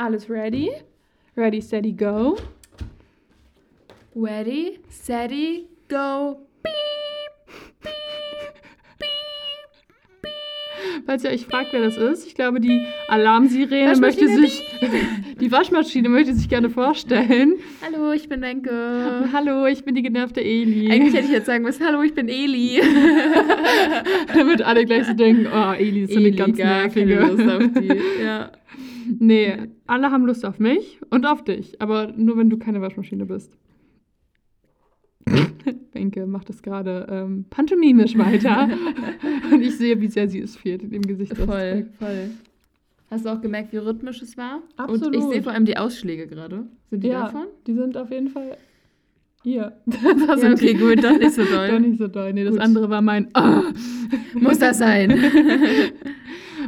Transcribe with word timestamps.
Alles 0.00 0.30
ready? 0.30 0.70
Ready, 1.36 1.60
steady, 1.60 1.92
go. 1.92 2.38
Ready, 4.14 4.78
steady, 4.88 5.66
go. 5.88 6.38
Falls 11.04 11.22
ihr 11.24 11.30
euch 11.30 11.44
fragt, 11.44 11.74
wer 11.74 11.82
das 11.82 11.98
ist, 11.98 12.26
ich 12.26 12.34
glaube, 12.34 12.60
die 12.60 12.86
Alarmsirene 13.08 13.94
möchte 14.00 14.26
sich. 14.26 14.64
Die 15.38 15.52
Waschmaschine 15.52 16.08
möchte 16.08 16.32
sich 16.32 16.48
gerne 16.48 16.70
vorstellen. 16.70 17.56
Hallo, 17.84 18.12
ich 18.12 18.26
bin 18.26 18.40
Wenke. 18.40 19.28
Hallo, 19.34 19.66
ich 19.66 19.84
bin 19.84 19.94
die 19.94 20.02
genervte 20.02 20.40
Eli. 20.40 20.90
Eigentlich 20.90 21.12
hätte 21.12 21.26
ich 21.26 21.32
jetzt 21.32 21.46
sagen 21.46 21.62
müssen, 21.62 21.84
hallo, 21.84 22.00
ich 22.00 22.14
bin 22.14 22.30
Eli. 22.30 22.80
Damit 24.34 24.62
alle 24.62 24.86
gleich 24.86 25.04
so 25.04 25.12
denken, 25.12 25.46
oh, 25.54 25.72
Eli 25.74 26.04
ist 26.04 26.14
so 26.14 26.20
eine 26.20 26.32
ganz 26.32 26.56
gar 26.56 26.88
keine 26.88 27.04
nervige. 27.04 27.44
Lust 27.44 27.48
auf 27.50 27.82
die. 27.82 28.24
Ja. 28.24 28.50
Nee, 29.22 29.68
alle 29.86 30.10
haben 30.10 30.24
Lust 30.24 30.46
auf 30.46 30.58
mich 30.58 30.98
und 31.10 31.26
auf 31.26 31.44
dich, 31.44 31.80
aber 31.80 32.10
nur 32.16 32.38
wenn 32.38 32.48
du 32.48 32.56
keine 32.58 32.80
Waschmaschine 32.80 33.26
bist. 33.26 33.52
Benke 35.92 36.26
macht 36.26 36.48
das 36.48 36.62
gerade 36.62 37.06
ähm, 37.10 37.44
pantomimisch 37.50 38.16
weiter. 38.16 38.70
und 39.52 39.60
ich 39.60 39.76
sehe, 39.76 40.00
wie 40.00 40.08
sehr 40.08 40.26
sie 40.26 40.40
es 40.40 40.56
fehlt 40.56 40.82
in 40.82 40.90
dem 40.90 41.02
Gesicht. 41.02 41.36
Voll, 41.36 41.90
voll. 41.98 42.30
Hast 43.10 43.26
du 43.26 43.28
auch 43.28 43.42
gemerkt, 43.42 43.72
wie 43.74 43.76
rhythmisch 43.76 44.22
es 44.22 44.38
war? 44.38 44.62
Und 44.78 44.94
Absolut. 44.94 45.14
ich 45.16 45.22
sehe 45.24 45.42
vor 45.42 45.52
allem 45.52 45.66
die 45.66 45.76
Ausschläge 45.76 46.26
gerade. 46.26 46.64
Sind 46.88 47.04
die 47.04 47.08
Ja, 47.08 47.24
davon? 47.24 47.46
die 47.66 47.74
sind 47.74 47.98
auf 47.98 48.10
jeden 48.10 48.28
Fall 48.28 48.56
hier. 49.42 49.72
Das 50.26 50.42
Ja, 50.42 50.50
okay, 50.52 50.72
die. 50.72 50.78
gut, 50.80 51.04
doch 51.04 51.18
nicht 51.18 51.32
so 51.34 51.44
doll. 51.44 51.68
Doch 51.68 51.78
nicht 51.78 51.98
so 51.98 52.08
doll. 52.08 52.32
Nee, 52.32 52.44
das 52.44 52.54
Gut. 52.54 52.62
andere 52.62 52.88
war 52.88 53.02
mein 53.02 53.28
Ah. 53.34 53.64
Muss 54.32 54.58
das 54.58 54.78
sein? 54.78 55.12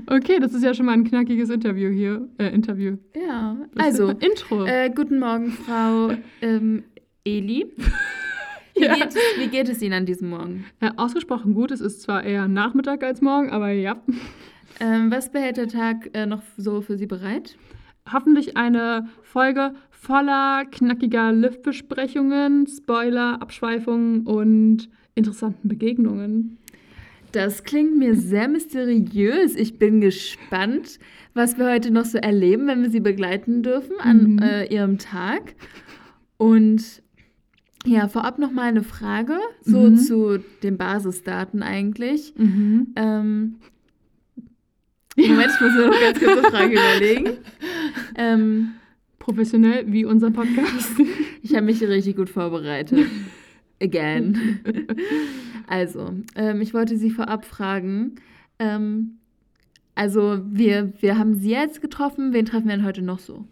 Okay, 0.06 0.38
das 0.41 0.52
ist 0.55 0.62
ja 0.65 0.74
schon 0.74 0.87
mal 0.87 0.92
ein 0.92 1.05
knackiges 1.05 1.51
Interview 1.51 1.91
hier. 1.91 2.29
Äh, 2.38 2.48
Interview. 2.55 2.97
ja, 3.15 3.56
also, 3.77 4.09
Intro. 4.11 4.65
äh, 4.65 4.91
guten 4.95 5.19
Morgen, 5.19 5.51
Frau 5.51 6.11
ähm, 6.41 6.84
Eli. 7.25 7.67
Wie, 8.75 8.84
Ja. 8.84 8.94
geht, 8.94 9.14
wie 9.39 9.48
geht 9.48 9.69
es 9.69 9.83
Ihnen 9.83 9.92
an 9.92 10.06
diesem 10.06 10.31
Morgen? 10.31 10.64
Ja, 10.81 10.89
Äh, 10.89 10.92
ausgesprochen 10.97 11.53
gut. 11.55 11.70
Es 11.70 11.83
ist 11.83 12.00
zwar 12.03 12.25
eher 12.25 12.48
Nachmittag 12.48 13.05
als 13.05 13.20
morgen, 13.20 13.50
aber 13.50 13.70
ja. 13.70 14.00
Ähm, 14.81 15.11
was 15.11 15.31
behält 15.31 15.59
der 15.59 15.69
Tag 15.69 16.09
äh, 16.14 16.25
noch 16.25 16.41
so 16.56 16.81
für 16.81 16.97
Sie 16.97 17.06
bereit? 17.06 17.56
Hoffentlich 18.11 18.56
eine 18.56 19.09
Folge 19.22 19.75
voller 19.91 20.64
knackiger 20.64 21.33
Liftbesprechungen, 21.33 22.66
Spoiler, 22.66 23.42
Abschweifungen 23.42 24.27
und 24.27 24.89
interessanten 25.14 25.69
Begegnungen. 25.69 26.56
Das 27.33 27.64
klingt 27.64 27.97
mir 27.98 28.14
sehr 28.14 28.47
mysteriös. 28.48 29.55
Ich 29.56 29.78
bin 29.78 30.00
gespannt, 30.00 30.98
was 31.34 31.56
wir 31.58 31.70
heute 31.70 31.91
noch 31.91 32.05
so 32.05 32.19
erleben, 32.19 32.66
wenn 32.66 32.83
wir 32.83 32.91
Sie 32.91 33.00
begleiten 33.00 33.62
dürfen 33.62 33.97
an 34.00 34.34
Mhm. 34.34 34.38
äh, 34.41 34.64
Ihrem 34.66 34.98
Tag. 34.98 35.55
Und 36.36 37.03
ja, 37.86 38.06
vorab 38.08 38.38
noch 38.38 38.53
mal 38.53 38.69
eine 38.69 38.83
Frage, 38.83 39.38
so 39.62 39.91
Mhm. 39.91 39.97
zu 39.97 40.38
den 40.62 40.77
Basisdaten 40.77 41.62
eigentlich. 41.62 42.34
Mhm. 42.36 42.88
Ähm, 42.97 43.55
Moment, 45.16 45.50
ich 45.55 45.60
muss 45.60 45.75
mir 45.75 45.86
noch 45.88 46.00
ganz 46.00 46.19
kurz 46.19 46.38
eine 46.38 46.50
Frage 46.50 46.72
überlegen. 46.72 47.30
Ähm, 48.14 48.72
Professionell 49.19 49.84
wie 49.91 50.05
unser 50.05 50.30
Podcast. 50.30 50.92
ich 51.42 51.55
habe 51.55 51.66
mich 51.66 51.80
richtig 51.83 52.16
gut 52.16 52.28
vorbereitet. 52.28 53.00
Again. 53.83 54.61
Also, 55.69 56.12
ähm, 56.34 56.61
ich 56.61 56.75
wollte 56.75 56.98
Sie 56.98 57.08
vorab 57.08 57.47
fragen. 57.47 58.16
Ähm, 58.58 59.19
also, 59.94 60.41
wir, 60.44 60.92
wir 61.00 61.16
haben 61.16 61.34
Sie 61.34 61.50
jetzt 61.50 61.80
getroffen. 61.80 62.34
Wen 62.34 62.44
treffen 62.44 62.69
wir 62.69 62.77
denn 62.77 62.84
heute 62.84 63.00
noch 63.00 63.20
so? 63.20 63.47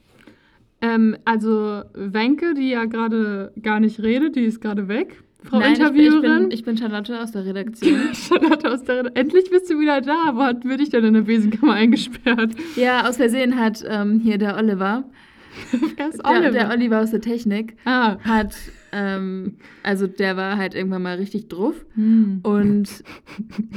ähm, 0.82 1.16
also 1.24 1.82
Wenke, 1.94 2.52
die 2.54 2.70
ja 2.70 2.84
gerade 2.86 3.52
gar 3.62 3.80
nicht 3.80 4.02
redet, 4.02 4.36
die 4.36 4.44
ist 4.44 4.60
gerade 4.60 4.88
weg. 4.88 5.22
Frau 5.42 5.60
Nein, 5.60 5.72
ich, 5.72 5.78
bin- 5.78 5.94
ich, 5.96 6.06
Interviewerin. 6.06 6.42
bin, 6.42 6.50
ich 6.50 6.64
bin 6.64 6.76
Charlotte 6.76 7.20
aus 7.22 7.32
der 7.32 7.46
Redaktion. 7.46 7.98
Charlotte 8.12 8.70
aus 8.70 8.84
der 8.84 9.16
Endlich 9.16 9.48
bist 9.50 9.70
du 9.70 9.78
wieder 9.80 10.00
da. 10.02 10.32
Wo 10.34 10.40
hat 10.42 10.64
würde 10.64 10.82
ich 10.82 10.90
denn 10.90 11.04
in 11.04 11.14
der 11.14 11.22
Besenkammer 11.22 11.74
eingesperrt? 11.74 12.52
ja, 12.76 13.08
aus 13.08 13.16
Versehen 13.16 13.58
hat 13.58 13.82
ähm, 13.88 14.20
hier 14.20 14.36
der 14.36 14.56
Oliver, 14.58 15.04
der, 15.98 16.08
Oliver? 16.24 16.50
der 16.50 16.70
Oliver 16.70 17.00
aus 17.00 17.10
der 17.12 17.20
Technik, 17.22 17.76
ah. 17.86 18.19
hat, 18.20 18.54
ähm, 18.92 19.56
also 19.82 20.06
der 20.06 20.36
war 20.36 20.56
halt 20.56 20.74
irgendwann 20.74 21.02
mal 21.02 21.16
richtig 21.16 21.48
drauf. 21.48 21.74
Hm. 21.94 22.40
Und 22.42 23.04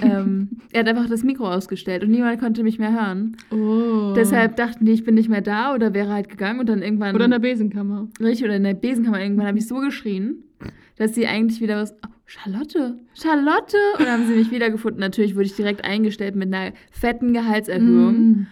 ähm, 0.02 0.50
er 0.72 0.82
hat 0.82 0.88
einfach 0.88 1.10
das 1.10 1.24
Mikro 1.24 1.50
ausgestellt 1.50 2.04
und 2.04 2.12
niemand 2.12 2.40
konnte 2.40 2.64
mich 2.64 2.80
mehr 2.80 2.94
hören. 2.94 3.38
Oh. 3.52 4.14
Deshalb 4.16 4.56
dachten 4.56 4.86
die, 4.86 4.92
ich 4.92 5.04
bin 5.04 5.16
nicht 5.16 5.30
mehr 5.30 5.42
da 5.42 5.74
oder 5.74 5.94
wäre 5.94 6.12
halt 6.12 6.30
gegangen 6.30 6.60
und 6.60 6.70
dann 6.70 6.82
irgendwann. 6.82 7.16
Oder 7.16 7.26
in 7.26 7.32
der 7.32 7.40
Besenkammer. 7.40 8.08
richtig, 8.20 8.46
oder 8.46 8.56
in 8.56 8.64
der 8.64 8.74
Besenkammer 8.74 9.22
irgendwann 9.22 9.48
habe 9.48 9.58
ich 9.58 9.68
so 9.68 9.80
geschrien, 9.80 10.44
dass 10.98 11.16
sie 11.16 11.28
eigentlich 11.28 11.62
wieder 11.62 11.82
was. 11.82 11.94
Oh, 12.06 12.10
Charlotte! 12.26 12.98
Charlotte! 13.14 13.78
Und 13.98 14.06
dann 14.06 14.14
haben 14.14 14.28
sie 14.28 14.36
mich 14.36 14.52
wiedergefunden. 14.52 15.00
Natürlich 15.00 15.36
wurde 15.36 15.46
ich 15.46 15.56
direkt 15.56 15.86
eingestellt 15.86 16.36
mit 16.36 16.54
einer 16.54 16.74
fetten 16.92 17.34
Gehaltserhöhung. 17.34 18.16
Mm. 18.16 18.48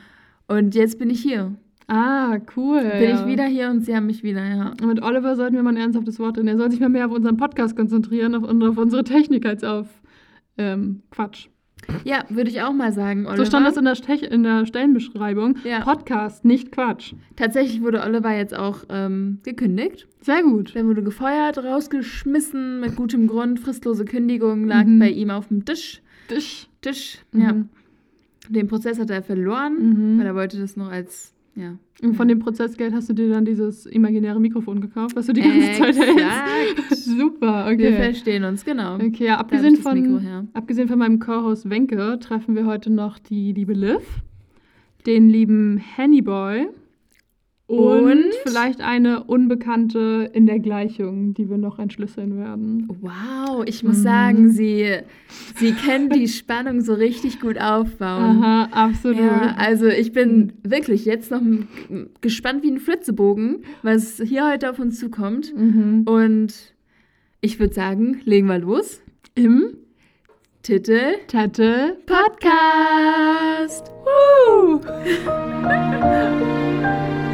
Und 0.48 0.76
jetzt 0.76 1.00
bin 1.00 1.10
ich 1.10 1.22
hier. 1.22 1.56
Ah, 1.88 2.38
cool. 2.56 2.82
Bin 2.82 3.10
ja. 3.10 3.20
ich 3.20 3.26
wieder 3.26 3.46
hier 3.46 3.70
und 3.70 3.82
sie 3.86 3.96
haben 3.96 4.06
mich 4.06 4.24
wieder, 4.24 4.44
ja. 4.46 4.70
Und 4.82 4.86
Mit 4.86 5.02
Oliver 5.02 5.36
sollten 5.36 5.56
wir 5.56 5.64
mal 5.64 5.72
ein 5.72 5.78
ernsthaftes 5.78 6.20
Wort 6.20 6.38
reden. 6.38 6.48
Er 6.48 6.58
soll 6.58 6.72
sich 6.72 6.80
mal 6.80 6.90
mehr 6.90 7.06
auf 7.08 7.12
unseren 7.12 7.38
Podcast 7.38 7.76
konzentrieren 7.76 8.36
auf, 8.36 8.44
und 8.44 8.64
auf 8.64 8.78
unsere 8.78 9.04
Technik 9.04 9.46
als 9.46 9.64
auf 9.64 9.88
ähm, 10.58 11.02
Quatsch. 11.12 11.48
Ja, 12.04 12.24
würde 12.30 12.50
ich 12.52 12.62
auch 12.62 12.74
mal 12.74 12.94
sagen, 12.94 13.26
Oliver. 13.26 13.38
So 13.44 13.46
stand 13.46 13.66
das 13.66 13.76
in 13.76 13.86
der, 13.86 13.96
Stech 13.96 14.22
in 14.22 14.44
der 14.44 14.66
Stellenbeschreibung. 14.68 15.58
Ja. 15.64 15.80
Podcast, 15.82 16.46
nicht 16.46 16.72
Quatsch. 16.72 17.14
Tatsächlich 17.36 17.82
wurde 17.82 18.02
Oliver 18.04 18.32
jetzt 18.32 18.56
auch 18.56 18.84
ähm, 18.90 19.40
gekündigt. 19.44 20.08
Sehr 20.22 20.44
gut. 20.44 20.76
Der 20.76 20.86
wurde 20.86 21.02
gefeuert, 21.02 21.58
rausgeschmissen, 21.58 22.80
mit 22.80 22.96
gutem 22.96 23.26
Grund. 23.28 23.60
Fristlose 23.60 24.06
Kündigung 24.06 24.66
lag 24.68 24.86
Mhm. 24.86 25.00
bei 25.00 25.10
ihm 25.10 25.32
auf 25.32 25.48
dem 25.48 25.66
Tisch. 25.66 26.02
Dich. 26.30 26.70
Tisch, 26.82 27.18
Mhm. 27.32 27.42
ja. 27.42 27.56
Den 28.50 28.68
Prozess 28.68 29.00
hat 29.00 29.10
er 29.10 29.24
verloren, 29.24 30.14
Mhm. 30.14 30.20
weil 30.20 30.26
er 30.28 30.36
wollte 30.36 30.60
das 30.60 30.78
noch 30.78 30.92
als, 30.92 31.34
ja. 31.56 31.78
Und 32.02 32.16
von 32.16 32.28
dem 32.28 32.40
Prozessgeld 32.40 32.94
hast 32.94 33.10
du 33.10 33.14
dir 33.14 33.30
dann 33.30 33.46
dieses 33.46 33.86
imaginäre 33.86 34.40
Mikrofon 34.40 34.82
gekauft, 34.82 35.16
was 35.16 35.28
du 35.28 35.34
die 35.34 35.42
ganze 35.42 35.74
Zeit 35.74 35.98
hältst. 35.98 36.20
Exakt. 36.20 36.96
Super, 36.96 37.68
Wir 37.78 37.90
okay. 37.90 38.04
verstehen 38.04 38.44
uns, 38.44 38.66
genau. 38.66 38.96
Okay, 38.96 39.26
ja, 39.26 39.38
abgesehen 39.38 39.76
von, 39.76 40.50
abgesehen 40.54 40.88
von 40.88 40.98
meinem 40.98 41.20
Co-Host 41.20 41.70
Wenke 41.70 42.18
treffen 42.20 42.56
wir 42.56 42.66
heute 42.66 42.90
noch 42.90 43.20
die 43.20 43.54
liebe 43.54 43.74
Liv, 43.74 44.22
den 45.06 45.30
lieben 45.30 45.78
Hennyboy 45.78 46.68
und, 47.72 48.04
Und? 48.04 48.24
vielleicht 48.44 48.82
eine 48.82 49.24
Unbekannte 49.24 50.30
in 50.34 50.46
der 50.46 50.60
Gleichung, 50.60 51.34
die 51.34 51.50
wir 51.50 51.58
noch 51.58 51.80
entschlüsseln 51.80 52.38
werden. 52.38 52.88
Wow, 53.02 53.64
ich 53.66 53.84
muss 53.84 54.00
Mhm. 54.00 54.04
sagen, 54.04 54.50
sie, 54.50 54.98
sie 55.56 55.72
können 55.74 56.10
die 56.10 56.28
Spannung 56.28 56.82
so 56.82 56.94
richtig 56.94 57.40
gut 57.40 57.58
aufbauen. 57.60 58.44
Aha, 58.44 58.64
absolut. 58.72 59.20
Ja, 59.20 59.56
also 59.58 59.88
ich 59.88 60.12
bin 60.12 60.54
wirklich 60.64 61.06
jetzt 61.06 61.32
noch 61.32 61.42
gespannt 62.20 62.64
wie 62.64 62.72
ein 62.72 62.80
Flitzebogen, 62.80 63.64
was 63.84 64.22
hier 64.24 64.50
heute 64.52 64.70
auf 64.70 64.80
uns 64.80 65.00
zukommt. 65.00 65.56
Mhm. 65.56 66.04
Und 66.06 66.54
ich 67.40 67.60
würde 67.60 67.74
sagen, 67.74 68.20
legen 68.26 68.48
wir 68.48 68.60
los. 68.60 69.02
Im 69.36 69.78
Titel 70.62 71.00
Tette 71.28 71.98
Podcast. 72.06 73.90
Woo! 74.06 74.82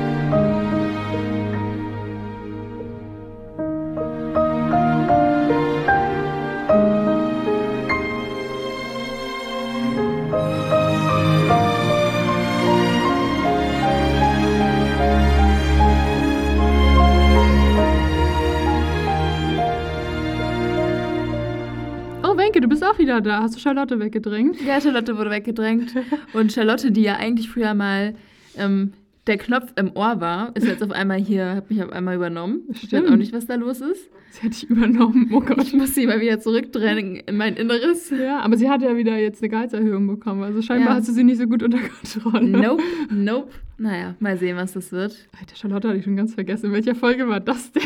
du 22.67 22.67
bist 22.67 22.83
auch 22.83 22.97
wieder 22.97 23.21
da. 23.21 23.41
Hast 23.41 23.55
du 23.55 23.59
Charlotte 23.59 23.99
weggedrängt? 23.99 24.61
Ja, 24.61 24.81
Charlotte 24.81 25.17
wurde 25.17 25.29
weggedrängt. 25.29 25.93
Und 26.33 26.51
Charlotte, 26.51 26.91
die 26.91 27.01
ja 27.01 27.15
eigentlich 27.15 27.49
früher 27.49 27.73
mal 27.73 28.13
ähm, 28.57 28.93
der 29.27 29.37
Knopf 29.37 29.73
im 29.75 29.91
Ohr 29.95 30.19
war, 30.21 30.55
ist 30.55 30.65
jetzt 30.65 30.81
auf 30.81 30.91
einmal 30.91 31.19
hier, 31.19 31.55
hat 31.55 31.69
mich 31.69 31.83
auf 31.83 31.91
einmal 31.91 32.15
übernommen. 32.15 32.61
Ich 32.69 32.83
weiß 32.83 32.87
Stimmt. 32.87 33.09
auch 33.11 33.15
nicht, 33.15 33.33
was 33.33 33.45
da 33.45 33.55
los 33.55 33.81
ist. 33.81 34.09
Sie 34.31 34.41
hat 34.43 34.53
dich 34.53 34.69
übernommen. 34.69 35.29
Oh 35.33 35.41
Gott. 35.41 35.61
Ich 35.61 35.73
muss 35.73 35.95
sie 35.95 36.05
mal 36.07 36.19
wieder 36.19 36.39
zurückdrängen 36.39 37.17
in 37.25 37.37
mein 37.37 37.55
Inneres. 37.55 38.09
Ja, 38.09 38.39
aber 38.39 38.57
sie 38.57 38.69
hat 38.69 38.81
ja 38.81 38.95
wieder 38.97 39.17
jetzt 39.17 39.41
eine 39.41 39.49
Gehaltserhöhung 39.49 40.07
bekommen. 40.07 40.43
Also 40.43 40.61
scheinbar 40.61 40.89
Ja. 40.93 40.95
hast 40.95 41.07
du 41.09 41.13
sie 41.13 41.23
nicht 41.23 41.37
so 41.39 41.47
gut 41.47 41.63
unter 41.63 41.77
Kontrolle. 41.79 42.45
Nope, 42.47 42.83
nope. 43.11 43.51
Naja, 43.77 44.15
mal 44.19 44.37
sehen, 44.37 44.57
was 44.57 44.73
das 44.73 44.91
wird. 44.91 45.27
Alter, 45.39 45.55
Charlotte 45.55 45.87
hatte 45.89 45.97
ich 45.99 46.03
schon 46.05 46.15
ganz 46.17 46.33
vergessen. 46.33 46.67
In 46.67 46.71
welcher 46.73 46.95
Folge 46.95 47.27
war 47.27 47.39
das 47.39 47.71
denn? 47.71 47.83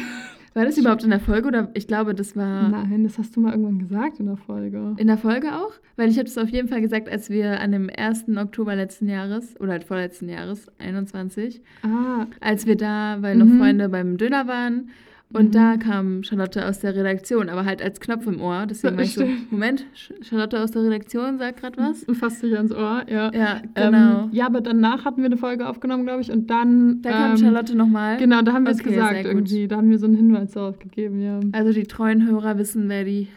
War 0.54 0.66
das 0.66 0.78
überhaupt 0.78 1.04
in 1.06 1.10
der 1.12 1.22
Folge 1.22 1.48
oder 1.48 1.70
ich 1.76 1.88
glaube, 1.88 2.14
das 2.14 2.36
war 2.36 2.68
Nein, 2.70 3.04
das 3.06 3.18
hast 3.18 3.36
du 3.36 3.40
mal 3.40 3.52
irgendwann 3.52 3.80
gesagt 3.80 4.20
in 4.20 4.26
der 4.26 4.36
Folge. 4.36 4.96
in 4.98 5.08
der 5.08 5.18
Folge 5.18 5.48
auch? 5.56 5.72
Weil 5.96 6.10
ich 6.10 6.18
habe 6.18 6.26
das 6.26 6.38
auf 6.38 6.50
jeden 6.50 6.68
Fall 6.68 6.82
gesagt, 6.82 7.08
als 7.10 7.30
wir 7.30 7.62
an 7.62 7.72
dem 7.72 7.90
1. 7.90 8.26
Oktober 8.38 8.76
letzten 8.76 9.08
Jahres 9.08 9.58
oder 9.62 9.72
halt 9.72 9.86
vorletzten 9.86 10.28
Jahres, 10.28 10.68
21, 10.80 11.62
Ah, 11.84 12.26
als 12.42 12.66
wir 12.66 12.76
da, 12.76 13.18
weil 13.22 13.38
noch 13.38 13.46
Mhm. 13.46 13.60
Freunde 13.60 13.88
beim 13.90 14.18
Döner 14.18 14.46
waren 14.48 14.90
und 15.34 15.46
Mhm. 15.48 15.52
da 15.52 15.78
kam 15.78 16.24
Charlotte 16.24 16.66
aus 16.68 16.80
der 16.80 16.96
Redaktion, 16.96 17.50
aber 17.50 17.66
halt 17.66 17.82
als 17.82 18.00
Knopf 18.00 18.28
im 18.28 18.42
Ohr. 18.42 18.66
Deswegen 18.68 18.96
war 18.98 19.04
ich 19.04 19.14
so. 19.14 19.26
Moment, 19.50 19.86
Charlotte 20.22 20.60
aus 20.62 20.72
der 20.72 20.84
Redaktion 20.84 21.38
sagt 21.38 21.60
gerade 21.62 21.78
was? 21.78 22.06
fasst 22.20 22.44
dich 22.44 22.56
ans 22.56 22.72
Ohr, 22.72 23.04
ja. 23.10 23.32
Ja, 23.34 23.62
genau. 23.74 24.24
Ähm, 24.26 24.30
ja, 24.32 24.46
aber 24.46 24.62
danach 24.62 25.06
hatten 25.06 25.18
wir 25.22 25.26
eine 25.26 25.38
Folge 25.38 25.68
aufgenommen, 25.68 26.04
glaube 26.06 26.22
ich, 26.22 26.32
und 26.32 26.50
dann. 26.50 27.02
da 27.02 27.10
kam 27.12 27.32
ähm, 27.32 27.38
Charlotte 27.38 27.76
nochmal. 27.76 28.18
Genau, 28.18 28.42
da 28.42 28.54
haben 28.54 28.66
wir 28.66 28.72
es 28.72 28.80
Okay, 28.80 28.90
gesagt 28.92 29.14
sehr 29.14 29.24
gut. 29.24 29.32
irgendwie. 29.32 29.68
Da 29.68 29.78
haben 29.78 29.90
wir 29.90 30.00
so 30.00 30.06
einen 30.06 30.16
Hinweis 30.16 30.52
darauf 30.52 30.80
gegeben, 30.80 31.22
ja. 31.22 31.40
Also 31.52 31.72
die 31.74 31.84
treuen 31.84 32.26
Hörer 32.28 32.58
wissen, 32.58 32.90
wer 32.90 33.04
die 33.04 33.28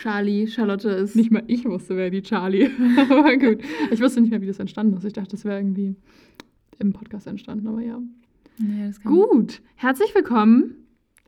Charlie, 0.00 0.46
Charlotte 0.46 0.88
ist. 0.88 1.14
Nicht 1.16 1.30
mal 1.30 1.42
ich 1.46 1.64
wusste, 1.66 1.96
wer 1.96 2.08
die 2.10 2.22
Charlie. 2.22 2.70
aber 3.10 3.36
gut. 3.36 3.58
Ich 3.90 4.00
wusste 4.00 4.20
nicht 4.22 4.30
mehr, 4.30 4.40
wie 4.40 4.46
das 4.46 4.58
entstanden 4.58 4.96
ist. 4.96 5.04
Ich 5.04 5.12
dachte, 5.12 5.32
das 5.32 5.44
wäre 5.44 5.58
irgendwie 5.58 5.94
im 6.78 6.92
Podcast 6.94 7.26
entstanden, 7.26 7.66
aber 7.68 7.82
ja. 7.82 7.98
Nee, 8.58 8.86
das 8.86 9.00
kann- 9.00 9.12
Gut. 9.12 9.60
Herzlich 9.76 10.14
willkommen. 10.14 10.76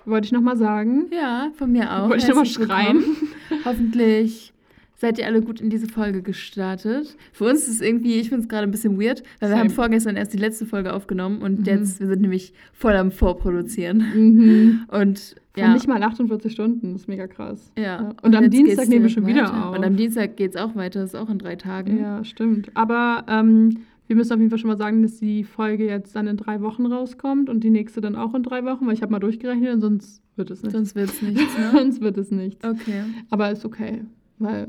Wollte 0.06 0.26
ich 0.26 0.32
nochmal 0.32 0.56
sagen. 0.56 1.06
Ja, 1.12 1.50
von 1.56 1.72
mir 1.72 1.90
auch. 1.92 2.08
Wollte 2.08 2.24
ich 2.24 2.28
nochmal 2.28 2.46
schreien? 2.46 2.98
willkommen. 2.98 3.28
Hoffentlich 3.64 4.52
seid 4.96 5.18
ihr 5.18 5.26
alle 5.26 5.42
gut 5.42 5.60
in 5.60 5.70
diese 5.70 5.88
Folge 5.88 6.22
gestartet. 6.22 7.16
Für 7.32 7.44
uns 7.44 7.62
ist 7.62 7.68
es 7.68 7.80
irgendwie, 7.80 8.14
ich 8.14 8.28
finde 8.28 8.42
es 8.42 8.48
gerade 8.48 8.62
ein 8.64 8.70
bisschen 8.70 8.98
weird, 9.00 9.22
weil 9.40 9.48
wir 9.50 9.56
Same. 9.56 9.60
haben 9.60 9.70
vorgestern 9.70 10.16
erst 10.16 10.32
die 10.32 10.38
letzte 10.38 10.66
Folge 10.66 10.92
aufgenommen 10.94 11.42
und 11.42 11.60
Mhm. 11.60 11.64
jetzt, 11.66 12.00
wir 12.00 12.06
sind 12.06 12.20
nämlich 12.22 12.52
voll 12.72 12.94
am 12.96 13.10
Vorproduzieren. 13.10 13.98
Mhm. 14.14 14.84
Und 14.88 15.36
Von 15.54 15.62
ja. 15.62 15.72
nicht 15.74 15.86
mal 15.88 16.02
48 16.02 16.50
Stunden. 16.52 16.92
Das 16.92 17.02
ist 17.02 17.08
mega 17.08 17.26
krass. 17.26 17.70
ja. 17.78 18.12
Und, 18.22 18.34
am 18.34 18.44
jetzt 18.44 18.52
Dienstag 18.54 18.88
nehmen 18.88 19.02
wir 19.04 19.10
schon 19.10 19.26
wieder 19.26 19.44
weiter. 19.44 19.68
auf. 19.70 19.76
Und 19.76 19.84
am 19.84 19.96
Dienstag 19.96 20.36
geht 20.36 20.54
es 20.54 20.56
auch 20.60 20.74
weiter, 20.74 21.00
das 21.00 21.14
ist 21.14 21.20
auch 21.20 21.28
in 21.28 21.38
drei 21.38 21.56
Tagen. 21.56 21.98
Ja, 22.00 22.24
stimmt. 22.24 22.70
Aber 22.74 23.24
ähm, 23.28 23.78
wir 24.06 24.16
müssen 24.16 24.32
auf 24.32 24.38
jeden 24.38 24.50
Fall 24.50 24.58
schon 24.58 24.68
mal 24.70 24.76
sagen, 24.76 25.02
dass 25.02 25.18
die 25.18 25.44
Folge 25.44 25.86
jetzt 25.86 26.14
dann 26.14 26.26
in 26.26 26.36
drei 26.36 26.60
Wochen 26.60 26.86
rauskommt 26.86 27.48
und 27.48 27.64
die 27.64 27.70
nächste 27.70 28.00
dann 28.00 28.16
auch 28.16 28.34
in 28.34 28.42
drei 28.42 28.64
Wochen, 28.64 28.86
weil 28.86 28.94
ich 28.94 29.02
habe 29.02 29.12
mal 29.12 29.18
durchgerechnet 29.20 29.72
und 29.74 29.80
sonst 29.80 30.22
wird 30.36 30.50
es 30.50 30.62
nichts. 30.62 30.74
Sonst 30.74 30.94
wird 30.94 31.10
es 31.10 31.22
nichts, 31.22 31.58
ne? 31.58 31.70
Sonst 31.72 32.00
wird 32.00 32.18
es 32.18 32.30
nichts. 32.30 32.64
Okay. 32.64 33.02
Aber 33.30 33.50
ist 33.50 33.64
okay, 33.64 34.02
weil 34.38 34.68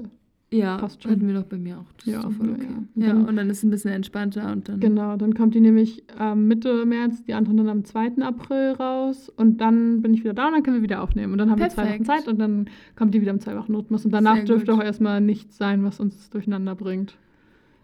Ja, 0.53 0.77
Passt 0.77 1.03
schon. 1.03 1.11
hatten 1.11 1.27
wir 1.27 1.33
doch 1.33 1.43
bei 1.43 1.57
mir 1.57 1.79
auch. 1.79 1.91
Das 1.97 2.05
Ja, 2.05 2.19
ist 2.29 2.37
voll 2.37 2.47
ja, 2.47 2.53
okay. 2.53 2.67
ja. 2.95 3.07
Ja, 3.07 3.13
Dann- 3.13 3.25
und 3.25 3.35
dann 3.35 3.49
ist 3.49 3.57
es 3.57 3.63
ein 3.63 3.71
bisschen 3.71 3.91
entspannter 3.91 4.51
und 4.53 4.69
dann. 4.69 4.79
genau, 4.79 5.17
dann 5.17 5.33
kommt 5.33 5.53
die 5.55 5.59
nämlich 5.59 6.03
ähm, 6.19 6.47
Mitte 6.47 6.85
März, 6.85 7.23
die 7.25 7.33
anderen 7.33 7.57
dann 7.57 7.67
am 7.69 7.83
2. 7.83 8.21
April 8.21 8.71
raus 8.79 9.27
und 9.35 9.59
dann 9.59 10.01
bin 10.01 10.13
ich 10.13 10.23
wieder 10.23 10.33
da 10.33 10.47
und 10.47 10.53
dann 10.53 10.63
können 10.63 10.77
wir 10.77 10.83
wieder 10.83 11.01
aufnehmen 11.01 11.33
und 11.33 11.39
dann 11.39 11.49
haben 11.49 11.59
wir 11.59 11.67
zwei 11.69 11.81
Wochen 11.81 12.03
Perfekt. 12.03 12.05
Zeit 12.05 12.27
und 12.29 12.39
dann 12.39 12.67
kommt 12.95 13.13
die 13.13 13.19
wieder 13.21 13.31
im 13.31 13.39
zwei 13.41 13.57
Wochen 13.57 13.75
Rhythmus 13.75 14.05
und 14.05 14.11
danach 14.11 14.41
dürfte 14.45 14.73
auch 14.73 14.81
erstmal 14.81 15.19
nichts 15.19 15.57
sein, 15.57 15.83
was 15.83 15.99
uns 15.99 16.29
durcheinander 16.29 16.75
bringt. 16.75 17.17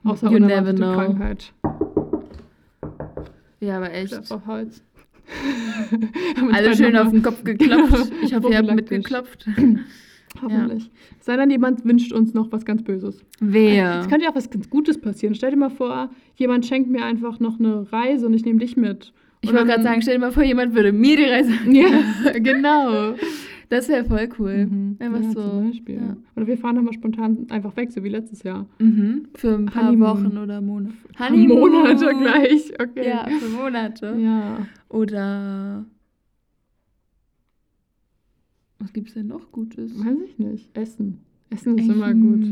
Außer 0.03 0.31
You 0.31 0.39
never 0.39 0.73
know. 0.73 0.93
Krankheit. 0.93 1.53
Ja, 3.59 3.77
aber 3.77 3.93
echt. 3.93 4.11
Klopf 4.11 4.31
auf 4.31 4.45
Holz. 4.47 4.83
Alle 6.51 6.75
schön 6.75 6.97
auf 6.97 7.11
den 7.11 7.21
Kopf 7.21 7.43
geklopft. 7.43 8.11
Ich 8.23 8.33
hoffe, 8.33 8.49
ihr 8.49 8.57
habt 8.57 8.73
mitgeklopft. 8.73 9.45
Hoffentlich. 10.41 10.89
Sei 11.19 11.35
dann 11.35 11.51
jemand 11.51 11.83
wünscht 11.85 12.13
uns 12.13 12.33
noch 12.33 12.51
was 12.51 12.65
ganz 12.65 12.83
Böses. 12.83 13.21
Wer? 13.39 13.99
Es 13.99 14.07
könnte 14.07 14.25
ja 14.25 14.31
auch 14.31 14.35
was 14.35 14.49
ganz 14.49 14.69
Gutes 14.69 14.99
passieren. 14.99 15.35
Stell 15.35 15.51
dir 15.51 15.57
mal 15.57 15.69
vor, 15.69 16.09
jemand 16.35 16.65
schenkt 16.65 16.89
mir 16.89 17.03
einfach 17.03 17.39
noch 17.39 17.59
eine 17.59 17.91
Reise 17.91 18.25
und 18.27 18.33
ich 18.33 18.45
nehme 18.45 18.59
dich 18.59 18.77
mit. 18.77 19.13
Ich 19.41 19.51
wollte 19.51 19.65
gerade 19.67 19.83
sagen, 19.83 20.01
stell 20.01 20.15
dir 20.15 20.19
mal 20.21 20.31
vor, 20.31 20.43
jemand 20.43 20.73
würde 20.73 20.93
mir 20.93 21.17
die 21.17 21.25
Reise. 21.25 21.51
Ja, 21.67 22.31
genau. 22.39 23.15
Das 23.71 23.87
wäre 23.87 24.03
voll 24.03 24.27
cool. 24.37 24.65
Mhm. 24.65 24.97
Einfach 24.99 25.21
ja, 25.21 25.31
so. 25.31 25.41
Zum 25.49 25.67
Beispiel. 25.69 25.95
Ja. 25.95 26.17
Oder 26.35 26.45
wir 26.45 26.57
fahren 26.57 26.75
dann 26.75 26.83
mal 26.83 26.91
spontan 26.91 27.47
einfach 27.49 27.73
weg, 27.77 27.89
so 27.93 28.03
wie 28.03 28.09
letztes 28.09 28.43
Jahr. 28.43 28.67
Mhm. 28.79 29.29
Für 29.33 29.55
ein 29.55 29.67
paar 29.67 29.85
Honeymoon. 29.85 30.25
Wochen 30.25 30.37
oder 30.37 30.59
Monate. 30.59 30.93
Monate 31.29 32.05
gleich. 32.19 32.73
Okay. 32.77 33.07
Ja, 33.07 33.29
für 33.29 33.47
Monate. 33.47 34.17
Ja. 34.19 34.67
Oder. 34.89 35.85
Was 38.79 38.91
gibt's 38.91 39.13
denn 39.13 39.27
noch 39.27 39.53
Gutes? 39.53 39.97
Weiß 39.97 40.17
ich 40.25 40.37
nicht. 40.37 40.77
Essen. 40.77 41.19
Essen 41.49 41.77
ist 41.77 41.87
immer 41.87 42.13
gut. 42.13 42.45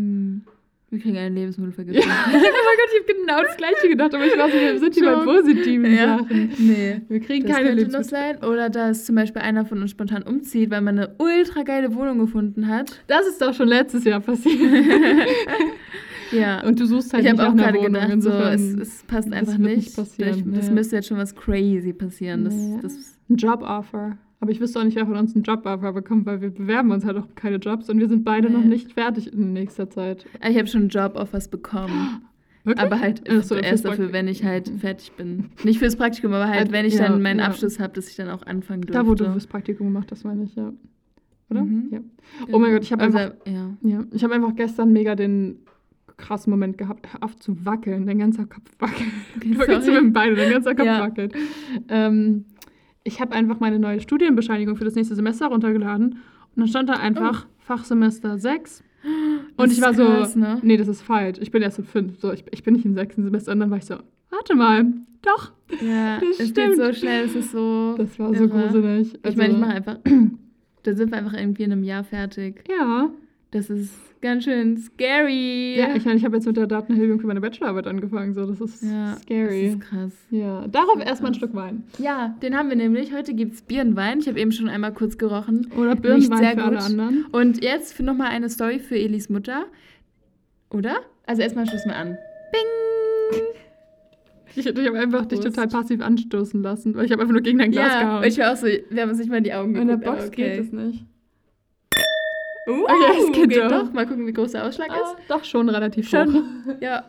Wir 0.92 1.00
kriegen 1.00 1.18
eine 1.18 1.36
Lebensmittelvergiftung. 1.36 2.04
Ja, 2.10 2.16
oh 2.28 2.32
mein 2.32 2.42
Gott, 2.42 2.90
ich 2.94 3.00
habe 3.10 3.20
genau 3.22 3.42
das 3.44 3.58
Gleiche 3.58 3.90
gedacht, 3.90 4.16
aber 4.16 4.26
ich 4.26 4.36
weiß 4.38 4.54
nicht, 4.54 4.62
wir 4.64 4.80
sind 4.80 4.94
hier 4.96 5.06
bei 5.06 5.24
positiven 5.24 5.94
Ja. 5.96 6.18
Sachen. 6.18 6.52
Nee. 6.58 7.02
Wir 7.08 7.20
kriegen 7.20 7.48
Das 7.48 7.56
keine 7.58 7.76
könnte 7.76 7.92
noch 7.92 8.04
sein. 8.04 8.38
Oder 8.44 8.70
dass 8.72 9.06
zum 9.06 9.16
Beispiel 9.16 9.42
einer 9.44 9.66
von 9.66 9.82
uns 9.82 9.92
spontan 9.92 10.24
umzieht, 10.24 10.72
weil 10.72 10.82
man 10.82 10.98
eine 10.98 11.16
ultra 11.20 11.62
geile 11.64 11.94
Wohnung 11.94 12.18
gefunden 12.20 12.68
hat. 12.68 13.02
Das 13.08 13.28
ist 13.28 13.40
doch 13.42 13.54
schon 13.54 13.68
letztes 13.68 14.04
Jahr 14.04 14.20
passiert. 14.20 14.60
Ja. 16.32 16.62
Und 16.64 16.80
du 16.80 16.86
suchst 16.86 17.12
halt 17.14 17.26
ich 17.26 17.32
nicht 17.32 17.42
auch 17.42 17.54
nach 17.56 17.74
Wohnung. 17.74 17.86
gedacht, 17.94 18.22
so, 18.22 18.30
es, 18.32 18.62
es 18.62 19.04
passt 19.08 19.34
einfach 19.34 19.58
nicht 19.58 19.78
nicht. 19.78 19.96
passieren, 19.96 20.54
Das 20.54 20.68
nee. 20.68 20.74
müsste 20.76 20.98
jetzt 20.98 21.08
schon 21.08 21.18
was 21.18 21.34
crazy 21.36 21.92
passieren. 21.92 22.44
Das, 22.46 22.54
das, 22.84 23.18
ein 23.30 23.36
Joboffer. 23.36 24.18
Aber 24.42 24.52
ich 24.52 24.62
wüsste 24.62 24.80
auch 24.80 24.84
nicht, 24.86 24.96
wer 24.96 25.06
von 25.06 25.18
uns 25.18 25.36
einen 25.36 25.44
Joboffer 25.44 25.92
bekommt, 25.94 26.26
weil 26.26 26.40
wir 26.42 26.50
bewerben 26.50 26.92
uns 26.92 27.04
halt 27.06 27.18
auch 27.18 27.28
keine 27.36 27.58
Jobs 27.58 27.90
und 27.90 28.00
wir 28.00 28.08
sind 28.08 28.24
beide 28.24 28.50
Nee. 28.50 28.56
noch 28.58 28.64
nicht 28.64 28.94
fertig 28.94 29.34
in 29.34 29.52
nächster 29.54 29.90
Zeit. 29.90 30.26
ich 30.48 30.58
habe 30.58 30.68
schon 30.68 30.88
Job-Offers 30.90 31.50
bekommen. 31.50 32.22
Wirklich? 32.64 32.86
Aber 32.86 33.00
halt 33.00 33.22
so, 33.44 33.56
erst 33.56 33.86
dafür, 33.86 33.98
Praktikum. 34.06 34.14
wenn 34.14 34.28
ich 34.28 34.44
halt 34.44 34.70
fertig 34.80 35.12
bin. 35.14 35.50
Nicht 35.64 35.80
fürs 35.80 35.96
Praktikum, 35.96 36.34
aber 36.34 36.48
halt, 36.48 36.58
Halt, 36.60 36.72
wenn 36.72 36.86
ich 36.86 36.96
ja, 36.96 37.08
dann 37.08 37.22
meinen 37.22 37.40
ja. 37.40 37.46
Abschluss 37.48 37.80
habe, 37.80 37.94
dass 37.94 38.10
ich 38.10 38.16
dann 38.16 38.30
auch 38.30 38.44
anfangen 38.46 38.82
dürfte. 38.82 38.94
Da, 39.02 39.08
wo 39.08 39.16
du 39.16 39.24
das 39.26 39.48
Praktikum 39.48 39.88
gemacht 39.88 40.10
hast, 40.12 40.24
meine 40.26 40.44
ich, 40.44 40.56
ja. 40.56 40.72
Oder? 41.50 41.64
Mhm. 41.64 41.88
Ja. 41.92 42.00
Oh 42.52 42.60
mein 42.60 42.74
Gott, 42.74 42.84
ich 42.84 42.92
habe 42.92 43.04
also, 43.04 43.18
einfach, 43.18 43.36
Ja. 43.46 43.76
ja, 43.82 44.04
ich 44.12 44.24
habe 44.24 44.36
einfach 44.36 44.56
gestern 44.56 44.94
mega 44.94 45.16
den 45.16 45.60
krassen 46.18 46.52
Moment 46.52 46.78
gehabt, 46.78 47.12
hör 47.14 47.24
auf 47.24 47.38
zu 47.38 47.66
wackeln, 47.66 48.06
dein 48.06 48.20
ganzer 48.20 48.46
Kopf 48.46 48.70
wackelt. 48.78 49.10
Okay, 49.38 49.54
sorry. 49.82 50.02
mit 50.02 50.14
Beine, 50.14 50.36
dein 50.36 50.52
ganzer 50.52 50.76
Kopf 50.76 50.86
wackelt. 50.88 51.34
Ähm, 51.88 52.46
ich 53.10 53.20
habe 53.20 53.34
einfach 53.34 53.60
meine 53.60 53.80
neue 53.80 54.00
Studienbescheinigung 54.00 54.76
für 54.78 54.86
das 54.86 54.96
nächste 54.96 55.16
Semester 55.16 55.48
runtergeladen 55.48 56.12
und 56.14 56.20
dann 56.56 56.68
stand 56.68 56.90
da 56.90 56.94
einfach 56.94 57.48
Fachsemester 57.58 58.38
6. 58.38 58.84
Und 59.58 59.70
Das 59.70 59.72
ich 59.74 59.82
war 59.82 59.92
ist 59.92 59.98
so, 59.98 60.06
krass, 60.06 60.36
ne? 60.36 60.60
nee, 60.62 60.78
das 60.78 60.88
ist 60.88 61.02
falsch. 61.02 61.38
Ich 61.42 61.52
bin 61.52 61.62
erst 61.62 61.80
in 61.80 61.86
5. 61.86 62.20
So, 62.20 62.32
ich, 62.34 62.44
ich 62.52 62.64
bin 62.64 62.74
nicht 62.74 62.86
im 62.86 62.94
sechsten 62.96 63.24
Semester. 63.24 63.52
Und 63.54 63.60
dann 63.62 63.70
war 63.72 63.78
ich 63.78 63.86
so, 63.86 63.96
warte 64.30 64.56
mal, 64.56 64.86
doch. 65.22 65.52
Ja, 65.82 66.20
Das 66.20 66.40
es 66.40 66.50
stimmt. 66.50 66.76
geht 66.76 66.78
so 66.78 66.94
schnell, 66.94 67.26
es 67.26 67.36
ist 67.36 67.52
so. 67.52 67.96
Das 67.98 68.18
war 68.20 68.34
so 68.34 68.44
irre. 68.46 68.48
gruselig. 68.68 69.18
Ich 69.26 69.36
meine, 69.36 69.54
ich 69.54 69.60
mache 69.60 69.72
einfach. 69.72 69.98
da 70.84 70.94
sind 70.94 71.12
wir 71.12 71.18
einfach 71.18 71.34
irgendwie 71.34 71.64
in 71.64 71.72
einem 71.72 71.84
Jahr 71.84 72.04
fertig. 72.04 72.64
Ja. 72.70 73.10
Das 73.52 73.70
ist 73.70 73.94
ganz 74.22 74.44
schön 74.44 74.78
scary. 74.78 75.76
Ja, 75.78 75.96
ich 75.96 76.06
meine, 76.06 76.18
ich 76.18 76.26
habe 76.26 76.36
jetzt 76.36 76.46
mit 76.46 76.58
der 76.58 76.68
Datenerhebung 76.68 77.20
für 77.20 77.28
meine 77.28 77.42
Bachelorarbeit 77.42 77.88
angefangen. 77.88 78.34
So, 78.34 78.46
das 78.46 78.60
ist 78.60 78.84
Ja, 78.84 79.16
scary. 79.18 79.66
Das 79.66 79.74
ist 79.76 79.80
krass. 79.82 80.12
ja, 80.32 80.68
darauf 80.68 81.00
erstmal 81.06 81.32
ein. 81.32 81.36
Stück 81.36 81.54
Wein. 81.56 81.84
Ja, 81.98 82.36
den 82.42 82.56
haben 82.58 82.70
wir 82.70 82.76
nämlich. 82.76 83.14
Heute 83.14 83.34
gibt 83.34 83.54
es 83.56 83.62
Bier 83.62 83.82
und 83.82 83.96
Wein. 83.96 84.20
Ich 84.20 84.28
habe 84.28 84.40
eben 84.40 84.52
schon 84.52 84.68
einmal 84.70 84.94
kurz 84.94 85.18
gerochen. 85.18 85.68
Oder 85.78 85.96
Birnenwein 85.96 86.38
sehr 86.40 86.52
für 86.52 86.64
alle 86.64 86.76
gut. 86.78 86.86
anderen. 86.86 87.26
Und 87.32 87.64
jetzt 87.64 88.00
nochmal 88.02 88.28
eine 88.30 88.50
Story 88.50 88.80
für 88.80 88.96
Elis 88.98 89.30
Mutter. 89.30 89.66
Oder? 90.72 90.98
Also 91.26 91.42
erstmal 91.42 91.66
stoßen 91.68 91.90
wir 91.92 91.96
an. 91.96 92.18
Bing! 92.52 93.42
Ich, 94.56 94.66
ich 94.66 94.88
habe 94.88 95.00
einfach 95.00 95.26
dich 95.28 95.40
Prost. 95.40 95.56
total 95.56 95.68
passiv 95.70 96.02
anstoßen 96.02 96.62
lassen, 96.64 96.96
weil 96.96 97.06
ich 97.06 97.12
habe 97.12 97.22
einfach 97.22 97.34
nur 97.34 97.42
gegen 97.44 97.60
dein 97.60 97.72
Glas 97.72 97.94
Ja, 97.94 98.02
gehauen. 98.02 98.24
ich 98.24 98.38
war 98.40 98.52
auch 98.52 98.56
so, 98.58 98.66
wir 98.66 99.02
haben 99.02 99.10
uns 99.10 99.20
nicht 99.20 99.30
mal 99.30 99.38
in 99.38 99.44
die 99.44 99.54
Augen 99.54 99.76
In 99.76 99.88
der 99.88 99.98
geguckt. 99.98 100.18
Box 100.18 100.28
okay. 100.30 100.50
geht 100.58 100.60
es 100.66 100.72
nicht. 100.72 101.06
Uh, 102.70 102.84
Okay, 102.84 103.20
es 103.26 103.32
geht 103.32 103.58
doch. 103.58 103.70
doch. 103.70 103.94
Mal 103.94 104.06
gucken, 104.06 104.26
wie 104.28 104.34
groß 104.34 104.52
der 104.54 104.66
Ausschlag 104.68 104.90
Ah, 104.92 104.96
ist. 105.20 105.30
doch 105.30 105.44
schon 105.44 105.70
relativ 105.70 106.08
Schon. 106.10 106.34
hoch. 106.34 106.44
Ja. 106.82 107.06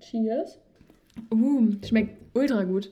Cheers. 0.00 0.58
Uh, 1.32 1.70
schmeckt 1.86 2.16
ultra 2.34 2.64
gut. 2.64 2.90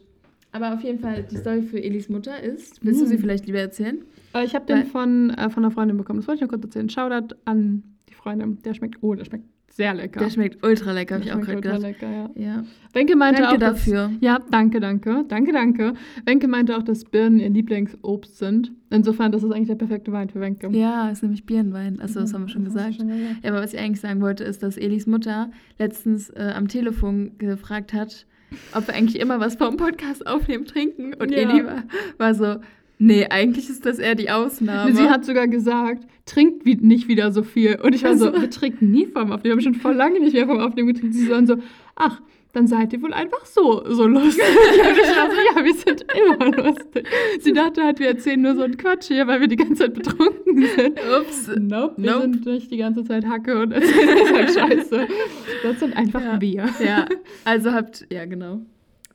Aber 0.53 0.75
auf 0.75 0.83
jeden 0.83 0.99
Fall, 0.99 1.25
die 1.25 1.37
Story 1.37 1.63
für 1.63 1.83
Elis 1.83 2.09
Mutter 2.09 2.41
ist. 2.43 2.85
Willst 2.85 3.01
du 3.01 3.05
Mm. 3.05 3.09
sie 3.09 3.19
vielleicht 3.19 3.47
lieber 3.47 3.59
erzählen? 3.59 4.03
Äh, 4.35 4.45
Ich 4.45 4.55
habe 4.55 4.67
den 4.67 4.87
von, 4.87 5.31
äh, 5.31 5.51
von 5.51 5.65
einer 5.65 5.71
Freundin 5.71 5.97
bekommen. 5.97 6.19
Das 6.21 6.27
wollte 6.29 6.37
ich 6.39 6.43
noch 6.43 6.49
kurz 6.51 6.65
erzählen. 6.65 6.89
Shoutout 6.89 7.35
an 7.45 7.83
die 8.09 8.15
Freundin. 8.15 8.59
Der 8.63 8.75
schmeckt, 8.75 8.97
oh, 9.03 9.15
der 9.15 9.25
schmeckt 9.25 9.45
sehr 9.79 9.95
lecker. 9.95 10.19
Der 10.19 10.29
schmeckt 10.31 10.67
ultra 10.67 10.91
lecker, 10.93 11.15
habe 11.15 11.25
ich 11.25 11.33
auch 11.33 11.41
gerade 11.41 11.61
gedacht. 11.61 11.81
lecker, 11.81 12.11
ja. 12.11 12.31
Ja. 12.35 12.65
Wenke 12.93 13.15
meinte 13.17 13.43
Danke 13.43 13.55
auch, 13.55 13.61
dass- 13.61 13.85
dafür. 13.85 14.11
Ja, 14.21 14.41
danke, 14.51 14.81
danke. 14.81 15.25
Danke, 15.29 15.53
danke. 15.53 15.95
Wenke 16.27 16.49
meinte 16.49 16.77
auch, 16.77 16.83
dass 16.83 17.05
Birnen 17.05 17.39
ihr 17.39 17.49
Lieblingsobst 17.49 18.39
sind. 18.39 18.73
Insofern, 18.91 19.31
das 19.31 19.45
ist 19.45 19.53
eigentlich 19.53 19.69
der 19.69 19.77
perfekte 19.77 20.11
Wein 20.11 20.29
für 20.31 20.41
Wenke. 20.41 20.69
Ja, 20.77 21.09
ist 21.11 21.23
nämlich 21.23 21.47
Birnenwein. 21.47 22.01
Achso, 22.01 22.19
das 22.21 22.35
haben 22.35 22.43
wir 22.43 22.49
schon 22.49 22.65
Das 22.65 22.75
gesagt. 22.75 22.97
schon. 22.97 23.09
Ja, 23.09 23.51
aber 23.51 23.63
was 23.63 23.73
ich 23.73 23.79
eigentlich 23.79 24.01
sagen 24.01 24.21
wollte, 24.21 24.43
ist, 24.43 24.63
dass 24.65 24.77
Elis 24.77 25.07
Mutter 25.07 25.51
letztens 25.79 26.29
äh, 26.31 26.53
am 26.57 26.67
Telefon 26.67 27.39
gefragt 27.39 27.93
hat, 27.95 28.27
ob 28.75 28.89
wir 28.89 28.95
eigentlich 28.95 29.21
immer 29.21 29.39
was 29.39 29.55
vom 29.57 29.77
Podcast 29.77 30.27
aufnehmen 30.27 30.65
trinken. 30.65 31.15
Und 31.15 31.31
Ja. 31.31 31.39
Eli 31.39 31.65
war, 31.65 31.85
war 32.19 32.35
so, 32.35 32.57
nee, 32.99 33.27
eigentlich 33.29 33.69
ist 33.71 33.87
das 33.87 33.99
eher 33.99 34.15
die 34.15 34.31
Ausnahme. 34.31 34.93
Sie 34.95 35.09
hat 35.09 35.25
sogar 35.25 35.49
gesagt, 35.49 36.05
trinkt 36.27 36.65
wie, 36.67 36.77
nicht 36.77 37.09
wieder 37.09 37.33
so 37.33 37.43
viel. 37.43 37.79
Und 37.83 37.95
ich 37.95 38.03
war 38.05 38.17
so, 38.17 38.27
Also- 38.29 38.41
wir 38.43 38.51
trinken 38.51 38.91
nie 38.91 39.07
vom 39.07 39.33
Aufnehmen. 39.33 39.43
Wir 39.45 39.53
haben 39.53 39.61
schon 39.61 39.75
voll 39.75 39.95
lange 39.95 40.21
nicht 40.21 40.35
mehr 40.35 40.47
vom 40.47 40.59
Aufnehmen 40.61 40.89
getrunken. 40.93 41.13
Sie 41.15 41.31
waren 41.31 41.47
so, 41.47 41.57
ach, 41.97 42.21
dann 42.55 42.67
seid 42.67 42.93
ihr 42.95 43.03
wohl 43.03 43.13
einfach 43.13 43.45
so, 43.45 43.85
so 43.89 44.07
lustig. 44.07 44.43
Und 44.43 44.97
ich 44.99 45.17
war 45.17 45.31
so, 45.31 45.37
ja, 45.55 45.65
wir 45.65 45.75
sind 45.75 46.05
immer 46.15 46.57
lustig. 46.65 47.07
Sie 47.41 47.53
dachte 47.53 47.83
halt, 47.85 47.99
wir 48.01 48.09
erzählen 48.09 48.41
nur 48.41 48.55
so 48.57 48.63
einen 48.63 48.77
Quatsch 48.79 49.09
hier, 49.09 49.27
weil 49.27 49.41
wir 49.41 49.49
die 49.49 49.57
ganze 49.57 49.75
Zeit 49.75 49.95
betrunken 49.95 50.65
sind. 50.77 50.99
Ups. 51.21 51.51
Nope, 51.59 51.95
wir 51.99 52.11
Nope. 52.13 52.21
sind 52.23 52.47
nicht 52.47 52.71
die 52.71 52.79
ganze 52.79 53.05
Zeit 53.05 53.27
Hacke 53.27 53.61
und 53.61 53.73
erzählen 53.73 54.35
halt 54.35 54.51
Scheiße. 54.51 55.07
Das 55.63 55.79
sind 55.79 55.97
einfach 55.97 56.23
Ja. 56.23 56.41
wir. 56.41 56.69
Ja, 56.85 57.07
also 57.45 57.73
habt, 57.73 58.07
ja 58.11 58.25
genau. 58.25 58.63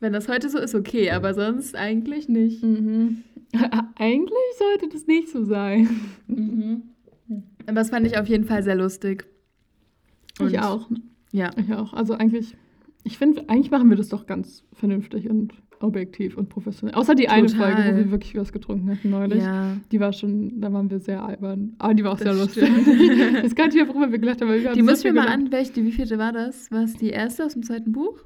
Wenn 0.04 0.12
das 0.12 0.28
heute 0.28 0.50
so 0.50 0.58
ist, 0.58 0.76
okay, 0.76 1.12
aber 1.12 1.34
sonst 1.34 1.78
eigentlich 1.78 2.28
nicht. 2.28 2.62
Mhm. 2.62 3.24
Eigentlich 3.96 4.34
sollte 4.60 4.90
das 4.92 5.08
nicht 5.08 5.30
so 5.30 5.46
sein. 5.46 5.88
Mhm. 6.28 6.82
Aber 7.66 7.76
das 7.76 7.90
fand 7.90 8.06
ich 8.06 8.18
auf 8.18 8.28
jeden 8.28 8.44
Fall 8.44 8.64
sehr 8.64 8.76
lustig. 8.76 9.26
ich 10.40 10.42
Und- 10.42 10.58
auch. 10.60 10.90
Ja. 11.32 11.52
Ich 11.56 11.74
auch. 11.74 11.94
Also 11.94 12.16
eigentlich, 12.16 12.58
ich 13.06 13.18
finde, 13.18 13.48
eigentlich 13.48 13.72
machen 13.72 13.90
wir 13.90 13.96
das 13.96 14.10
doch 14.10 14.26
ganz 14.28 14.66
vernünftig 14.74 15.30
und 15.30 15.54
objektiv 15.80 16.36
und 16.38 16.50
professionell. 16.50 16.96
Außer 16.96 17.16
die 17.16 17.30
eine 17.30 17.48
Total. 17.48 17.74
Folge, 17.74 17.92
wo 17.92 17.98
wir 17.98 18.12
wirklich 18.12 18.36
was 18.36 18.52
getrunken 18.52 18.92
hatten 18.92 19.10
neulich. 19.10 19.42
Ja. 19.42 19.78
Die 19.92 20.00
war 20.02 20.12
schon, 20.12 20.60
da 20.60 20.72
waren 20.74 20.90
wir 20.92 21.00
sehr 21.00 21.24
albern. 21.24 21.76
Aber 21.80 21.94
die 21.94 22.04
war 22.04 22.12
auch 22.12 22.20
Das 22.20 22.36
sehr 22.36 22.66
lustig. 22.66 23.42
Das 23.42 23.56
kann 23.56 23.70
ich 23.70 23.76
worüber 23.88 24.12
wir 24.12 24.20
gelacht 24.20 24.42
haben. 24.42 24.50
wir 24.50 24.58
Die 24.74 24.80
ich 24.80 24.84
mir 24.84 24.84
mal 24.84 25.02
gelacht. 25.02 25.30
an, 25.30 25.52
welche, 25.54 25.72
die 25.72 25.86
wievielte 25.86 26.18
war 26.18 26.34
das? 26.34 26.70
War 26.72 26.84
es 26.84 26.94
die 26.98 27.10
erste 27.10 27.46
aus 27.46 27.54
dem 27.54 27.64
zweiten 27.64 27.94
Buch? 27.94 28.20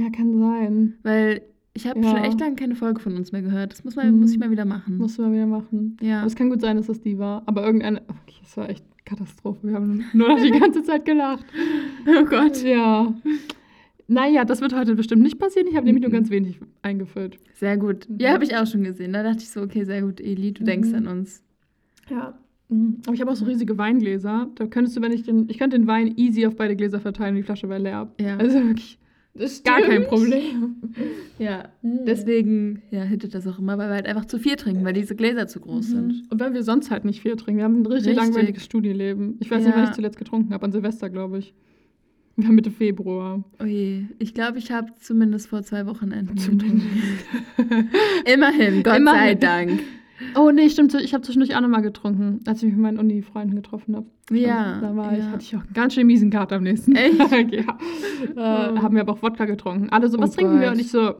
Ja, 0.00 0.10
kann 0.10 0.38
sein. 0.38 0.94
Weil 1.02 1.42
ich 1.74 1.86
habe 1.86 2.00
Ja. 2.00 2.10
schon 2.10 2.24
echt 2.24 2.40
lange 2.40 2.56
keine 2.56 2.74
Folge 2.74 3.00
von 3.00 3.16
uns 3.16 3.32
mehr 3.32 3.42
gehört. 3.42 3.72
Das 3.72 3.84
muss, 3.84 3.96
man, 3.96 4.10
Mhm. 4.12 4.20
muss 4.20 4.32
ich 4.32 4.38
mal 4.38 4.50
wieder 4.50 4.64
machen. 4.64 4.98
Musst 4.98 5.18
du 5.18 5.22
mal 5.22 5.32
wieder 5.32 5.46
machen. 5.46 5.96
ja. 6.00 6.18
Aber 6.18 6.26
es 6.26 6.34
kann 6.34 6.50
gut 6.50 6.60
sein, 6.60 6.76
dass 6.76 6.86
das 6.86 7.00
die 7.00 7.18
war. 7.18 7.42
Aber 7.46 7.64
irgendeine. 7.64 8.00
Okay, 8.02 8.36
das 8.42 8.56
war 8.56 8.68
echt 8.68 8.84
Katastrophe. 9.04 9.66
Wir 9.68 9.74
haben 9.74 10.04
nur 10.12 10.28
noch 10.28 10.40
die 10.42 10.50
ganze 10.50 10.82
Zeit 10.82 11.04
gelacht. 11.04 11.44
Oh 12.06 12.24
Gott. 12.24 12.62
Ja. 12.64 13.12
Naja, 14.08 14.44
das 14.44 14.60
wird 14.60 14.74
heute 14.74 14.94
bestimmt 14.96 15.22
nicht 15.22 15.38
passieren. 15.38 15.68
Ich 15.68 15.76
habe 15.76 15.86
nämlich 15.86 16.02
nur 16.02 16.08
Mhm. 16.10 16.14
ganz 16.14 16.30
wenig 16.30 16.58
eingefüllt. 16.82 17.38
Sehr 17.54 17.76
gut. 17.76 18.08
Mhm. 18.08 18.16
Ja, 18.20 18.32
habe 18.32 18.42
ich 18.44 18.56
auch 18.56 18.66
schon 18.66 18.82
gesehen. 18.82 19.12
Da 19.12 19.22
dachte 19.22 19.38
ich 19.40 19.50
so, 19.50 19.60
okay, 19.62 19.84
sehr 19.84 20.02
gut, 20.02 20.20
Eli, 20.20 20.52
du 20.52 20.64
denkst 20.64 20.88
Mhm. 20.88 20.94
an 20.96 21.06
uns. 21.06 21.42
Ja. 22.08 22.34
Mhm. 22.68 22.98
Aber 23.06 23.14
ich 23.14 23.20
habe 23.20 23.30
auch 23.30 23.36
so 23.36 23.44
riesige 23.44 23.76
Weingläser. 23.78 24.48
Da 24.56 24.66
könntest 24.66 24.96
du, 24.96 25.02
wenn 25.02 25.12
ich 25.12 25.22
den. 25.24 25.48
Ich 25.48 25.58
könnte 25.58 25.78
den 25.78 25.86
Wein 25.86 26.14
easy 26.16 26.46
auf 26.46 26.56
beide 26.56 26.74
Gläser 26.74 27.00
verteilen, 27.00 27.36
die 27.36 27.42
Flasche 27.42 27.68
wäre 27.68 27.80
leer. 27.82 28.10
Ja. 28.20 28.36
Also 28.36 28.58
wirklich 28.64 28.98
gar 29.64 29.80
kein 29.82 30.04
Problem. 30.06 30.76
Ja. 31.38 31.70
Deswegen. 31.82 32.04
Deswegen 32.04 32.82
ja, 32.90 33.02
hittet 33.02 33.34
das 33.34 33.46
auch 33.46 33.58
immer, 33.58 33.78
weil 33.78 33.88
wir 33.88 33.94
halt 33.94 34.06
einfach 34.06 34.26
zu 34.26 34.38
viel 34.38 34.56
trinken, 34.56 34.84
weil 34.84 34.92
diese 34.92 35.14
Gläser 35.16 35.46
zu 35.46 35.58
groß 35.60 35.86
sind. 35.86 36.08
Mhm. 36.08 36.22
Und 36.28 36.38
weil 36.40 36.52
wir 36.52 36.62
sonst 36.62 36.90
halt 36.90 37.06
nicht 37.06 37.22
viel 37.22 37.34
trinken. 37.36 37.56
Wir 37.58 37.64
haben 37.64 37.80
ein 37.80 37.86
richtig, 37.86 38.10
Richtig. 38.10 38.16
langweiliges 38.26 38.64
Studieleben. 38.64 39.36
Ich 39.40 39.50
weiß 39.50 39.62
nicht, 39.64 39.70
Ja. 39.74 39.76
wann 39.76 39.84
ich 39.88 39.94
zuletzt 39.94 40.18
getrunken 40.18 40.52
habe. 40.52 40.64
An 40.66 40.72
Silvester, 40.72 41.08
glaube 41.08 41.38
ich. 41.38 41.54
Wir 42.36 42.46
haben 42.46 42.54
Mitte 42.56 42.70
Februar. 42.70 43.42
Oh 43.58 43.64
je. 43.64 44.02
Ich 44.18 44.34
glaube, 44.34 44.58
ich 44.58 44.70
habe 44.70 44.92
zumindest 45.00 45.48
vor 45.48 45.62
zwei 45.62 45.86
Wochenenden 45.86 46.34
getrunken. 46.36 46.82
Immerhin, 48.26 48.82
Gott 48.82 48.92
sei 48.94 48.98
Immerhin. 48.98 49.40
Dank. 49.40 49.80
Oh 50.36 50.50
nee, 50.50 50.68
stimmt. 50.70 50.94
Ich 50.94 51.12
habe 51.14 51.22
zwischendurch 51.22 51.56
auch 51.56 51.60
nochmal 51.60 51.82
getrunken, 51.82 52.40
als 52.46 52.58
ich 52.58 52.64
mich 52.64 52.74
mit 52.74 52.82
meinen 52.82 52.98
Uni-Freunden 52.98 53.54
getroffen 53.56 53.96
habe. 53.96 54.06
Ja. 54.30 54.80
Da 54.80 54.94
war 54.96 55.12
ich, 55.12 55.18
ja. 55.18 55.24
hatte 55.30 55.42
ich 55.42 55.56
auch 55.56 55.60
einen 55.62 55.72
ganz 55.72 55.94
schön 55.94 56.06
miesen 56.06 56.30
Kater 56.30 56.56
am 56.56 56.62
nächsten 56.62 56.94
Echt? 56.96 57.18
Tag. 57.18 57.46
Ja. 57.52 57.60
Äh, 57.60 58.72
Oh. 58.72 58.82
haben 58.82 58.94
wir 58.94 59.00
aber 59.02 59.12
auch 59.14 59.22
Wodka 59.22 59.44
getrunken. 59.46 59.88
Alle 59.90 60.08
so, 60.08 60.18
was 60.18 60.32
Oh 60.32 60.34
trinken 60.34 60.60
wir? 60.60 60.66
Gott. 60.68 60.74
Und 60.74 60.80
ich 60.80 60.90
so, 60.90 61.14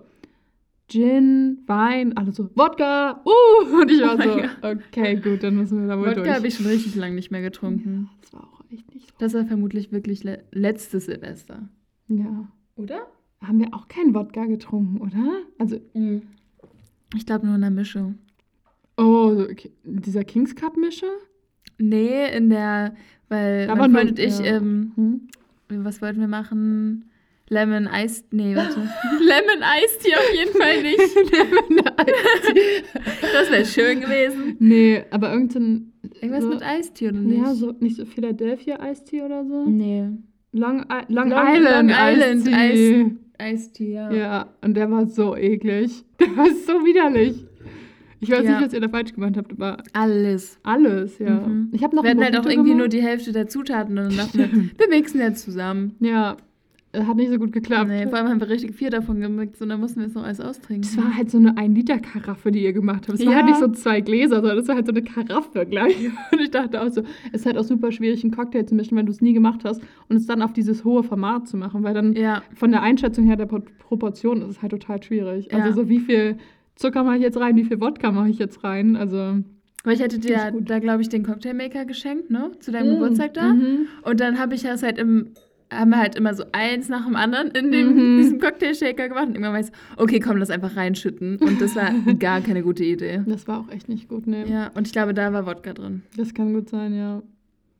Gin, 0.88 1.59
Wein, 1.67 2.17
alle 2.17 2.33
so, 2.33 2.50
Wodka, 2.57 3.23
uh! 3.25 3.76
Und 3.83 3.90
ich 3.90 4.00
war 4.02 4.14
Oh 4.14 4.19
mein 4.19 4.50
so, 4.62 4.69
okay, 4.88 5.17
gut, 5.17 5.43
dann 5.43 5.57
müssen 5.57 5.81
wir 5.81 5.87
da 5.88 5.97
wohl 5.99 6.09
Wodka 6.09 6.23
durch. 6.23 6.35
habe 6.35 6.47
ich 6.49 6.55
schon 6.57 6.67
richtig 6.67 6.97
lange 6.97 7.14
nicht 7.14 7.31
mehr 7.31 7.43
getrunken. 7.43 8.09
Das 8.21 8.33
war 8.33 8.43
auch 8.43 8.61
echt 8.73 8.93
nicht 8.95 9.07
so. 9.09 9.14
Das 9.19 9.35
war 9.35 9.45
vermutlich 9.47 9.93
wirklich 9.93 10.25
le 10.25 10.43
letztes 10.50 11.07
Silvester. 11.07 11.69
Ja. 12.09 12.49
Oder? 12.76 13.07
Haben 13.40 13.61
wir 13.61 13.69
auch 13.73 13.87
keinen 13.88 14.14
Wodka 14.14 14.47
getrunken, 14.47 14.99
oder? 15.00 15.38
Also, 15.59 15.76
Ich 17.14 17.25
glaube 17.26 17.47
nur 17.47 17.55
in 17.55 17.61
der 17.62 17.71
Mischung. 17.71 18.19
Oh, 19.00 19.47
okay. 19.50 19.71
dieser 19.85 20.25
Kings 20.25 20.54
Cup 20.54 20.76
Mischer? 20.76 21.07
Nee, 21.78 22.35
in 22.37 22.50
der, 22.50 22.95
weil 23.28 23.66
Da 23.66 23.75
mein 23.75 23.92
Freund 23.92 24.11
und 24.11 24.19
ich, 24.19 24.38
ja. 24.38 24.57
ähm, 24.57 24.92
Hm? 24.97 25.28
was 25.85 26.02
wollten 26.02 26.21
wir 26.21 26.28
machen? 26.28 27.07
Lemon 27.49 27.88
Ice, 27.92 28.23
nee, 28.30 28.54
warte. 28.54 28.76
Lemon 29.21 29.62
Tea 30.00 30.14
auf 30.14 30.35
jeden 30.37 30.52
Fall 30.57 30.83
nicht. 30.83 32.11
das 33.33 33.50
wäre 33.50 33.64
schön 33.64 34.00
gewesen. 34.00 34.57
nee, 34.61 35.02
aber 35.11 35.33
irgendein. 35.33 35.92
Irgendwas 36.21 36.45
so, 36.45 36.49
mit 36.50 36.62
Eistee 36.62 37.09
oder 37.09 37.19
nicht? 37.19 37.38
Ja, 37.38 37.54
so, 37.54 37.73
nicht 37.80 37.97
so 37.97 38.04
Philadelphia 38.04 38.78
Eistee 38.80 39.23
oder 39.23 39.45
so? 39.45 39.64
Nee. 39.66 40.09
Long, 40.52 40.80
I 40.83 41.12
Long, 41.12 41.28
Long- 41.30 41.54
Island, 41.57 41.90
Long 41.90 41.99
Island 41.99 42.49
Eistee. 42.54 43.11
Eistee, 43.38 43.92
ja. 43.95 44.12
Ja, 44.12 44.54
und 44.62 44.75
der 44.75 44.90
war 44.90 45.07
so 45.07 45.35
eklig. 45.37 46.04
Der 46.21 46.37
war 46.37 46.47
so 46.47 46.85
widerlich. 46.85 47.47
Ich 48.21 48.31
weiß 48.31 48.45
Ja. 48.45 48.53
nicht, 48.59 48.67
was 48.67 48.73
ihr 48.75 48.81
da 48.81 48.89
falsch 48.89 49.15
gemacht 49.15 49.37
habt, 49.37 49.53
aber 49.53 49.79
Alles. 49.95 50.59
alles, 50.62 51.19
ja. 51.19 51.41
Mhm. 51.41 51.69
Ich 51.73 51.83
habe 51.83 51.97
noch 51.97 52.03
Wir 52.03 52.11
hatten 52.11 52.23
halt 52.23 52.39
auch 52.39 52.45
irgendwie 52.47 52.71
nur 52.75 52.89
gemacht. 52.89 52.93
die 52.93 53.03
Hälfte 53.03 53.33
der 53.33 53.49
Zutaten 53.49 53.99
und 53.99 54.05
dann 54.11 54.17
dachten 54.17 54.39
wir, 54.39 54.50
wir 54.53 54.89
mixen 54.91 55.21
jetzt 55.21 55.43
zusammen. 55.45 55.95
Ja, 56.00 56.37
äh, 56.93 57.05
hat 57.05 57.17
nicht 57.17 57.31
so 57.31 57.39
gut 57.39 57.53
geklappt. 57.53 57.89
Nee, 57.89 58.07
vor 58.09 58.19
allem 58.19 58.29
haben 58.29 58.41
wir 58.41 58.49
richtig 58.50 58.75
viel 58.75 58.91
davon 58.91 59.21
gemixt 59.21 59.62
und 59.62 59.69
dann 59.71 59.79
mussten 59.81 60.00
wir 60.00 60.09
es 60.09 60.15
noch 60.15 60.25
alles 60.25 60.41
austrinken. 60.41 60.83
Das 60.83 60.97
war 61.03 61.17
halt 61.17 61.31
so 61.31 61.39
eine 61.39 61.53
1-Liter-Karaffe, 61.57 62.50
die 62.50 62.62
ihr 62.65 62.73
gemacht 62.73 63.07
habt. 63.09 63.19
Es 63.21 63.25
war 63.25 63.33
Ja. 63.33 63.39
halt 63.39 63.47
nicht 63.49 63.59
so 63.61 63.69
zwei 63.69 64.00
Gläser, 64.00 64.37
sondern 64.41 64.59
es 64.59 64.69
war 64.69 64.75
halt 64.75 64.87
so 64.87 64.93
eine 64.93 65.03
Karaffe 65.03 65.65
gleich. 65.67 65.97
Und 66.33 66.41
ich 66.41 66.50
dachte 66.50 66.83
auch 66.83 66.89
so, 66.91 67.03
es 67.33 67.41
ist 67.41 67.47
halt 67.47 67.57
auch 67.57 67.65
super 67.65 67.91
schwierig, 67.93 68.23
einen 68.25 68.33
Cocktail 68.35 68.65
zu 68.67 68.75
mischen, 68.75 68.97
wenn 68.99 69.07
du 69.07 69.12
es 69.12 69.21
nie 69.21 69.33
gemacht 69.33 69.61
hast 69.65 69.81
und 70.09 70.17
es 70.17 70.27
dann 70.27 70.43
auf 70.43 70.53
dieses 70.53 70.85
hohe 70.85 71.03
Format 71.05 71.49
zu 71.49 71.57
machen, 71.57 71.83
weil 71.85 71.95
dann 71.95 72.15
ja, 72.15 72.43
von 72.55 72.71
der 72.71 72.83
Einschätzung 72.83 73.25
her 73.25 73.37
der 73.37 73.47
Pro 73.47 73.61
Proportion 73.79 74.43
ist 74.43 74.49
es 74.49 74.62
halt 74.62 74.73
total 74.73 75.03
schwierig. 75.03 75.53
Also 75.55 75.69
Ja. 75.69 75.73
so 75.75 75.89
wie 75.89 75.99
viel 76.00 76.37
Zucker 76.80 77.04
mache 77.04 77.16
ich 77.16 77.22
jetzt 77.22 77.38
rein, 77.38 77.56
wie 77.56 77.64
viel 77.64 77.80
Wodka 77.80 78.10
mache 78.10 78.30
ich 78.30 78.38
jetzt 78.38 78.64
rein, 78.64 78.96
also... 78.96 79.38
weil 79.84 79.94
ich 79.94 80.00
hätte 80.00 80.18
dir 80.18 80.44
ich 80.46 80.52
gut. 80.52 80.70
da, 80.70 80.78
glaube 80.78 81.02
ich, 81.02 81.08
den 81.10 81.22
Cocktailmaker 81.25 81.84
geschenkt, 81.84 82.30
ne? 82.30 82.50
Zu 82.60 82.72
deinem 82.72 82.90
Mm, 82.90 82.94
Geburtstag 82.94 83.34
da. 83.34 83.52
Mhm. 83.54 83.87
Und 84.02 84.20
dann 84.20 84.38
habe 84.38 84.54
ich 84.54 84.62
das 84.62 84.82
halt 84.82 84.96
im, 84.99 85.28
haben 85.70 85.90
wir 85.90 85.99
halt 85.99 86.14
immer 86.16 86.32
so 86.34 86.44
eins 86.52 86.88
nach 86.88 87.04
dem 87.04 87.16
anderen 87.16 87.49
in 87.50 87.70
dem, 87.70 87.88
Mhm. 87.94 88.16
diesem 88.22 88.40
Cocktailshaker 88.40 89.08
gemacht. 89.08 89.26
Und 89.28 89.34
irgendwann 89.34 89.52
weiß 89.54 89.70
okay, 89.99 90.20
komm, 90.20 90.38
lass 90.38 90.49
einfach 90.50 90.75
reinschütten. 90.75 91.37
Und 91.37 91.60
das 91.60 91.76
war 91.76 91.90
gar 92.18 92.40
keine 92.40 92.62
gute 92.62 92.82
Idee. 92.84 93.22
Das 93.26 93.46
war 93.46 93.60
auch 93.60 93.70
echt 93.70 93.88
nicht 93.90 94.08
gut, 94.08 94.26
ne? 94.26 94.46
Ja, 94.49 94.68
und 94.75 94.87
ich 94.87 94.92
glaube, 94.94 95.12
da 95.14 95.32
war 95.34 95.46
Wodka 95.46 95.75
drin. 95.75 96.02
Das 96.16 96.32
kann 96.34 96.54
gut 96.54 96.70
sein, 96.70 96.94
ja. 96.94 97.22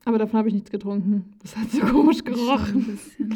Aber 0.05 0.19
davon 0.19 0.39
habe 0.39 0.49
ich 0.49 0.55
nichts 0.55 0.71
getrunken. 0.71 1.25
Das 1.43 1.57
hat 1.57 1.71
so 1.71 1.81
komisch 1.87 2.19
Schon 2.19 2.29
ein 2.29 2.35
gerochen. 2.35 2.87
bisschen. 2.87 3.35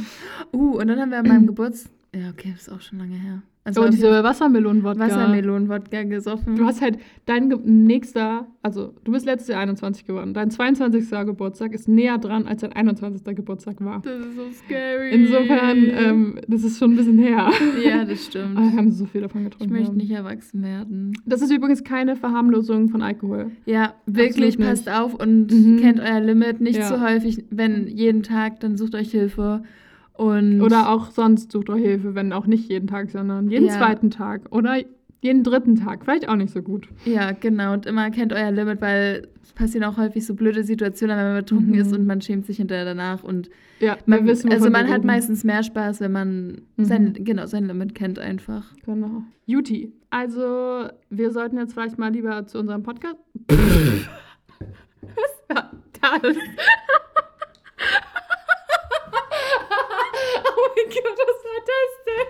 Uh, 0.53 0.79
und 0.79 0.89
dann 0.89 0.99
haben 1.01 1.11
wir 1.11 1.19
an 1.19 1.29
meinem 1.29 1.47
Geburtstag, 1.47 1.91
ja, 2.15 2.29
okay, 2.31 2.53
das 2.53 2.69
ist 2.69 2.73
auch 2.73 2.81
schon 2.81 2.99
lange 2.99 3.17
her. 3.17 3.43
Also 3.67 3.83
Oh, 3.83 3.89
diese 3.89 4.23
Wassermelonen-Wodka. 4.23 5.01
Wassermelonen-Wodka 5.01 6.03
gesoffen. 6.03 6.55
Du 6.57 6.67
hast 6.67 6.83
halt 6.83 6.99
dein 7.25 7.49
nächster, 7.65 8.47
also 8.63 8.93
du 9.05 9.13
bist 9.13 9.25
letztes 9.25 9.49
Jahr 9.49 9.61
21 9.61 10.05
geworden. 10.05 10.35
Dein 10.35 10.51
22. 10.51 11.09
Geburtstag 11.25 11.73
ist 11.73 11.89
näher 11.89 12.19
dran, 12.19 12.47
als 12.47 12.61
dein 12.61 12.75
21. 12.75 13.25
Geburtstag 13.35 13.83
war. 13.83 14.03
das 14.03 14.19
ist 14.27 14.37
so 14.37 14.43
scary. 14.67 15.13
Insofern, 15.13 15.79
ähm, 15.97 16.41
das 16.47 16.63
ist 16.63 16.79
schon 16.79 16.93
ein 16.93 16.97
bisschen 16.97 17.19
her. 17.19 17.51
ja, 17.83 18.05
das 18.05 18.27
stimmt. 18.27 18.55
Aber 18.59 18.67
wir 18.71 18.77
haben 18.77 18.91
so 18.91 19.07
viel 19.07 19.23
davon 19.23 19.43
Ich 19.47 19.51
getrunken. 19.53 19.73
möchte 19.73 19.93
ja. 19.93 19.97
nicht 19.97 20.11
erwachsen 20.11 20.63
werden. 20.63 21.13
Das 21.25 21.41
ist 21.41 21.51
übrigens 21.51 21.83
keine 21.85 22.17
Verharmlosung 22.17 22.91
von 22.91 23.01
Alkohol. 23.01 23.51
Ja, 23.65 23.95
wirklich, 24.05 24.59
passt 24.59 24.91
auf 24.91 25.15
und 25.15 25.51
Mhm. 25.51 25.79
kennt 25.81 26.01
euer 26.01 26.21
Limit. 26.21 26.61
Nicht 26.61 26.79
Ja. 26.81 26.87
zu 26.87 27.01
häufig, 27.01 27.45
wenn 27.51 27.87
jeden 27.87 28.23
Tag, 28.23 28.61
dann 28.61 28.77
sucht 28.77 28.95
euch 28.95 29.11
Hilfe. 29.11 29.63
Und 30.17 30.61
Oder 30.63 30.91
auch 30.91 31.11
sonst 31.11 31.51
sucht 31.53 31.69
euch 31.71 31.83
Hilfe, 31.83 32.15
wenn 32.15 32.33
auch 32.33 32.47
nicht 32.47 32.69
jeden 32.71 32.87
Tag, 32.87 33.11
sondern 33.11 33.51
jeden 33.51 33.67
Ja. 33.67 33.73
zweiten 33.79 34.11
Tag. 34.11 34.43
Oder 34.51 34.77
jeden 35.21 35.43
dritten 35.43 35.75
Tag. 35.77 36.05
Vielleicht 36.05 36.29
auch 36.29 36.37
nicht 36.37 36.53
so 36.53 36.63
gut. 36.63 36.87
Ja, 37.05 37.33
genau. 37.33 37.73
Und 37.73 37.87
immer 37.87 38.11
kennt 38.11 38.33
euer 38.33 38.51
Limit, 38.53 38.81
weil 38.81 39.27
es 39.43 39.53
passieren 39.53 39.85
auch 39.85 39.97
häufig 39.97 40.25
so 40.25 40.35
blöde 40.35 40.63
Situationen, 40.63 41.17
wenn 41.17 41.25
man 41.33 41.37
betrunken 41.39 41.71
Mhm. 41.73 41.79
ist 41.81 41.93
und 41.93 42.07
man 42.07 42.21
schämt 42.21 42.47
sich 42.47 42.59
hinterher 42.59 42.85
danach. 42.85 43.25
Und 43.25 43.49
Ja, 43.81 43.97
man, 44.07 44.21
wir 44.25 44.33
wissen, 44.33 44.53
also 44.53 44.71
man 44.71 44.87
hat 44.89 44.97
reden. 44.99 45.07
meistens 45.07 45.43
mehr 45.43 45.63
Spaß, 45.63 46.01
wenn 46.01 46.13
man 46.13 46.61
Mhm. 46.77 46.85
sein, 46.85 47.13
genau, 47.21 47.47
sein 47.47 47.67
Limit 47.67 47.95
kennt 47.95 48.19
einfach. 48.19 48.73
Genau. 48.87 49.23
Juti. 49.47 49.93
Also, 50.11 50.89
wir 51.11 51.31
sollten 51.33 51.57
jetzt 51.59 51.73
vielleicht 51.73 51.99
mal 51.99 52.13
lieber 52.13 52.47
zu 52.47 52.59
unserem 52.61 52.83
Podcast. 52.85 53.17
Was 55.49 56.03
war 56.03 56.19
das? 56.21 56.37
Gott, 60.89 61.19
was 61.19 61.45
war 61.45 61.61
das 61.71 61.91
denn? 62.07 62.29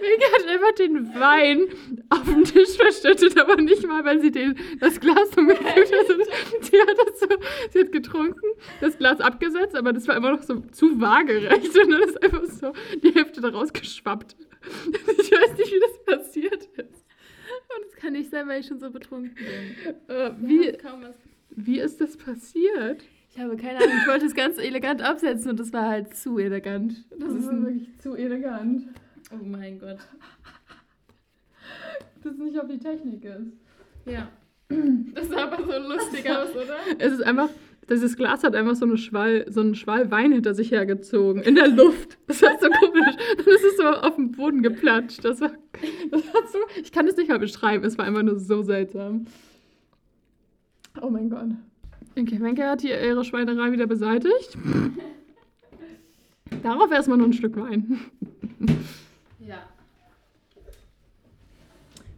Mega 0.00 0.26
hat 0.32 0.46
einfach 0.46 0.72
den 0.72 1.14
Wein 1.20 1.68
auf 2.10 2.24
dem 2.24 2.44
Tisch 2.44 2.76
verschüttet, 2.76 3.38
aber 3.38 3.56
nicht 3.56 3.86
mal, 3.86 4.04
weil 4.04 4.20
sie 4.20 4.30
den, 4.30 4.58
das 4.80 4.98
Glas 5.00 5.36
umgefüllt 5.36 5.92
hat. 5.92 6.06
Sie 6.60 6.80
hat 6.80 6.96
das 6.98 7.20
so, 7.20 7.26
sie 7.70 7.80
hat 7.80 7.92
getrunken, 7.92 8.46
das 8.80 8.96
Glas 8.98 9.20
abgesetzt, 9.20 9.74
aber 9.76 9.92
das 9.92 10.08
war 10.08 10.16
immer 10.16 10.32
noch 10.32 10.42
so 10.42 10.60
zu 10.72 11.00
waagerecht 11.00 11.78
und 11.78 11.90
dann 11.90 12.02
ist 12.02 12.22
einfach 12.22 12.44
so 12.46 12.72
die 13.02 13.12
Hälfte 13.14 13.40
daraus 13.40 13.72
geschwappt. 13.72 14.36
Ich 15.18 15.30
weiß 15.30 15.56
nicht, 15.58 15.72
wie 15.72 15.80
das 15.80 16.04
passiert 16.18 16.64
ist. 16.64 17.04
Und 17.76 17.84
das 17.84 17.96
kann 17.96 18.12
nicht 18.14 18.30
sein, 18.30 18.48
weil 18.48 18.60
ich 18.60 18.66
schon 18.66 18.80
so 18.80 18.90
betrunken 18.90 19.34
bin. 19.34 19.94
Äh, 20.08 20.32
wie, 20.38 20.76
wie 21.50 21.80
ist 21.80 22.00
das 22.00 22.16
passiert? 22.16 23.02
Ich 23.36 23.42
habe 23.42 23.54
keine 23.56 23.76
Ahnung, 23.76 23.96
ich 24.00 24.08
wollte 24.08 24.24
es 24.24 24.34
ganz 24.34 24.56
elegant 24.56 25.02
absetzen 25.02 25.50
und 25.50 25.60
das 25.60 25.70
war 25.70 25.86
halt 25.86 26.16
zu 26.16 26.38
elegant. 26.38 27.04
Das 27.18 27.34
ist 27.34 27.46
ein, 27.46 27.66
wirklich 27.66 27.98
zu 27.98 28.14
elegant. 28.14 28.84
oh 29.30 29.44
mein 29.44 29.78
Gott. 29.78 29.98
Das 32.24 32.32
ist 32.32 32.38
nicht 32.40 32.58
auf 32.58 32.66
die 32.66 32.78
Technik 32.78 33.26
ist. 33.26 33.52
Ja. 34.06 34.28
Das 35.14 35.28
sah 35.28 35.44
aber 35.44 35.62
so 35.62 35.86
lustig 35.86 36.30
aus, 36.30 36.50
oder? 36.56 36.76
Es 36.98 37.12
ist 37.12 37.22
einfach, 37.22 37.50
dieses 37.90 38.16
Glas 38.16 38.42
hat 38.42 38.54
einfach 38.54 38.74
so, 38.74 38.86
eine 38.86 38.96
Schwall, 38.96 39.44
so 39.50 39.60
einen 39.60 39.74
Schwall 39.74 40.10
Wein 40.10 40.32
hinter 40.32 40.54
sich 40.54 40.70
hergezogen. 40.70 41.42
In 41.42 41.56
der 41.56 41.68
Luft. 41.68 42.16
Das 42.26 42.40
war 42.40 42.58
so 42.58 42.70
komisch. 42.70 43.16
Dann 43.36 43.46
ist 43.46 43.64
es 43.64 43.76
so 43.76 43.84
auf 43.84 44.16
den 44.16 44.32
Boden 44.32 44.62
geplatscht. 44.62 45.24
Das 45.26 45.42
war, 45.42 45.52
das 46.10 46.34
war 46.34 46.48
so, 46.48 46.58
ich 46.80 46.90
kann 46.90 47.06
es 47.06 47.16
nicht 47.16 47.28
mal 47.28 47.38
beschreiben. 47.38 47.84
Es 47.84 47.98
war 47.98 48.06
einfach 48.06 48.22
nur 48.22 48.40
so 48.40 48.62
seltsam. 48.62 49.26
Oh 51.02 51.10
mein 51.10 51.28
Gott. 51.28 51.50
Okay, 52.18 52.40
Wenke 52.40 52.64
hat 52.64 52.80
hier 52.80 53.00
ihre 53.02 53.24
Schweinerei 53.24 53.72
wieder 53.72 53.86
beseitigt. 53.86 54.56
Darauf 56.62 56.90
erstmal 56.90 57.18
noch 57.18 57.26
ein 57.26 57.32
Stück 57.34 57.56
Wein. 57.56 58.00
Ja. 59.38 59.58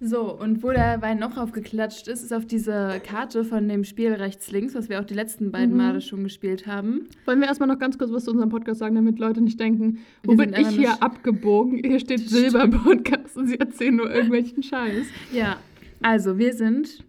So, 0.01 0.33
und 0.33 0.63
wo 0.63 0.71
der 0.71 1.03
Wein 1.03 1.19
noch 1.19 1.37
aufgeklatscht 1.37 2.07
ist, 2.07 2.23
ist 2.23 2.33
auf 2.33 2.47
diese 2.47 3.01
Karte 3.05 3.43
von 3.45 3.69
dem 3.69 3.83
Spiel 3.83 4.13
rechts 4.13 4.53
links, 4.53 4.77
was 4.77 4.89
wir 4.89 5.01
auch 5.01 5.05
die 5.05 5.15
letzten 5.15 5.51
beiden 5.51 5.73
Mhm. 5.73 5.77
Male 5.77 6.01
schon 6.01 6.23
gespielt 6.23 6.69
haben. 6.69 7.09
Wollen 7.25 7.41
wir 7.41 7.49
erstmal 7.49 7.67
noch 7.69 7.81
ganz 7.81 7.99
kurz 7.99 8.13
was 8.13 8.25
zu 8.25 8.31
unserem 8.31 8.51
Podcast 8.51 8.79
sagen, 8.79 8.95
damit 8.95 9.19
Leute 9.19 9.41
nicht 9.41 9.59
denken, 9.59 9.99
wo 10.23 10.37
bin 10.37 10.55
ich 10.55 10.69
hier 10.69 11.03
abgebogen? 11.03 11.81
Hier 11.85 11.99
steht 11.99 12.29
Silber-Podcast 12.29 13.37
und 13.37 13.49
sie 13.49 13.59
erzählen 13.59 13.97
nur 13.97 14.09
irgendwelchen 14.09 14.63
Scheiß. 14.63 15.09
Ja, 15.33 15.57
also 16.01 16.39
wir 16.39 16.55
sind 16.55 17.05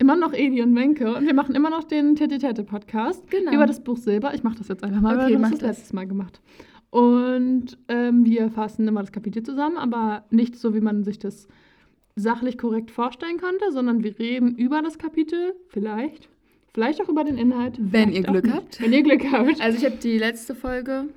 Immer 0.00 0.16
noch 0.16 0.32
Edi 0.32 0.62
und 0.62 0.74
Wenke 0.74 1.14
und 1.14 1.26
wir 1.26 1.34
machen 1.34 1.54
immer 1.54 1.68
noch 1.68 1.84
den 1.84 2.16
Tete-Tete-Podcast 2.16 3.30
Genau. 3.30 3.52
über 3.52 3.66
das 3.66 3.84
Buch 3.84 3.98
Silber. 3.98 4.32
Ich 4.34 4.42
mache 4.42 4.56
das 4.56 4.68
jetzt 4.68 4.82
einfach 4.82 5.02
mal, 5.02 5.14
Okay, 5.14 5.24
weil 5.24 5.30
wir 5.32 5.38
mach 5.38 5.50
das, 5.50 5.60
letztes 5.60 5.92
Mal 5.92 6.06
gemacht. 6.06 6.40
Und 6.88 7.76
ähm, 7.88 8.24
wir 8.24 8.50
fassen 8.50 8.88
immer 8.88 9.00
das 9.02 9.12
Kapitel 9.12 9.42
zusammen, 9.42 9.76
aber 9.76 10.24
nicht 10.30 10.56
so, 10.56 10.74
wie 10.74 10.80
man 10.80 11.04
sich 11.04 11.18
das 11.18 11.48
sachlich 12.16 12.56
korrekt 12.56 12.90
vorstellen 12.90 13.36
könnte, 13.36 13.70
sondern 13.72 14.02
wir 14.02 14.18
reden 14.18 14.54
über 14.56 14.80
das 14.80 14.96
Kapitel, 14.96 15.52
vielleicht. 15.68 16.30
Vielleicht 16.72 17.02
auch 17.02 17.08
über 17.10 17.22
den 17.24 17.36
Inhalt. 17.36 17.76
Wenn 17.78 18.10
ihr 18.10 18.22
Glück 18.22 18.44
nicht. 18.44 18.56
habt. 18.56 18.80
Wenn 18.80 18.94
ihr 18.94 19.02
Glück 19.02 19.30
habt. 19.30 19.60
Also 19.60 19.76
ich 19.76 19.84
habe 19.84 19.96
die 20.02 20.16
letzte 20.16 20.54
Folge, 20.54 21.08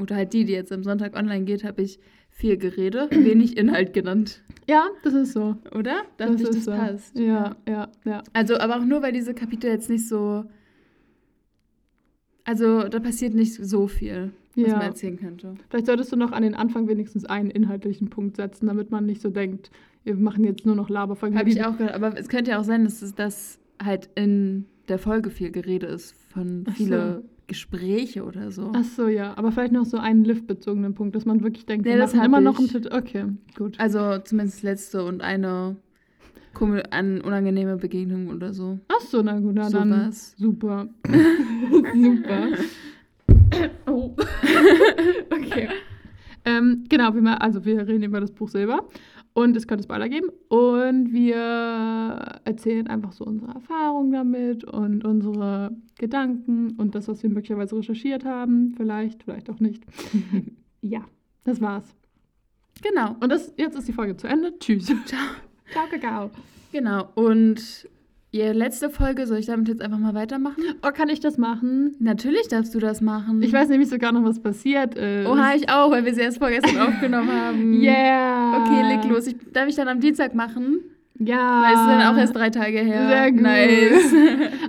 oder 0.00 0.16
halt 0.16 0.32
die, 0.32 0.44
die 0.44 0.52
jetzt 0.52 0.72
am 0.72 0.82
Sonntag 0.82 1.16
online 1.16 1.44
geht, 1.44 1.62
habe 1.62 1.82
ich 1.82 2.00
viel 2.42 2.56
Gerede, 2.56 3.08
wenig 3.12 3.56
Inhalt 3.56 3.92
genannt. 3.92 4.42
Ja, 4.68 4.88
das 5.04 5.14
ist 5.14 5.32
so. 5.32 5.56
Oder? 5.78 6.02
Ich, 6.02 6.16
das 6.18 6.40
ist 6.40 6.64
so. 6.64 6.72
passt. 6.72 7.16
Ja, 7.16 7.54
ja, 7.68 7.88
ja. 8.04 8.22
Also, 8.32 8.58
aber 8.58 8.76
auch 8.78 8.84
nur, 8.84 9.00
weil 9.00 9.12
diese 9.12 9.32
Kapitel 9.32 9.70
jetzt 9.70 9.88
nicht 9.88 10.06
so. 10.08 10.44
Also, 12.44 12.88
da 12.88 12.98
passiert 12.98 13.34
nicht 13.34 13.54
so 13.54 13.86
viel, 13.86 14.32
was 14.56 14.66
Ja. 14.66 14.76
man 14.76 14.86
erzählen 14.86 15.16
könnte. 15.16 15.54
Vielleicht 15.70 15.86
solltest 15.86 16.10
du 16.10 16.16
noch 16.16 16.32
an 16.32 16.42
den 16.42 16.54
Anfang 16.56 16.88
wenigstens 16.88 17.24
einen 17.24 17.50
inhaltlichen 17.50 18.10
Punkt 18.10 18.36
setzen, 18.36 18.66
damit 18.66 18.90
man 18.90 19.06
nicht 19.06 19.20
so 19.22 19.30
denkt, 19.30 19.70
wir 20.02 20.16
machen 20.16 20.42
jetzt 20.42 20.66
nur 20.66 20.74
noch 20.74 20.88
Laberfolgen. 20.90 21.38
Habe 21.38 21.48
ich 21.48 21.64
auch 21.64 21.76
gedacht. 21.78 21.94
Aber 21.94 22.18
es 22.18 22.28
könnte 22.28 22.50
ja 22.50 22.58
auch 22.60 22.64
sein, 22.64 22.82
dass 22.82 23.02
es 23.02 23.14
das 23.14 23.60
halt 23.80 24.10
in 24.16 24.66
der 24.88 24.98
Folge 24.98 25.30
viel 25.30 25.52
Gerede 25.52 25.86
ist 25.86 26.16
von 26.32 26.66
viele 26.74 27.22
Gespräche 27.46 28.24
oder 28.24 28.50
so. 28.50 28.72
Ach 28.74 28.84
so, 28.84 29.08
ja. 29.08 29.36
Aber 29.36 29.52
vielleicht 29.52 29.72
noch 29.72 29.84
so 29.84 29.98
einen 29.98 30.24
Lift-bezogenen 30.24 30.94
Punkt, 30.94 31.14
dass 31.16 31.24
man 31.24 31.42
wirklich 31.42 31.66
denkt, 31.66 31.84
Nee, 31.86 31.92
wir 31.92 31.98
das 31.98 32.12
machen 32.12 32.20
hab 32.20 32.26
immer 32.28 32.40
noch 32.40 32.56
einen 32.58 32.66
ich. 32.66 32.72
Titel. 32.72 32.90
Okay, 32.94 33.24
gut. 33.56 33.78
Also 33.80 34.18
zumindest 34.18 34.58
das 34.58 34.62
letzte 34.62 35.04
und 35.04 35.20
eine 35.22 35.76
eine 36.90 37.22
unangenehme 37.22 37.76
Begegnung 37.76 38.28
oder 38.28 38.52
so. 38.52 38.78
Ach 38.88 39.00
so, 39.00 39.22
na 39.22 39.40
gut, 39.40 39.54
na 39.54 39.70
dann. 39.70 39.88
Sowas. 39.90 40.34
Super. 40.36 40.88
Super. 41.94 42.48
oh. 43.86 44.14
okay. 45.30 45.68
Ähm, 46.44 46.84
genau, 46.88 47.14
wir, 47.14 47.22
ma- 47.22 47.36
also 47.36 47.64
wir 47.64 47.86
reden 47.86 48.02
über 48.02 48.20
das 48.20 48.30
Buch 48.32 48.48
Silber 48.48 48.86
und 49.34 49.56
es 49.56 49.66
könnte 49.66 49.84
Spoiler 49.84 50.08
geben 50.08 50.28
und 50.48 51.12
wir 51.12 51.36
erzählen 52.44 52.86
einfach 52.86 53.12
so 53.12 53.24
unsere 53.24 53.52
Erfahrungen 53.52 54.12
damit 54.12 54.64
und 54.64 55.04
unsere 55.04 55.76
Gedanken 55.98 56.72
und 56.76 56.94
das, 56.94 57.08
was 57.08 57.22
wir 57.22 57.30
möglicherweise 57.30 57.76
recherchiert 57.76 58.24
haben, 58.24 58.74
vielleicht, 58.76 59.22
vielleicht 59.22 59.48
auch 59.50 59.60
nicht. 59.60 59.84
ja, 60.82 61.04
das 61.44 61.60
war's. 61.60 61.94
Genau. 62.82 63.16
Und 63.20 63.30
das, 63.30 63.52
jetzt 63.56 63.76
ist 63.76 63.88
die 63.88 63.92
Folge 63.92 64.16
zu 64.16 64.26
Ende. 64.26 64.58
Tschüss. 64.58 64.86
Ciao. 64.86 65.20
Ciao, 65.70 65.86
Kakao. 65.90 66.30
Genau. 66.72 67.08
Und 67.14 67.88
die 68.32 68.40
letzte 68.40 68.88
Folge, 68.88 69.26
soll 69.26 69.38
ich 69.38 69.46
damit 69.46 69.68
jetzt 69.68 69.82
einfach 69.82 69.98
mal 69.98 70.14
weitermachen? 70.14 70.62
Oh, 70.82 70.90
kann 70.90 71.08
ich 71.10 71.20
das 71.20 71.36
machen? 71.36 71.94
Natürlich 71.98 72.48
darfst 72.48 72.74
du 72.74 72.78
das 72.78 73.00
machen. 73.00 73.42
Ich 73.42 73.52
weiß 73.52 73.68
nämlich 73.68 73.90
sogar 73.90 74.12
noch, 74.12 74.24
was 74.24 74.40
passiert 74.40 74.94
ist. 74.94 75.26
Oha, 75.28 75.54
ich 75.54 75.68
auch, 75.68 75.90
weil 75.90 76.04
wir 76.04 76.14
sie 76.14 76.22
erst 76.22 76.38
vorgestern 76.38 76.78
aufgenommen 76.88 77.30
haben. 77.30 77.74
Yeah. 77.82 78.62
Okay, 78.62 78.94
leg 78.94 79.04
los. 79.04 79.26
Ich, 79.26 79.36
darf 79.52 79.68
ich 79.68 79.74
dann 79.74 79.88
am 79.88 80.00
Dienstag 80.00 80.34
machen? 80.34 80.78
Ja. 81.18 81.62
Weil 81.62 81.74
es 81.74 81.80
ist 81.80 81.86
dann 81.86 82.14
auch 82.14 82.18
erst 82.18 82.34
drei 82.34 82.50
Tage 82.50 82.78
her. 82.78 83.08
Sehr 83.08 83.32
gut. 83.32 83.42
Nice. 83.42 84.14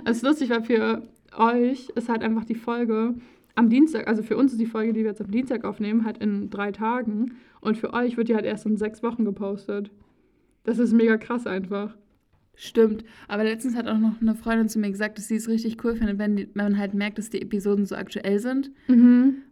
Es 0.04 0.16
ist 0.18 0.22
lustig, 0.22 0.50
weil 0.50 0.62
für 0.62 1.02
euch 1.36 1.88
ist 1.94 2.08
halt 2.08 2.22
einfach 2.22 2.44
die 2.44 2.54
Folge 2.54 3.14
am 3.54 3.70
Dienstag, 3.70 4.08
also 4.08 4.22
für 4.22 4.36
uns 4.36 4.52
ist 4.52 4.60
die 4.60 4.66
Folge, 4.66 4.92
die 4.92 5.00
wir 5.00 5.10
jetzt 5.10 5.20
am 5.20 5.30
Dienstag 5.30 5.64
aufnehmen, 5.64 6.04
halt 6.04 6.18
in 6.18 6.50
drei 6.50 6.72
Tagen. 6.72 7.36
Und 7.60 7.78
für 7.78 7.94
euch 7.94 8.16
wird 8.16 8.28
die 8.28 8.34
halt 8.34 8.44
erst 8.44 8.66
in 8.66 8.76
sechs 8.76 9.02
Wochen 9.02 9.24
gepostet. 9.24 9.90
Das 10.64 10.78
ist 10.78 10.92
mega 10.92 11.16
krass 11.16 11.46
einfach. 11.46 11.96
Stimmt. 12.56 13.04
Aber 13.28 13.44
letztens 13.44 13.74
hat 13.76 13.88
auch 13.88 13.98
noch 13.98 14.20
eine 14.20 14.34
Freundin 14.34 14.68
zu 14.68 14.78
mir 14.78 14.90
gesagt, 14.90 15.18
dass 15.18 15.28
sie 15.28 15.36
es 15.36 15.48
richtig 15.48 15.82
cool 15.84 15.96
findet, 15.96 16.18
wenn 16.18 16.36
die, 16.36 16.48
man 16.54 16.78
halt 16.78 16.94
merkt, 16.94 17.18
dass 17.18 17.30
die 17.30 17.42
Episoden 17.42 17.84
so 17.86 17.96
aktuell 17.96 18.38
sind. 18.38 18.70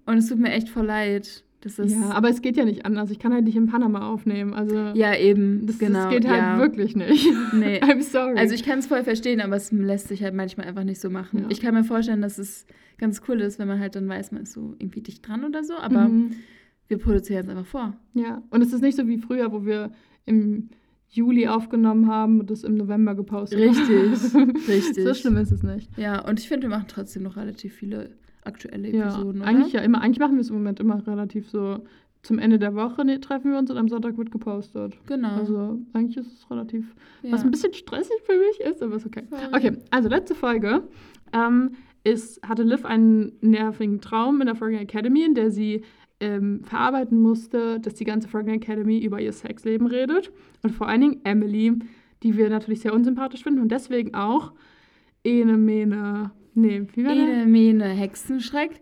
Und 0.06 0.18
es 0.18 0.28
tut 0.28 0.38
mir 0.38 0.50
echt 0.52 0.68
voll 0.68 0.86
leid. 0.86 1.44
Das 1.62 1.76
Ja, 1.76 2.10
aber 2.10 2.28
es 2.28 2.42
geht 2.42 2.56
ja 2.56 2.64
nicht 2.64 2.84
anders. 2.86 3.10
Ich 3.10 3.20
kann 3.20 3.32
halt 3.32 3.44
nicht 3.44 3.56
in 3.56 3.66
Panama 3.66 4.08
aufnehmen. 4.08 4.52
Also 4.52 4.74
ja, 4.94 5.16
eben. 5.16 5.64
das, 5.66 5.78
genau. 5.78 6.04
das 6.04 6.10
geht 6.10 6.26
halt 6.28 6.40
ja. 6.40 6.58
wirklich 6.58 6.96
nicht. 6.96 7.28
Nee. 7.52 7.78
I'm 7.80 8.02
sorry. 8.02 8.36
Also 8.36 8.54
ich 8.54 8.64
kann 8.64 8.80
es 8.80 8.86
voll 8.86 9.04
verstehen, 9.04 9.40
aber 9.40 9.56
es 9.56 9.70
lässt 9.70 10.08
sich 10.08 10.22
halt 10.22 10.34
manchmal 10.34 10.66
einfach 10.66 10.82
nicht 10.84 11.00
so 11.00 11.08
machen. 11.08 11.42
Ja. 11.42 11.46
Ich 11.50 11.60
kann 11.60 11.74
mir 11.74 11.84
vorstellen, 11.84 12.20
dass 12.20 12.38
es 12.38 12.66
ganz 12.98 13.22
cool 13.28 13.40
ist, 13.40 13.58
wenn 13.60 13.68
man 13.68 13.78
halt 13.78 13.94
dann 13.94 14.08
weiß, 14.08 14.32
man 14.32 14.42
ist 14.42 14.52
so 14.52 14.74
irgendwie 14.78 15.02
dicht 15.02 15.26
dran 15.26 15.44
oder 15.44 15.62
so, 15.62 15.74
aber 15.76 16.08
Mhm. 16.08 16.30
wir 16.30 16.36
wir 16.92 16.98
produzieren 16.98 17.44
es 17.44 17.48
einfach 17.48 17.66
vor. 17.66 17.96
Ja, 18.12 18.42
und 18.50 18.60
es 18.60 18.72
ist 18.72 18.82
nicht 18.82 18.96
so 18.96 19.08
wie 19.08 19.16
früher, 19.18 19.50
wo 19.50 19.64
wir 19.64 19.92
im 20.26 20.68
Juli 21.12 21.46
aufgenommen 21.46 22.08
haben 22.08 22.40
und 22.40 22.50
das 22.50 22.64
im 22.64 22.74
November 22.74 23.14
gepostet 23.14 23.60
Richtig, 23.60 24.34
haben. 24.34 24.56
richtig. 24.68 25.04
So 25.04 25.12
schlimm 25.12 25.36
ist 25.36 25.52
es 25.52 25.62
nicht. 25.62 25.90
Ja, 25.98 26.26
und 26.26 26.40
ich 26.40 26.48
finde, 26.48 26.68
wir 26.68 26.70
machen 26.70 26.86
trotzdem 26.88 27.22
noch 27.22 27.36
relativ 27.36 27.74
viele 27.74 28.10
aktuelle 28.44 28.90
Ja, 28.90 29.08
Episoden, 29.08 29.42
oder? 29.42 29.50
eigentlich 29.50 29.74
ja 29.74 29.80
immer. 29.80 30.00
Eigentlich 30.00 30.18
machen 30.18 30.34
wir 30.34 30.40
es 30.40 30.48
im 30.48 30.56
Moment 30.56 30.80
immer 30.80 31.06
relativ 31.06 31.48
so. 31.48 31.80
Zum 32.22 32.38
Ende 32.38 32.60
der 32.60 32.76
Woche 32.76 33.04
ne, 33.04 33.18
treffen 33.18 33.50
wir 33.50 33.58
uns 33.58 33.68
und 33.68 33.76
am 33.76 33.88
Sonntag 33.88 34.16
wird 34.16 34.30
gepostet. 34.30 34.96
Genau. 35.06 35.34
Also 35.38 35.80
eigentlich 35.92 36.16
ist 36.16 36.32
es 36.32 36.48
relativ, 36.48 36.94
ja. 37.22 37.32
was 37.32 37.42
ein 37.42 37.50
bisschen 37.50 37.74
stressig 37.74 38.14
für 38.24 38.38
mich 38.38 38.60
ist, 38.60 38.80
aber 38.80 38.94
ist 38.94 39.06
okay. 39.06 39.24
Voll. 39.28 39.40
Okay, 39.52 39.72
also 39.90 40.08
letzte 40.08 40.36
Folge 40.36 40.84
ähm, 41.32 41.72
ist, 42.04 42.40
hatte 42.46 42.62
Liv 42.62 42.84
einen 42.84 43.32
nervigen 43.40 44.00
Traum 44.00 44.40
in 44.40 44.46
der 44.46 44.54
Froggen 44.54 44.78
Academy, 44.78 45.24
in 45.24 45.34
der 45.34 45.50
sie 45.50 45.82
ähm, 46.20 46.62
verarbeiten 46.62 47.20
musste, 47.20 47.80
dass 47.80 47.94
die 47.94 48.04
ganze 48.04 48.28
Froggen 48.28 48.50
Academy 48.50 49.00
über 49.00 49.20
ihr 49.20 49.32
Sexleben 49.32 49.88
redet. 49.88 50.30
Und 50.62 50.70
vor 50.70 50.88
allen 50.88 51.00
Dingen 51.00 51.20
Emily, 51.24 51.72
die 52.22 52.36
wir 52.36 52.48
natürlich 52.50 52.80
sehr 52.80 52.94
unsympathisch 52.94 53.42
finden 53.42 53.60
und 53.60 53.70
deswegen 53.72 54.14
auch 54.14 54.52
Ene 55.24 55.56
Mene. 55.56 56.30
Nee, 56.54 56.86
wie 56.94 57.04
war? 57.04 57.12
Ene, 57.12 57.46
Mene, 57.46 57.84
Hexenschreck. 57.88 58.80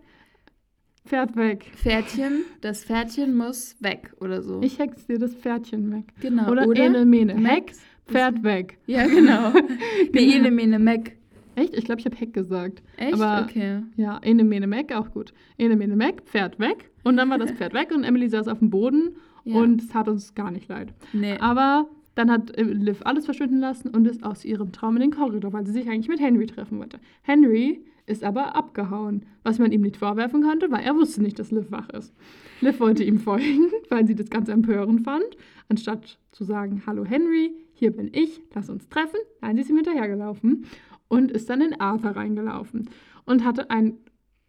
Pferd 1.05 1.35
weg. 1.35 1.65
Pferdchen, 1.75 2.43
das 2.61 2.85
Pferdchen 2.85 3.35
muss 3.35 3.75
weg 3.79 4.13
oder 4.19 4.41
so. 4.43 4.61
Ich 4.61 4.77
hex 4.77 5.07
dir 5.07 5.17
das 5.17 5.33
Pferdchen 5.33 5.91
weg. 5.91 6.05
genau. 6.21 6.49
Oder, 6.51 6.67
Ene 6.75 7.05
Mene. 7.05 7.33
Heck, 7.47 7.71
Pferd 8.07 8.43
weg. 8.43 8.77
Ja, 8.85 9.07
genau. 9.07 9.51
Nee, 10.13 10.35
Ene, 10.35 10.51
Mene, 10.51 10.77
Mac. 10.77 11.13
Echt? 11.55 11.75
Ich 11.75 11.85
glaube, 11.85 11.99
ich 11.99 12.05
habe 12.05 12.15
Heck 12.15 12.33
gesagt. 12.33 12.83
Echt? 12.97 13.13
Aber- 13.15 13.43
okay. 13.49 13.81
Ja, 13.97 14.19
Ene 14.23 14.43
Mene 14.43 14.67
Mac, 14.67 14.93
auch 14.93 15.09
gut. 15.11 15.33
Ene 15.57 15.75
Mene 15.75 15.95
Mac, 15.95 16.21
Pferd 16.25 16.59
weg. 16.59 16.91
Und 17.03 17.17
dann 17.17 17.29
war 17.31 17.39
das 17.39 17.51
Pferd 17.51 17.73
weg 17.73 17.91
und 17.93 18.03
Emily 18.03 18.29
saß 18.29 18.47
auf 18.47 18.59
dem 18.59 18.69
Boden 18.69 19.15
Ja. 19.43 19.57
und 19.57 19.81
es 19.81 19.87
tat 19.89 20.07
uns 20.07 20.35
gar 20.35 20.51
nicht 20.51 20.67
leid. 20.67 20.93
Nee. 21.13 21.37
Aber 21.39 21.87
dann 22.15 22.29
hat 22.29 22.55
äh, 22.57 22.63
Liv 22.63 23.01
alles 23.03 23.25
verschwinden 23.25 23.59
lassen 23.59 23.89
und 23.89 24.07
ist 24.07 24.23
aus 24.23 24.45
ihrem 24.45 24.71
Traum 24.71 24.95
in 24.95 25.01
den 25.01 25.11
Korridor, 25.11 25.53
weil 25.53 25.65
sie 25.65 25.71
sich 25.71 25.89
eigentlich 25.89 26.09
mit 26.09 26.19
Henry 26.19 26.45
treffen 26.45 26.79
wollte. 26.79 26.99
Henry 27.21 27.83
ist 28.05 28.23
aber 28.23 28.55
abgehauen, 28.55 29.25
was 29.43 29.59
man 29.59 29.71
ihm 29.71 29.81
nicht 29.81 29.97
vorwerfen 29.97 30.43
konnte, 30.43 30.69
weil 30.71 30.83
er 30.83 30.95
wusste 30.95 31.21
nicht, 31.21 31.39
dass 31.39 31.51
Liv 31.51 31.71
wach 31.71 31.89
ist. 31.89 32.13
Liv 32.59 32.79
wollte 32.79 33.03
ihm 33.03 33.19
folgen, 33.19 33.71
weil 33.89 34.05
sie 34.05 34.15
das 34.15 34.29
ganz 34.29 34.49
empörend 34.49 35.03
fand. 35.03 35.25
Anstatt 35.69 36.19
zu 36.31 36.43
sagen, 36.43 36.83
hallo 36.85 37.05
Henry, 37.05 37.53
hier 37.73 37.91
bin 37.91 38.09
ich, 38.13 38.41
lass 38.53 38.69
uns 38.69 38.89
treffen. 38.89 39.19
Nein, 39.41 39.55
sie 39.55 39.61
ist 39.61 39.69
ihm 39.69 39.77
hinterhergelaufen 39.77 40.65
und 41.07 41.31
ist 41.31 41.49
dann 41.49 41.61
in 41.61 41.79
Arthur 41.79 42.11
reingelaufen 42.11 42.89
und 43.25 43.45
hatte 43.45 43.69
ein 43.69 43.97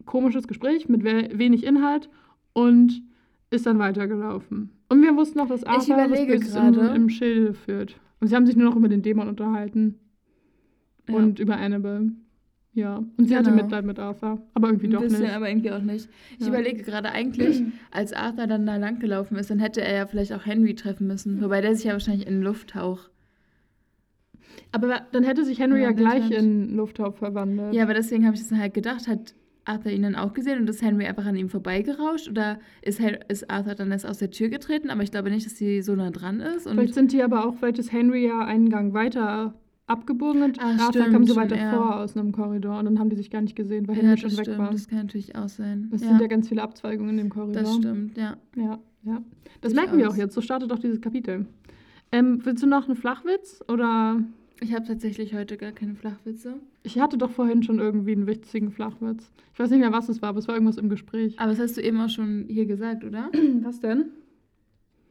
komisches 0.05 0.47
Gespräch 0.47 0.89
mit 0.89 1.03
we 1.03 1.29
wenig 1.33 1.63
Inhalt 1.63 2.09
und 2.53 3.01
ist 3.53 3.65
dann 3.65 3.79
weitergelaufen. 3.79 4.69
Und 4.89 5.01
wir 5.01 5.15
wussten 5.15 5.37
noch, 5.39 5.47
dass 5.47 5.63
Arthur 5.63 5.95
überlege 6.05 6.33
Böses 6.39 6.55
im, 6.55 6.73
im 6.95 7.09
Schilde 7.09 7.53
führt. 7.53 7.99
Und 8.19 8.27
sie 8.27 8.35
haben 8.35 8.45
sich 8.45 8.55
nur 8.55 8.69
noch 8.69 8.75
über 8.75 8.87
den 8.89 9.01
Dämon 9.01 9.27
unterhalten 9.27 9.95
Ja. 11.09 11.15
und 11.15 11.39
über 11.39 11.57
Annabelle. 11.57 12.11
Ja, 12.75 13.03
und 13.17 13.27
sie 13.27 13.35
hatte 13.37 13.51
Genau. 13.51 13.61
Mitleid 13.63 13.85
mit 13.85 13.99
Arthur. 13.99 14.41
Aber 14.55 14.67
irgendwie 14.69 14.87
doch 14.87 15.01
bisschen, 15.01 15.21
nicht. 15.21 15.33
aber 15.35 15.47
irgendwie 15.47 15.71
auch 15.71 15.81
nicht. 15.81 16.09
Ich 16.39 16.41
Ja. 16.41 16.47
überlege 16.47 16.81
gerade 16.81 17.11
eigentlich, 17.11 17.61
als 17.91 18.13
Arthur 18.13 18.47
dann 18.47 18.65
da 18.65 18.77
langgelaufen 18.77 19.37
ist, 19.37 19.51
dann 19.51 19.59
hätte 19.59 19.81
er 19.81 19.95
ja 19.95 20.05
vielleicht 20.07 20.33
auch 20.33 20.45
Henry 20.45 20.73
treffen 20.73 21.05
müssen. 21.05 21.39
Wobei 21.41 21.61
der 21.61 21.75
sich 21.75 21.85
ja 21.85 21.91
wahrscheinlich 21.93 22.25
in 22.27 22.41
Lufthauch. 22.41 23.09
Aber 24.71 25.01
dann 25.11 25.23
hätte 25.23 25.45
sich 25.45 25.59
Henry 25.59 25.83
ja 25.83 25.93
Verwandelt 25.93 26.29
gleich 26.29 26.39
in 26.39 26.75
Lufthauch 26.75 27.15
verwandelt. 27.15 27.73
Ja, 27.75 27.83
aber 27.83 27.93
deswegen 27.93 28.25
habe 28.25 28.35
ich 28.35 28.41
das 28.41 28.49
dann 28.49 28.59
halt 28.59 28.73
gedacht, 28.73 29.07
hat 29.07 29.35
Arthur 29.65 29.91
ihn 29.91 30.03
dann 30.03 30.15
auch 30.15 30.33
gesehen 30.33 30.59
und 30.59 30.69
ist 30.69 30.81
Henry 30.81 31.05
einfach 31.05 31.25
an 31.25 31.35
ihm 31.35 31.49
vorbeigerauscht? 31.49 32.29
Oder 32.29 32.59
ist, 32.81 32.99
Hen 32.99 33.17
ist 33.27 33.49
Arthur 33.49 33.75
dann 33.75 33.91
erst 33.91 34.05
aus 34.05 34.17
der 34.17 34.31
Tür 34.31 34.49
getreten? 34.49 34.89
Aber 34.89 35.03
ich 35.03 35.11
glaube 35.11 35.29
nicht, 35.29 35.45
dass 35.45 35.57
sie 35.57 35.81
so 35.81 35.95
nah 35.95 36.11
dran 36.11 36.39
ist. 36.39 36.67
Und 36.67 36.75
Vielleicht 36.75 36.93
sind 36.93 37.11
die 37.11 37.23
aber 37.23 37.45
auch, 37.45 37.55
vielleicht 37.55 37.79
ist 37.79 37.91
Henry 37.91 38.25
ja 38.25 38.39
einen 38.45 38.69
Gang 38.69 38.93
weiter 38.93 39.53
abgebogen 39.85 40.43
und 40.43 40.57
Ach, 40.59 40.79
Arthur 40.79 41.01
stimmt, 41.01 41.11
kam 41.11 41.25
so 41.25 41.33
stimmt, 41.33 41.51
weit 41.51 41.59
ja. 41.59 41.71
davor 41.71 41.97
aus 41.97 42.15
einem 42.15 42.31
Korridor 42.31 42.79
und 42.79 42.85
dann 42.85 42.99
haben 42.99 43.09
die 43.09 43.17
sich 43.17 43.29
gar 43.29 43.41
nicht 43.41 43.55
gesehen, 43.55 43.87
weil 43.87 43.97
ja, 43.97 44.03
Henry 44.03 44.21
das 44.21 44.21
schon 44.21 44.37
weg 44.37 44.45
stimmt, 44.45 44.57
war. 44.59 44.71
das 44.71 44.87
kann 44.87 44.99
natürlich 44.99 45.35
auch 45.35 45.49
sein. 45.49 45.89
Das 45.91 46.01
ja, 46.01 46.07
sind 46.07 46.21
ja 46.21 46.27
ganz 46.27 46.47
viele 46.47 46.61
Abzweigungen 46.61 47.11
in 47.11 47.17
dem 47.17 47.29
Korridor. 47.29 47.63
das 47.63 47.75
stimmt, 47.75 48.17
ja. 48.17 48.37
Ja, 48.55 48.79
ja. 49.03 49.21
Das 49.61 49.73
Durchaus. 49.73 49.73
merken 49.73 49.97
wir 49.97 50.09
auch 50.09 50.15
jetzt. 50.15 50.33
So 50.33 50.41
startet 50.41 50.71
auch 50.71 50.79
dieses 50.79 51.01
Kapitel. 51.01 51.45
Ähm, 52.11 52.39
willst 52.43 52.63
du 52.63 52.67
noch 52.67 52.85
einen 52.85 52.95
Flachwitz? 52.95 53.61
Oder 53.67 54.21
Ich 54.61 54.73
habe 54.73 54.85
tatsächlich 54.85 55.33
heute 55.33 55.57
gar 55.57 55.71
keine 55.71 55.95
Flachwitze. 55.95 56.55
ich 56.83 56.99
hatte 56.99 57.17
doch 57.17 57.31
vorhin 57.31 57.63
schon 57.63 57.79
irgendwie 57.79 58.13
einen 58.13 58.27
witzigen 58.27 58.71
Flachwitz. 58.71 59.31
Ich 59.53 59.59
weiß 59.59 59.69
nicht 59.69 59.79
mehr, 59.79 59.91
was 59.91 60.09
es 60.09 60.21
war, 60.21 60.29
aber 60.29 60.39
es 60.39 60.47
war 60.47 60.55
irgendwas 60.55 60.77
im 60.77 60.89
Gespräch. 60.89 61.37
Aber 61.39 61.49
das 61.49 61.59
hast 61.59 61.77
du 61.77 61.81
eben 61.81 61.99
auch 61.99 62.09
schon 62.09 62.45
hier 62.47 62.65
gesagt, 62.65 63.03
oder? 63.03 63.29
Was 63.61 63.79
denn? 63.79 64.05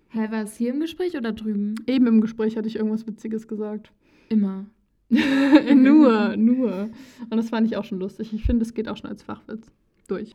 Hä, 0.08 0.30
war 0.30 0.42
es 0.42 0.56
hier 0.56 0.72
im 0.72 0.80
Gespräch 0.80 1.16
oder 1.16 1.32
drüben? 1.32 1.74
Eben 1.86 2.06
im 2.06 2.20
Gespräch 2.20 2.56
hatte 2.56 2.68
ich 2.68 2.76
irgendwas 2.76 3.06
Witziges 3.06 3.48
gesagt. 3.48 3.92
Immer. 4.28 4.66
nur, 5.10 6.36
nur. 6.36 6.90
Und 7.30 7.36
das 7.36 7.50
fand 7.50 7.66
ich 7.66 7.76
auch 7.76 7.84
schon 7.84 7.98
lustig. 7.98 8.32
Ich 8.32 8.44
finde, 8.44 8.62
es 8.62 8.74
geht 8.74 8.88
auch 8.88 8.96
schon 8.96 9.10
als 9.10 9.22
Flachwitz 9.22 9.70
durch. 10.08 10.34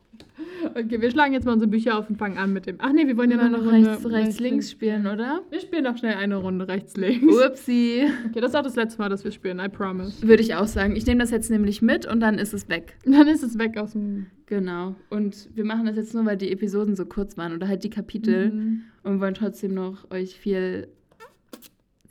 Okay, 0.74 1.00
wir 1.00 1.10
schlagen 1.10 1.32
jetzt 1.32 1.44
mal 1.44 1.52
unsere 1.52 1.70
Bücher 1.70 1.98
auf 1.98 2.08
und 2.08 2.16
fangen 2.16 2.38
an 2.38 2.52
mit 2.52 2.66
dem. 2.66 2.76
Ach 2.78 2.92
nee, 2.92 3.06
wir 3.06 3.16
wollen 3.16 3.30
ja 3.30 3.36
noch 3.36 3.50
noch 3.50 3.58
eine 3.60 3.70
Runde 3.70 3.90
rechts, 3.90 4.10
rechts, 4.10 4.40
links 4.40 4.70
spielen, 4.70 5.06
oder? 5.06 5.42
Wir 5.50 5.60
spielen 5.60 5.84
noch 5.84 5.96
schnell 5.96 6.14
eine 6.14 6.36
Runde 6.36 6.66
rechts, 6.68 6.96
links. 6.96 7.34
Upsi. 7.34 8.06
Okay, 8.28 8.40
das 8.40 8.50
ist 8.50 8.56
auch 8.56 8.62
das 8.62 8.76
letzte 8.76 8.98
Mal, 9.00 9.08
dass 9.08 9.24
wir 9.24 9.30
spielen, 9.30 9.60
I 9.60 9.68
promise. 9.68 10.26
Würde 10.26 10.42
ich 10.42 10.54
auch 10.54 10.66
sagen. 10.66 10.96
Ich 10.96 11.06
nehme 11.06 11.20
das 11.20 11.30
jetzt 11.30 11.50
nämlich 11.50 11.82
mit 11.82 12.06
und 12.06 12.20
dann 12.20 12.38
ist 12.38 12.54
es 12.54 12.68
weg. 12.68 12.96
Dann 13.04 13.28
ist 13.28 13.42
es 13.42 13.58
weg 13.58 13.78
aus 13.78 13.92
dem. 13.92 14.26
Genau. 14.46 14.94
Und 15.10 15.48
wir 15.54 15.64
machen 15.64 15.86
das 15.86 15.96
jetzt 15.96 16.14
nur, 16.14 16.24
weil 16.24 16.36
die 16.36 16.50
Episoden 16.50 16.96
so 16.96 17.04
kurz 17.04 17.36
waren 17.36 17.52
oder 17.54 17.68
halt 17.68 17.84
die 17.84 17.90
Kapitel. 17.90 18.50
Mhm. 18.50 18.82
Und 19.02 19.20
wollen 19.20 19.34
trotzdem 19.34 19.74
noch 19.74 20.10
euch 20.10 20.38
viel 20.38 20.88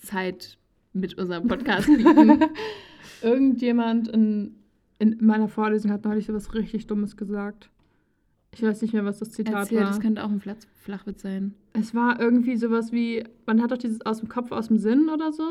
Zeit 0.01 0.57
mit 0.93 1.17
unserem 1.17 1.47
Podcast 1.47 1.87
bieten. 1.97 2.43
Irgendjemand 3.21 4.07
in, 4.09 4.55
in 4.99 5.17
meiner 5.21 5.47
Vorlesung 5.47 5.91
hat 5.91 6.05
neulich 6.05 6.25
so 6.25 6.33
was 6.33 6.53
richtig 6.53 6.87
Dummes 6.87 7.17
gesagt. 7.17 7.69
Ich 8.51 8.63
weiß 8.63 8.81
nicht 8.81 8.93
mehr, 8.93 9.05
was 9.05 9.19
das 9.19 9.31
Zitat 9.31 9.53
Erzähl, 9.53 9.79
war. 9.79 9.87
das 9.87 9.99
könnte 9.99 10.23
auch 10.23 10.29
ein 10.29 10.39
Flach 10.39 10.55
Flachwitz 10.75 11.21
sein. 11.21 11.53
Es 11.73 11.93
war 11.93 12.19
irgendwie 12.19 12.55
sowas 12.57 12.91
wie, 12.91 13.23
man 13.45 13.61
hat 13.61 13.71
doch 13.71 13.77
dieses 13.77 14.03
aus 14.05 14.19
dem 14.19 14.29
Kopf, 14.29 14.51
aus 14.51 14.67
dem 14.69 14.77
Sinn 14.77 15.09
oder 15.09 15.31
so. 15.31 15.43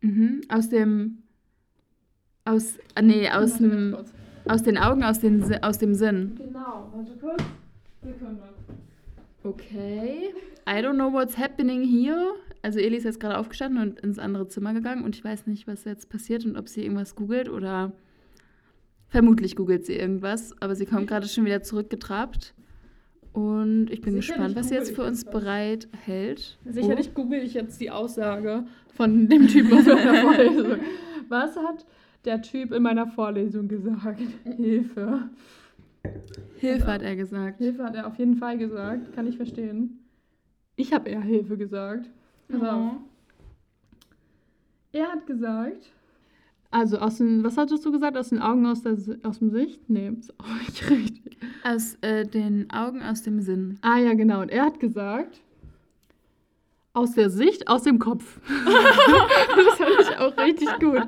Mhm. 0.00 0.42
Aus 0.48 0.68
dem. 0.68 1.18
Aus. 2.44 2.78
ah, 2.94 3.02
Nee, 3.02 3.28
aus 3.30 3.56
dem. 3.58 3.96
Aus 4.46 4.62
den 4.62 4.76
Augen, 4.76 5.02
aus, 5.02 5.20
den, 5.20 5.42
aus 5.64 5.78
dem 5.78 5.94
Sinn. 5.94 6.34
Genau, 6.36 6.90
warte 6.94 7.16
kurz. 7.18 7.42
Sekunde. 8.02 8.42
Okay. 9.42 10.34
I 10.68 10.80
don't 10.82 10.94
know 10.94 11.10
what's 11.12 11.38
happening 11.38 11.82
here. 11.82 12.34
Also 12.62 12.78
Eli 12.78 12.96
ist 12.96 13.04
jetzt 13.04 13.20
gerade 13.20 13.38
aufgestanden 13.38 13.82
und 13.82 14.00
ins 14.00 14.18
andere 14.18 14.48
Zimmer 14.48 14.74
gegangen 14.74 15.02
und 15.04 15.16
ich 15.16 15.24
weiß 15.24 15.46
nicht, 15.46 15.66
was 15.66 15.84
jetzt 15.84 16.08
passiert 16.10 16.44
und 16.46 16.56
ob 16.56 16.68
sie 16.68 16.82
irgendwas 16.82 17.14
googelt 17.14 17.48
oder 17.48 17.92
vermutlich 19.14 19.54
googelt 19.54 19.86
sie 19.86 19.94
irgendwas, 19.94 20.60
aber 20.60 20.74
sie 20.74 20.86
kommt 20.86 21.06
gerade 21.06 21.28
schon 21.28 21.44
wieder 21.44 21.62
zurückgetrabt. 21.62 22.52
Und 23.32 23.88
ich 23.92 24.00
bin 24.00 24.14
Sicherlich 24.14 24.26
gespannt, 24.26 24.56
was 24.56 24.70
sie 24.70 24.74
jetzt 24.74 24.92
für 24.92 25.04
uns 25.04 25.24
bereit 25.24 25.86
hält. 26.04 26.58
Sicherlich 26.64 27.14
google 27.14 27.38
ich 27.38 27.54
jetzt 27.54 27.80
die 27.80 27.92
Aussage 27.92 28.64
von 28.96 29.28
dem 29.28 29.46
Typ 29.46 29.72
aus 29.72 29.86
meiner 29.86 30.14
Vorlesung. 30.20 30.78
Was 31.28 31.56
hat 31.56 31.86
der 32.24 32.42
Typ 32.42 32.72
in 32.72 32.82
meiner 32.82 33.06
Vorlesung 33.06 33.68
gesagt? 33.68 34.20
Hilfe. 34.56 35.28
Oh, 36.04 36.10
Hilfe 36.58 36.86
hat 36.86 37.02
er 37.02 37.14
gesagt. 37.14 37.58
Hilfe 37.58 37.84
hat 37.84 37.94
er 37.94 38.08
auf 38.08 38.18
jeden 38.18 38.34
Fall 38.34 38.58
gesagt. 38.58 39.14
Kann 39.14 39.28
ich 39.28 39.36
verstehen. 39.36 40.00
Ich 40.74 40.92
habe 40.92 41.08
eher 41.08 41.20
Hilfe 41.20 41.56
gesagt. 41.56 42.10
Pass 42.48 42.62
auf. 42.62 42.92
Oh. 42.92 42.96
Er 44.90 45.06
hat 45.12 45.24
gesagt. 45.28 45.93
Also 46.74 46.98
aus 46.98 47.18
den, 47.18 47.44
was 47.44 47.56
hattest 47.56 47.84
du 47.86 47.92
gesagt? 47.92 48.16
Aus 48.16 48.30
den 48.30 48.40
Augen, 48.40 48.66
aus, 48.66 48.82
der, 48.82 48.96
aus 49.22 49.38
dem 49.38 49.50
Sicht? 49.50 49.88
Nee, 49.88 50.08
ist 50.18 50.34
auch 50.40 50.58
nicht 50.66 50.90
richtig. 50.90 51.38
Aus 51.62 51.96
äh, 52.00 52.26
den 52.26 52.68
Augen, 52.70 53.00
aus 53.00 53.22
dem 53.22 53.40
Sinn. 53.42 53.78
Ah 53.80 53.98
ja, 53.98 54.14
genau. 54.14 54.40
Und 54.40 54.50
er 54.50 54.64
hat 54.64 54.80
gesagt, 54.80 55.40
aus 56.94 57.12
der 57.12 57.28
Sicht, 57.28 57.66
aus 57.66 57.82
dem 57.82 57.98
Kopf. 57.98 58.38
das 58.46 59.74
fand 59.76 59.90
ich 60.00 60.16
auch 60.16 60.36
richtig 60.38 60.68
gut. 60.78 61.02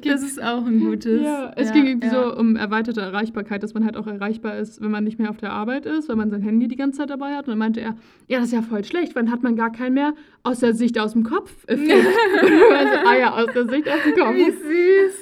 Ging, 0.00 0.12
Das 0.12 0.22
ist 0.22 0.40
auch 0.40 0.64
ein 0.64 0.78
gutes. 0.78 1.20
ja, 1.20 1.52
es 1.56 1.68
ja, 1.68 1.74
ging 1.74 1.86
irgendwie 1.86 2.06
ja. 2.06 2.12
so 2.12 2.36
um 2.36 2.54
erweiterte 2.54 3.00
Erreichbarkeit, 3.00 3.64
dass 3.64 3.74
man 3.74 3.84
halt 3.84 3.96
auch 3.96 4.06
erreichbar 4.06 4.56
ist, 4.56 4.80
wenn 4.80 4.92
man 4.92 5.02
nicht 5.02 5.18
mehr 5.18 5.28
auf 5.30 5.36
der 5.36 5.50
Arbeit 5.50 5.84
ist, 5.84 6.08
wenn 6.08 6.16
man 6.16 6.30
sein 6.30 6.42
Handy 6.42 6.68
die 6.68 6.76
ganze 6.76 6.98
Zeit 6.98 7.10
dabei 7.10 7.34
hat. 7.34 7.46
Und 7.46 7.52
dann 7.52 7.58
meinte 7.58 7.80
er, 7.80 7.96
ja, 8.28 8.38
das 8.38 8.46
ist 8.46 8.52
ja 8.52 8.62
voll 8.62 8.84
schlecht, 8.84 9.16
wann 9.16 9.32
hat 9.32 9.42
man 9.42 9.56
gar 9.56 9.72
keinen 9.72 9.94
mehr 9.94 10.14
aus 10.44 10.60
der 10.60 10.74
Sicht, 10.74 10.96
aus 10.96 11.12
dem 11.12 11.24
Kopf 11.24 11.52
Effekt. 11.66 11.90
also, 12.76 12.94
ah 13.04 13.16
ja, 13.16 13.34
aus 13.34 13.52
der 13.52 13.66
Sicht, 13.68 13.88
aus 13.88 14.02
dem 14.04 14.14
Kopf. 14.14 14.34
Wie 14.36 14.44
süß. 14.44 15.19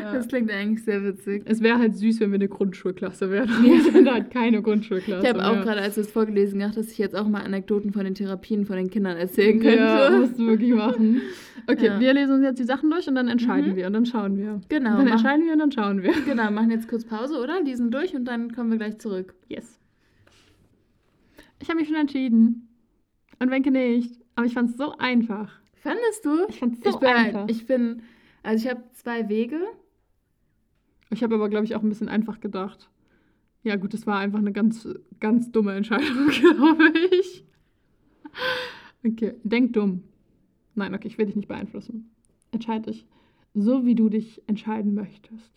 Ja. 0.00 0.12
Das 0.12 0.28
klingt 0.28 0.50
eigentlich 0.50 0.84
sehr 0.84 1.02
witzig. 1.04 1.42
Es 1.46 1.60
wäre 1.62 1.78
halt 1.78 1.96
süß, 1.96 2.20
wenn 2.20 2.30
wir 2.30 2.36
eine 2.36 2.48
Grundschulklasse 2.48 3.30
wären. 3.30 3.48
Wir 3.62 3.82
sind 3.82 4.08
halt 4.10 4.30
keine 4.30 4.62
Grundschulklasse. 4.62 5.26
Ich 5.26 5.32
habe 5.32 5.44
auch 5.44 5.62
gerade, 5.62 5.80
als 5.80 5.96
du 5.96 6.02
es 6.02 6.10
vorgelesen 6.10 6.58
gedacht, 6.60 6.76
dass 6.76 6.90
ich 6.92 6.98
jetzt 6.98 7.16
auch 7.16 7.26
mal 7.28 7.42
Anekdoten 7.42 7.92
von 7.92 8.04
den 8.04 8.14
Therapien 8.14 8.66
von 8.66 8.76
den 8.76 8.90
Kindern 8.90 9.16
erzählen 9.16 9.58
könnte. 9.60 9.76
Ja, 9.78 10.10
musst 10.10 10.38
du 10.38 10.46
wirklich 10.46 10.72
machen. 10.74 11.22
Okay, 11.66 11.86
Ja. 11.86 12.00
wir 12.00 12.14
lesen 12.14 12.34
uns 12.36 12.44
jetzt 12.44 12.58
die 12.58 12.64
Sachen 12.64 12.90
durch 12.90 13.08
und 13.08 13.14
dann 13.16 13.28
entscheiden 13.28 13.72
Mhm. 13.72 13.76
wir 13.76 13.86
und 13.86 13.92
dann 13.92 14.06
schauen 14.06 14.38
wir. 14.38 14.60
Genau, 14.68 14.96
Dann 14.96 15.04
mach- 15.04 15.12
entscheiden 15.12 15.44
wir 15.46 15.52
und 15.52 15.58
dann 15.58 15.72
schauen 15.72 16.02
wir. 16.02 16.12
Genau, 16.24 16.50
machen 16.50 16.70
jetzt 16.70 16.88
kurz 16.88 17.04
Pause, 17.04 17.38
oder? 17.40 17.60
Lesen 17.62 17.90
durch 17.90 18.14
und 18.14 18.24
dann 18.26 18.52
kommen 18.52 18.70
wir 18.70 18.78
gleich 18.78 18.98
zurück. 18.98 19.34
Yes. 19.48 19.78
Ich 21.62 21.68
habe 21.68 21.78
mich 21.78 21.88
schon 21.88 21.96
entschieden. 21.96 22.68
Und 23.38 23.50
Wenke 23.50 23.70
nicht. 23.70 24.14
Aber 24.34 24.46
ich 24.46 24.54
fand 24.54 24.70
es 24.70 24.76
so 24.76 24.96
einfach. 24.98 25.52
Fandest 25.74 26.24
du? 26.24 26.46
Ich 26.48 26.58
fand 26.58 26.74
es 26.74 26.80
so 26.84 26.90
ich 26.90 26.96
bin, 26.96 27.08
einfach. 27.08 27.44
ich 27.48 27.66
bin, 27.66 28.02
also 28.42 28.64
ich 28.64 28.70
habe 28.70 28.84
zwei 28.92 29.28
Wege. 29.28 29.60
Ich 31.10 31.22
habe 31.22 31.34
aber, 31.34 31.48
glaube 31.48 31.64
ich, 31.64 31.74
auch 31.74 31.82
ein 31.82 31.88
bisschen 31.88 32.08
einfach 32.08 32.40
gedacht. 32.40 32.90
Ja, 33.62 33.76
gut, 33.76 33.94
es 33.94 34.06
war 34.06 34.18
einfach 34.18 34.38
eine 34.38 34.52
ganz, 34.52 34.88
ganz 35.18 35.50
dumme 35.50 35.74
Entscheidung, 35.74 36.28
glaube 36.40 36.92
ich. 37.12 37.44
Okay, 39.04 39.34
denk 39.42 39.72
dumm. 39.72 40.04
Nein, 40.74 40.94
okay, 40.94 41.08
ich 41.08 41.18
will 41.18 41.26
dich 41.26 41.36
nicht 41.36 41.48
beeinflussen. 41.48 42.10
Entscheide 42.52 42.90
dich 42.90 43.06
so, 43.54 43.84
wie 43.84 43.94
du 43.94 44.08
dich 44.08 44.42
entscheiden 44.46 44.94
möchtest. 44.94 45.52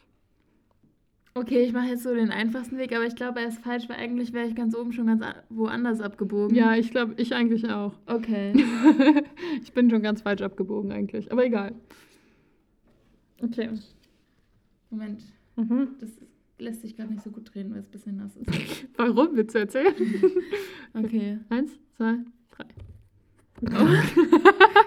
Okay, 1.35 1.63
ich 1.63 1.73
mache 1.73 1.87
jetzt 1.87 2.03
so 2.03 2.13
den 2.13 2.29
einfachsten 2.29 2.77
Weg, 2.77 2.95
aber 2.95 3.07
ich 3.07 3.15
glaube, 3.15 3.39
er 3.39 3.47
ist 3.47 3.59
falsch, 3.59 3.89
weil 3.89 3.97
eigentlich 3.97 4.33
wäre 4.33 4.47
ich 4.47 4.55
ganz 4.55 4.75
oben 4.75 4.93
schon 4.93 5.07
ganz 5.07 5.23
woanders 5.49 5.99
abgebogen. 5.99 6.55
Ja, 6.55 6.75
ich 6.75 6.91
glaube, 6.91 7.15
ich 7.17 7.33
eigentlich 7.33 7.67
auch. 7.69 7.93
Okay. 8.05 8.53
ich 9.63 9.73
bin 9.73 9.89
schon 9.89 10.03
ganz 10.03 10.21
falsch 10.21 10.43
abgebogen 10.43 10.91
eigentlich, 10.91 11.31
aber 11.31 11.45
egal. 11.45 11.73
Okay. 13.43 13.69
Moment, 14.89 15.21
Mhm. 15.55 15.89
das 15.99 16.09
lässt 16.59 16.81
sich 16.81 16.95
gerade 16.95 17.11
nicht 17.11 17.23
so 17.23 17.29
gut 17.31 17.53
drehen, 17.53 17.71
weil 17.71 17.79
es 17.79 17.87
ein 17.87 17.91
bisschen 17.91 18.15
nass 18.17 18.35
ist. 18.35 18.47
Warum 18.97 19.35
willst 19.35 19.53
du 19.55 19.59
erzählen? 19.59 19.93
Okay. 20.95 21.39
Eins, 21.49 21.71
zwei, 21.97 22.17
drei. 22.51 22.65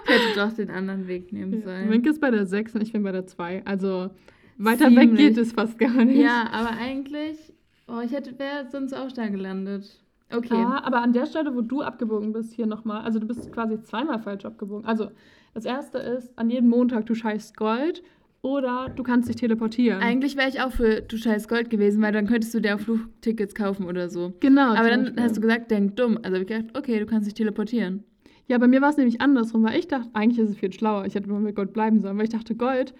Ich 0.09 0.13
hätte 0.15 0.37
doch 0.37 0.53
den 0.53 0.71
anderen 0.71 1.09
Weg 1.09 1.33
nehmen 1.33 1.63
sollen. 1.63 1.91
Wenke 1.91 2.11
ist 2.11 2.21
bei 2.21 2.31
der 2.31 2.47
6 2.47 2.75
und 2.77 2.83
ich 2.83 2.93
bin 2.93 3.03
bei 3.03 3.11
der 3.13 3.27
2. 3.27 3.65
Also 3.67 4.11
weiter 4.57 4.87
Ziemlich. 4.87 5.11
weg 5.11 5.17
geht 5.17 5.37
es 5.37 5.53
fast 5.53 5.79
gar 5.79 6.05
nicht. 6.05 6.19
Ja, 6.21 6.49
aber 6.53 6.71
eigentlich, 6.77 7.53
oh, 7.89 8.01
ich 8.05 8.13
hätte, 8.13 8.39
wäre 8.39 8.69
sonst 8.71 8.93
auch 8.95 9.11
da 9.11 9.27
gelandet. 9.29 10.01
Okay. 10.33 10.55
Ah, 10.55 10.81
aber 10.85 11.03
an 11.03 11.13
der 11.13 11.27
Stelle, 11.27 11.55
wo 11.57 11.61
du 11.61 11.83
abgebogen 11.83 12.33
bist, 12.33 12.53
hier 12.53 12.67
nochmal, 12.67 13.03
also 13.03 13.19
du 13.19 13.27
bist 13.27 13.51
quasi 13.53 13.81
zweimal 13.83 14.21
falsch 14.21 14.45
abgebogen. 14.45 14.85
Also 14.87 15.11
das 15.55 15.65
erste 15.65 15.99
ist, 15.99 16.37
an 16.39 16.49
jedem 16.49 16.69
Montag 16.69 17.07
du 17.07 17.15
scheißt 17.17 17.57
Gold 17.57 18.03
oder 18.47 18.93
du 18.95 19.03
kannst 19.03 19.29
dich 19.29 19.35
teleportieren. 19.37 20.01
Eigentlich 20.01 20.37
wäre 20.37 20.49
ich 20.49 20.61
auch 20.61 20.71
für 20.71 21.01
du 21.01 21.17
scheiß 21.17 21.49
Gold 21.49 21.69
gewesen, 21.69 22.01
weil 22.01 22.13
dann 22.13 22.29
könntest 22.29 22.55
du 22.55 22.61
dir 22.61 22.77
auch 22.77 22.81
Flugtickets 22.81 23.57
kaufen 23.57 23.87
oder 23.87 24.09
so. 24.09 24.35
genau. 24.39 24.75
Aber 24.75 24.89
dann 24.89 25.03
Beispiel. 25.03 25.23
hast 25.23 25.37
du 25.37 25.41
gesagt, 25.41 25.71
denk 25.73 25.97
dumm. 25.97 26.17
Also 26.23 26.37
habe 26.37 26.43
ich 26.43 26.47
gedacht, 26.47 26.79
okay, 26.79 27.01
du 27.01 27.07
kannst 27.07 27.27
dich 27.27 27.35
teleportieren. 27.35 28.05
Ja, 28.47 28.59
bei 28.59 28.69
mir 28.69 28.81
war 28.81 28.91
es 28.91 28.97
nämlich 28.97 29.21
andersrum, 29.21 29.65
weil 29.65 29.77
ich 29.77 29.89
dachte, 29.89 30.09
eigentlich 30.13 30.39
ist 30.39 30.51
es 30.51 30.57
viel 30.59 30.73
schlauer. 30.73 31.05
Ich 31.07 31.17
hätte 31.17 31.29
immer 31.29 31.41
mit 31.41 31.57
Gold 31.57 31.73
bleiben 31.73 31.99
sollen, 31.99 32.17
weil 32.17 32.25
ich 32.25 32.31
dachte, 32.31 32.55
Gold. 32.55 32.95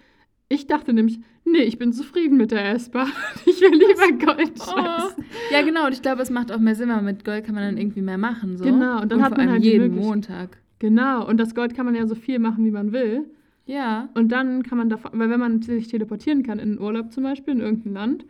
Ich 0.49 0.67
dachte 0.67 0.91
nämlich, 0.91 1.19
nee, 1.45 1.63
ich 1.63 1.77
bin 1.77 1.93
zufrieden 1.93 2.37
mit 2.37 2.51
der 2.51 2.71
S-Bahn. 2.71 3.11
Ich 3.45 3.61
will 3.61 3.71
lieber 3.71 4.25
Gold 4.25 4.57
scheißen. 4.59 5.23
Ja, 5.51 5.61
genau. 5.61 5.85
Und 5.85 5.93
ich 5.93 6.01
glaube, 6.01 6.21
es 6.21 6.29
macht 6.29 6.51
auch 6.51 6.59
mehr 6.59 6.75
Sinn, 6.75 6.89
weil 6.89 7.01
mit 7.01 7.23
Gold 7.23 7.45
kann 7.45 7.55
man 7.55 7.63
dann 7.63 7.77
irgendwie 7.77 8.01
mehr 8.01 8.17
machen. 8.17 8.57
So. 8.57 8.65
Genau, 8.65 9.01
und 9.01 9.11
dann 9.11 9.23
hat 9.23 9.35
vor 9.35 9.37
man 9.43 9.51
halt 9.53 9.63
jeden 9.63 9.95
Montag. 9.95 10.57
Genau, 10.79 11.25
und 11.25 11.37
das 11.37 11.55
Gold 11.55 11.73
kann 11.73 11.85
man 11.85 11.95
ja 11.95 12.05
so 12.05 12.15
viel 12.15 12.39
machen, 12.39 12.65
wie 12.65 12.71
man 12.71 12.91
will. 12.91 13.25
Ja. 13.67 14.09
Und 14.15 14.31
dann 14.31 14.63
kann 14.63 14.77
man 14.79 14.89
da, 14.89 14.97
weil 15.11 15.29
wenn 15.29 15.39
man 15.39 15.61
sich 15.61 15.87
teleportieren 15.87 16.41
kann 16.43 16.57
in 16.59 16.71
den 16.71 16.79
Urlaub 16.81 17.11
zum 17.13 17.23
Beispiel, 17.23 17.53
in 17.53 17.59
irgendein 17.59 17.93
Land, 17.93 18.25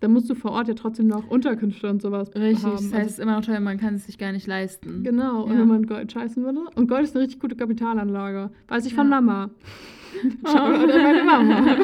dann 0.00 0.12
musst 0.12 0.28
du 0.30 0.34
vor 0.34 0.52
Ort 0.52 0.68
ja 0.68 0.74
trotzdem 0.74 1.06
noch 1.06 1.28
Unterkünfte 1.30 1.88
und 1.88 2.00
sowas 2.02 2.34
Richtig. 2.34 2.64
haben. 2.64 2.72
Das 2.74 2.84
heißt, 2.84 2.94
Also- 2.94 3.06
es 3.06 3.12
ist 3.12 3.18
immer 3.20 3.36
noch 3.36 3.44
teuer, 3.44 3.60
man 3.60 3.78
kann 3.78 3.94
es 3.94 4.06
sich 4.06 4.18
gar 4.18 4.32
nicht 4.32 4.46
leisten. 4.46 5.02
Genau, 5.04 5.44
und 5.44 5.52
Ja. 5.52 5.58
wenn 5.60 5.68
man 5.68 5.86
Gold 5.86 6.10
scheißen 6.12 6.42
würde. 6.44 6.60
Und 6.74 6.88
Gold 6.88 7.04
ist 7.04 7.14
eine 7.14 7.22
richtig 7.24 7.40
gute 7.40 7.54
Kapitalanlage. 7.56 8.50
Weiß 8.68 8.84
ich 8.86 8.94
von 8.94 9.10
Ja. 9.10 9.20
Mama. 9.20 9.50
Schau 10.46 10.64
an 10.64 10.86
meine 10.86 11.24
Mama. 11.24 11.62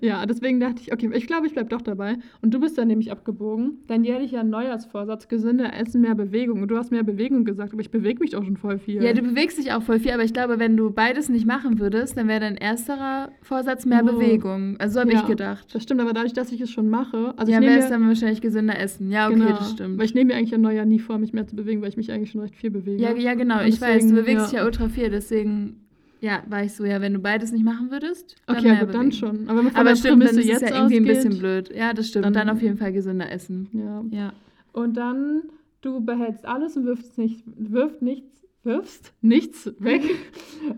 ja, 0.00 0.24
deswegen 0.26 0.60
dachte 0.60 0.80
ich, 0.82 0.92
okay, 0.92 1.10
ich 1.14 1.26
glaube, 1.26 1.46
ich 1.46 1.52
bleibe 1.52 1.68
doch 1.68 1.82
dabei. 1.82 2.16
Und 2.42 2.54
du 2.54 2.60
bist 2.60 2.78
dann 2.78 2.88
nämlich 2.88 3.10
abgebogen. 3.10 3.78
Dein 3.86 4.04
jährlicher 4.04 4.44
Neujahrsvorsatz, 4.44 5.28
gesünder 5.28 5.74
Essen, 5.78 6.00
mehr 6.00 6.14
Bewegung. 6.14 6.62
Und 6.62 6.68
du 6.68 6.76
hast 6.76 6.90
mehr 6.90 7.02
Bewegung 7.02 7.44
gesagt, 7.44 7.72
aber 7.72 7.80
ich 7.80 7.90
bewege 7.90 8.20
mich 8.20 8.30
doch 8.30 8.44
schon 8.44 8.56
voll 8.56 8.78
viel. 8.78 9.02
Ja, 9.02 9.12
du 9.12 9.22
bewegst 9.22 9.58
dich 9.58 9.72
auch 9.72 9.82
voll 9.82 9.98
viel, 9.98 10.12
aber 10.12 10.24
ich 10.24 10.32
glaube, 10.32 10.58
wenn 10.58 10.76
du 10.76 10.90
beides 10.90 11.28
nicht 11.28 11.46
machen 11.46 11.78
würdest, 11.78 12.16
dann 12.16 12.28
wäre 12.28 12.40
dein 12.40 12.56
ersterer 12.56 13.30
Vorsatz 13.42 13.84
mehr 13.84 14.02
Oh. 14.02 14.12
Bewegung. 14.12 14.76
Also 14.78 14.94
so 14.94 15.00
habe 15.00 15.12
Ja, 15.12 15.20
ich 15.20 15.26
gedacht. 15.26 15.74
Das 15.74 15.82
stimmt, 15.82 16.00
aber 16.00 16.12
dadurch, 16.12 16.32
dass 16.32 16.52
ich 16.52 16.60
es 16.60 16.70
schon 16.70 16.88
mache, 16.88 17.34
also 17.36 17.50
ja, 17.50 17.60
ich 17.60 17.66
wäre 17.66 17.78
es 17.78 17.88
dann 17.88 18.06
wahrscheinlich 18.06 18.40
gesünder 18.40 18.78
essen. 18.78 19.10
Ja, 19.10 19.26
okay, 19.28 19.38
genau, 19.38 19.50
das 19.50 19.72
stimmt. 19.72 19.98
Weil 19.98 20.04
ich 20.06 20.14
nehme 20.14 20.32
mir 20.32 20.38
eigentlich 20.38 20.54
ein 20.54 20.60
Neujahr 20.60 20.86
nie 20.86 20.98
vor, 20.98 21.18
mich 21.18 21.32
mehr 21.32 21.46
zu 21.46 21.56
bewegen, 21.56 21.82
weil 21.82 21.88
ich 21.88 21.96
mich 21.96 22.12
eigentlich 22.12 22.30
schon 22.30 22.40
recht 22.40 22.56
viel 22.56 22.70
bewege. 22.70 23.02
Ja, 23.02 23.14
ja, 23.14 23.34
genau. 23.34 23.62
Ich 23.62 23.80
weiß, 23.80 24.06
du 24.06 24.14
bewegst 24.14 24.36
ja. 24.36 24.44
dich 24.44 24.52
ja 24.52 24.64
ultra 24.64 24.88
viel, 24.88 25.10
deswegen 25.10 25.85
ja, 26.20 26.42
war 26.48 26.64
ich 26.64 26.72
so, 26.72 26.84
ja, 26.84 27.00
wenn 27.00 27.12
du 27.12 27.18
beides 27.20 27.52
nicht 27.52 27.64
machen 27.64 27.90
würdest, 27.90 28.36
dann 28.46 28.56
Okay, 28.58 28.76
aber 28.80 28.92
dann 28.92 29.12
schon. 29.12 29.48
Aber, 29.48 29.62
Aber 29.74 29.96
stimmt, 29.96 30.22
dann 30.22 30.30
ist 30.30 30.38
es 30.38 30.46
jetzt 30.46 30.62
ja 30.62 30.76
irgendwie 30.76 30.96
ein 30.96 31.04
bisschen 31.04 31.38
blöd. 31.38 31.70
Ja, 31.74 31.92
das 31.92 32.08
stimmt. 32.08 32.24
dann- 32.24 32.32
Dann, 32.32 32.48
auf 32.50 32.62
jeden 32.62 32.76
Fall 32.78 32.92
gesünder 32.92 33.30
essen. 33.30 33.68
Ja. 33.72 34.04
Ja. 34.10 34.32
Und 34.72 34.96
dann, 34.96 35.42
du 35.82 36.00
behältst 36.00 36.44
alles 36.46 36.76
und 36.76 36.84
wirfst 36.86 37.16
nicht, 37.18 37.42
wirft 37.56 38.02
nichts, 38.02 38.46
wirfst 38.64 39.12
nichts 39.22 39.72
weg 39.78 40.02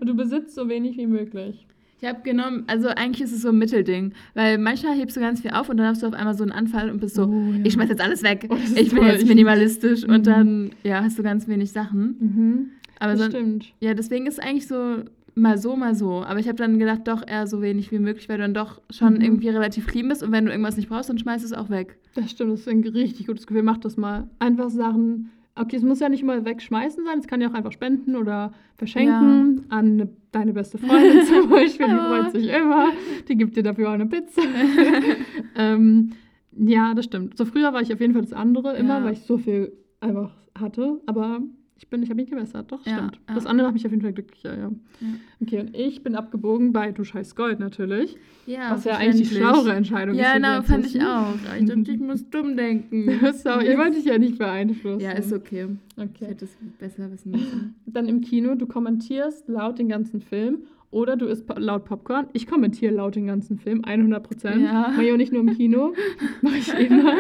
und 0.01 0.07
du 0.09 0.15
besitzt 0.15 0.55
so 0.55 0.69
wenig 0.69 0.97
wie 0.97 1.07
möglich. 1.07 1.67
Ich 2.01 2.07
habe 2.09 2.21
genommen, 2.23 2.63
also 2.69 2.87
eigentlich 2.89 3.23
ist 3.23 3.33
es 3.33 3.43
so 3.43 3.49
ein 3.49 3.59
Mittelding, 3.59 4.13
weil 4.35 4.57
manchmal 4.59 4.95
hebst 4.97 5.17
du 5.17 5.21
ganz 5.21 5.41
viel 5.41 5.51
auf 5.51 5.69
und 5.69 5.79
dann 5.79 5.87
hast 5.89 6.03
du 6.03 6.07
auf 6.07 6.13
einmal 6.15 6.35
so 6.35 6.45
einen 6.45 6.53
Anfall 6.53 6.91
und 6.91 7.01
bist 7.01 7.17
so, 7.17 7.25
Oh, 7.25 7.53
ja. 7.53 7.65
ich 7.65 7.73
schmeiß 7.73 7.89
jetzt 7.89 8.01
alles 8.01 8.23
weg. 8.23 8.47
Oh, 8.51 8.57
ich 8.77 8.91
bin 8.91 8.99
toll. 9.01 9.09
jetzt 9.09 9.27
minimalistisch 9.27 10.07
Mhm. 10.07 10.15
und 10.15 10.27
dann, 10.29 10.71
ja, 10.85 11.03
hast 11.03 11.19
du 11.19 11.25
ganz 11.25 11.49
wenig 11.49 11.73
Sachen. 11.73 12.17
Mhm. 12.21 12.67
Aber 13.01 13.13
das 13.15 13.23
so, 13.23 13.31
stimmt. 13.31 13.73
ja, 13.81 13.95
deswegen 13.95 14.27
ist 14.29 14.41
eigentlich 14.41 14.69
so 14.69 14.99
mal 15.39 15.59
so, 15.59 15.77
mal 15.77 15.95
so. 15.95 16.23
Aber 16.25 16.39
ich 16.41 16.49
habe 16.49 16.57
dann 16.59 16.79
gedacht, 16.79 17.03
doch 17.07 17.27
eher 17.27 17.47
so 17.47 17.63
wenig 17.63 17.91
wie 17.93 17.99
möglich, 17.99 18.29
weil 18.29 18.37
du 18.39 18.43
dann 18.43 18.55
doch 18.55 18.81
schon 18.91 19.15
Mhm. 19.15 19.21
irgendwie 19.21 19.49
relativ 19.49 19.87
clean 19.87 20.09
bist 20.09 20.23
und 20.23 20.33
wenn 20.33 20.45
du 20.47 20.51
irgendwas 20.51 20.77
nicht 20.77 20.89
brauchst, 20.89 21.09
dann 21.09 21.19
schmeißt 21.19 21.45
du 21.45 21.47
es 21.47 21.53
auch 21.53 21.71
weg. 21.71 21.99
Das 22.15 22.31
stimmt, 22.31 22.53
das 22.53 22.61
ist 22.61 22.69
ein 22.69 22.83
richtig 22.83 23.27
gutes 23.27 23.47
Gefühl. 23.47 23.63
Mach 23.63 23.79
das 23.79 23.97
mal. 23.97 24.29
Einfach 24.39 24.71
Sachen. 24.71 25.31
Okay, 25.55 25.75
es 25.77 25.83
muss 25.83 25.99
ja 25.99 26.09
nicht 26.09 26.23
immer 26.23 26.45
wegschmeißen 26.45 27.05
sein, 27.05 27.19
es 27.19 27.27
kann 27.27 27.41
ja 27.41 27.49
auch 27.51 27.55
einfach 27.55 27.73
spenden 27.73 28.15
oder 28.15 28.53
verschenken 28.77 29.65
an 29.71 29.97
ne, 29.97 30.09
deine 30.31 30.53
beste 30.53 30.79
Freundin 30.79 31.23
zum 31.27 31.49
Beispiel. 31.51 31.87
Die 31.89 31.95
freut 31.95 32.31
sich 32.33 32.49
immer. 32.49 32.91
Die 33.29 33.37
gibt 33.37 33.57
dir 33.57 33.65
dafür 33.65 33.89
auch 33.89 33.95
eine 33.95 34.07
Pizza. 34.07 34.41
ähm, 35.57 36.11
ja, 36.57 36.95
das 36.95 37.05
stimmt. 37.07 37.37
So 37.37 37.45
früher 37.45 37.73
war 37.73 37.81
ich 37.83 37.93
auf 37.93 38.01
jeden 38.01 38.13
Fall 38.13 38.23
das 38.23 38.33
andere 38.33 38.77
immer, 38.77 38.99
Ja. 38.99 39.05
weil 39.05 39.13
ich 39.15 39.21
so 39.23 39.39
viel 39.39 39.73
einfach 40.01 40.31
hatte. 40.59 41.01
Aber 41.07 41.41
ich 41.79 41.89
bin, 41.89 42.03
ich 42.03 42.11
habe 42.11 42.21
mich 42.21 42.29
gebessert. 42.29 42.71
Doch, 42.73 42.85
Ja, 42.85 42.97
stimmt. 42.97 43.21
ja. 43.29 43.35
Das 43.35 43.47
andere 43.47 43.69
hat 43.69 43.75
mich 43.75 43.87
auf 43.87 43.93
jeden 43.93 44.03
Fall 44.03 44.13
glücklicher, 44.13 44.57
ja. 44.57 44.71
Ja. 45.01 45.07
Okay, 45.41 45.61
und 45.61 45.77
ich 45.77 46.03
bin 46.03 46.17
abgebogen 46.17 46.73
bei 46.73 46.91
Du 46.93 47.05
scheiß 47.05 47.37
Gold 47.37 47.61
natürlich. 47.61 48.17
Ja, 48.47 48.71
was 48.73 48.85
ja 48.85 48.97
eigentlich 48.97 49.29
die 49.29 49.37
schlauere 49.37 49.73
Entscheidung 49.75 50.15
Ja, 50.17 50.29
ist. 50.31 50.35
genau, 50.35 50.53
hier 50.55 50.63
fand 50.65 50.87
ich 50.87 51.01
auch. 51.03 51.35
Ich 51.59 51.65
dachte, 51.67 51.91
ich 51.93 52.01
muss 52.01 52.29
dumm 52.31 52.57
denken. 52.57 53.09
Sorry, 53.35 53.69
ich 53.73 53.79
wollte 53.79 53.97
dich 53.97 54.05
ja 54.07 54.19
nicht 54.19 54.39
beeinflussen. 54.39 55.01
Ja, 55.01 55.13
ist 55.13 55.33
okay. 55.33 55.69
Ich 55.97 56.03
Okay. 56.03 56.27
hätte 56.27 56.45
es 56.47 56.57
besser 56.79 57.11
wissen 57.13 57.31
müssen. 57.33 57.75
Dann 57.87 58.07
im 58.09 58.21
Kino, 58.23 58.55
du 58.55 58.67
kommentierst 58.67 59.49
laut 59.49 59.79
den 59.79 59.89
ganzen 59.89 60.21
Film 60.21 60.59
oder 60.91 61.17
du 61.17 61.27
isst 61.27 61.45
laut 61.59 61.85
Popcorn. 61.85 62.27
Ich 62.33 62.47
kommentiere 62.47 62.95
laut 62.95 63.15
den 63.15 63.27
ganzen 63.27 63.59
Film, 63.59 63.85
100 63.85 64.23
Prozent. 64.23 64.63
Ja. 64.63 64.89
Mache 64.89 65.05
ich 65.05 65.13
auch 65.13 65.17
nicht 65.17 65.33
nur 65.33 65.43
im 65.43 65.55
Kino, 65.55 65.93
mache 66.43 66.57
ich 66.57 66.73
immer. 66.75 67.13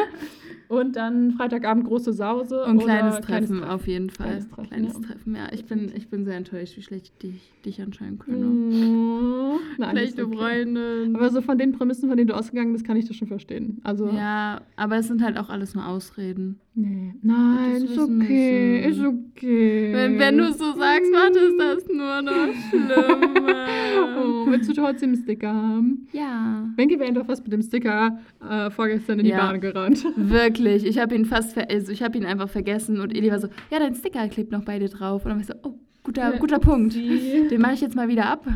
Und 0.68 0.96
dann 0.96 1.32
Freitagabend 1.32 1.86
große 1.86 2.12
Sause. 2.12 2.64
Und 2.64 2.76
oder 2.76 2.84
kleines 2.84 3.20
Treffen 3.20 3.64
auf 3.64 3.86
jeden 3.86 4.10
Fall. 4.10 4.26
Kleines 4.26 4.48
Treffen, 4.48 4.68
Kleines 4.68 4.94
ja. 4.94 5.00
Treffen, 5.00 5.34
ja. 5.34 5.48
Ich 5.52 5.64
bin, 5.64 5.90
ich 5.96 6.08
bin 6.08 6.24
sehr 6.24 6.36
enttäuscht, 6.36 6.76
wie 6.76 6.82
schlecht 6.82 7.12
ich 7.22 7.52
dich, 7.64 7.80
anscheinend 7.82 8.20
könne. 8.20 8.44
Mm, 8.46 9.58
nein, 9.78 9.90
Schlechte 9.96 10.26
okay. 10.26 10.36
Freundin. 10.36 11.16
Aber 11.16 11.30
so 11.30 11.40
von 11.40 11.56
den 11.58 11.72
Prämissen, 11.72 12.08
von 12.08 12.16
denen 12.18 12.28
du 12.28 12.34
ausgegangen 12.36 12.72
bist, 12.72 12.84
kann 12.86 12.96
ich 12.96 13.06
das 13.06 13.16
schon 13.16 13.28
verstehen. 13.28 13.80
Also, 13.84 14.08
ja, 14.10 14.60
aber 14.76 14.96
es 14.96 15.06
sind 15.08 15.22
halt 15.22 15.38
auch 15.38 15.48
alles 15.48 15.74
nur 15.74 15.86
Ausreden. 15.86 16.60
nee. 16.74 17.14
Nein, 17.22 17.82
ist 17.84 17.98
okay, 17.98 18.84
müssen. 18.86 18.90
ist 18.90 19.06
okay. 19.06 19.92
Wenn, 19.92 20.18
wenn 20.18 20.38
du 20.38 20.44
es 20.44 20.58
so 20.58 20.72
sagst, 20.76 21.10
macht 21.12 21.34
es 21.36 21.56
das 21.56 21.88
nur 21.88 22.22
noch 22.22 22.54
schlimmer. 22.70 23.66
Oh, 24.20 24.46
willst 24.50 24.68
du 24.68 24.72
trotzdem 24.74 25.10
einen 25.12 25.22
Sticker 25.22 25.52
haben? 25.52 26.06
ja. 26.12 26.66
Wenke 26.76 26.98
wäre 26.98 27.08
einfach 27.08 27.26
fast 27.26 27.42
mit 27.44 27.52
dem 27.52 27.62
Sticker 27.62 28.18
äh, 28.48 28.70
vorgestern 28.70 29.18
in 29.18 29.24
die 29.26 29.30
Ja. 29.30 29.38
Bahn 29.38 29.60
gerannt. 29.60 30.04
Wirklich, 30.16 30.57
ich 30.66 30.98
habe 30.98 31.14
ihn 31.14 31.24
fast, 31.24 31.52
ver 31.52 31.68
also 31.70 31.92
ich 31.92 32.02
habe 32.02 32.16
ihn 32.18 32.24
einfach 32.26 32.48
vergessen 32.48 33.00
und 33.00 33.14
Eli 33.16 33.30
war 33.30 33.38
so, 33.40 33.48
ja, 33.70 33.78
dein 33.78 33.94
Sticker 33.94 34.28
klebt 34.28 34.52
noch 34.52 34.64
bei 34.64 34.78
dir 34.78 34.88
drauf. 34.88 35.24
Und 35.24 35.30
dann 35.30 35.38
war 35.38 35.40
ich 35.42 35.46
so, 35.46 35.54
oh, 35.68 35.78
guter, 36.02 36.32
Ja, 36.34 36.38
guter 36.38 36.58
Punkt. 36.58 36.94
Den 36.94 37.60
mache 37.60 37.74
ich 37.74 37.80
jetzt 37.80 37.96
mal 37.96 38.08
wieder 38.08 38.26
ab. 38.26 38.46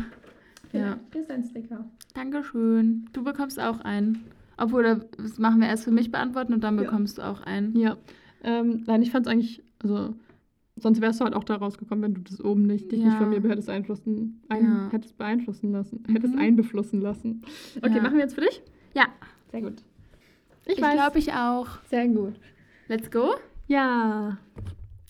Ja. 0.71 0.99
Hier 1.11 1.21
ist 1.21 1.29
ein 1.31 1.43
Sticker. 1.43 1.85
Dankeschön. 2.15 3.05
Du 3.13 3.23
bekommst 3.23 3.59
auch 3.59 3.79
einen. 3.81 4.23
Obwohl, 4.57 4.83
das 5.17 5.37
machen 5.39 5.61
wir 5.61 5.67
erst 5.67 5.83
für 5.83 5.91
mich 5.91 6.11
beantworten 6.11 6.53
und 6.53 6.63
dann 6.63 6.77
Ja. 6.77 6.83
bekommst 6.83 7.17
du 7.17 7.21
auch 7.23 7.41
einen. 7.41 7.77
Ja. 7.77 7.97
Ähm, 8.43 8.83
nein, 8.85 9.01
ich 9.01 9.11
fand 9.11 9.25
es 9.25 9.31
eigentlich, 9.31 9.63
also, 9.81 10.15
sonst 10.75 11.01
wärst 11.01 11.19
du 11.19 11.25
halt 11.25 11.33
auch 11.35 11.43
da 11.43 11.55
rausgekommen, 11.55 12.03
wenn 12.03 12.13
du 12.15 12.21
das 12.21 12.43
oben 12.43 12.63
nicht, 12.63 12.91
dich 12.91 12.99
nicht 12.99 13.13
Ja. 13.13 13.17
von 13.19 13.29
mir 13.29 13.41
hättest 13.41 13.69
einflussen, 13.69 14.41
ein, 14.49 14.63
Ja. 14.63 14.89
hättest 14.91 15.17
beeinflussen 15.17 15.71
lassen, 15.71 16.03
Mhm. 16.07 16.13
hättest 16.13 16.35
einbeflussen 16.37 17.01
lassen. 17.01 17.41
Okay, 17.81 17.95
Ja. 17.97 18.01
machen 18.01 18.13
wir 18.15 18.21
jetzt 18.21 18.35
für 18.35 18.41
dich? 18.41 18.61
Ja, 18.95 19.05
Sehr 19.51 19.61
gut. 19.61 19.83
Ich 20.65 20.77
glaube 20.77 21.19
ich 21.19 21.33
auch. 21.33 21.67
Sehr 21.89 22.07
gut. 22.07 22.35
Let's 22.87 23.11
go. 23.11 23.35
Ja. 23.67 24.37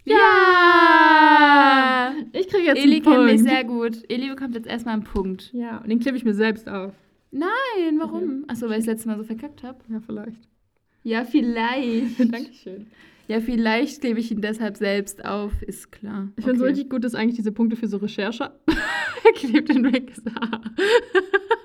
Ja! 0.05 2.13
Ich 2.33 2.47
kriege 2.49 2.63
jetzt 2.65 2.77
Eli 2.83 2.95
einen 2.95 3.03
kennt 3.03 3.15
Punkt. 3.15 3.31
mich 3.31 3.43
sehr 3.43 3.63
gut. 3.63 4.03
Eli 4.09 4.29
bekommt 4.29 4.55
jetzt 4.55 4.67
erstmal 4.67 4.95
einen 4.95 5.03
Punkt. 5.03 5.51
Ja, 5.53 5.77
und 5.77 5.89
den 5.89 5.99
klebe 5.99 6.17
ich 6.17 6.25
mir 6.25 6.33
selbst 6.33 6.67
auf. 6.67 6.93
Nein, 7.31 7.99
warum? 7.99 8.43
Achso, 8.47 8.65
weil 8.69 8.79
ich 8.79 8.85
das 8.85 8.95
letzte 8.95 9.07
Mal 9.09 9.17
so 9.17 9.23
verkackt 9.23 9.63
habe. 9.63 9.79
Ja, 9.89 9.99
vielleicht. 10.05 10.39
Ja, 11.03 11.23
vielleicht. 11.25 12.19
Dankeschön. 12.33 12.87
Ja, 13.27 13.39
vielleicht 13.39 14.01
klebe 14.01 14.19
ich 14.19 14.31
ihn 14.31 14.41
deshalb 14.41 14.75
selbst 14.77 15.23
auf, 15.23 15.61
ist 15.61 15.91
klar. 15.91 16.27
Ich 16.35 16.43
finde 16.43 16.59
so 16.59 16.65
Okay. 16.65 16.73
richtig 16.73 16.89
gut, 16.89 17.03
dass 17.05 17.15
eigentlich 17.15 17.37
diese 17.37 17.53
Punkte 17.53 17.77
für 17.77 17.87
so 17.87 17.97
Recherche 17.97 18.51
er 19.23 19.33
klebt 19.33 19.69
Haar. 19.69 20.61
Ich 20.77 21.62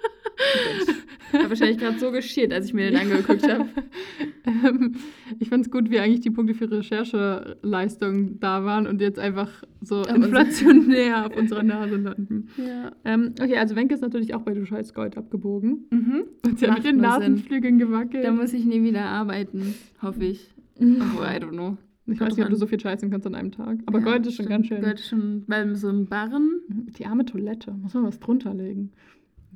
habe 1.49 1.59
wahrscheinlich 1.59 1.79
gerade 1.79 1.99
so 1.99 2.11
geschiert, 2.11 2.53
als 2.53 2.67
ich 2.67 2.75
mir 2.75 2.91
den 2.91 3.01
angeguckt 3.01 3.49
habe. 3.49 3.69
ähm, 4.47 4.97
ich 5.39 5.49
fand 5.49 5.65
es 5.65 5.71
gut, 5.71 5.91
wie 5.91 5.99
eigentlich 5.99 6.21
die 6.21 6.31
Punkte 6.31 6.55
für 6.55 6.71
Rechercheleistung 6.71 8.39
da 8.41 8.65
waren 8.65 8.87
und 8.87 9.01
jetzt 9.01 9.19
einfach 9.19 9.63
so 9.81 10.01
Auf 10.03 10.15
inflationär 10.15 11.27
auf 11.27 11.37
unserer 11.37 11.63
Nase 11.63 11.97
landen. 11.97 12.49
Ja. 12.57 12.93
Ähm, 13.05 13.35
okay, 13.41 13.57
also 13.57 13.77
Wenke 13.77 13.95
ist 13.95 14.03
natürlich 14.03 14.35
auch 14.35 14.43
bei 14.43 14.53
Du 14.55 14.65
Scheiß 14.65 14.95
Gold 14.95 15.17
abgebogen. 15.17 15.87
Mhm. 15.91 16.25
Und 16.45 16.59
sie 16.59 16.67
hat 16.69 16.77
mit 16.77 16.85
den 16.85 16.97
nur 16.97 17.13
Sinn. 17.13 17.21
Nasenflügeln 17.21 17.79
gewackelt. 17.79 18.25
Da 18.25 18.33
muss 18.33 18.53
ich 18.53 18.65
nie 18.65 18.83
wieder 18.83 19.05
arbeiten, 19.05 19.75
hoffe 20.03 20.25
ich. 20.25 20.51
Obwohl, 20.77 21.25
I 21.25 21.43
don't 21.43 21.51
know. 21.51 21.77
ich 22.07 22.21
weiß 22.21 22.37
nicht, 22.37 22.45
ob 22.45 22.51
du 22.51 22.57
so 22.57 22.67
viel 22.67 22.79
scheißen 22.79 23.11
kannst 23.11 23.27
an 23.27 23.35
einem 23.35 23.53
Tag. 23.53 23.79
Aber 23.87 23.99
Ja, 23.99 24.05
Gold 24.05 24.27
ist 24.27 24.35
schon 24.35 24.45
stimmt. 24.45 24.49
ganz 24.51 24.67
schön. 24.67 24.81
Gold 24.83 25.01
ist 25.01 25.09
schon, 25.09 25.45
weil 25.47 25.75
so 25.77 25.89
ein 25.89 26.07
Barren. 26.07 26.61
Die 26.99 27.07
arme 27.07 27.25
Toilette. 27.25 27.73
Muss 27.73 27.95
man 27.95 28.05
was 28.05 28.21
drunter 28.21 28.55
legen. 28.55 28.93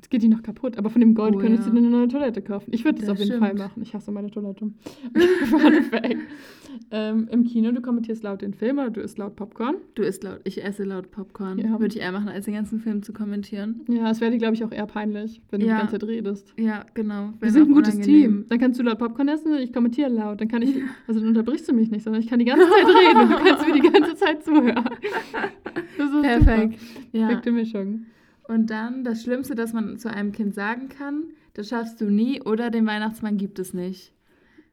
Jetzt 0.03 0.09
geht 0.09 0.21
die 0.21 0.27
noch 0.27 0.43
kaputt. 0.43 0.77
Aber 0.77 0.89
von 0.89 0.99
dem 0.99 1.15
Gold 1.15 1.35
Oh, 1.35 1.39
könntest 1.39 1.63
ja. 1.63 1.69
du 1.69 1.79
dir 1.79 1.87
eine 1.87 1.95
neue 1.95 2.09
Toilette 2.09 2.41
kaufen. 2.41 2.69
Ich 2.73 2.83
würde 2.83 2.97
das, 2.99 3.05
Das 3.07 3.13
auf 3.13 3.19
jeden 3.19 3.37
stimmt. 3.37 3.45
Fall 3.45 3.55
machen. 3.55 3.81
Ich 3.83 3.93
hasse 3.95 4.11
meine 4.11 4.29
Toilette. 4.29 4.69
Ähm, 6.89 7.27
Im 7.31 7.43
Kino, 7.43 7.71
du 7.71 7.81
kommentierst 7.81 8.23
laut 8.23 8.41
den 8.41 8.53
Film 8.55 8.79
oder 8.79 8.89
du 8.89 8.99
isst 9.01 9.17
laut 9.19 9.35
Popcorn. 9.35 9.75
Du 9.93 10.01
isst 10.01 10.23
laut, 10.23 10.41
ich 10.43 10.63
esse 10.63 10.83
laut 10.83 11.11
Popcorn. 11.11 11.59
Ja. 11.59 11.79
Würde 11.79 11.95
ich 11.95 11.99
eher 12.01 12.11
machen, 12.11 12.29
als 12.29 12.45
den 12.45 12.55
ganzen 12.55 12.79
Film 12.79 13.03
zu 13.03 13.13
kommentieren. 13.13 13.81
Ja, 13.87 14.09
es 14.09 14.21
wäre 14.21 14.31
dir, 14.31 14.39
glaube 14.39 14.55
ich, 14.55 14.63
auch 14.63 14.71
eher 14.71 14.87
peinlich, 14.87 15.39
wenn 15.51 15.59
du 15.59 15.67
Ja. 15.67 15.75
die 15.75 15.79
ganze 15.81 15.99
Zeit 15.99 16.09
redest. 16.09 16.53
Ja, 16.57 16.83
genau. 16.95 17.29
Wir 17.39 17.51
sind 17.51 17.69
ein 17.69 17.73
gutes 17.73 17.93
unangenehm. 17.95 18.21
Team. 18.31 18.45
Dann 18.49 18.59
kannst 18.59 18.79
du 18.79 18.83
laut 18.83 18.97
Popcorn 18.97 19.27
essen 19.27 19.51
und 19.53 19.59
ich 19.59 19.71
kommentiere 19.71 20.09
laut. 20.09 20.41
Dann 20.41 20.47
kann 20.47 20.63
ich, 20.63 20.75
also 21.07 21.19
dann 21.19 21.29
unterbrichst 21.29 21.69
du 21.69 21.73
mich 21.73 21.91
nicht, 21.91 22.03
sondern 22.03 22.21
ich 22.23 22.27
kann 22.27 22.39
die 22.39 22.45
ganze 22.45 22.65
Zeit 22.67 22.87
reden 22.87 23.21
und 23.21 23.29
du 23.31 23.43
kannst 23.49 23.67
mir 23.67 23.73
die 23.73 23.89
ganze 23.89 24.15
Zeit 24.15 24.43
zuhören. 24.43 24.83
Das 25.95 26.09
ist 26.11 26.21
Perfekt. 26.21 26.79
Super. 26.79 27.27
Perfekte 27.27 27.51
Mischung. 27.51 28.05
Und 28.47 28.69
dann 28.69 29.03
das 29.03 29.23
Schlimmste, 29.23 29.55
das 29.55 29.73
man 29.73 29.97
zu 29.97 30.09
einem 30.13 30.31
Kind 30.31 30.53
sagen 30.53 30.89
kann, 30.89 31.23
das 31.53 31.69
schaffst 31.69 32.01
du 32.01 32.05
nie 32.09 32.41
oder 32.41 32.69
den 32.71 32.85
Weihnachtsmann 32.85 33.37
gibt 33.37 33.59
es 33.59 33.73
nicht. 33.73 34.11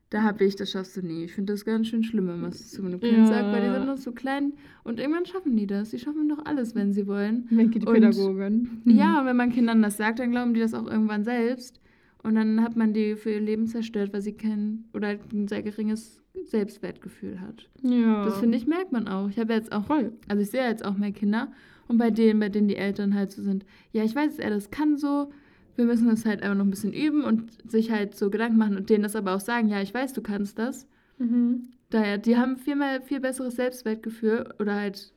Da 0.09 0.23
habe 0.23 0.45
ich, 0.45 0.57
das 0.57 0.73
schaffst 0.73 0.97
du 0.97 1.03
nie. 1.03 1.25
Ich 1.25 1.35
finde 1.35 1.53
das 1.53 1.65
ganz 1.65 1.87
schön 1.87 2.03
schlimm, 2.03 2.27
wenn 2.27 2.41
man 2.41 2.51
es 2.51 2.71
zu 2.73 2.83
einem 2.85 2.99
Kind 2.99 3.17
Ja. 3.19 3.27
sagt, 3.27 3.53
weil 3.53 3.65
die 3.69 3.73
sind 3.73 3.87
noch 3.87 3.97
so 3.97 4.11
klein 4.11 4.55
und 4.83 4.99
irgendwann 4.99 5.25
schaffen 5.25 5.57
die 5.57 5.69
das. 5.69 5.91
Die 5.91 6.01
schaffen 6.01 6.29
doch 6.29 6.45
alles, 6.47 6.75
wenn 6.75 6.93
sie 6.93 7.07
wollen. 7.07 7.47
Wenke, 7.51 7.79
die 7.79 7.87
Und- 7.87 7.95
Pädagogin. 7.95 8.83
Ja, 8.87 9.21
und 9.21 9.27
wenn 9.27 9.37
man 9.37 9.53
Kindern 9.53 9.83
das 9.83 9.97
sagt, 9.99 10.19
dann 10.19 10.33
glauben 10.33 10.53
die 10.53 10.61
das 10.61 10.75
auch 10.75 10.89
irgendwann 10.91 11.23
selbst. 11.23 11.81
Und 12.25 12.35
dann 12.35 12.61
hat 12.61 12.75
man 12.77 12.93
die 12.93 13.15
für 13.15 13.31
ihr 13.31 13.41
Leben 13.41 13.67
zerstört, 13.69 14.13
weil 14.13 14.21
sie 14.21 14.33
kein 14.33 14.85
oder 14.93 15.07
halt 15.09 15.33
ein 15.33 15.47
sehr 15.47 15.63
geringes 15.63 16.21
Selbstwertgefühl 16.45 17.41
hat. 17.41 17.69
Ja. 17.83 18.25
Das 18.25 18.39
finde 18.39 18.59
ich, 18.59 18.67
merkt 18.67 18.91
man 18.93 19.07
auch. 19.09 19.29
Ich 19.31 19.39
habe 19.39 19.53
jetzt 19.53 19.71
auch, 19.73 19.87
voll. 19.87 20.13
also 20.29 20.43
ich 20.43 20.51
sehe 20.51 20.69
jetzt 20.69 20.85
auch 20.85 20.97
mehr 20.99 21.13
Kinder 21.13 21.53
und 21.91 21.99
bei 21.99 22.13
denen, 22.13 22.39
bei 22.39 22.49
denen 22.49 22.69
die 22.69 22.77
Eltern 22.77 23.17
halt 23.17 23.33
so 23.33 23.43
sind, 23.43 23.67
ja, 23.91 24.05
ich 24.05 24.15
weiß, 24.15 24.39
er 24.39 24.51
das 24.51 24.71
kann 24.71 24.97
so, 24.97 25.33
wir 25.75 25.87
müssen 25.87 26.07
das 26.07 26.25
halt 26.25 26.41
einfach 26.41 26.57
noch 26.57 26.65
ein 26.65 26.71
bisschen 26.71 26.93
üben 26.93 27.25
und 27.25 27.51
sich 27.69 27.91
halt 27.91 28.15
so 28.15 28.31
Gedanken 28.31 28.59
machen 28.59 28.77
und 28.77 28.89
denen 28.91 29.03
das 29.03 29.17
aber 29.17 29.35
auch 29.35 29.41
sagen, 29.41 29.69
ja, 29.69 29.83
ich 29.83 29.93
weiß, 29.93 30.13
du 30.13 30.23
kannst 30.23 30.57
das. 30.61 30.87
Mhm. 31.19 31.65
Daher, 31.91 32.19
die 32.19 32.37
haben 32.37 32.59
viel 32.59 32.77
mehr, 32.77 33.03
viel 33.03 33.19
besseres 33.19 33.57
Selbstwertgefühl 33.57 34.55
oder 34.61 34.77
halt 34.77 35.13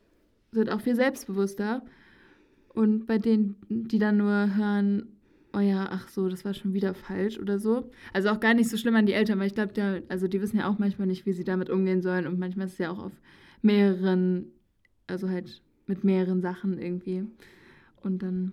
sind 0.50 0.68
auch 0.68 0.80
viel 0.80 0.96
selbstbewusster. 0.96 1.84
Und 2.70 3.06
bei 3.06 3.18
denen, 3.18 3.54
die 3.68 4.00
dann 4.00 4.16
nur 4.16 4.56
hören, 4.56 5.06
oh 5.52 5.60
ja, 5.60 5.86
ach 5.92 6.08
so, 6.08 6.28
das 6.28 6.44
war 6.44 6.54
schon 6.54 6.74
wieder 6.74 6.94
falsch 6.94 7.38
oder 7.38 7.60
so. 7.60 7.88
Also 8.12 8.30
auch 8.30 8.40
gar 8.40 8.54
nicht 8.54 8.68
so 8.68 8.76
schlimm 8.76 8.96
an 8.96 9.06
die 9.06 9.12
Eltern, 9.12 9.38
weil 9.38 9.46
ich 9.46 9.54
glaube, 9.54 10.02
also 10.08 10.26
die 10.26 10.42
wissen 10.42 10.58
ja 10.58 10.68
auch 10.68 10.80
manchmal 10.80 11.06
nicht, 11.06 11.24
wie 11.24 11.32
sie 11.34 11.44
damit 11.44 11.70
umgehen 11.70 12.02
sollen. 12.02 12.26
Und 12.26 12.40
manchmal 12.40 12.66
ist 12.66 12.72
es 12.72 12.78
ja 12.78 12.90
auch 12.90 12.98
auf 12.98 13.12
mehreren, 13.62 14.46
also 15.06 15.28
halt 15.28 15.62
mit 15.86 16.04
mehreren 16.04 16.40
Sachen 16.40 16.78
irgendwie. 16.78 17.24
Und 18.02 18.22
dann, 18.22 18.52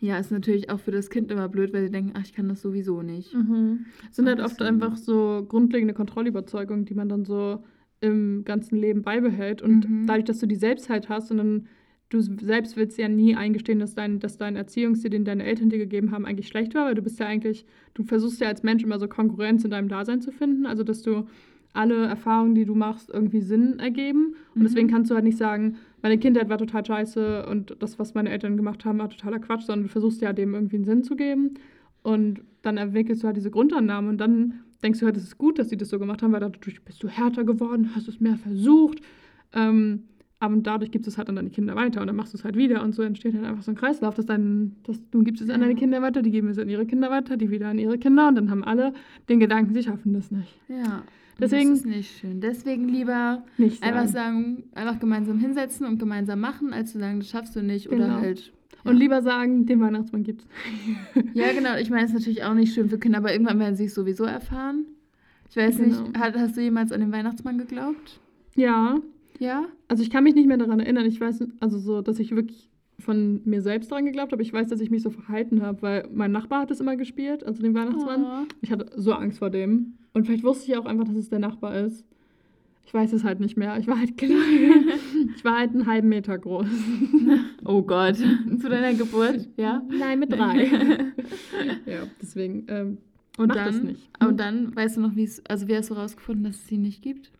ja, 0.00 0.18
ist 0.18 0.30
natürlich 0.30 0.70
auch 0.70 0.80
für 0.80 0.90
das 0.90 1.10
Kind 1.10 1.30
immer 1.30 1.48
blöd, 1.48 1.72
weil 1.72 1.84
sie 1.84 1.90
denken, 1.90 2.12
ach, 2.14 2.22
ich 2.24 2.32
kann 2.32 2.48
das 2.48 2.62
sowieso 2.62 3.02
nicht. 3.02 3.34
Mhm. 3.34 3.86
Es 4.10 4.16
sind 4.16 4.26
halt 4.26 4.40
oft 4.40 4.60
einfach 4.62 4.96
so 4.96 5.44
grundlegende 5.48 5.94
Kontrollüberzeugungen, 5.94 6.84
die 6.84 6.94
man 6.94 7.08
dann 7.08 7.24
so 7.24 7.62
im 8.00 8.44
ganzen 8.44 8.76
Leben 8.76 9.02
beibehält. 9.02 9.60
Und 9.62 9.88
Mhm. 9.88 10.06
dadurch, 10.06 10.24
dass 10.24 10.38
du 10.38 10.46
die 10.46 10.56
selbst 10.56 10.88
halt 10.88 11.08
hast 11.08 11.30
und 11.30 11.36
dann 11.38 11.66
du 12.08 12.20
selbst 12.20 12.76
willst 12.76 12.98
ja 12.98 13.08
nie 13.08 13.36
eingestehen, 13.36 13.78
dass 13.78 13.94
dein, 13.94 14.18
dass 14.18 14.36
dein 14.36 14.56
Erziehungsstil, 14.56 15.10
den 15.10 15.24
deine 15.24 15.44
Eltern 15.44 15.70
dir 15.70 15.78
gegeben 15.78 16.10
haben, 16.10 16.26
eigentlich 16.26 16.48
schlecht 16.48 16.74
war, 16.74 16.86
weil 16.86 16.96
du 16.96 17.02
bist 17.02 17.20
ja 17.20 17.26
eigentlich, 17.26 17.66
du 17.94 18.02
versuchst 18.02 18.40
ja 18.40 18.48
als 18.48 18.64
Mensch 18.64 18.82
immer 18.82 18.98
so 18.98 19.06
Konkurrenz 19.06 19.62
in 19.64 19.70
deinem 19.70 19.86
Dasein 19.88 20.20
zu 20.20 20.32
finden. 20.32 20.66
Also 20.66 20.82
dass 20.82 21.02
du 21.02 21.26
alle 21.72 22.06
Erfahrungen, 22.06 22.56
die 22.56 22.64
du 22.64 22.74
machst, 22.74 23.10
irgendwie 23.10 23.40
Sinn 23.42 23.78
ergeben. 23.78 24.34
Und 24.54 24.62
Mhm. 24.62 24.64
deswegen 24.64 24.88
kannst 24.88 25.08
du 25.10 25.14
halt 25.14 25.22
nicht 25.24 25.38
sagen, 25.38 25.76
meine 26.02 26.18
Kindheit 26.18 26.48
war 26.48 26.58
total 26.58 26.84
scheiße 26.84 27.46
und 27.46 27.76
das, 27.80 27.98
was 27.98 28.14
meine 28.14 28.30
Eltern 28.30 28.56
gemacht 28.56 28.84
haben, 28.84 28.98
war 28.98 29.10
totaler 29.10 29.38
Quatsch, 29.38 29.62
sondern 29.62 29.84
du 29.84 29.88
versuchst 29.88 30.20
ja 30.22 30.32
dem 30.32 30.54
irgendwie 30.54 30.76
einen 30.76 30.84
Sinn 30.84 31.02
zu 31.04 31.16
geben. 31.16 31.54
Und 32.02 32.42
dann 32.62 32.78
entwickelst 32.78 33.22
du 33.22 33.26
halt 33.26 33.36
diese 33.36 33.50
Grundannahme 33.50 34.08
und 34.08 34.18
dann 34.18 34.60
denkst 34.82 35.00
du 35.00 35.06
halt, 35.06 35.16
es 35.16 35.24
ist 35.24 35.38
gut, 35.38 35.58
dass 35.58 35.68
sie 35.68 35.76
das 35.76 35.88
so 35.88 35.98
gemacht 35.98 36.22
haben, 36.22 36.32
weil 36.32 36.40
dadurch 36.40 36.82
bist 36.84 37.02
du 37.02 37.08
härter 37.08 37.44
geworden, 37.44 37.90
hast 37.94 38.08
es 38.08 38.20
mehr 38.20 38.36
versucht. 38.36 39.00
Ähm, 39.52 40.04
aber 40.40 40.56
dadurch 40.56 40.90
gibst 40.90 41.06
du 41.06 41.10
es 41.10 41.18
halt 41.18 41.28
an 41.28 41.36
deine 41.36 41.50
Kinder 41.50 41.76
weiter 41.76 42.00
und 42.00 42.06
dann 42.08 42.16
machst 42.16 42.32
du 42.32 42.38
es 42.38 42.44
halt 42.44 42.56
wieder 42.56 42.82
und 42.82 42.94
so 42.94 43.02
entsteht 43.02 43.34
halt 43.34 43.44
einfach 43.44 43.62
so 43.62 43.70
ein 43.70 43.76
Kreislauf, 43.76 44.14
dass, 44.14 44.26
dein, 44.26 44.74
dass 44.84 44.98
du 45.10 45.22
gibst 45.22 45.42
es 45.42 45.50
an 45.50 45.60
Ja. 45.60 45.66
deine 45.66 45.78
Kinder 45.78 46.02
weiter, 46.02 46.22
die 46.22 46.30
geben 46.32 46.48
es 46.48 46.58
an 46.58 46.68
ihre 46.68 46.86
Kinder 46.86 47.10
weiter, 47.10 47.36
die 47.36 47.50
wieder 47.50 47.68
an 47.68 47.78
ihre 47.78 47.98
Kinder 47.98 48.26
und 48.28 48.34
dann 48.34 48.50
haben 48.50 48.64
alle 48.64 48.92
den 49.28 49.38
Gedanken, 49.38 49.72
sie 49.74 49.82
schaffen 49.82 50.12
das 50.14 50.30
nicht. 50.30 50.58
Ja. 50.68 51.02
Deswegen- 51.38 51.70
Das 51.70 51.78
ist 51.80 51.86
nicht 51.86 52.18
schön. 52.18 52.40
Deswegen 52.40 52.88
lieber 52.88 53.42
Nicht 53.56 53.82
einfach 53.82 54.06
sagen. 54.08 54.44
sagen, 54.44 54.64
einfach 54.74 54.98
gemeinsam 55.00 55.38
hinsetzen 55.38 55.86
und 55.86 55.98
gemeinsam 55.98 56.40
machen, 56.40 56.72
als 56.74 56.92
zu 56.92 56.98
sagen, 56.98 57.20
das 57.20 57.28
schaffst 57.30 57.54
du 57.56 57.62
nicht 57.62 57.88
oder 57.88 58.06
Genau. 58.06 58.20
halt. 58.20 58.52
Und 58.84 58.96
lieber 58.96 59.20
sagen, 59.22 59.66
den 59.66 59.80
Weihnachtsmann 59.80 60.22
gibt's. 60.22 60.46
Ja, 61.34 61.52
genau. 61.52 61.76
Ich 61.76 61.90
meine, 61.90 62.04
es 62.04 62.10
ist 62.10 62.18
natürlich 62.18 62.44
auch 62.44 62.54
nicht 62.54 62.72
schön 62.74 62.88
für 62.88 62.98
Kinder, 62.98 63.18
aber 63.18 63.32
irgendwann 63.32 63.58
werden 63.58 63.76
sie 63.76 63.84
es 63.84 63.94
sowieso 63.94 64.24
erfahren. 64.24 64.86
Ich 65.50 65.56
weiß 65.56 65.76
Genau. 65.78 66.02
nicht, 66.08 66.18
hat, 66.18 66.36
hast 66.36 66.56
du 66.56 66.60
jemals 66.62 66.92
an 66.92 67.00
den 67.00 67.12
Weihnachtsmann 67.12 67.58
geglaubt? 67.58 68.20
Ja, 68.56 68.96
Ja? 69.38 69.64
Also 69.90 70.04
ich 70.04 70.10
kann 70.10 70.22
mich 70.22 70.36
nicht 70.36 70.46
mehr 70.46 70.56
daran 70.56 70.78
erinnern. 70.78 71.04
Ich 71.04 71.20
weiß, 71.20 71.44
also 71.58 71.78
so, 71.78 72.00
dass 72.00 72.20
ich 72.20 72.30
wirklich 72.30 72.70
von 73.00 73.40
mir 73.44 73.60
selbst 73.60 73.90
daran 73.90 74.04
geglaubt 74.04 74.30
habe. 74.30 74.40
Ich 74.40 74.52
weiß, 74.52 74.68
dass 74.68 74.80
ich 74.80 74.88
mich 74.88 75.02
so 75.02 75.10
verhalten 75.10 75.62
habe, 75.62 75.82
weil 75.82 76.08
mein 76.12 76.30
Nachbar 76.30 76.60
hat 76.60 76.70
es 76.70 76.78
immer 76.78 76.96
gespielt, 76.96 77.42
also 77.44 77.60
den 77.60 77.74
Weihnachtsmann. 77.74 78.24
Oh. 78.24 78.46
Ich 78.62 78.70
hatte 78.70 78.86
so 78.94 79.12
Angst 79.14 79.40
vor 79.40 79.50
dem. 79.50 79.94
Und 80.12 80.26
vielleicht 80.26 80.44
wusste 80.44 80.70
ich 80.70 80.78
auch 80.78 80.86
einfach, 80.86 81.06
dass 81.06 81.16
es 81.16 81.28
der 81.28 81.40
Nachbar 81.40 81.74
ist. 81.74 82.04
Ich 82.86 82.94
weiß 82.94 83.12
es 83.12 83.24
halt 83.24 83.40
nicht 83.40 83.56
mehr. 83.56 83.78
Ich 83.78 83.88
war 83.88 83.98
halt 83.98 84.16
klein. 84.16 84.90
ich 85.36 85.44
war 85.44 85.58
halt 85.58 85.72
einen 85.72 85.86
halben 85.86 86.08
Meter 86.08 86.38
groß. 86.38 86.66
oh 87.64 87.82
Gott. 87.82 88.16
Zu 88.16 88.68
deiner 88.68 88.94
Geburt, 88.94 89.48
ja? 89.56 89.82
Nein, 89.88 90.20
mit 90.20 90.30
drei. 90.30 90.66
ja, 91.86 92.02
deswegen. 92.22 92.64
Ähm, 92.68 92.98
Und 93.38 93.48
Mach 93.48 93.56
dann, 93.56 93.66
das 93.66 93.82
nicht. 93.82 94.08
Und 94.20 94.38
dann, 94.38 94.76
weißt 94.76 94.98
du 94.98 95.00
noch, 95.00 95.16
wie 95.16 95.24
es, 95.24 95.44
also 95.46 95.66
wie 95.66 95.76
hast 95.76 95.90
du 95.90 95.94
rausgefunden, 95.94 96.44
dass 96.44 96.56
es 96.56 96.68
sie 96.68 96.78
nicht 96.78 97.02
gibt? 97.02 97.32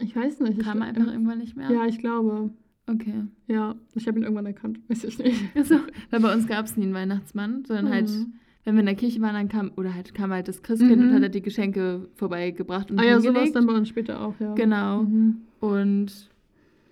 Ich 0.00 0.14
weiß 0.16 0.40
nicht. 0.40 0.60
Kam 0.60 0.78
ich, 0.78 0.84
einfach 0.84 1.06
irgendwann 1.12 1.38
nicht 1.38 1.56
mehr? 1.56 1.70
Ja, 1.70 1.86
ich 1.86 1.98
glaube. 1.98 2.50
Okay. 2.88 3.24
Ja, 3.46 3.76
ich 3.94 4.06
habe 4.08 4.18
ihn 4.18 4.24
irgendwann 4.24 4.46
erkannt. 4.46 4.80
Weiß 4.88 5.04
ich 5.04 5.16
nicht. 5.18 5.40
Also, 5.54 5.76
weil 6.10 6.20
bei 6.20 6.34
uns 6.34 6.46
gab 6.48 6.64
es 6.66 6.76
nie 6.76 6.82
einen 6.84 6.94
Weihnachtsmann, 6.94 7.64
sondern 7.64 7.90
halt, 7.90 8.10
Mhm. 8.10 8.32
wenn 8.64 8.74
wir 8.74 8.80
in 8.80 8.86
der 8.86 8.94
Kirche 8.96 9.20
waren, 9.20 9.34
dann 9.34 9.48
kam, 9.48 9.70
oder 9.76 9.94
halt 9.94 10.14
kam 10.14 10.32
halt 10.32 10.48
das 10.48 10.62
Christkind 10.64 10.96
Mhm. 11.00 11.08
und 11.08 11.14
hat 11.14 11.22
halt 11.22 11.34
die 11.34 11.42
Geschenke 11.42 12.08
vorbeigebracht 12.14 12.90
und 12.90 12.98
Ah 12.98 13.04
ja, 13.04 13.20
so 13.20 13.32
war 13.34 13.42
es 13.44 13.52
dann 13.52 13.66
bei 13.66 13.72
uns 13.74 13.88
später 13.88 14.20
auch, 14.20 14.34
ja. 14.40 14.52
Genau. 14.54 15.02
Mhm. 15.04 15.42
Und 15.60 16.28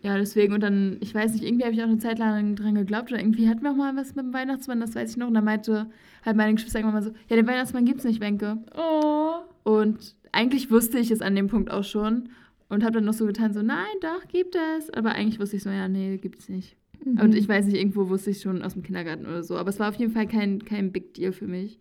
ja, 0.03 0.17
deswegen, 0.17 0.55
und 0.55 0.63
dann, 0.63 0.97
ich 1.01 1.13
weiß 1.15 1.33
nicht, 1.35 1.45
irgendwie 1.45 1.65
habe 1.65 1.75
ich 1.75 1.81
auch 1.83 1.89
eine 1.89 1.99
Zeit 1.99 2.19
lang 2.21 2.55
dran 2.55 2.77
geglaubt 2.77 3.11
oder 3.11 3.21
irgendwie 3.21 3.49
hatten 3.49 3.63
wir 3.63 3.73
auch 3.73 3.77
mal 3.77 3.95
was 3.97 4.15
mit 4.15 4.25
dem 4.25 4.33
Weihnachtsmann, 4.33 4.81
das 4.81 4.95
weiß 4.95 5.11
ich 5.11 5.17
noch. 5.17 5.27
Und 5.27 5.35
dann 5.35 5.45
meinte 5.45 5.91
halt 6.25 6.37
meine 6.37 6.55
Geschwister 6.55 6.79
irgendwann 6.79 7.03
mal 7.03 7.11
so, 7.11 7.15
ja, 7.29 7.35
den 7.37 7.47
Weihnachtsmann 7.49 7.85
gibt's 7.85 8.05
nicht, 8.05 8.21
Wenke. 8.21 8.59
Oh. 8.79 9.33
Und 9.65 10.15
eigentlich 10.33 10.71
wusste 10.71 10.99
ich 11.01 11.11
es 11.11 11.21
an 11.21 11.35
dem 11.35 11.49
Punkt 11.49 11.71
auch 11.73 11.85
schon 11.85 12.29
und 12.71 12.83
habe 12.83 12.95
dann 12.95 13.05
noch 13.05 13.13
so 13.13 13.27
getan, 13.27 13.53
so, 13.53 13.61
nein, 13.63 13.85
doch, 14.01 14.27
gibt 14.29 14.57
es. 14.79 14.89
Aber 14.91 15.11
eigentlich 15.13 15.39
wusste 15.41 15.57
ich 15.57 15.63
so, 15.63 15.71
ja, 15.71 15.89
nee, 15.89 16.17
gibt's 16.17 16.49
nicht. 16.49 16.77
Mhm. 17.05 17.21
Und 17.21 17.35
ich 17.35 17.49
weiß 17.49 17.67
nicht, 17.67 17.77
irgendwo 17.77 18.09
wusste 18.09 18.31
ich 18.31 18.41
schon 18.41 18.63
aus 18.63 18.73
dem 18.75 18.83
Kindergarten 18.83 19.27
oder 19.27 19.43
so. 19.43 19.57
Aber 19.57 19.69
es 19.71 19.79
war 19.79 19.89
auf 19.91 19.97
jeden 19.97 20.13
Fall 20.13 20.27
kein, 20.27 20.65
kein 20.65 20.93
Big 20.93 21.15
Deal 21.15 21.33
für 21.33 21.47
mich. 21.47 21.79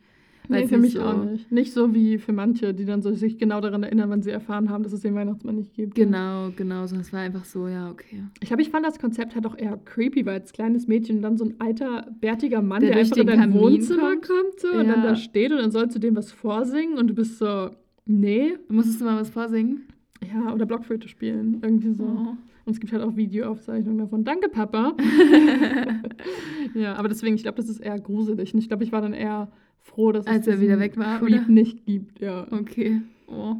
Nee, 0.51 0.65
für 0.67 0.79
mich 0.79 0.95
nicht 0.95 1.03
auch 1.03 1.23
nicht. 1.25 1.51
Nicht 1.51 1.73
so 1.73 1.93
wie 1.93 2.17
für 2.17 2.33
manche, 2.33 2.73
die 2.73 2.85
dann 2.85 3.03
so 3.03 3.13
sich 3.13 3.37
genau 3.37 3.61
daran 3.61 3.83
erinnern, 3.83 4.09
wenn 4.09 4.23
sie 4.23 4.31
erfahren 4.31 4.71
haben, 4.71 4.81
dass 4.81 4.93
es 4.93 5.01
den 5.01 5.13
Weihnachtsmann 5.13 5.57
nicht 5.57 5.75
gibt. 5.75 5.93
Genau, 5.93 6.49
genau. 6.55 6.87
So, 6.87 6.95
es 6.95 7.13
war 7.13 7.19
einfach 7.19 7.45
so, 7.45 7.67
ja, 7.67 7.91
okay. 7.91 8.23
Ich 8.41 8.47
glaube, 8.47 8.63
ich 8.63 8.71
fand 8.71 8.83
das 8.83 8.97
Konzept 8.97 9.35
halt 9.35 9.45
auch 9.45 9.55
eher 9.55 9.77
creepy, 9.77 10.25
weil 10.25 10.39
als 10.39 10.51
kleines 10.51 10.87
Mädchen 10.87 11.17
und 11.17 11.21
dann 11.21 11.37
so 11.37 11.45
ein 11.45 11.53
alter, 11.59 12.07
bärtiger 12.19 12.63
Mann, 12.63 12.81
Der 12.81 12.91
der, 12.91 12.99
einfach 13.01 13.17
in 13.17 13.27
dein 13.27 13.39
Kamin 13.39 13.59
Wohnzimmer 13.59 14.15
kommt. 14.15 14.27
kommt, 14.27 14.59
so, 14.59 14.69
und 14.69 14.87
dann 14.87 15.03
Ja. 15.03 15.09
da 15.09 15.15
steht 15.15 15.51
und 15.51 15.59
dann 15.59 15.69
sollst 15.69 15.95
du 15.95 15.99
dem 15.99 16.15
was 16.15 16.31
vorsingen 16.31 16.97
und 16.97 17.05
du 17.07 17.13
bist 17.13 17.37
so, 17.37 17.69
nee. 18.07 18.53
Musstest 18.69 19.01
du 19.01 19.05
mal 19.05 19.21
was 19.21 19.29
vorsingen? 19.29 19.83
Ja, 20.21 20.53
oder 20.53 20.65
Blockflöte 20.65 21.07
spielen, 21.07 21.59
irgendwie 21.61 21.93
so. 21.93 22.03
Oh. 22.03 22.35
Und 22.65 22.73
es 22.73 22.79
gibt 22.79 22.91
halt 22.93 23.01
auch 23.03 23.15
Videoaufzeichnungen 23.15 23.97
davon. 23.99 24.23
Danke, 24.25 24.49
Papa. 24.49 24.95
ja, 26.73 26.95
aber 26.95 27.07
deswegen, 27.07 27.35
ich 27.35 27.43
glaube, 27.43 27.57
das 27.57 27.69
ist 27.69 27.79
eher 27.79 27.99
gruselig. 27.99 28.53
Und 28.53 28.59
ich 28.59 28.67
glaube, 28.67 28.83
ich 28.83 28.91
war 28.91 29.01
dann 29.01 29.13
eher 29.13 29.49
froh, 29.79 30.11
dass 30.11 30.27
Als 30.27 30.47
es 30.47 30.55
er 30.55 30.61
wieder 30.61 30.79
weg 30.79 30.97
war, 30.97 31.19
Creep 31.19 31.43
oder? 31.43 31.47
nicht 31.51 31.85
gibt. 31.85 32.19
Ja, 32.19 32.47
Okay. 32.51 33.01
Oh. 33.27 33.55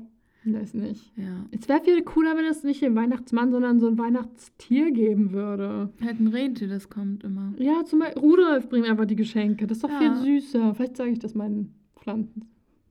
weiß 0.45 0.73
nicht. 0.75 1.11
Ja. 1.15 1.45
Es 1.51 1.67
wäre 1.69 1.81
viel 1.81 2.01
cooler, 2.03 2.35
wenn 2.37 2.45
es 2.45 2.63
nicht 2.63 2.81
den 2.81 2.95
Weihnachtsmann, 2.95 3.51
sondern 3.51 3.79
so 3.79 3.87
ein 3.87 3.97
Weihnachtstier 3.97 4.91
geben 4.91 5.31
würde. 5.31 5.91
Halt 6.03 6.19
ein 6.19 6.27
Rentier, 6.27 6.67
das 6.67 6.89
kommt 6.89 7.23
immer. 7.23 7.53
Ja, 7.57 7.83
zum 7.85 7.99
Beispiel 7.99 8.21
Rudolf 8.21 8.67
bringt 8.69 8.87
einfach 8.87 9.05
die 9.05 9.15
Geschenke. 9.15 9.65
Das 9.67 9.77
ist 9.77 9.83
doch 9.83 9.89
Ja. 9.89 9.99
viel 9.99 10.15
süßer. 10.41 10.75
Vielleicht 10.75 10.97
sage 10.97 11.11
ich 11.11 11.19
das 11.19 11.35
meinen 11.35 11.73
Pflanzen. 11.99 12.45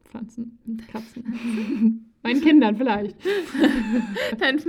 Pflanzen. 0.05 0.59
Katzen. 0.91 1.25
meinen 2.23 2.41
Kindern 2.41 2.77
vielleicht. 2.77 3.17
Dein, 4.39 4.61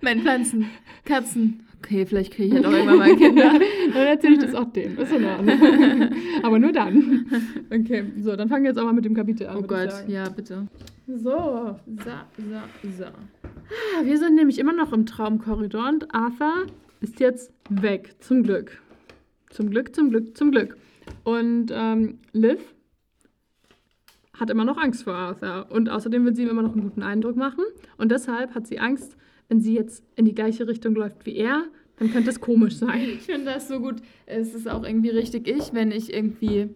mein 0.00 0.20
Pflanzen, 0.20 0.70
Katzen. 1.04 1.64
Okay, 1.82 2.04
vielleicht 2.04 2.34
kriege 2.34 2.48
ich 2.48 2.54
ja 2.54 2.60
doch 2.60 2.72
irgendwann 2.72 2.98
mal 2.98 3.16
Kinder. 3.16 3.52
Dann 3.94 4.06
erzähle 4.06 4.34
ich 4.34 4.40
das 4.40 4.54
auch 4.54 4.70
dem. 4.70 4.98
Ist 4.98 5.12
in 5.12 5.24
Ordnung. 5.24 5.58
Aber 6.42 6.58
nur 6.58 6.72
dann. 6.72 7.26
Okay, 7.70 8.04
so, 8.20 8.36
dann 8.36 8.48
fangen 8.50 8.64
wir 8.64 8.70
jetzt 8.70 8.78
auch 8.78 8.84
mal 8.84 8.92
mit 8.92 9.06
dem 9.06 9.14
Kapitel 9.14 9.46
an. 9.46 9.56
Oh 9.56 9.62
Gott, 9.62 10.04
ja, 10.06 10.28
bitte. 10.28 10.68
So, 11.06 11.16
So, 11.16 11.76
so, 11.96 12.90
so. 12.98 13.04
wir 14.04 14.18
sind 14.18 14.34
nämlich 14.34 14.58
immer 14.58 14.74
noch 14.74 14.92
im 14.92 15.06
Traumkorridor 15.06 15.88
und 15.88 16.14
Arthur 16.14 16.66
ist 17.00 17.18
jetzt 17.18 17.50
weg. 17.70 18.14
Zum 18.20 18.42
Glück. 18.42 18.78
Zum 19.48 19.70
Glück, 19.70 19.94
zum 19.94 20.10
Glück, 20.10 20.36
zum 20.36 20.50
Glück. 20.50 20.76
Und 21.24 21.72
ähm, 21.72 22.18
Liv 22.32 22.60
hat 24.40 24.50
immer 24.50 24.64
noch 24.64 24.78
Angst 24.78 25.04
vor 25.04 25.14
Arthur. 25.14 25.66
Und 25.70 25.88
außerdem 25.90 26.24
will 26.24 26.34
sie 26.34 26.42
ihm 26.42 26.48
immer 26.48 26.62
noch 26.62 26.72
einen 26.72 26.82
guten 26.82 27.02
Eindruck 27.02 27.36
machen. 27.36 27.62
Und 27.98 28.10
deshalb 28.10 28.54
hat 28.54 28.66
sie 28.66 28.78
Angst, 28.80 29.16
wenn 29.48 29.60
sie 29.60 29.74
jetzt 29.74 30.02
in 30.16 30.24
die 30.24 30.34
gleiche 30.34 30.66
Richtung 30.66 30.94
läuft 30.94 31.26
wie 31.26 31.36
er, 31.36 31.64
dann 31.98 32.10
könnte 32.10 32.30
es 32.30 32.40
komisch 32.40 32.76
sein. 32.76 33.02
Ich 33.02 33.20
finde 33.22 33.44
das 33.46 33.68
so 33.68 33.78
gut. 33.80 33.96
Es 34.26 34.54
ist 34.54 34.68
auch 34.68 34.82
irgendwie 34.84 35.10
richtig 35.10 35.46
ich, 35.46 35.74
wenn 35.74 35.90
ich 35.92 36.12
irgendwie 36.14 36.70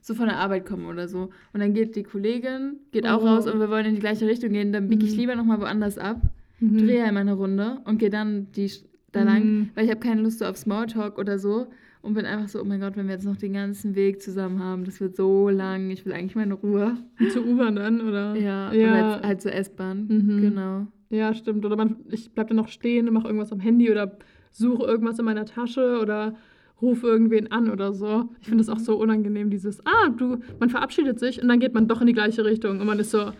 so 0.00 0.14
von 0.14 0.26
der 0.26 0.38
Arbeit 0.38 0.64
komme 0.64 0.88
oder 0.88 1.06
so. 1.08 1.28
Und 1.52 1.60
dann 1.60 1.74
geht 1.74 1.94
die 1.94 2.02
Kollegin, 2.04 2.78
geht 2.90 3.06
auch 3.06 3.22
Oh. 3.22 3.26
raus 3.26 3.46
und 3.46 3.60
wir 3.60 3.68
wollen 3.68 3.84
in 3.84 3.94
die 3.96 4.00
gleiche 4.00 4.26
Richtung 4.26 4.50
gehen. 4.52 4.72
Dann 4.72 4.88
biege 4.88 5.04
ich 5.04 5.12
Mhm. 5.12 5.18
lieber 5.18 5.36
nochmal 5.36 5.60
woanders 5.60 5.98
ab, 5.98 6.22
Mhm. 6.60 6.78
drehe 6.78 7.04
einmal 7.04 7.20
eine 7.22 7.34
Runde 7.34 7.80
und 7.84 7.98
gehe 7.98 8.08
dann 8.08 8.50
die, 8.52 8.70
da 9.12 9.22
lang, 9.24 9.44
Mhm. 9.44 9.68
weil 9.74 9.84
ich 9.84 9.90
habe 9.90 10.00
keine 10.00 10.22
Lust 10.22 10.38
so 10.38 10.46
auf 10.46 10.56
Smalltalk 10.56 11.18
oder 11.18 11.38
so. 11.38 11.66
Und 12.02 12.14
bin 12.14 12.24
einfach 12.24 12.48
so, 12.48 12.60
oh 12.60 12.64
mein 12.64 12.80
Gott, 12.80 12.96
wenn 12.96 13.06
wir 13.08 13.14
jetzt 13.14 13.26
noch 13.26 13.36
den 13.36 13.52
ganzen 13.52 13.94
Weg 13.94 14.22
zusammen 14.22 14.58
haben, 14.62 14.84
das 14.84 15.00
wird 15.00 15.16
so 15.16 15.50
lang. 15.50 15.90
Ich 15.90 16.06
will 16.06 16.12
eigentlich 16.14 16.34
meine 16.34 16.54
Ruhe. 16.54 16.96
Zur 17.32 17.44
U-Bahn 17.46 17.76
dann, 17.76 18.00
oder? 18.00 18.34
Ja, 18.40 18.72
Ja. 18.72 18.90
halt, 19.14 19.24
halt 19.26 19.42
zur 19.42 19.52
S-Bahn. 19.52 20.06
Mhm. 20.08 20.40
Genau. 20.40 20.86
Ja, 21.10 21.34
stimmt. 21.34 21.64
Oder 21.66 21.76
man, 21.76 21.96
ich 22.08 22.30
bleib 22.32 22.48
dann 22.48 22.56
noch 22.56 22.68
stehen 22.68 23.06
und 23.06 23.14
mache 23.14 23.26
irgendwas 23.26 23.52
am 23.52 23.60
Handy 23.60 23.90
oder 23.90 24.16
suche 24.50 24.84
irgendwas 24.84 25.18
in 25.18 25.24
meiner 25.26 25.44
Tasche 25.44 25.98
oder 26.00 26.36
ruf 26.80 27.02
irgendwen 27.02 27.52
an 27.52 27.68
oder 27.70 27.92
so. 27.92 28.30
Ich 28.40 28.48
finde 28.48 28.64
das 28.64 28.70
auch 28.70 28.78
so 28.78 28.96
unangenehm, 28.96 29.50
dieses, 29.50 29.84
ah, 29.84 30.08
du, 30.08 30.38
man 30.58 30.70
verabschiedet 30.70 31.18
sich 31.20 31.42
und 31.42 31.48
dann 31.48 31.60
geht 31.60 31.74
man 31.74 31.86
doch 31.88 32.00
in 32.00 32.06
die 32.06 32.14
gleiche 32.14 32.44
Richtung 32.46 32.80
und 32.80 32.86
man 32.86 32.98
ist 32.98 33.10
so, 33.10 33.32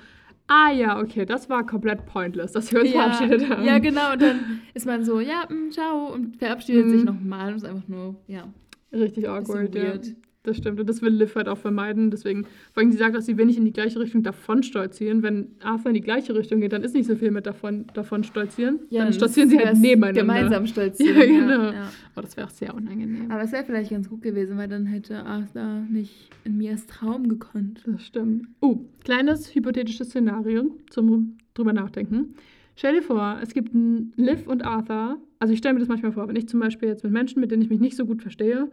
ah 0.50 0.70
ja, 0.72 0.98
okay, 1.00 1.24
das 1.24 1.48
war 1.48 1.64
komplett 1.64 2.04
pointless, 2.06 2.52
dass 2.52 2.72
wir 2.72 2.80
uns 2.80 2.92
ja, 2.92 3.10
verabschiedet 3.12 3.48
haben. 3.48 3.64
ja, 3.64 3.78
genau. 3.78 4.12
Und 4.12 4.20
dann 4.22 4.60
ist 4.74 4.84
man 4.84 5.04
so, 5.04 5.20
ja, 5.20 5.44
mm, 5.48 5.70
ciao, 5.70 6.12
und 6.12 6.36
verabschiedet 6.36 6.86
Mhm. 6.86 6.90
sich 6.90 7.04
nochmal 7.04 7.50
und 7.52 7.56
ist 7.56 7.64
einfach 7.64 7.86
nur, 7.88 8.16
ja. 8.26 8.44
Richtig 8.92 9.28
awkward, 9.28 9.74
ja. 9.74 9.94
Das 10.42 10.56
stimmt. 10.56 10.80
Und 10.80 10.88
das 10.88 11.02
will 11.02 11.12
Liv 11.12 11.34
halt 11.34 11.48
auch 11.48 11.58
vermeiden. 11.58 12.10
Deswegen, 12.10 12.44
vor 12.72 12.82
allem, 12.82 12.90
sie 12.90 12.96
sagt, 12.96 13.14
dass 13.14 13.26
sie 13.26 13.36
will 13.36 13.44
nicht 13.44 13.58
in 13.58 13.66
die 13.66 13.74
gleiche 13.74 14.00
Richtung 14.00 14.22
davon 14.22 14.62
stolzieren. 14.62 15.22
Wenn 15.22 15.48
Arthur 15.62 15.90
in 15.90 15.94
die 15.94 16.00
gleiche 16.00 16.34
Richtung 16.34 16.60
geht, 16.60 16.72
dann 16.72 16.82
ist 16.82 16.94
nicht 16.94 17.06
so 17.06 17.14
viel 17.14 17.30
mit 17.30 17.46
davon, 17.46 17.86
davon 17.92 18.24
stolzieren. 18.24 18.80
dann 18.90 19.12
stolzieren 19.12 19.50
sie 19.50 19.58
halt 19.58 19.76
nebeneinander. 19.76 20.20
Gemeinsam 20.20 20.66
stolzieren. 20.66 21.16
Ja, 21.16 21.26
genau. 21.26 21.72
Ja. 21.72 21.90
Oh, 22.16 22.22
das 22.22 22.38
wäre 22.38 22.46
auch 22.46 22.52
sehr 22.52 22.74
unangenehm. 22.74 23.30
Aber 23.30 23.42
es 23.42 23.52
wäre 23.52 23.64
vielleicht 23.64 23.90
ganz 23.90 24.08
gut 24.08 24.22
gewesen, 24.22 24.56
weil 24.56 24.68
dann 24.68 24.86
hätte 24.86 25.26
Arthur 25.26 25.84
nicht 25.90 26.30
in 26.44 26.56
Mias 26.56 26.86
Traum 26.86 27.28
gekonnt. 27.28 27.82
Das 27.86 28.02
stimmt. 28.02 28.46
Uh, 28.62 28.86
kleines 29.04 29.54
hypothetisches 29.54 30.08
Szenario 30.08 30.74
zum 30.88 31.36
drüber 31.52 31.74
nachdenken. 31.74 32.34
Stell 32.76 32.94
dir 32.94 33.02
vor, 33.02 33.38
es 33.42 33.52
gibt 33.52 33.74
Liv 34.16 34.46
und 34.46 34.64
Arthur. 34.64 35.18
Also 35.38 35.52
ich 35.52 35.58
stelle 35.58 35.74
mir 35.74 35.80
das 35.80 35.88
manchmal 35.88 36.12
vor, 36.12 36.28
wenn 36.28 36.36
ich 36.36 36.48
zum 36.48 36.60
Beispiel 36.60 36.88
jetzt 36.88 37.04
mit 37.04 37.12
Menschen, 37.12 37.40
mit 37.40 37.50
denen 37.50 37.60
ich 37.60 37.68
mich 37.68 37.80
nicht 37.80 37.94
so 37.94 38.06
gut 38.06 38.22
verstehe, 38.22 38.70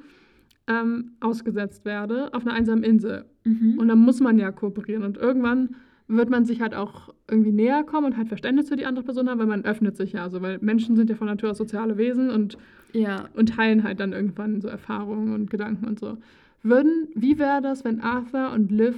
ähm, 0.68 1.12
ausgesetzt 1.20 1.86
werde 1.86 2.34
auf 2.34 2.46
einer 2.46 2.54
einsamen 2.56 2.84
Insel. 2.84 3.26
Mhm. 3.44 3.78
Und 3.80 3.88
dann 3.88 4.00
muss 4.00 4.20
man 4.20 4.38
ja 4.38 4.52
kooperieren. 4.52 5.04
Und 5.04 5.18
irgendwann 5.18 5.76
wird 6.08 6.30
man 6.30 6.46
sich 6.46 6.62
halt 6.62 6.74
auch 6.74 7.14
irgendwie 7.30 7.52
näher 7.52 7.84
kommen 7.84 8.08
und 8.08 8.18
halt 8.18 8.30
Verständnis 8.30 8.70
für 8.70 8.76
die 8.76 8.86
andere 8.86 9.04
Person 9.04 9.30
haben, 9.30 9.40
weil 9.40 9.48
man 9.48 9.66
öffnet 9.66 9.98
sich 9.98 10.14
ja. 10.14 10.24
Also, 10.24 10.42
weil 10.42 10.58
Menschen 10.62 10.96
sind 10.96 11.10
ja 11.10 11.16
von 11.16 11.28
Natur 11.28 11.52
aus 11.52 11.58
soziale 11.58 11.98
Wesen 11.98 12.30
und, 12.30 12.58
Ja. 12.94 13.26
und 13.36 13.50
teilen 13.50 13.84
halt 13.84 14.00
dann 14.00 14.14
irgendwann 14.14 14.62
so 14.62 14.68
Erfahrungen 14.68 15.34
und 15.34 15.50
Gedanken 15.50 15.86
und 15.86 16.00
so. 16.00 16.18
Würden, 16.64 17.10
wie 17.16 17.38
wäre 17.40 17.62
das, 17.62 17.84
wenn 17.86 18.02
Arthur 18.02 18.52
und 18.54 18.72
Liv 18.72 18.96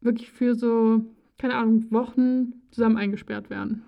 wirklich 0.00 0.30
für 0.30 0.54
so, 0.54 1.02
keine 1.38 1.54
Ahnung, 1.54 1.86
Wochen 1.90 2.54
zusammen 2.70 2.96
eingesperrt 2.96 3.50
wären? 3.50 3.82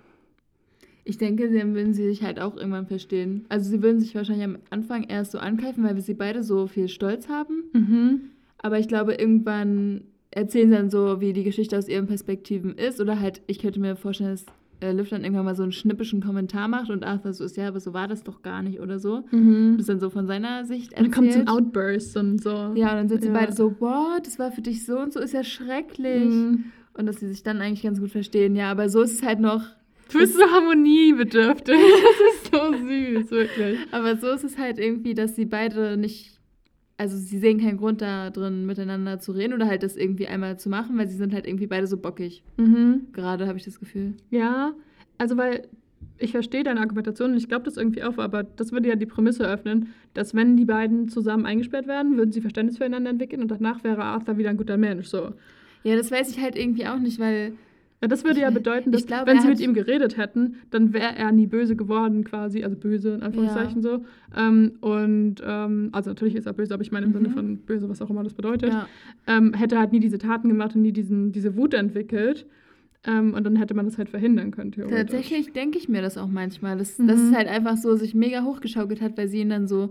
Ich 1.05 1.19
denke, 1.19 1.51
dann 1.51 1.75
würden 1.75 1.95
sie 1.95 2.05
sich 2.05 2.23
halt 2.23 2.41
auch 2.41 2.57
irgendwann 2.57 2.87
verstehen. 2.87 3.45
Also 3.49 3.71
sie 3.71 3.83
würden 3.83 4.01
sich 4.01 4.15
wahrscheinlich 4.15 4.45
am 4.45 4.59
Anfang 4.71 5.05
erst 5.05 5.33
so 5.33 5.39
angreifen, 5.39 5.83
weil 5.85 5.95
wir 5.95 6.03
sie 6.03 6.15
beide 6.15 6.43
so 6.43 6.67
viel 6.67 6.89
Stolz 6.89 7.29
haben. 7.29 7.65
Mhm. 7.73 8.21
Aber 8.59 8.79
ich 8.79 8.89
glaube, 8.89 9.15
irgendwann 9.15 10.03
erzählen 10.31 10.69
sie 10.71 10.77
dann 10.77 10.91
so, 10.91 11.21
wie 11.21 11.33
die 11.33 11.45
Geschichte 11.45 11.77
aus 11.79 11.89
ihren 11.89 12.07
Perspektiven 12.07 12.75
ist. 12.77 13.01
Oder 13.01 13.19
halt, 13.19 13.41
ich 13.47 13.59
könnte 13.59 13.81
mir 13.81 13.97
vorstellen, 13.97 14.31
dass 14.31 14.45
äh, 14.81 14.93
Liv 14.93 15.09
dann 15.09 15.23
irgendwann 15.25 15.45
mal 15.47 15.55
so 15.57 15.63
einen 15.63 15.73
schnippischen 15.73 16.23
Kommentar 16.23 16.69
macht 16.69 16.91
und 16.91 17.05
Arthur 17.05 17.33
so 17.33 17.45
ist, 17.45 17.57
ja, 17.57 17.69
aber 17.69 17.81
so 17.81 17.93
war 17.93 18.07
das 18.09 18.23
doch 18.23 18.41
gar 18.43 18.63
nicht 18.63 18.81
oder 18.81 18.99
so. 18.99 19.25
Mhm. 19.31 19.75
Das 19.79 19.87
dann 19.87 20.01
so 20.01 20.09
von 20.11 20.27
seiner 20.27 20.65
Sicht 20.65 20.93
Und 20.97 21.05
dann 21.05 21.11
kommt 21.11 21.33
so 21.33 21.39
ein 21.41 21.47
erzählt. 21.47 21.67
Outburst 21.67 22.17
und 22.17 22.43
so. 22.43 22.51
Ja, 22.75 22.91
und 22.93 22.97
dann 22.97 23.09
sind 23.09 23.23
sie 23.23 23.29
Ja. 23.29 23.35
beide 23.35 23.53
so, 23.53 23.71
boah, 23.71 24.19
das 24.23 24.39
war 24.39 24.53
für 24.53 24.63
dich 24.63 24.85
so 24.87 24.99
und 24.99 25.13
so, 25.13 25.21
ist 25.21 25.35
ja 25.35 25.43
schrecklich. 25.45 26.25
Mhm. 26.31 26.65
Und 26.95 27.07
dass 27.07 27.17
sie 27.21 27.29
sich 27.29 27.43
dann 27.43 27.59
eigentlich 27.61 27.83
ganz 27.83 28.01
gut 28.01 28.11
verstehen. 28.11 28.57
Ja, 28.57 28.71
aber 28.71 28.89
so 28.89 29.01
ist 29.03 29.13
es 29.15 29.23
halt 29.23 29.41
noch, 29.41 29.65
Du 30.13 30.19
bist 30.19 30.35
so 30.35 30.43
harmoniebedürftig. 30.43 31.77
Das 31.81 32.35
ist 32.35 32.53
so 32.53 32.73
süß, 32.87 33.31
wirklich. 33.31 33.79
aber 33.93 34.17
so 34.17 34.29
ist 34.29 34.45
es 34.45 34.59
halt 34.59 34.79
irgendwie, 34.79 35.15
dass 35.15 35.37
sie 35.37 35.45
beide 35.45 35.97
nicht, 35.97 36.39
also 36.97 37.17
sie 37.17 37.39
sehen 37.39 37.61
keinen 37.61 37.79
Grund 37.79 38.03
da 38.03 38.31
drin, 38.31 38.67
miteinander 38.67 39.21
zu 39.21 39.33
reden 39.33 39.55
oder 39.55 39.67
halt 39.67 39.83
das 39.83 39.97
irgendwie 39.97 40.27
einmal 40.27 40.59
zu 40.59 40.69
machen, 40.69 40.99
weil 40.99 41.09
sie 41.09 41.17
sind 41.17 41.33
halt 41.33 41.47
irgendwie 41.47 41.67
beide 41.67 41.87
so 41.87 41.97
bockig. 41.97 42.43
Mhm. 42.57 43.07
Gerade 43.13 43.47
habe 43.47 43.59
ich 43.59 43.65
das 43.65 43.79
Gefühl. 43.79 44.15
Ja, 44.31 44.73
also 45.19 45.37
weil 45.37 45.69
ich 46.19 46.33
verstehe 46.33 46.63
deine 46.63 46.81
Argumentation 46.81 47.33
und 47.33 47.37
ich 47.37 47.49
glaube 47.49 47.65
das 47.65 47.77
irgendwie 47.77 48.03
auch, 48.03 48.19
aber 48.19 48.43
das 48.43 48.73
würde 48.73 48.89
ja 48.89 48.97
die 48.97 49.07
Prämisse 49.07 49.45
öffnen, 49.45 49.93
dass 50.15 50.35
wenn 50.35 50.57
die 50.57 50.65
beiden 50.67 51.09
zusammen 51.09 51.47
eingesperrt 51.47 51.87
werden, 51.87 52.17
würden 52.17 52.33
sie 52.33 52.41
Verständnis 52.41 52.79
füreinander 52.79 53.11
entwickeln 53.11 53.43
und 53.43 53.51
danach 53.51 53.85
wäre 53.85 54.03
Arthur 54.03 54.39
wieder 54.39 54.51
ein 54.51 54.57
guter 54.57 54.77
Mensch. 54.77 55.07
So. 55.07 55.33
Ja, 55.83 55.97
das 55.97 56.11
weiß 56.11 56.31
ich 56.31 56.41
halt 56.41 56.57
irgendwie 56.57 56.87
auch 56.87 56.99
nicht, 56.99 57.19
weil 57.19 57.53
Ja, 58.03 58.09
das 58.09 58.25
würde 58.25 58.41
ja 58.41 58.49
bedeuten, 58.51 58.93
dass 58.93 59.03
ich 59.03 59.07
glaube, 59.07 59.27
wenn 59.27 59.41
sie 59.43 59.49
mit 59.49 59.61
ihm 59.61 59.75
geredet 59.75 60.17
hätten, 60.17 60.57
dann 60.71 60.95
wäre 60.95 61.15
er 61.17 61.33
nie 61.33 61.47
böse 61.47 61.77
geworden 61.77 62.25
quasi, 62.25 62.65
also 62.65 62.75
böse 62.77 63.11
in 63.11 63.23
Anführungszeichen 63.23 63.83
so. 63.83 64.05
Ähm, 64.35 64.73
und 64.81 65.37
ähm, 65.45 65.91
also 65.93 66.09
natürlich 66.11 66.35
ist 66.35 66.47
er 66.47 66.55
böse, 66.55 66.73
aber 66.73 66.83
ich 66.83 66.93
meine 66.93 67.05
im 67.07 67.13
Mhm. 67.13 67.17
Sinne 67.17 67.31
von 67.31 67.57
böse, 67.59 67.89
was 67.91 68.01
auch 68.01 68.09
immer 68.09 68.25
das 68.25 68.33
bedeutet. 68.33 68.71
ja, 68.73 68.87
ähm, 69.27 69.53
hätte 69.53 69.79
halt 69.79 69.93
nie 69.93 70.01
diese 70.01 70.17
Taten 70.19 70.49
gemacht 70.49 70.75
und 70.75 70.83
nie 70.83 70.93
diesen, 70.93 71.33
diese 71.33 71.57
Wut 71.57 71.75
entwickelt. 71.75 72.47
Ähm, 73.07 73.33
und 73.35 73.45
dann 73.45 73.57
hätte 73.57 73.73
man 73.75 73.87
das 73.87 73.97
halt 73.99 74.09
verhindern 74.11 74.51
können, 74.51 74.73
tatsächlich 74.73 75.53
denke 75.55 75.79
ich 75.79 75.89
mir 75.89 76.03
das 76.03 76.19
auch 76.19 76.29
manchmal, 76.29 76.77
dass, 76.79 76.99
Mhm. 76.99 77.09
dass 77.09 77.21
es 77.21 77.35
halt 77.35 77.49
einfach 77.49 77.77
so 77.79 77.97
sich 77.97 78.15
mega 78.15 78.45
hochgeschaukelt 78.45 79.01
hat, 79.01 79.17
weil 79.19 79.29
sie 79.29 79.41
ihn 79.41 79.51
dann 79.51 79.67
so. 79.69 79.91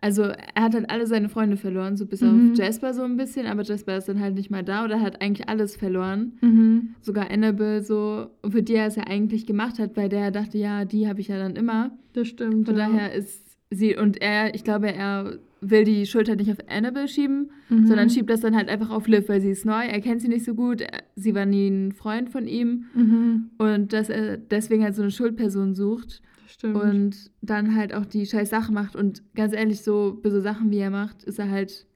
Also 0.00 0.22
er 0.24 0.62
hat 0.64 0.74
halt 0.74 0.90
alle 0.90 1.06
seine 1.06 1.28
Freunde 1.30 1.56
verloren, 1.56 1.96
so 1.96 2.04
bis 2.06 2.20
Mhm. 2.20 2.52
auf 2.52 2.58
Jasper 2.58 2.92
so 2.92 3.02
ein 3.04 3.16
bisschen, 3.16 3.46
aber 3.46 3.62
Jasper 3.62 3.96
ist 3.96 4.08
dann 4.08 4.20
halt 4.20 4.34
nicht 4.34 4.50
mal 4.50 4.62
da 4.62 4.84
oder 4.84 5.00
hat 5.00 5.22
eigentlich 5.22 5.48
alles 5.48 5.76
verloren. 5.76 6.32
Mhm. 6.42 6.94
Sogar 7.00 7.30
Annabelle 7.30 7.82
so, 7.82 8.26
für 8.46 8.62
die 8.62 8.74
er 8.74 8.86
es 8.86 8.96
ja 8.96 9.04
eigentlich 9.06 9.46
gemacht 9.46 9.78
hat, 9.78 9.96
weil 9.96 10.08
der 10.10 10.30
dachte, 10.30 10.58
ja, 10.58 10.84
die 10.84 11.08
habe 11.08 11.20
ich 11.20 11.28
ja 11.28 11.38
dann 11.38 11.56
immer. 11.56 11.96
Das 12.12 12.28
stimmt. 12.28 12.66
Von 12.66 12.76
ja. 12.76 12.86
daher 12.88 13.14
ist 13.14 13.56
sie, 13.70 13.96
und 13.96 14.20
er, 14.20 14.54
ich 14.54 14.62
glaube, 14.62 14.92
er 14.92 15.38
will 15.62 15.84
die 15.84 16.04
Schuld 16.04 16.28
halt 16.28 16.38
nicht 16.40 16.50
auf 16.50 16.58
Annabelle 16.68 17.08
schieben, 17.08 17.50
Mhm. 17.70 17.86
sondern 17.86 18.10
schiebt 18.10 18.28
das 18.28 18.40
dann 18.42 18.54
halt 18.54 18.68
einfach 18.68 18.90
auf 18.90 19.08
Liv, 19.08 19.30
weil 19.30 19.40
sie 19.40 19.50
ist 19.50 19.64
neu, 19.64 19.86
er 19.86 20.00
kennt 20.02 20.20
sie 20.20 20.28
nicht 20.28 20.44
so 20.44 20.54
gut, 20.54 20.84
sie 21.16 21.34
war 21.34 21.46
nie 21.46 21.68
ein 21.68 21.92
Freund 21.92 22.28
von 22.28 22.46
ihm 22.46 22.84
Mhm. 22.94 23.50
und 23.56 23.94
dass 23.94 24.10
er 24.10 24.36
deswegen 24.36 24.84
halt 24.84 24.94
so 24.94 25.00
eine 25.00 25.10
Schuldperson 25.10 25.74
sucht 25.74 26.20
stimmt. 26.54 26.76
und 26.76 27.30
dann 27.42 27.74
halt 27.76 27.94
auch 27.94 28.04
die 28.06 28.26
scheiß 28.26 28.48
Sache 28.50 28.72
macht 28.72 28.96
und 28.96 29.22
ganz 29.34 29.52
ehrlich, 29.54 29.82
so 29.82 30.18
böse 30.22 30.40
Sachen 30.40 30.70
wie 30.70 30.78
er 30.78 30.90
macht, 30.90 31.22
ist 31.24 31.38
er 31.38 31.50
halt, 31.50 31.86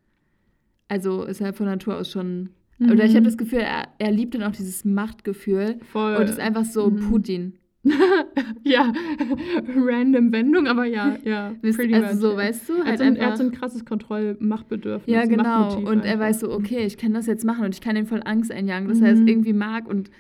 also 0.89 1.25
ist 1.25 1.41
er 1.41 1.53
von 1.53 1.67
Natur 1.67 1.97
aus 1.97 2.11
schon, 2.11 2.51
Mhm. 2.79 2.93
oder 2.93 3.05
ich 3.05 3.15
habe 3.17 3.25
das 3.25 3.37
Gefühl, 3.37 3.59
er, 3.61 3.89
er 3.99 4.11
liebt 4.13 4.35
dann 4.35 4.43
auch 4.45 4.53
dieses 4.53 4.85
Machtgefühl 4.85 5.79
Voll. 5.93 6.17
und 6.17 6.29
ist 6.29 6.39
einfach 6.39 6.65
so 6.65 6.91
Mhm. 6.91 7.01
Putin. 7.11 7.53
ja, 8.65 8.93
random 9.77 10.33
Wendung, 10.33 10.67
aber 10.67 10.85
ja, 10.85 11.17
ja. 11.25 11.55
Wisst- 11.63 11.81
also 11.81 12.31
so, 12.31 12.37
weißt 12.37 12.69
du, 12.69 12.73
Er 12.75 12.79
hat, 12.81 12.87
halt 12.87 12.99
so 12.99 13.05
ein, 13.05 13.17
er 13.17 13.23
hat 13.27 13.33
einfach- 13.33 13.37
so 13.39 13.45
ein 13.45 13.53
krasses 13.53 13.85
Kontroll-Machtbedürfnis. 13.85 15.13
Ja, 15.15 15.25
genau. 15.27 15.77
Und 15.79 16.05
er 16.05 16.13
einfach. 16.13 16.21
weiß 16.21 16.41
so, 16.41 16.53
okay, 16.53 16.85
ich 16.87 16.97
kann 16.99 17.15
das 17.15 17.27
jetzt 17.27 17.45
machen 17.45 17.65
und 17.65 17.75
ich 17.75 17.81
kann 17.81 17.97
ihm 17.97 18.07
voll 18.07 18.23
Angst 18.25 18.51
einjagen, 18.53 18.89
dass 18.89 18.99
Mhm. 19.01 19.05
er 19.07 19.13
es 19.13 19.21
irgendwie 19.21 19.53
mag 19.53 19.89
und. 19.89 20.11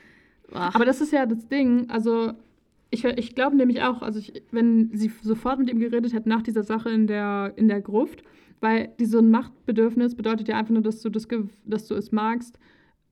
Ach, 0.53 0.75
Aber 0.75 0.85
das 0.87 1.01
ist 1.01 1.13
ja 1.13 1.27
das 1.27 1.47
Ding, 1.49 1.91
also 1.91 2.33
ich, 2.91 3.05
ich 3.05 3.35
glaube 3.35 3.57
nämlich 3.57 3.83
auch, 3.83 4.03
also 4.03 4.19
ich, 4.19 4.43
wenn 4.51 4.91
sie 4.95 5.11
sofort 5.23 5.59
mit 5.59 5.71
ihm 5.71 5.79
geredet 5.79 6.13
hätte 6.13 6.29
nach 6.29 6.43
dieser 6.43 6.63
Sache 6.63 6.91
in 6.91 7.07
der, 7.07 7.53
in 7.57 7.69
der 7.69 7.81
Gruft, 7.81 8.23
weil 8.61 8.93
so 9.01 9.19
ein 9.19 9.31
Machtbedürfnis 9.31 10.15
bedeutet 10.15 10.49
ja 10.49 10.59
einfach 10.59 10.73
nur, 10.73 10.83
dass 10.83 11.01
du, 11.03 11.11
das, 11.11 11.29
dass 11.65 11.87
du 11.87 11.95
es 11.95 12.13
magst, 12.13 12.59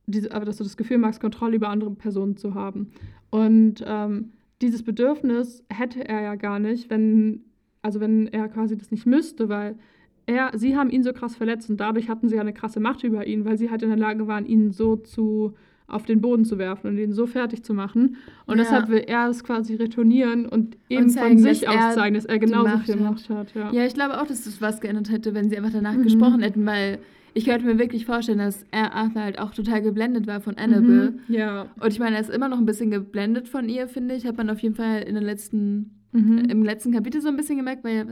diese, 0.07 0.33
aber 0.33 0.45
dass 0.45 0.57
du 0.57 0.65
das 0.65 0.77
Gefühl 0.77 0.99
magst, 0.99 1.21
Kontrolle 1.21 1.57
über 1.57 1.69
andere 1.69 1.91
Personen 1.91 2.37
zu 2.37 2.55
haben. 2.55 2.91
Und 3.31 3.85
ähm, 3.87 4.33
dieses 4.63 4.83
Bedürfnis 4.83 5.65
hätte 5.69 6.09
er 6.09 6.23
ja 6.23 6.35
gar 6.37 6.59
nicht, 6.59 6.89
wenn, 6.89 7.45
also 7.83 8.01
wenn 8.01 8.29
er 8.29 8.49
quasi 8.49 8.77
das 8.77 8.91
nicht 8.91 9.07
müsste, 9.07 9.49
weil 9.49 9.77
er, 10.25 10.51
sie 10.55 10.77
haben 10.77 10.91
ihn 10.91 11.03
so 11.03 11.13
krass 11.13 11.37
verletzt 11.37 11.71
und 11.71 11.79
dadurch 11.79 12.09
hatten 12.09 12.29
sie 12.29 12.37
ja 12.37 12.41
eine 12.41 12.53
krasse 12.53 12.81
Macht 12.81 13.05
über 13.05 13.27
ihn, 13.27 13.45
weil 13.45 13.59
sie 13.59 13.71
halt 13.71 13.83
in 13.83 13.91
der 13.91 13.99
Lage 13.99 14.27
waren, 14.27 14.47
ihn 14.47 14.73
so 14.73 14.97
zu 14.97 15.55
auf 15.89 16.05
den 16.05 16.21
Boden 16.21 16.45
zu 16.45 16.59
werfen 16.59 16.89
und 16.89 16.99
ihn 16.99 17.13
so 17.13 17.27
fertig 17.27 17.63
zu 17.63 17.73
machen. 17.75 18.17
Und 18.47 18.59
Ja. 18.59 18.65
deshalb 18.65 18.89
will 18.89 19.05
er 19.07 19.29
es 19.29 19.45
quasi 19.45 19.75
retournieren 19.77 20.47
und 20.47 20.77
eben 20.89 21.09
zeigen, 21.09 21.39
von 21.39 21.39
sich 21.39 21.69
aus 21.69 21.95
zeigen, 21.95 22.15
dass 22.15 22.25
er 22.25 22.39
genauso 22.39 22.79
viel 22.79 22.95
hat. 22.95 23.01
Macht 23.01 23.31
hat. 23.31 23.55
Ja. 23.55 23.73
ja, 23.73 23.85
ich 23.87 23.95
glaube 23.95 24.21
auch, 24.21 24.27
dass 24.27 24.45
das 24.45 24.61
was 24.61 24.81
geändert 24.81 25.11
hätte, 25.11 25.35
wenn 25.35 25.49
sie 25.49 25.57
einfach 25.57 25.73
danach 25.73 25.95
Mhm. 25.95 26.03
gesprochen 26.03 26.41
hätten, 26.43 26.67
weil 26.67 26.99
ich 27.35 27.45
könnte 27.45 27.67
mir 27.67 27.79
wirklich 27.79 28.07
vorstellen, 28.07 28.39
dass 28.39 28.65
er 28.71 28.95
Arthur 28.95 29.23
halt 29.23 29.39
auch 29.39 29.53
total 29.55 29.83
geblendet 29.83 30.27
war 30.27 30.41
von 30.41 30.57
Annabelle. 30.57 31.13
Mhm. 31.29 31.35
Ja. 31.35 31.67
Und 31.79 31.89
ich 31.93 31.99
meine, 32.01 32.17
er 32.17 32.23
ist 32.23 32.31
immer 32.31 32.49
noch 32.49 32.59
ein 32.59 32.67
bisschen 32.67 32.91
geblendet 32.91 33.47
von 33.47 33.69
ihr, 33.69 33.87
finde 33.89 34.15
ich. 34.15 34.27
Hat 34.27 34.37
man 34.39 34.49
auf 34.51 34.59
jeden 34.61 34.75
Fall 34.75 35.03
in 35.03 35.15
den 35.15 35.25
letzten, 35.25 35.91
Mhm. 36.13 36.39
im 36.49 36.63
letzten 36.63 36.93
Kapitel 36.93 37.21
so 37.21 37.29
ein 37.29 37.37
bisschen 37.37 37.59
gemerkt, 37.59 37.85
weil 37.85 37.95
er, 37.97 38.07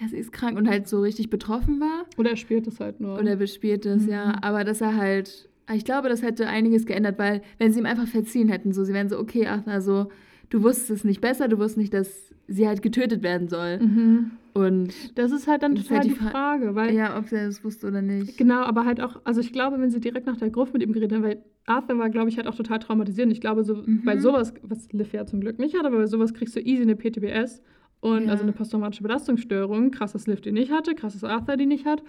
ja, 0.00 0.08
sie 0.08 0.16
ist 0.16 0.32
krank 0.32 0.58
und 0.58 0.68
halt 0.68 0.88
so 0.88 1.00
richtig 1.00 1.30
betroffen 1.30 1.78
war. 1.80 2.04
Oder 2.18 2.30
er 2.30 2.36
spielt 2.36 2.66
es 2.66 2.80
halt 2.80 3.00
nur. 3.00 3.16
Und 3.18 3.28
er 3.28 3.36
bespielt 3.36 3.86
es, 3.86 4.02
Mhm. 4.06 4.10
ja. 4.12 4.34
Aber 4.42 4.64
dass 4.64 4.80
er 4.80 4.96
halt, 4.96 5.48
ich 5.72 5.84
glaube, 5.84 6.08
das 6.08 6.22
hätte 6.22 6.46
einiges 6.48 6.86
geändert, 6.86 7.18
weil 7.18 7.42
wenn 7.58 7.72
sie 7.72 7.80
ihm 7.80 7.86
einfach 7.86 8.06
verziehen 8.08 8.48
hätten, 8.48 8.72
so, 8.72 8.84
sie 8.84 8.92
wären 8.92 9.08
so, 9.08 9.18
okay, 9.18 9.46
Arthur, 9.46 9.80
so, 9.80 10.08
du 10.50 10.62
wusstest 10.62 10.90
es 10.90 11.04
nicht 11.04 11.20
besser, 11.20 11.48
du 11.48 11.56
wusstest 11.58 11.78
nicht, 11.78 11.94
dass 11.94 12.34
sie 12.48 12.66
halt 12.68 12.82
getötet 12.82 13.22
werden 13.22 13.48
soll. 13.48 13.78
mhm. 13.80 14.30
Und 14.52 15.18
Das 15.18 15.32
ist 15.32 15.48
halt 15.48 15.64
dann 15.64 15.74
total 15.74 15.96
halt 15.98 16.04
die 16.04 16.08
die 16.10 16.14
Fra- 16.14 16.30
Frage, 16.30 16.76
weil 16.76 16.94
ja, 16.94 17.18
ob 17.18 17.32
er 17.32 17.46
das 17.46 17.64
wusste 17.64 17.88
oder 17.88 18.02
nicht. 18.02 18.36
Genau, 18.36 18.60
aber 18.62 18.84
halt 18.84 19.00
auch, 19.00 19.20
also 19.24 19.40
ich 19.40 19.52
glaube, 19.52 19.80
wenn 19.80 19.90
sie 19.90 19.98
direkt 19.98 20.26
nach 20.26 20.36
der 20.36 20.50
Gruft 20.50 20.72
mit 20.74 20.82
ihm 20.82 20.92
geredet 20.92 21.12
haben, 21.12 21.24
weil 21.24 21.42
Arthur 21.66 21.98
war, 21.98 22.08
glaube 22.08 22.28
ich, 22.28 22.36
halt 22.36 22.46
auch 22.46 22.54
total 22.54 22.78
traumatisiert. 22.78 23.26
Und 23.26 23.32
ich 23.32 23.40
glaube, 23.40 23.64
so 23.64 23.74
Mhm. 23.74 24.02
bei 24.04 24.16
sowas, 24.16 24.54
was 24.62 24.92
Liv 24.92 25.12
ja 25.12 25.26
zum 25.26 25.40
Glück 25.40 25.58
nicht 25.58 25.76
hat, 25.76 25.84
aber 25.84 25.96
bei 25.96 26.06
sowas 26.06 26.34
kriegst 26.34 26.54
du 26.54 26.60
easy 26.60 26.82
eine 26.82 26.94
PTBS 26.94 27.62
und 28.04 28.24
Ja. 28.26 28.30
also 28.32 28.42
eine 28.42 28.52
posttraumatische 28.52 29.02
Belastungsstörung. 29.02 29.90
Krass, 29.90 30.12
dass 30.12 30.26
Liv 30.26 30.40
die 30.42 30.52
nicht 30.52 30.70
hatte, 30.70 30.94
krass, 30.94 31.14
dass 31.14 31.24
Arthur 31.24 31.56
die 31.56 31.66
nicht 31.66 31.86
hat. 31.86 32.02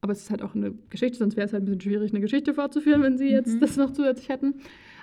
Aber 0.00 0.12
es 0.12 0.20
ist 0.20 0.30
halt 0.30 0.42
auch 0.42 0.54
eine 0.54 0.72
Geschichte, 0.88 1.18
sonst 1.18 1.36
wäre 1.36 1.46
es 1.46 1.52
halt 1.52 1.62
ein 1.62 1.66
bisschen 1.66 1.80
schwierig, 1.82 2.12
eine 2.12 2.20
Geschichte 2.20 2.54
fortzuführen, 2.54 3.02
wenn 3.02 3.18
sie 3.18 3.28
jetzt 3.28 3.56
Mhm. 3.56 3.60
das 3.60 3.76
noch 3.76 3.90
zusätzlich 3.92 4.28
hätten. 4.28 4.54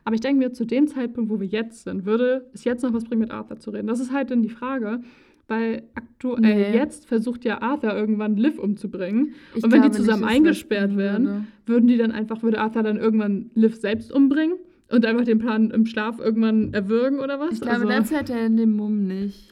Aber 0.05 0.15
ich 0.15 0.21
denke 0.21 0.39
mir, 0.39 0.53
zu 0.53 0.65
dem 0.65 0.87
Zeitpunkt, 0.87 1.29
wo 1.29 1.39
wir 1.41 1.47
jetzt 1.47 1.83
sind, 1.83 2.05
würde 2.05 2.45
es 2.53 2.63
jetzt 2.63 2.81
noch 2.81 2.93
was 2.93 3.03
bringen, 3.03 3.21
mit 3.21 3.31
Arthur 3.31 3.59
zu 3.59 3.71
reden. 3.71 3.87
Das 3.87 3.99
ist 3.99 4.11
halt 4.13 4.31
dann 4.31 4.41
die 4.41 4.49
Frage, 4.49 5.01
weil 5.49 5.83
aktuell 5.95 6.39
Nee. 6.71 6.73
jetzt 6.75 7.05
versucht 7.05 7.43
ja 7.45 7.61
Arthur 7.61 7.93
irgendwann 7.93 8.37
Liv 8.37 8.57
umzubringen. 8.57 9.33
Ich 9.53 9.63
Und 9.63 9.71
wenn 9.73 9.81
die 9.83 9.91
zusammen 9.91 10.21
das 10.23 10.31
eingesperrt 10.31 10.95
werden, 10.97 11.25
würde. 11.25 11.43
Würden 11.65 11.87
die 11.87 11.97
dann 11.97 12.11
einfach, 12.13 12.41
würde 12.41 12.59
Arthur 12.59 12.83
dann 12.83 12.97
irgendwann 12.97 13.51
Liv 13.53 13.75
selbst 13.75 14.11
umbringen 14.13 14.55
und 14.89 15.05
einfach 15.05 15.25
den 15.25 15.37
Plan 15.39 15.69
im 15.71 15.85
Schlaf 15.85 16.19
irgendwann 16.19 16.73
erwürgen 16.73 17.19
oder 17.19 17.39
was? 17.41 17.55
Ich 17.55 17.61
glaube, 17.61 17.75
also, 17.75 17.87
das 17.89 18.11
hat 18.13 18.29
er 18.29 18.45
in 18.45 18.55
dem 18.57 18.71
Mumm 18.77 19.05
nicht. 19.05 19.46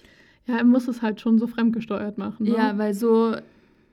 Ja, 0.47 0.57
er 0.57 0.63
muss 0.63 0.87
es 0.87 1.01
halt 1.01 1.21
schon 1.21 1.39
so 1.39 1.47
fremdgesteuert 1.47 2.17
machen. 2.17 2.45
Ne? 2.45 2.55
Ja, 2.55 2.77
weil 2.77 2.93
so, 2.93 3.35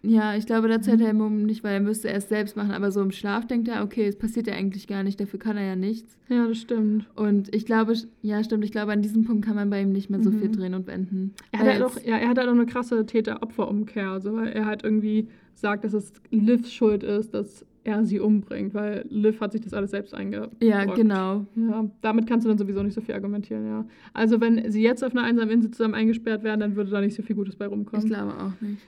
ja, 0.02 0.34
ich 0.36 0.46
glaube, 0.46 0.68
das 0.68 0.86
hat 0.88 1.00
er 1.00 1.10
im 1.10 1.18
Mumm 1.18 1.44
nicht, 1.44 1.62
weil 1.64 1.74
er 1.74 1.80
müsste 1.80 2.08
es 2.10 2.28
selbst 2.28 2.56
machen. 2.56 2.72
Aber 2.72 2.90
so 2.90 3.00
im 3.00 3.10
Schlaf 3.12 3.46
denkt 3.46 3.68
er, 3.68 3.84
okay, 3.84 4.06
es 4.06 4.18
passiert 4.18 4.46
ja 4.48 4.54
eigentlich 4.54 4.86
gar 4.88 5.02
nicht, 5.04 5.20
dafür 5.20 5.38
kann 5.38 5.56
er 5.56 5.64
ja 5.64 5.76
nichts. 5.76 6.18
ja, 6.28 6.46
das 6.48 6.58
stimmt. 6.58 7.06
Und 7.14 7.54
ich 7.54 7.66
glaube, 7.66 7.94
ja, 8.20 8.42
stimmt, 8.42 8.64
ich 8.64 8.72
glaube, 8.72 8.92
an 8.92 9.00
diesem 9.02 9.24
Punkt 9.24 9.44
kann 9.44 9.54
man 9.54 9.70
bei 9.70 9.80
ihm 9.82 9.92
nicht 9.92 10.10
mehr 10.10 10.22
so 10.22 10.30
viel 10.30 10.48
Mhm. 10.48 10.52
drehen 10.52 10.74
und 10.74 10.86
wenden. 10.86 11.34
Er 11.52 11.60
hat, 11.60 11.66
halt 11.68 11.82
auch, 11.82 11.96
ja, 12.04 12.16
er 12.16 12.28
hat 12.28 12.38
halt 12.38 12.48
auch 12.48 12.52
eine 12.52 12.66
krasse 12.66 13.06
Täter-Opfer-Umkehr, 13.06 14.10
also 14.10 14.34
weil 14.34 14.48
er 14.48 14.66
halt 14.66 14.82
irgendwie 14.84 15.28
sagt, 15.54 15.84
dass 15.84 15.92
es 15.92 16.12
Livs 16.30 16.72
Schuld 16.72 17.02
ist, 17.02 17.32
dass 17.34 17.64
er 17.84 18.04
sie 18.04 18.20
umbringt, 18.20 18.74
weil 18.74 19.04
Liv 19.08 19.40
hat 19.40 19.52
sich 19.52 19.60
das 19.60 19.72
alles 19.74 19.90
selbst 19.90 20.14
eingebrockt. 20.14 20.62
Ja, 20.62 20.84
genau. 20.84 21.46
Ja, 21.56 21.84
damit 22.00 22.26
kannst 22.26 22.44
du 22.44 22.48
dann 22.48 22.58
sowieso 22.58 22.82
nicht 22.82 22.94
so 22.94 23.00
viel 23.00 23.14
argumentieren, 23.14 23.66
ja. 23.66 23.84
Also 24.12 24.40
wenn 24.40 24.70
sie 24.70 24.82
jetzt 24.82 25.02
auf 25.02 25.12
einer 25.12 25.24
einsamen 25.24 25.50
Insel 25.50 25.70
zusammen 25.72 25.94
eingesperrt 25.94 26.42
werden, 26.44 26.60
dann 26.60 26.76
würde 26.76 26.90
da 26.90 27.00
nicht 27.00 27.14
so 27.14 27.22
viel 27.22 27.36
Gutes 27.36 27.56
bei 27.56 27.66
rumkommen. 27.66 28.06
Ich 28.06 28.12
glaube 28.12 28.32
auch 28.34 28.60
nicht. 28.60 28.82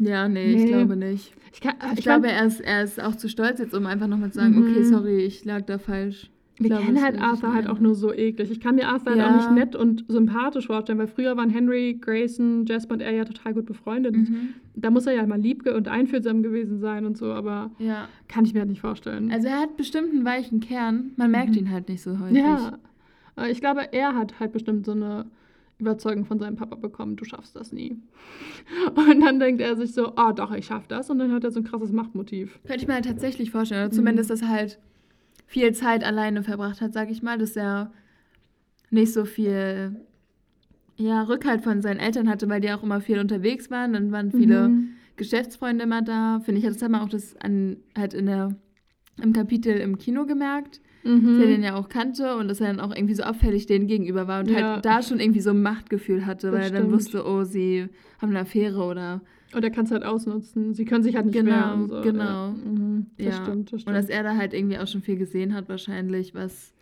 Ja, 0.00 0.28
nee, 0.28 0.54
Nee. 0.54 0.62
ich 0.64 0.66
glaube 0.68 0.96
nicht. 0.96 1.32
Ich, 1.52 1.60
kann, 1.60 1.74
Ich, 1.92 1.98
ich 1.98 2.04
glaube, 2.04 2.28
er 2.28 2.46
ist, 2.46 2.60
er 2.60 2.84
ist 2.84 3.02
auch 3.02 3.16
zu 3.16 3.28
stolz 3.28 3.58
jetzt, 3.58 3.74
um 3.74 3.84
einfach 3.86 4.06
nochmal 4.06 4.30
zu 4.30 4.38
sagen, 4.38 4.54
Mhm. 4.54 4.62
okay, 4.70 4.82
sorry, 4.84 5.16
ich 5.24 5.44
lag 5.44 5.62
da 5.62 5.78
falsch. 5.78 6.30
Ich 6.60 6.64
wir 6.64 6.70
glaube, 6.70 6.84
kennen 6.86 7.02
halt 7.02 7.20
Arthur 7.20 7.54
halt 7.54 7.68
auch 7.68 7.78
nur 7.78 7.94
so 7.94 8.12
eklig. 8.12 8.50
Ich 8.50 8.58
kann 8.60 8.74
mir 8.74 8.88
Arthur 8.88 9.12
halt 9.12 9.20
Ja. 9.20 9.28
auch 9.28 9.34
nicht 9.36 9.48
nett 9.50 9.76
und 9.76 10.04
sympathisch 10.08 10.66
vorstellen, 10.66 10.98
weil 10.98 11.06
früher 11.06 11.36
waren 11.36 11.50
Henry, 11.50 11.96
Grayson, 12.00 12.66
Jasper 12.66 12.94
und 12.94 13.00
er 13.00 13.12
ja 13.12 13.24
total 13.24 13.54
gut 13.54 13.66
befreundet. 13.66 14.16
Mhm. 14.16 14.54
Da 14.74 14.90
muss 14.90 15.06
er 15.06 15.14
ja 15.14 15.24
mal 15.26 15.40
lieb 15.40 15.64
und 15.68 15.86
einfühlsam 15.86 16.42
gewesen 16.42 16.80
sein 16.80 17.06
und 17.06 17.16
so, 17.16 17.26
aber 17.26 17.70
Ja. 17.78 18.08
kann 18.26 18.44
ich 18.44 18.54
mir 18.54 18.60
halt 18.60 18.70
nicht 18.70 18.80
vorstellen. 18.80 19.30
Also 19.30 19.46
er 19.46 19.60
hat 19.60 19.76
bestimmt 19.76 20.10
einen 20.10 20.24
weichen 20.24 20.58
Kern. 20.58 21.12
Man 21.16 21.30
merkt 21.30 21.50
Mhm. 21.52 21.58
ihn 21.58 21.70
halt 21.70 21.88
nicht 21.88 22.02
so 22.02 22.18
häufig. 22.18 22.38
Ja, 22.38 22.78
ich 23.48 23.60
glaube, 23.60 23.92
er 23.92 24.16
hat 24.16 24.40
halt 24.40 24.50
bestimmt 24.52 24.84
so 24.84 24.92
eine 24.92 25.26
Überzeugung 25.78 26.24
von 26.24 26.40
seinem 26.40 26.56
Papa 26.56 26.74
bekommen, 26.74 27.14
du 27.14 27.24
schaffst 27.24 27.54
das 27.54 27.72
nie. 27.72 27.98
Und 28.96 29.20
dann 29.20 29.38
denkt 29.38 29.60
er 29.60 29.76
sich 29.76 29.92
so, 29.94 30.12
oh 30.16 30.32
doch, 30.34 30.50
ich 30.52 30.66
schaff 30.66 30.88
das. 30.88 31.08
Und 31.08 31.20
dann 31.20 31.30
hat 31.32 31.44
er 31.44 31.52
so 31.52 31.60
ein 31.60 31.64
krasses 31.64 31.92
Machtmotiv. 31.92 32.58
Könnte 32.66 32.82
ich 32.82 32.88
mir 32.88 32.94
halt 32.94 33.04
tatsächlich 33.04 33.52
vorstellen. 33.52 33.82
Oder 33.82 33.92
Mhm. 33.92 33.96
zumindest, 33.96 34.30
dass 34.30 34.42
er 34.42 34.48
halt 34.48 34.78
viel 35.48 35.72
Zeit 35.72 36.04
alleine 36.04 36.44
verbracht 36.44 36.80
hat, 36.80 36.92
sag 36.92 37.10
ich 37.10 37.22
mal. 37.22 37.38
Dass 37.38 37.56
er 37.56 37.90
nicht 38.90 39.12
so 39.12 39.24
viel 39.24 39.96
ja, 40.96 41.22
Rückhalt 41.22 41.62
von 41.62 41.80
seinen 41.82 41.98
Eltern 42.00 42.28
hatte, 42.28 42.48
weil 42.48 42.60
die 42.60 42.70
auch 42.72 42.82
immer 42.82 43.00
viel 43.00 43.18
unterwegs 43.18 43.70
waren. 43.70 43.92
Dann 43.94 44.12
waren 44.12 44.30
viele 44.32 44.68
Mhm. 44.68 44.88
Geschäftsfreunde 45.16 45.84
immer 45.84 46.02
da. 46.02 46.40
Finde 46.44 46.60
ich, 46.60 46.66
das 46.66 46.80
hat 46.82 46.90
man 46.90 47.00
auch 47.00 47.08
das 47.08 47.36
an, 47.40 47.76
halt 47.96 48.14
in 48.14 48.26
der, 48.26 48.54
im 49.22 49.32
Kapitel 49.32 49.76
im 49.78 49.98
Kino 49.98 50.26
gemerkt, 50.26 50.80
Mhm. 51.04 51.24
dass 51.24 51.38
er 51.38 51.46
den 51.46 51.62
ja 51.62 51.74
auch 51.76 51.88
kannte 51.88 52.36
und 52.36 52.48
dass 52.48 52.60
er 52.60 52.66
dann 52.68 52.80
auch 52.80 52.94
irgendwie 52.94 53.14
so 53.14 53.22
abfällig 53.22 53.66
denen 53.66 53.86
gegenüber 53.86 54.26
war 54.28 54.40
und 54.40 54.50
Ja. 54.50 54.74
halt 54.74 54.84
da 54.84 55.02
schon 55.02 55.20
irgendwie 55.20 55.40
so 55.40 55.50
ein 55.50 55.62
Machtgefühl 55.62 56.26
hatte, 56.26 56.48
Das 56.50 56.54
weil 56.54 56.62
er 56.62 56.70
dann 56.70 56.78
stimmt. 56.88 56.92
wusste, 56.92 57.24
oh, 57.26 57.44
sie 57.44 57.88
haben 58.20 58.30
eine 58.30 58.40
Affäre 58.40 58.82
oder 58.82 59.20
Und 59.54 59.64
er 59.64 59.70
kann 59.70 59.84
es 59.86 59.90
halt 59.90 60.04
ausnutzen. 60.04 60.74
Sie 60.74 60.84
können 60.84 61.02
sich 61.02 61.16
halt 61.16 61.26
nicht 61.26 61.34
Genau, 61.38 61.50
wehren. 61.50 61.88
So. 61.88 62.00
genau. 62.02 62.24
Ja. 62.48 62.54
Mhm. 62.64 63.06
Das 63.16 63.26
Ja. 63.26 63.32
stimmt, 63.44 63.68
das 63.68 63.72
Und 63.72 63.80
stimmt. 63.80 63.96
dass 63.96 64.08
er 64.08 64.22
da 64.22 64.36
halt 64.36 64.52
irgendwie 64.54 64.78
auch 64.78 64.86
schon 64.86 65.00
viel 65.02 65.16
gesehen 65.16 65.54
hat, 65.54 65.68
wahrscheinlich, 65.68 66.34
was. 66.34 66.72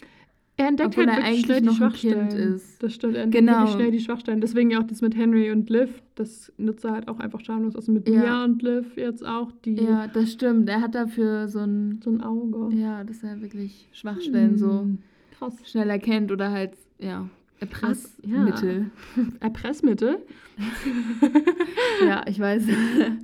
er 0.59 0.69
entdeckt 0.69 0.89
obwohl 0.97 1.07
halt 1.07 1.19
er 1.19 1.25
wirklich 1.27 1.35
eigentlich 1.35 1.45
schnell 1.47 1.61
die 1.61 1.77
Schwachstellen. 1.77 2.29
Ist. 2.55 2.83
Das 2.83 2.95
stimmt, 2.95 3.15
er 3.15 3.23
entdeckt 3.25 3.47
Genau. 3.47 3.67
schnell 3.67 3.91
die 3.91 4.01
Schwachstellen. 4.01 4.41
Deswegen 4.41 4.71
ja 4.71 4.79
auch 4.81 4.87
das 4.87 5.03
mit 5.03 5.15
Henry 5.15 5.51
und 5.53 5.69
Liv. 5.69 6.03
Das 6.15 6.51
nutzt 6.57 6.83
er 6.85 6.93
halt 6.93 7.09
auch 7.09 7.19
einfach 7.21 7.41
schamlos. 7.41 7.77
Also 7.77 7.93
mit 7.93 8.09
Ja. 8.09 8.21
Mia 8.21 8.45
und 8.45 8.63
Liv 8.63 8.97
jetzt 8.97 9.25
auch, 9.25 9.53
die 9.65 9.75
Ja, 9.75 10.07
das 10.09 10.33
stimmt. 10.33 10.69
Er 10.71 10.81
hat 10.81 10.95
dafür 10.95 11.47
so 11.49 11.59
ein. 11.61 12.01
so 12.03 12.09
ein 12.11 12.23
Auge. 12.23 12.75
Ja, 12.75 13.05
dass 13.05 13.23
er 13.23 13.41
wirklich 13.43 13.87
Schwachstellen 13.93 14.57
so 14.57 14.85
Mhm. 14.85 14.99
Krass. 15.39 15.55
schnell 15.65 15.91
erkennt 15.91 16.33
oder 16.33 16.51
halt, 16.51 16.73
ja, 16.99 17.29
Krass, 17.71 18.15
ja. 18.23 18.47
Erpressmittel. 18.47 18.91
Erpressmittel? 19.41 20.19
Ja. 22.07 22.25
ich 22.29 22.39
weiß. 22.39 22.67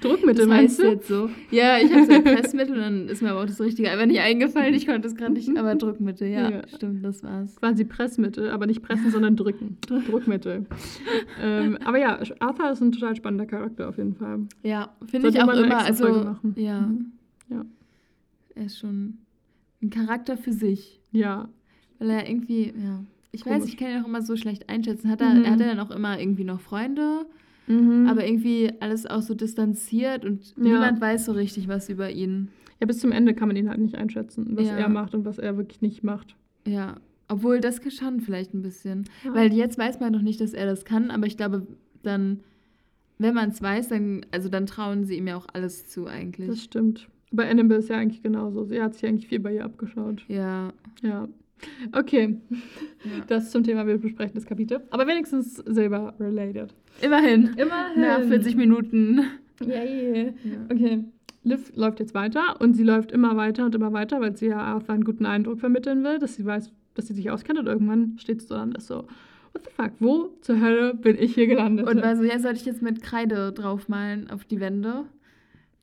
Druckmittel 0.00 0.46
Das 0.46 0.48
meinst 0.48 0.78
du? 0.78 0.84
jetzt 0.86 1.08
so. 1.08 1.28
Ja, 1.50 1.78
ich 1.78 1.92
habe 1.92 2.04
so 2.06 2.12
Erpressmittel, 2.12 2.76
dann 2.76 3.08
ist 3.08 3.22
mir 3.22 3.30
aber 3.30 3.42
auch 3.42 3.46
das 3.46 3.60
Richtige 3.60 3.90
einfach 3.90 4.06
nicht 4.06 4.20
eingefallen. 4.20 4.74
Ich 4.74 4.86
konnte 4.86 5.08
es 5.08 5.14
gerade 5.14 5.32
nicht, 5.34 5.54
aber 5.56 5.74
Druckmittel, 5.74 6.28
ja, 6.28 6.50
Ja. 6.50 6.68
stimmt, 6.68 7.04
das 7.04 7.22
war's. 7.22 7.56
Quasi 7.56 7.84
Pressmittel, 7.84 8.50
aber 8.50 8.66
nicht 8.66 8.82
pressen, 8.82 9.10
sondern 9.10 9.36
drücken. 9.36 9.76
Druckmittel. 9.86 10.66
ähm, 11.40 11.78
aber 11.84 11.98
ja, 11.98 12.18
Arthur 12.40 12.70
ist 12.70 12.80
ein 12.80 12.92
total 12.92 13.16
spannender 13.16 13.46
Charakter 13.46 13.88
auf 13.88 13.98
jeden 13.98 14.14
Fall. 14.14 14.40
Ja, 14.62 14.94
finde 15.06 15.28
ich 15.28 15.40
auch 15.42 15.52
immer. 15.52 15.78
Also, 15.84 16.08
machen. 16.08 16.54
ja. 16.56 16.80
Mhm. 16.80 17.12
Ja. 17.50 17.64
Er 18.54 18.64
ist 18.66 18.78
schon 18.78 19.18
ein 19.82 19.90
Charakter 19.90 20.36
für 20.36 20.52
sich. 20.52 21.00
Ja. 21.12 21.48
Weil 21.98 22.10
er 22.10 22.28
irgendwie, 22.28 22.72
ja. 22.82 23.04
Ich 23.32 23.44
weiß, 23.46 23.66
ich 23.66 23.76
kann 23.76 23.90
ihn 23.90 24.02
auch 24.02 24.06
immer 24.08 24.22
so 24.22 24.36
schlecht 24.36 24.68
einschätzen. 24.68 25.10
Hat 25.10 25.20
er, 25.20 25.34
Mhm. 25.34 25.44
er 25.44 25.50
hat 25.52 25.60
er 25.60 25.74
dann 25.74 25.80
auch 25.80 25.90
immer 25.90 26.20
irgendwie 26.20 26.44
noch 26.44 26.60
Freunde, 26.60 27.24
Mhm. 27.66 28.06
aber 28.08 28.26
irgendwie 28.26 28.70
alles 28.80 29.06
auch 29.06 29.22
so 29.22 29.34
distanziert 29.34 30.24
und 30.24 30.44
Ja. 30.56 30.62
niemand 30.64 31.00
weiß 31.00 31.24
so 31.26 31.32
richtig 31.32 31.68
was 31.68 31.88
über 31.88 32.10
ihn. 32.10 32.48
ja, 32.80 32.86
bis 32.86 32.98
zum 32.98 33.12
Ende 33.12 33.32
kann 33.32 33.46
man 33.46 33.56
ihn 33.56 33.68
halt 33.68 33.78
nicht 33.78 33.94
einschätzen, 33.94 34.56
was 34.56 34.66
Ja. 34.66 34.76
er 34.76 34.88
macht 34.88 35.14
und 35.14 35.24
was 35.24 35.38
er 35.38 35.56
wirklich 35.56 35.80
nicht 35.82 36.02
macht. 36.02 36.34
Ja. 36.66 36.96
Obwohl, 37.28 37.60
das 37.60 37.80
kann 37.80 38.20
vielleicht 38.20 38.52
ein 38.54 38.62
bisschen. 38.62 39.04
Ja. 39.24 39.32
Weil 39.34 39.52
jetzt 39.52 39.78
weiß 39.78 40.00
man 40.00 40.12
noch 40.12 40.20
nicht, 40.20 40.40
dass 40.40 40.52
er 40.52 40.66
das 40.66 40.84
kann, 40.84 41.12
aber 41.12 41.26
ich 41.28 41.36
glaube, 41.36 41.64
dann, 42.02 42.40
wenn 43.18 43.34
man 43.34 43.50
es 43.50 43.62
weiß, 43.62 43.86
dann, 43.88 44.26
also 44.32 44.48
dann 44.48 44.66
trauen 44.66 45.04
sie 45.04 45.16
ihm 45.16 45.28
ja 45.28 45.36
auch 45.36 45.46
alles 45.52 45.86
zu 45.86 46.06
eigentlich. 46.08 46.48
Das 46.48 46.62
stimmt. 46.64 47.06
Bei 47.30 47.48
Annabelle 47.48 47.78
ist 47.78 47.88
ja 47.88 47.96
eigentlich 47.98 48.20
genauso. 48.22 48.64
Sie 48.64 48.82
hat 48.82 48.94
sich 48.94 49.06
eigentlich 49.06 49.28
viel 49.28 49.38
bei 49.38 49.54
ihr 49.54 49.64
abgeschaut. 49.64 50.24
ja. 50.28 50.72
Ja. 51.02 51.28
Okay, 51.92 52.38
ja. 53.04 53.24
das 53.28 53.50
zum 53.50 53.62
Thema, 53.62 53.86
wir 53.86 53.98
besprechen 53.98 54.34
das 54.34 54.46
Kapitel. 54.46 54.80
Aber 54.90 55.06
wenigstens 55.06 55.56
Silber-related. 55.56 56.74
Immerhin. 57.00 57.54
Immerhin. 57.56 58.00
Nach 58.00 58.20
40 58.20 58.56
Minuten. 58.56 59.20
Yay. 59.60 60.34
Ja. 60.44 60.64
Okay. 60.70 61.04
Liv 61.44 61.72
läuft 61.74 62.00
jetzt 62.00 62.14
weiter 62.14 62.60
und 62.60 62.74
sie 62.74 62.84
läuft 62.84 63.10
immer 63.10 63.36
weiter 63.36 63.64
und 63.64 63.74
immer 63.74 63.92
weiter, 63.92 64.20
weil 64.20 64.36
sie 64.36 64.46
ja 64.46 64.58
Arthur 64.58 64.94
einen 64.94 65.04
guten 65.04 65.26
Eindruck 65.26 65.58
vermitteln 65.58 66.04
will, 66.04 66.18
dass 66.18 66.36
sie 66.36 66.44
weiß, 66.44 66.70
dass 66.94 67.08
sie 67.08 67.14
sich 67.14 67.30
auskennt 67.30 67.58
und 67.58 67.66
irgendwann 67.66 68.16
steht 68.18 68.40
sie 68.40 68.46
so 68.46 68.54
dann 68.54 68.70
und 68.70 68.78
ist 68.78 68.86
so, 68.86 69.06
what 69.52 69.64
the 69.64 69.70
fuck, 69.74 69.92
wo 69.98 70.30
zur 70.40 70.60
Hölle 70.60 70.94
bin 70.94 71.16
ich 71.18 71.34
hier 71.34 71.46
gelandet? 71.48 71.88
Und 71.88 72.02
war 72.02 72.16
so, 72.16 72.22
ja, 72.22 72.38
soll 72.38 72.54
ich 72.54 72.64
jetzt 72.64 72.82
mit 72.82 73.02
Kreide 73.02 73.52
draufmalen 73.52 74.30
auf 74.30 74.44
die 74.44 74.60
Wände? 74.60 75.04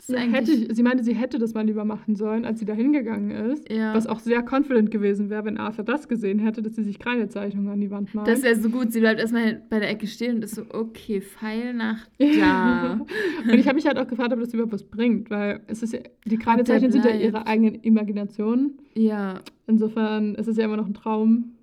Ja, 0.08 0.18
hätte 0.20 0.74
sie 0.74 0.84
meinte, 0.84 1.04
sie 1.04 1.14
hätte 1.14 1.40
das 1.40 1.54
mal 1.54 1.66
lieber 1.66 1.86
machen 1.86 2.16
sollen, 2.16 2.46
als 2.46 2.60
sie 2.60 2.66
da 2.66 2.74
hingegangen 2.74 3.32
ist. 3.32 3.72
Ja. 3.72 3.94
Was 3.94 4.08
auch 4.08 4.20
sehr 4.20 4.44
confident 4.44 4.92
gewesen 4.92 5.30
wäre, 5.30 5.46
wenn 5.46 5.58
Arthur 5.58 5.84
das 5.84 6.08
gesehen 6.08 6.40
hätte, 6.40 6.62
dass 6.62 6.76
sie 6.76 6.84
sich 6.84 7.00
Kreidezeichnungen 7.00 7.72
an 7.72 7.82
die 7.82 7.92
Wand 7.92 8.14
malt. 8.16 8.28
Das 8.28 8.44
wäre 8.44 8.56
so 8.56 8.70
gut. 8.70 8.92
Sie 8.92 9.00
bleibt 9.00 9.20
erstmal 9.20 9.62
bei 9.70 9.80
der 9.80 9.90
Ecke 9.90 10.08
stehen 10.08 10.38
und 10.38 10.44
ist 10.44 10.56
so, 10.56 10.64
okay, 10.70 11.22
Pfeil 11.22 11.74
nach 11.74 12.08
da. 12.18 12.94
und 13.44 13.60
ich 13.60 13.68
habe 13.68 13.76
mich 13.76 13.86
halt 13.86 13.98
auch 13.98 14.08
gefragt, 14.08 14.34
ob 14.34 14.40
das 14.40 14.54
überhaupt 14.54 14.74
was 14.74 14.84
bringt, 14.84 15.30
weil 15.30 15.62
es 15.68 15.84
ist 15.84 15.94
ja, 15.94 16.00
die 16.26 16.38
Kreidezeichnungen 16.38 16.92
sind 16.92 17.06
ja 17.06 17.12
ihre 17.12 17.46
eigenen 17.46 17.76
Imaginationen. 17.76 18.78
ja, 18.96 19.42
Insofern 19.68 20.34
ist 20.34 20.48
es 20.48 20.58
ja 20.58 20.66
immer 20.66 20.78
noch 20.78 20.88
ein 20.88 20.96
Traum, 20.96 21.54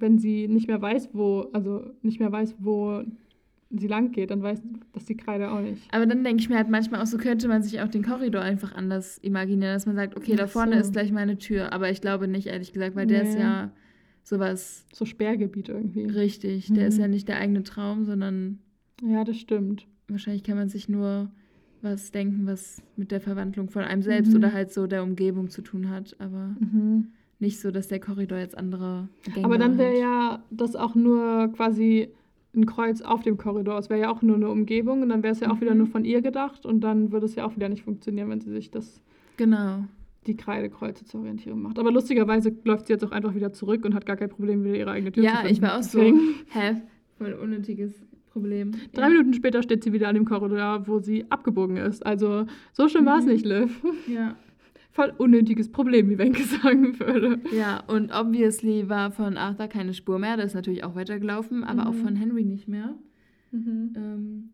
wenn 0.00 0.18
sie 0.18 0.48
nicht 0.48 0.66
mehr 0.66 0.82
weiß, 0.82 1.10
wo, 1.12 1.48
also 1.52 1.84
nicht 2.02 2.18
mehr 2.18 2.32
weiß, 2.32 2.56
wo 2.58 3.04
sie 3.74 3.86
lang 3.88 4.12
geht, 4.12 4.30
dann 4.30 4.42
weiß 4.42 4.60
das 4.92 5.04
die 5.06 5.16
Kreide 5.16 5.50
auch 5.50 5.60
nicht. 5.60 5.82
aber 5.94 6.06
dann 6.06 6.22
denke 6.24 6.42
ich 6.42 6.48
mir 6.48 6.56
halt 6.56 6.68
manchmal 6.68 7.00
auch 7.00 7.06
so, 7.06 7.16
könnte 7.18 7.48
man 7.48 7.62
sich 7.62 7.80
auch 7.80 7.88
den 7.88 8.02
Korridor 8.04 8.42
einfach 8.42 8.74
anders 8.74 9.18
imaginieren, 9.18 9.72
dass 9.74 9.86
man 9.86 9.96
sagt, 9.96 10.16
okay, 10.16 10.36
da 10.36 10.46
vorne 10.46 10.74
so. 10.74 10.80
ist 10.80 10.92
gleich 10.92 11.10
meine 11.12 11.38
Tür. 11.38 11.72
Aber 11.72 11.90
ich 11.90 12.00
glaube 12.00 12.28
nicht, 12.28 12.46
ehrlich 12.48 12.72
gesagt, 12.72 12.94
weil 12.96 13.06
der 13.06 13.22
ist 13.22 13.34
Nee. 13.34 13.40
ja 13.42 13.70
sowas 14.24 14.86
So 14.92 15.04
Sperrgebiet 15.04 15.68
irgendwie. 15.68 16.04
richtig. 16.04 16.66
Der 16.68 16.82
Mhm. 16.84 16.88
ist 16.88 16.98
ja 16.98 17.08
nicht 17.08 17.28
der 17.28 17.38
eigene 17.38 17.62
Traum, 17.62 18.04
sondern 18.04 18.58
Ja, 19.02 19.24
das 19.24 19.38
stimmt. 19.38 19.86
wahrscheinlich 20.08 20.42
kann 20.44 20.56
man 20.56 20.68
sich 20.68 20.88
nur 20.88 21.30
was 21.80 22.12
denken, 22.12 22.46
was 22.46 22.80
mit 22.96 23.10
der 23.10 23.20
Verwandlung 23.20 23.68
von 23.68 23.82
einem 23.82 24.02
selbst 24.02 24.30
Mhm. 24.30 24.36
oder 24.36 24.52
halt 24.52 24.72
so 24.72 24.86
der 24.86 25.02
Umgebung 25.02 25.50
zu 25.50 25.62
tun 25.62 25.90
hat. 25.90 26.14
Aber 26.20 26.54
nicht 27.40 27.58
so, 27.60 27.72
dass 27.72 27.88
der 27.88 27.98
Korridor 27.98 28.38
jetzt 28.38 28.56
andere 28.56 29.08
Gänge 29.34 29.44
Aber 29.46 29.58
dann 29.58 29.78
wäre 29.78 29.98
ja 29.98 30.44
das 30.50 30.76
auch 30.76 30.94
nur 30.94 31.50
quasi 31.56 32.10
ein 32.54 32.66
Kreuz 32.66 33.00
auf 33.00 33.22
dem 33.22 33.38
Korridor. 33.38 33.78
Es 33.78 33.88
wäre 33.90 34.00
ja 34.00 34.10
auch 34.10 34.20
nur 34.22 34.36
eine 34.36 34.48
Umgebung 34.50 35.02
und 35.02 35.08
dann 35.08 35.22
wäre 35.22 35.32
es 35.32 35.40
ja 35.40 35.50
auch 35.50 35.60
wieder 35.60 35.72
Mhm. 35.72 35.78
nur 35.78 35.86
von 35.86 36.04
ihr 36.04 36.20
gedacht 36.22 36.66
und 36.66 36.80
dann 36.82 37.10
würde 37.12 37.26
es 37.26 37.34
ja 37.34 37.44
auch 37.46 37.56
wieder 37.56 37.68
nicht 37.68 37.82
funktionieren, 37.84 38.28
wenn 38.28 38.40
sie 38.40 38.50
sich 38.50 38.70
das 38.70 39.02
Genau. 39.38 39.84
die 40.26 40.36
Kreidekreuze 40.36 41.04
zur 41.06 41.20
Orientierung 41.20 41.62
macht. 41.62 41.78
Aber 41.78 41.90
lustigerweise 41.90 42.54
läuft 42.64 42.86
sie 42.86 42.92
jetzt 42.92 43.04
auch 43.04 43.10
einfach 43.12 43.34
wieder 43.34 43.52
zurück 43.52 43.84
und 43.84 43.94
hat 43.94 44.04
gar 44.06 44.16
kein 44.16 44.28
Problem, 44.28 44.64
wieder 44.64 44.76
ihre 44.76 44.90
eigene 44.90 45.12
Tür 45.12 45.22
zu 45.22 45.28
Ja, 45.28 45.36
finden. 45.36 45.52
ich 45.52 45.62
war 45.62 45.78
auch 45.78 45.82
so. 45.82 46.00
Hä? 46.00 46.82
Voll 47.18 47.32
unnötiges 47.34 47.92
Problem. 48.30 48.72
Drei 48.92 49.02
ja. 49.02 49.08
Minuten 49.08 49.32
später 49.34 49.62
steht 49.62 49.82
sie 49.84 49.92
wieder 49.92 50.08
an 50.08 50.14
dem 50.14 50.24
Korridor, 50.24 50.86
wo 50.86 50.98
sie 51.00 51.24
abgebogen 51.30 51.76
ist. 51.76 52.04
Also 52.04 52.46
so 52.72 52.88
schlimm 52.88 53.06
war 53.06 53.18
es 53.18 53.24
Mhm. 53.24 53.30
nicht, 53.32 53.44
Liv. 53.46 53.82
Ja. 54.06 54.36
Voll 54.92 55.12
unnötiges 55.16 55.72
Problem, 55.72 56.10
wie 56.10 56.18
Wenke 56.18 56.42
sagen 56.62 56.98
würde. 57.00 57.40
Ja, 57.56 57.82
und 57.86 58.12
obviously 58.12 58.88
war 58.88 59.10
von 59.10 59.36
Arthur 59.36 59.68
keine 59.68 59.94
Spur 59.94 60.18
mehr. 60.18 60.36
Der 60.36 60.44
ist 60.46 60.54
natürlich 60.54 60.84
auch 60.84 60.94
weitergelaufen, 60.94 61.64
aber 61.64 61.86
auch 61.88 61.92
Mhm. 61.94 62.04
von 62.04 62.16
Henry 62.16 62.44
nicht 62.44 62.68
mehr. 62.68 62.94
Mhm. 63.52 63.92
Ähm, 63.96 64.50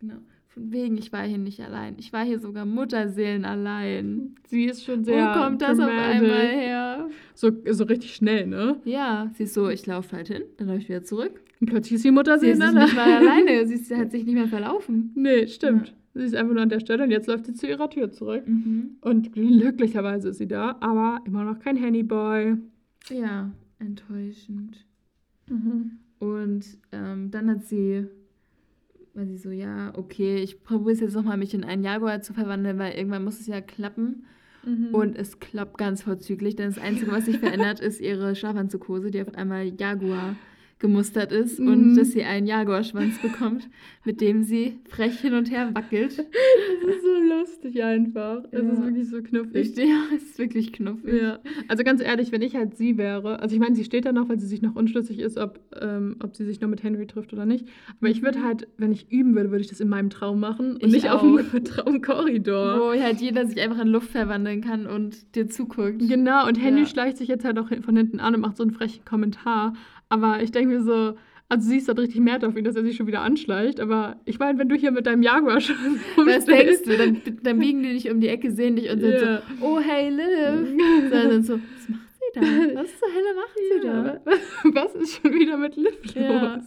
genau. 0.00 0.14
Von 0.48 0.72
wegen, 0.72 0.96
ich 0.98 1.12
war 1.12 1.22
hier 1.22 1.38
nicht 1.38 1.60
allein. 1.60 1.94
Ich 1.98 2.12
war 2.12 2.24
hier 2.24 2.40
sogar 2.40 2.64
Mutterseelen 2.66 3.44
allein. 3.44 4.34
Sie 4.48 4.64
ist 4.64 4.84
schon 4.84 5.04
sehr. 5.04 5.28
Wo 5.34 5.40
kommt 5.42 5.62
das 5.62 5.78
auf 5.78 5.88
einmal 5.88 6.46
her? 6.48 7.08
So, 7.34 7.50
so 7.70 7.84
richtig 7.84 8.14
schnell, 8.16 8.46
ne? 8.48 8.80
Ja, 8.84 9.30
sie 9.34 9.44
ist 9.44 9.54
so, 9.54 9.68
ich 9.68 9.86
laufe 9.86 10.16
halt 10.16 10.26
hin, 10.28 10.42
dann 10.56 10.66
laufe 10.68 10.80
ich 10.80 10.88
wieder 10.88 11.04
zurück. 11.04 11.40
Und 11.60 11.68
plötzlich 11.68 11.94
ist 11.94 12.04
die 12.04 12.10
Mutter 12.10 12.38
Sie 12.38 12.48
ist 12.48 12.58
nicht 12.58 12.72
mal 12.74 13.12
alleine, 13.16 13.66
sie 13.68 13.74
ist, 13.74 13.94
hat 13.94 14.10
sich 14.10 14.24
nicht 14.24 14.34
mehr 14.34 14.48
verlaufen. 14.48 15.12
Nee, 15.14 15.46
stimmt. 15.46 15.94
Sie 16.14 16.22
ist 16.24 16.34
einfach 16.34 16.54
nur 16.54 16.62
an 16.62 16.68
der 16.68 16.80
Stelle 16.80 17.04
und 17.04 17.10
jetzt 17.10 17.28
läuft 17.28 17.46
sie 17.46 17.54
zu 17.54 17.68
ihrer 17.68 17.88
Tür 17.88 18.10
zurück. 18.10 18.46
Mhm. 18.46 18.96
Und 19.00 19.32
glücklicherweise 19.32 20.30
ist 20.30 20.38
sie 20.38 20.48
da, 20.48 20.76
aber 20.80 21.20
immer 21.24 21.44
noch 21.44 21.60
kein 21.60 21.76
Handyboy. 21.76 22.56
Ja, 23.08 23.52
enttäuschend. 23.78 24.84
Mhm. 25.48 25.98
Und 26.18 26.64
ähm, 26.92 27.30
dann 27.30 27.48
hat 27.50 27.64
sie, 27.64 28.06
war 29.14 29.24
sie 29.24 29.38
so, 29.38 29.50
ja, 29.50 29.92
okay, 29.96 30.42
ich 30.42 30.62
probiere 30.64 30.92
es 30.92 31.00
jetzt 31.00 31.14
nochmal, 31.14 31.36
mich 31.36 31.54
in 31.54 31.64
einen 31.64 31.84
Jaguar 31.84 32.22
zu 32.22 32.34
verwandeln, 32.34 32.78
weil 32.78 32.94
irgendwann 32.94 33.24
muss 33.24 33.40
es 33.40 33.46
ja 33.46 33.60
klappen. 33.60 34.24
Mhm. 34.64 34.88
Und 34.92 35.16
es 35.16 35.38
klappt 35.38 35.78
ganz 35.78 36.02
vorzüglich, 36.02 36.56
denn 36.56 36.70
das 36.70 36.82
Einzige, 36.82 37.12
was 37.12 37.26
sich 37.26 37.38
verändert, 37.38 37.80
ist 37.80 38.00
ihre 38.00 38.34
Schlafanzughose, 38.34 39.10
die 39.10 39.22
auf 39.22 39.34
einmal 39.34 39.72
Jaguar 39.78 40.36
gemustert 40.80 41.30
ist 41.30 41.60
und 41.60 41.92
Mhm. 41.92 41.96
dass 41.96 42.10
sie 42.12 42.24
einen 42.24 42.46
Jaguarschwanz 42.46 43.18
bekommt, 43.20 43.68
mit 44.04 44.20
dem 44.20 44.42
sie 44.42 44.78
frech 44.88 45.20
hin 45.20 45.34
und 45.34 45.50
her 45.50 45.70
wackelt. 45.74 46.26
Das 46.82 46.96
ist 46.96 47.02
so 47.02 47.36
lustig 47.38 47.82
einfach. 47.84 48.42
Es 48.50 48.62
Ja. 48.62 48.72
ist 48.72 48.82
wirklich 48.82 49.08
so 49.08 49.22
knuffig. 49.22 49.70
Ich, 49.70 49.76
ja, 49.76 50.02
es 50.16 50.22
ist 50.24 50.38
wirklich 50.38 50.72
knuffig. 50.72 51.20
Ja, 51.22 51.38
also 51.68 51.84
ganz 51.84 52.00
ehrlich, 52.02 52.32
wenn 52.32 52.40
ich 52.42 52.56
halt 52.56 52.76
sie 52.76 52.96
wäre, 52.96 53.38
also 53.40 53.54
ich 53.54 53.60
meine, 53.60 53.74
sie 53.76 53.84
steht 53.84 54.06
da 54.06 54.12
noch, 54.12 54.28
weil 54.30 54.40
sie 54.40 54.46
sich 54.46 54.62
noch 54.62 54.74
unschlüssig 54.74 55.18
ist, 55.20 55.36
ob, 55.36 55.60
ähm, 55.80 56.16
ob 56.22 56.34
sie 56.34 56.44
sich 56.46 56.60
nur 56.62 56.70
mit 56.70 56.82
Henry 56.82 57.06
trifft 57.06 57.32
oder 57.34 57.44
nicht. 57.44 57.66
Aber 58.00 58.08
ich 58.10 58.22
würde 58.22 58.42
halt, 58.42 58.66
wenn 58.78 58.92
ich 58.92 59.12
üben 59.12 59.34
würde, 59.36 59.50
würde 59.50 59.60
ich 59.62 59.68
das 59.68 59.80
in 59.80 59.88
meinem 59.90 60.08
Traum 60.10 60.40
machen 60.40 60.72
und 60.76 60.84
Ich 60.86 60.92
nicht 60.92 61.10
auf 61.10 61.22
auch. 61.22 61.36
dem 61.40 61.64
Traumkorridor. 61.64 62.80
Wo 62.80 63.00
halt 63.00 63.20
jeder 63.20 63.46
sich 63.46 63.60
einfach 63.60 63.80
in 63.80 63.88
Luft 63.88 64.10
verwandeln 64.10 64.62
kann 64.62 64.86
und 64.86 65.34
dir 65.36 65.46
zuguckt. 65.48 65.98
Genau, 66.08 66.46
und 66.48 66.56
Henry 66.60 66.80
Ja. 66.80 66.86
schleicht 66.86 67.18
sich 67.18 67.28
jetzt 67.28 67.44
halt 67.44 67.58
auch 67.58 67.68
von 67.82 67.96
hinten 67.96 68.20
an 68.20 68.34
und 68.34 68.40
macht 68.40 68.56
so 68.56 68.62
einen 68.62 68.72
frechen 68.72 69.04
Kommentar. 69.04 69.74
Aber 70.10 70.42
ich 70.42 70.50
denke 70.52 70.68
mir 70.74 70.82
so, 70.82 71.14
also 71.48 71.68
sie 71.68 71.78
ist 71.78 71.88
halt 71.88 71.98
richtig 71.98 72.20
mad 72.20 72.46
auf 72.46 72.56
ihn, 72.56 72.64
dass 72.64 72.76
er 72.76 72.82
sich 72.84 72.96
schon 72.96 73.06
wieder 73.06 73.22
anschleicht. 73.22 73.80
Aber 73.80 74.16
ich 74.24 74.38
meine, 74.38 74.58
wenn 74.58 74.68
du 74.68 74.76
hier 74.76 74.90
mit 74.90 75.06
deinem 75.06 75.22
Jaguar 75.22 75.60
schon 75.60 75.76
Was 76.16 76.44
denkst 76.44 76.82
du? 76.84 76.96
Dann, 76.96 77.22
dann 77.42 77.58
biegen 77.58 77.82
die 77.82 77.92
dich 77.94 78.10
um 78.10 78.20
die 78.20 78.28
Ecke, 78.28 78.50
sehen 78.52 78.76
dich 78.76 78.90
und 78.90 79.00
sind 79.00 79.12
Ja. 79.14 79.36
so, 79.38 79.64
oh 79.66 79.80
hey 79.80 80.10
Liv. 80.10 80.78
So, 81.10 81.14
dann 81.16 81.42
so, 81.42 81.54
was 81.54 81.88
macht 81.88 82.08
sie 82.12 82.40
da? 82.40 82.40
Was 82.82 82.98
zur 82.98 83.08
Hölle 83.08 83.34
macht 83.34 83.56
sie 83.56 83.80
da? 83.86 84.06
Ja, 84.06 84.74
was 84.74 84.94
ist 84.94 85.20
schon 85.20 85.32
wieder 85.32 85.56
mit 85.56 85.74
Liv 85.76 85.96
los? 86.04 86.14
Ja, 86.14 86.56
ja. 86.56 86.60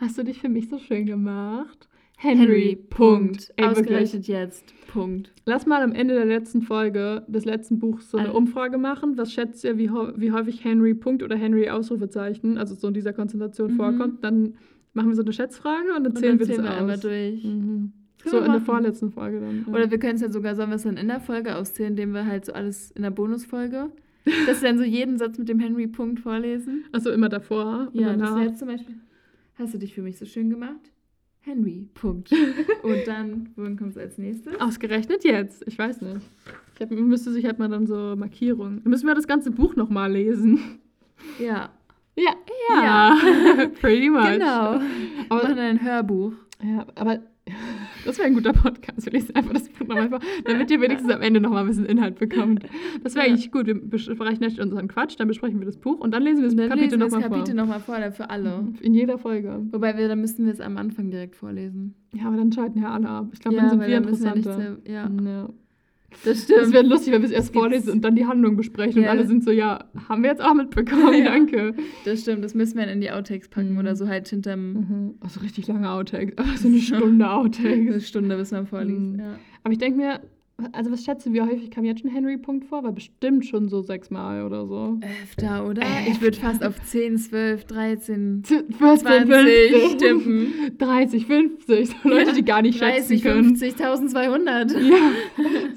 Hast 0.00 0.16
du 0.16 0.22
dich 0.22 0.40
für 0.40 0.48
mich 0.48 0.68
so 0.70 0.78
schön 0.78 1.04
gemacht? 1.04 1.88
Henry, 2.18 2.76
Punkt. 2.88 3.52
Ey. 3.56 3.66
Ausgerechnet 3.66 4.26
jetzt, 4.26 4.72
Punkt. 4.88 5.32
Lass 5.44 5.66
mal 5.66 5.82
am 5.82 5.92
Ende 5.92 6.14
der 6.14 6.24
letzten 6.24 6.62
Folge 6.62 7.22
des 7.28 7.44
letzten 7.44 7.78
Buchs 7.78 8.10
so 8.10 8.16
eine 8.18 8.28
Alle. 8.30 8.36
Umfrage 8.38 8.78
machen. 8.78 9.18
Was 9.18 9.32
schätzt 9.32 9.62
ihr, 9.64 9.76
wie, 9.76 9.90
wie 9.90 10.32
häufig 10.32 10.64
Henry 10.64 10.94
Punkt 10.94 11.22
oder 11.22 11.36
Henry 11.36 11.68
Ausrufezeichen, 11.68 12.56
also 12.56 12.74
so 12.74 12.88
in 12.88 12.94
dieser 12.94 13.12
Konzentration 13.12 13.72
Mhm. 13.72 13.76
vorkommt? 13.76 14.24
Dann 14.24 14.54
machen 14.94 15.08
wir 15.10 15.14
so 15.14 15.22
eine 15.22 15.32
Schätzfrage 15.34 15.88
und 15.94 16.04
dann 16.04 16.12
Und 16.12 16.18
zählen 16.18 16.38
dann 16.38 16.48
wir 16.48 16.54
zählen 16.54 16.64
das 16.64 16.70
wir 16.70 16.74
aus. 16.74 16.80
einmal 16.80 16.98
durch. 16.98 17.44
Mhm. 17.44 17.92
So 18.24 18.38
in 18.40 18.50
der 18.50 18.60
vorletzten 18.62 19.10
Folge 19.12 19.40
dann. 19.40 19.64
ja. 19.68 19.72
Oder 19.74 19.90
wir 19.90 19.98
können 19.98 20.14
es 20.16 20.20
ja 20.22 20.30
sogar, 20.32 20.56
sollen 20.56 20.70
wir 20.70 20.76
es 20.76 20.82
dann 20.82 20.96
in 20.96 21.06
der 21.08 21.20
Folge 21.20 21.54
auszählen, 21.54 21.90
indem 21.90 22.12
wir 22.12 22.26
halt 22.26 22.46
so 22.46 22.54
alles 22.54 22.90
in 22.92 23.02
der 23.02 23.10
Bonusfolge, 23.10 23.90
dass 24.46 24.62
wir 24.62 24.70
dann 24.70 24.78
so 24.78 24.84
jeden 24.84 25.16
Satz 25.18 25.38
mit 25.38 25.48
dem 25.50 25.60
Henry-Punkt 25.60 26.18
vorlesen. 26.20 26.84
Achso, 26.92 27.10
immer 27.10 27.28
davor. 27.28 27.88
und 27.92 28.00
Ja, 28.00 28.08
das 28.14 28.18
danach. 28.18 28.36
wäre 28.36 28.48
jetzt 28.48 28.58
zum 28.58 28.68
Beispiel, 28.68 28.96
hast 29.56 29.74
du 29.74 29.78
dich 29.78 29.94
für 29.94 30.02
mich 30.02 30.18
so 30.18 30.24
schön 30.24 30.48
gemacht? 30.50 30.90
Henry, 31.46 31.88
Punkt. 31.94 32.32
Und 32.82 33.06
dann, 33.06 33.50
wohin 33.54 33.76
kommt 33.76 33.92
es 33.92 33.98
als 33.98 34.18
nächstes? 34.18 34.60
Ausgerechnet 34.60 35.22
jetzt. 35.22 35.62
Ich 35.68 35.78
weiß 35.78 36.00
nicht. 36.00 36.28
Ich 36.74 36.80
hab, 36.80 36.90
müsste 36.90 37.30
sich 37.30 37.44
halt 37.44 37.60
mal 37.60 37.68
dann 37.68 37.86
so 37.86 38.16
Markierungen. 38.16 38.82
Dann 38.82 38.90
müssen 38.90 39.06
wir 39.06 39.14
das 39.14 39.28
ganze 39.28 39.52
Buch 39.52 39.76
nochmal 39.76 40.10
lesen. 40.12 40.80
Ja, 41.38 41.70
Ja. 42.16 42.32
Ja. 42.68 43.16
Pretty 43.80 44.10
much. 44.10 44.32
genau. 44.32 44.80
Aber, 45.28 45.42
machen 45.44 45.58
ein 45.58 45.82
Hörbuch. 45.82 46.32
ja, 46.62 46.84
aber 46.96 47.20
das 48.04 48.18
wäre 48.18 48.26
ein 48.28 48.34
guter 48.34 48.52
Podcast. 48.52 49.04
Wir 49.06 49.12
lesen 49.12 49.34
einfach 49.34 49.52
das 49.52 49.68
Buch 49.68 49.86
nochmal 49.86 50.08
vor, 50.08 50.20
damit 50.44 50.70
ihr 50.70 50.80
wenigstens 50.80 51.10
am 51.12 51.22
Ende 51.22 51.40
nochmal 51.40 51.62
ein 51.62 51.68
bisschen 51.68 51.86
Inhalt 51.86 52.18
bekommt. 52.18 52.64
Das 53.02 53.14
wäre 53.14 53.26
Ja. 53.26 53.32
eigentlich 53.32 53.50
gut. 53.52 53.66
Wir 53.66 53.74
besprechen 53.80 54.40
nicht 54.40 54.58
unseren 54.60 54.88
Quatsch, 54.88 55.14
dann 55.18 55.28
besprechen 55.28 55.58
wir 55.60 55.66
das 55.66 55.76
Buch 55.76 56.00
und 56.00 56.12
dann 56.12 56.22
lesen 56.22 56.38
wir 56.42 56.48
das 56.48 56.56
dann 56.56 56.68
Kapitel 56.68 56.98
nochmal 56.98 57.22
Kapitel 57.22 57.46
vor. 57.46 57.54
nochmal 57.54 57.80
vor, 57.80 57.96
für 58.12 58.30
alle. 58.30 58.68
In 58.80 58.94
jeder 58.94 59.18
Folge. 59.18 59.60
Wobei 59.70 59.96
wir, 59.96 60.08
dann 60.08 60.20
müssten 60.20 60.44
wir 60.44 60.52
es 60.52 60.60
am 60.60 60.76
Anfang 60.76 61.10
direkt 61.10 61.36
vorlesen. 61.36 61.94
Ja, 62.14 62.26
aber 62.28 62.36
dann 62.36 62.52
schalten 62.52 62.80
ja 62.80 62.92
alle 62.92 63.08
ab. 63.08 63.28
Ich 63.32 63.40
glaube, 63.40 63.56
ja, 63.56 63.62
dann 63.62 63.70
sind 63.70 63.80
wir 63.88 64.00
müssen 64.00 64.26
interessanter. 64.26 64.78
sehr- 64.84 64.92
ja, 64.94 65.08
Ja. 65.24 65.48
Das 66.10 66.22
Das 66.24 66.42
stimmt. 66.44 66.72
wäre 66.72 66.84
lustig, 66.86 67.12
wenn 67.12 67.22
wir 67.22 67.26
es 67.28 67.32
erst 67.34 67.52
vorlesen 67.52 67.90
und 67.92 68.02
dann 68.02 68.14
die 68.16 68.26
Handlung 68.26 68.56
besprechen 68.56 69.02
Ja. 69.02 69.10
und 69.12 69.18
alle 69.18 69.26
sind 69.26 69.44
so, 69.44 69.50
ja, 69.50 69.84
haben 70.08 70.22
wir 70.22 70.30
jetzt 70.30 70.42
auch 70.42 70.54
mitbekommen, 70.54 71.14
Ja. 71.18 71.24
danke. 71.24 71.74
Das 72.04 72.20
stimmt, 72.22 72.42
das 72.44 72.54
müssen 72.54 72.76
wir 72.78 72.84
dann 72.86 72.94
in 72.94 73.00
die 73.00 73.10
Outtakes 73.10 73.48
packen 73.48 73.72
Mhm. 73.72 73.78
oder 73.78 73.96
so 73.96 74.08
halt 74.08 74.28
hinterm 74.28 74.72
Mhm. 74.72 75.14
Also 75.20 75.40
richtig 75.40 75.66
lange 75.68 75.90
Outtakes, 75.90 76.36
aber 76.38 76.56
so 76.56 76.68
eine 76.68 76.78
Stunde 76.78 77.30
Outtakes. 77.30 77.90
eine 77.92 78.00
Stunde, 78.00 78.36
bis 78.36 78.50
man 78.52 78.66
vorliest. 78.66 79.00
Mhm. 79.14 79.18
Ja. 79.20 79.38
Aber 79.64 79.72
ich 79.72 79.78
denke 79.78 79.98
mir, 79.98 80.20
also 80.72 80.90
was 80.90 81.04
schätze, 81.04 81.32
wie 81.32 81.42
häufig 81.42 81.70
kam 81.70 81.84
jetzt 81.84 82.00
schon 82.00 82.10
Henry 82.10 82.38
Punkt 82.38 82.64
vor? 82.64 82.82
War 82.82 82.92
bestimmt 82.92 83.44
schon 83.44 83.68
so 83.68 83.82
sechsmal 83.82 84.44
oder 84.44 84.66
so. 84.66 84.98
Öfter, 85.22 85.66
oder? 85.66 85.82
Ich 86.08 86.20
würde 86.20 86.38
fast 86.38 86.64
auf 86.64 86.82
10, 86.82 87.18
12, 87.18 87.64
13, 87.64 88.42
14, 88.44 88.72
20 88.78 89.96
tippen. 89.98 90.52
30, 90.78 91.26
50, 91.26 91.88
so 92.02 92.08
Leute, 92.08 92.32
die 92.32 92.44
gar 92.44 92.62
nicht 92.62 92.80
30, 92.80 93.20
schätzen 93.20 93.22
können. 93.22 93.44
50, 93.56 93.72
1200. 93.74 94.72
Ja, 94.72 94.78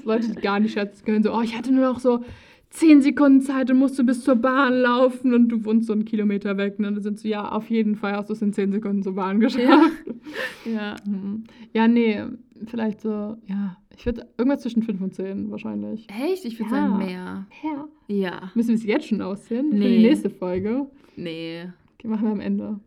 so 0.02 0.08
Leute, 0.08 0.28
die 0.28 0.40
gar 0.40 0.60
nicht 0.60 0.72
schätzen 0.72 1.04
können. 1.04 1.22
So, 1.22 1.34
oh, 1.34 1.42
ich 1.42 1.56
hatte 1.56 1.72
nur 1.72 1.84
noch 1.84 2.00
so 2.00 2.24
10 2.70 3.02
Sekunden 3.02 3.42
Zeit 3.42 3.70
und 3.70 3.78
musste 3.78 4.04
bis 4.04 4.22
zur 4.22 4.36
Bahn 4.36 4.74
laufen 4.74 5.34
und 5.34 5.48
du 5.48 5.64
wohnst 5.64 5.88
so 5.88 5.92
einen 5.92 6.04
Kilometer 6.04 6.56
weg. 6.56 6.76
Und 6.78 6.84
dann 6.84 7.02
sind 7.02 7.18
so, 7.18 7.28
ja, 7.28 7.50
auf 7.50 7.68
jeden 7.68 7.96
Fall 7.96 8.14
hast 8.14 8.30
du 8.30 8.32
es 8.32 8.42
in 8.42 8.52
10 8.52 8.72
Sekunden 8.72 9.02
zur 9.02 9.16
Bahn 9.16 9.40
geschafft. 9.40 9.92
Ja. 10.64 10.96
Mhm. 11.04 11.44
Ja, 11.72 11.88
nee, 11.88 12.22
vielleicht 12.66 13.00
so, 13.00 13.36
ja, 13.46 13.76
ich 13.96 14.04
würde 14.06 14.26
irgendwas 14.38 14.62
zwischen 14.62 14.82
5 14.82 15.00
und 15.00 15.14
10 15.14 15.50
wahrscheinlich. 15.50 16.06
Echt? 16.10 16.44
Ich 16.44 16.58
würde 16.58 16.74
Ja. 16.74 16.80
sagen 16.88 16.98
mehr. 16.98 17.46
Ja. 17.62 17.88
Ja. 18.08 18.52
Müssen 18.54 18.68
wir 18.70 18.74
es 18.76 18.84
jetzt 18.84 19.06
schon 19.08 19.20
auszählen? 19.22 19.70
Für 19.70 19.76
Nee. 19.78 19.96
die 19.98 20.02
nächste 20.08 20.30
Folge? 20.30 20.86
Nee. 21.16 21.68
Okay, 21.94 22.08
machen 22.08 22.24
wir 22.24 22.32
am 22.32 22.40
Ende. 22.40 22.80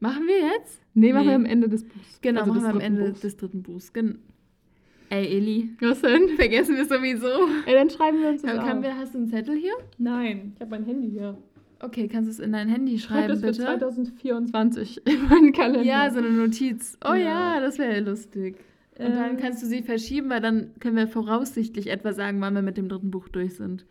Machen 0.00 0.26
wir 0.26 0.36
jetzt? 0.58 0.82
Nee, 0.94 1.12
machen 1.12 1.24
Nee. 1.26 1.30
wir 1.30 1.36
am 1.36 1.46
Ende 1.46 1.68
des 1.68 1.84
Buchs. 1.84 2.20
Genau, 2.20 2.40
Also 2.40 2.52
machen 2.52 2.64
wir 2.64 2.70
am 2.70 2.80
Ende 2.80 3.08
Buchs. 3.08 3.20
des 3.20 3.36
dritten 3.36 3.62
Buchs. 3.62 3.92
Gen 3.92 4.18
Ey, 5.10 5.26
Eli. 5.36 5.70
Was 5.80 6.00
denn? 6.00 6.28
Vergessen 6.36 6.76
wir 6.76 6.84
sowieso. 6.86 7.28
Ey, 7.66 7.74
dann 7.74 7.88
schreiben 7.90 8.20
wir 8.20 8.30
uns 8.30 8.42
das 8.42 8.50
Aber 8.52 8.62
auf. 8.62 8.68
kann 8.68 8.82
wir, 8.82 8.96
hast 8.96 9.14
du 9.14 9.18
einen 9.18 9.28
Zettel 9.28 9.56
hier? 9.56 9.72
Nein, 9.98 10.52
ich 10.54 10.60
habe 10.60 10.70
mein 10.70 10.84
Handy 10.84 11.10
hier. 11.10 11.36
Okay, 11.80 12.08
kannst 12.08 12.28
du 12.28 12.30
es 12.32 12.38
in 12.38 12.52
dein 12.52 12.68
Handy 12.68 12.98
Schreib 12.98 13.24
schreiben, 13.26 13.28
das 13.28 13.40
für 13.40 13.46
bitte? 13.46 13.62
2024 13.62 15.02
in 15.06 15.28
meinen 15.28 15.52
Kalender. 15.52 15.82
Ja, 15.82 16.10
so 16.10 16.18
eine 16.18 16.30
Notiz. 16.30 16.96
Oh 17.04 17.12
ja, 17.14 17.56
Ja. 17.56 17.60
das 17.60 17.78
wäre 17.78 18.00
lustig. 18.00 18.56
Und 18.98 19.10
dann 19.16 19.32
Ähm. 19.32 19.36
kannst 19.38 19.62
du 19.62 19.66
sie 19.66 19.82
verschieben, 19.82 20.30
weil 20.30 20.40
dann 20.40 20.70
können 20.80 20.96
wir 20.96 21.08
voraussichtlich 21.08 21.88
etwa 21.90 22.12
sagen, 22.12 22.40
wann 22.40 22.54
wir 22.54 22.62
mit 22.62 22.76
dem 22.76 22.88
dritten 22.88 23.10
Buch 23.10 23.28
durch 23.28 23.56
sind. 23.56 23.84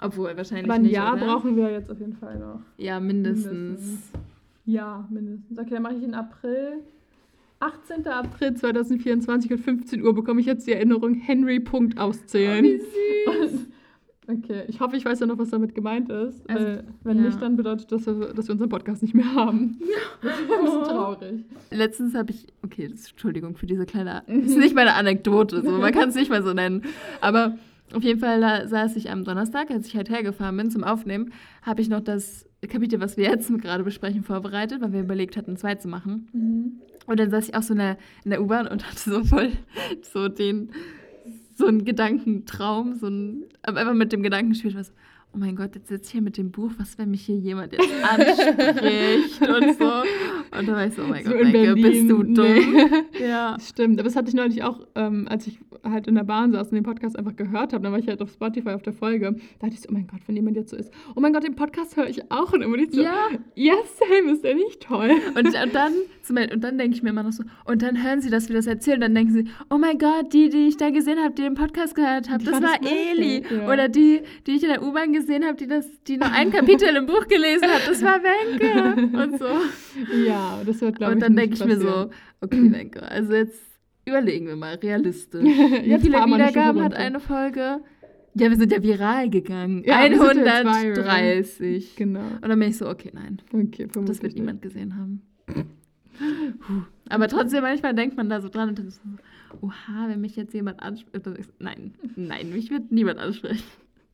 Obwohl, 0.00 0.36
wahrscheinlich 0.36 0.64
Aber 0.66 0.74
ein 0.74 0.82
nicht, 0.82 0.92
Jahr 0.92 1.14
oder? 1.14 1.26
brauchen 1.26 1.56
wir 1.56 1.70
jetzt 1.70 1.90
auf 1.90 1.98
jeden 2.00 2.12
Fall 2.14 2.38
noch. 2.38 2.60
Ja, 2.76 3.00
mindestens. 3.00 3.52
Mindestens. 3.52 4.10
Ja, 4.66 5.08
mindestens. 5.10 5.58
Okay, 5.58 5.70
dann 5.70 5.82
mache 5.82 5.94
ich 5.94 6.02
in 6.02 6.14
April. 6.14 6.80
18. 7.60 8.06
April 8.08 8.54
2024 8.54 9.52
und 9.52 9.58
15 9.58 10.02
Uhr 10.02 10.14
bekomme 10.14 10.40
ich 10.40 10.46
jetzt 10.46 10.66
die 10.66 10.72
Erinnerung, 10.72 11.14
Henry 11.14 11.60
Punkt 11.60 11.98
auszählen. 11.98 12.64
Oh, 12.64 12.68
wie 12.68 13.48
süß. 13.48 13.66
Okay, 14.28 14.62
ich 14.68 14.78
hoffe, 14.78 14.96
ich 14.96 15.04
weiß 15.04 15.18
ja 15.18 15.26
noch, 15.26 15.38
was 15.38 15.50
damit 15.50 15.74
gemeint 15.74 16.08
ist. 16.08 16.48
Also, 16.48 16.64
äh, 16.64 16.84
wenn 17.02 17.18
ja. 17.18 17.24
nicht, 17.24 17.42
dann 17.42 17.56
bedeutet 17.56 17.90
das, 17.90 18.04
dass 18.04 18.16
wir 18.16 18.50
unseren 18.50 18.68
Podcast 18.68 19.02
nicht 19.02 19.14
mehr 19.14 19.34
haben. 19.34 19.80
Das 20.22 20.38
ist 20.38 20.52
ein 20.52 20.64
bisschen 20.64 20.84
traurig. 20.84 21.44
Letztens 21.72 22.14
habe 22.14 22.30
ich, 22.30 22.46
okay, 22.62 22.86
das, 22.88 23.10
Entschuldigung 23.10 23.56
für 23.56 23.66
diese 23.66 23.86
kleine, 23.86 24.22
das 24.28 24.50
ist 24.50 24.58
nicht 24.58 24.76
meine 24.76 24.94
Anekdote, 24.94 25.62
so, 25.62 25.72
man 25.72 25.92
kann 25.92 26.10
es 26.10 26.14
nicht 26.14 26.30
mal 26.30 26.44
so 26.44 26.52
nennen. 26.52 26.82
Aber 27.20 27.58
auf 27.92 28.04
jeden 28.04 28.20
Fall 28.20 28.40
da 28.40 28.68
saß 28.68 28.94
ich 28.94 29.10
am 29.10 29.24
Donnerstag, 29.24 29.70
als 29.72 29.88
ich 29.88 29.96
halt 29.96 30.10
hergefahren 30.10 30.56
bin 30.56 30.70
zum 30.70 30.84
Aufnehmen, 30.84 31.32
habe 31.62 31.82
ich 31.82 31.88
noch 31.88 32.00
das 32.00 32.46
Kapitel, 32.68 33.00
was 33.00 33.16
wir 33.16 33.24
jetzt 33.24 33.52
gerade 33.60 33.82
besprechen, 33.82 34.22
vorbereitet, 34.22 34.80
weil 34.80 34.92
wir 34.92 35.00
überlegt 35.00 35.36
hatten, 35.36 35.56
zwei 35.56 35.74
zu 35.74 35.88
machen. 35.88 36.80
Und 37.06 37.18
dann 37.18 37.30
saß 37.30 37.48
ich 37.48 37.54
auch 37.56 37.62
so 37.62 37.74
in 37.74 37.80
der, 37.80 37.98
in 38.24 38.30
der 38.30 38.42
U-Bahn 38.42 38.68
und 38.68 38.86
hatte 38.86 39.10
so 39.10 39.24
voll 39.24 39.50
so 40.02 40.28
den, 40.28 40.70
so 41.62 41.68
einen 41.68 41.84
Gedankentraum, 41.84 42.94
so 42.94 43.06
ein, 43.08 43.44
einfach 43.62 43.94
mit 43.94 44.12
dem 44.12 44.22
Gedanken 44.22 44.50
gespielt, 44.50 44.74
was, 44.76 44.92
oh 45.34 45.38
mein 45.38 45.56
Gott, 45.56 45.74
jetzt 45.74 45.88
sitze 45.88 46.04
ich 46.06 46.12
hier 46.12 46.22
mit 46.22 46.36
dem 46.36 46.50
Buch, 46.50 46.70
was, 46.78 46.98
wenn 46.98 47.10
mich 47.10 47.22
hier 47.22 47.36
jemand 47.36 47.72
jetzt 47.72 47.88
anspricht 48.02 49.40
und 49.40 49.78
so. 49.78 49.92
Und 50.58 50.68
dann 50.68 50.74
war 50.74 50.86
ich 50.86 50.94
so, 50.94 51.02
oh 51.02 51.06
mein 51.06 51.24
So 51.24 51.30
Gott, 51.30 51.40
in 51.40 51.52
Maike, 51.52 51.74
bist 51.74 52.10
du 52.10 52.18
Berlin, 52.18 52.34
dumm? 52.34 52.90
nee. 53.12 53.26
Ja. 53.28 53.56
Stimmt, 53.60 53.98
aber 53.98 54.08
das 54.08 54.16
hatte 54.16 54.28
ich 54.28 54.34
neulich 54.34 54.62
auch, 54.62 54.80
ähm, 54.94 55.26
als 55.28 55.46
ich 55.46 55.58
halt 55.84 56.06
in 56.06 56.14
der 56.14 56.24
Bahn 56.24 56.52
saß 56.52 56.68
und 56.68 56.74
den 56.74 56.84
Podcast 56.84 57.18
einfach 57.18 57.34
gehört 57.36 57.72
habe. 57.72 57.82
Dann 57.82 57.92
war 57.92 57.98
ich 57.98 58.06
halt 58.08 58.22
auf 58.22 58.30
Spotify 58.30 58.70
auf 58.70 58.82
der 58.82 58.92
Folge. 58.92 59.32
Da 59.58 59.66
dachte 59.66 59.74
ich 59.74 59.80
so, 59.80 59.88
oh 59.90 59.92
mein 59.92 60.06
Gott, 60.06 60.20
wenn 60.26 60.36
jemand 60.36 60.56
jetzt 60.56 60.70
so 60.70 60.76
ist, 60.76 60.92
oh 61.16 61.20
mein 61.20 61.32
Gott, 61.32 61.44
den 61.44 61.56
Podcast 61.56 61.96
höre 61.96 62.08
ich 62.08 62.30
auch. 62.30 62.52
Und 62.52 62.62
immer 62.62 62.76
nicht 62.76 62.92
so, 62.94 63.02
Ja. 63.02 63.14
ja, 63.54 63.74
same, 63.98 64.32
ist 64.32 64.44
der 64.44 64.54
nicht 64.54 64.80
toll? 64.82 65.10
Und, 65.36 65.46
und 65.46 65.74
dann, 65.74 65.92
und 66.52 66.60
dann 66.64 66.78
denke 66.78 66.96
ich 66.96 67.02
mir 67.02 67.10
immer 67.10 67.22
noch 67.24 67.32
so, 67.32 67.42
und 67.64 67.82
dann 67.82 68.02
hören 68.02 68.20
sie, 68.20 68.30
dass 68.30 68.48
wir 68.48 68.56
das 68.56 68.66
erzählen, 68.66 69.00
dann 69.00 69.14
denken 69.14 69.32
sie, 69.32 69.44
oh 69.70 69.78
mein 69.78 69.98
Gott, 69.98 70.32
die, 70.32 70.48
die 70.48 70.68
ich 70.68 70.76
da 70.76 70.90
gesehen 70.90 71.18
habe, 71.18 71.34
die 71.34 71.42
den 71.42 71.54
Podcast 71.54 71.94
gehört 71.94 72.30
haben, 72.30 72.38
Die 72.38 72.44
das 72.46 72.62
war 72.62 72.78
das 72.80 72.90
Eli. 72.90 73.38
lustig, 73.38 73.50
ja. 73.58 73.68
Oder 73.72 73.88
die, 73.88 74.20
die 74.46 74.52
ich 74.52 74.62
in 74.62 74.68
der 74.68 74.82
U-Bahn 74.82 75.12
gesehen 75.12 75.44
habe, 75.44 75.56
die, 75.56 75.66
das, 75.66 75.86
die 76.04 76.16
noch 76.16 76.32
ein 76.32 76.50
Kapitel 76.52 76.94
im 76.94 77.06
Buch 77.06 77.26
gelesen 77.26 77.68
hat, 77.68 77.88
das 77.88 78.02
war 78.02 78.20
Wenke. 78.22 79.16
Und 79.16 79.38
so. 79.38 79.46
Ja, 80.26 80.60
das 80.64 80.80
wird, 80.80 80.96
glaube 80.96 81.12
ich, 81.12 81.16
und 81.16 81.20
dann 81.22 81.36
denke 81.36 81.54
ich 81.54 81.64
mir 81.64 81.78
so, 81.78 82.10
okay, 82.40 82.72
Wenke, 82.72 83.02
also 83.02 83.32
jetzt 83.34 83.60
überlegen 84.04 84.46
wir 84.46 84.56
mal, 84.56 84.74
realistisch. 84.74 85.42
Wie 85.44 85.98
viele 85.98 86.18
Wiedergaben 86.18 86.82
hat 86.82 86.94
eine 86.94 87.20
Folge? 87.20 87.80
Ja, 88.34 88.48
wir 88.48 88.56
sind 88.56 88.72
ja 88.72 88.82
viral 88.82 89.28
gegangen. 89.28 89.82
Ja, 89.84 90.08
wir 90.08 90.18
sind 90.18 90.36
jetzt 90.38 90.66
130. 90.66 91.96
Genau. 91.96 92.20
Und 92.20 92.48
dann 92.48 92.58
bin 92.58 92.68
ich 92.70 92.78
so, 92.78 92.88
okay, 92.88 93.10
nein. 93.12 93.42
Okay, 93.52 93.88
Das 94.06 94.22
wird 94.22 94.34
niemand 94.34 94.62
gesehen 94.62 94.96
haben. 94.96 95.22
Puh. 95.46 96.82
Aber 97.08 97.28
trotzdem, 97.28 97.62
manchmal 97.62 97.94
denkt 97.94 98.16
man 98.16 98.28
da 98.30 98.40
so 98.40 98.48
dran 98.48 98.70
und 98.70 98.78
dann 98.78 98.90
so, 98.90 99.00
oha, 99.60 100.08
wenn 100.08 100.20
mich 100.20 100.36
jetzt 100.36 100.54
jemand 100.54 100.82
anspricht. 100.82 101.26
Nein, 101.58 101.94
nein, 102.16 102.52
mich 102.52 102.70
wird 102.70 102.90
niemand 102.90 103.18
ansprechen. 103.18 103.64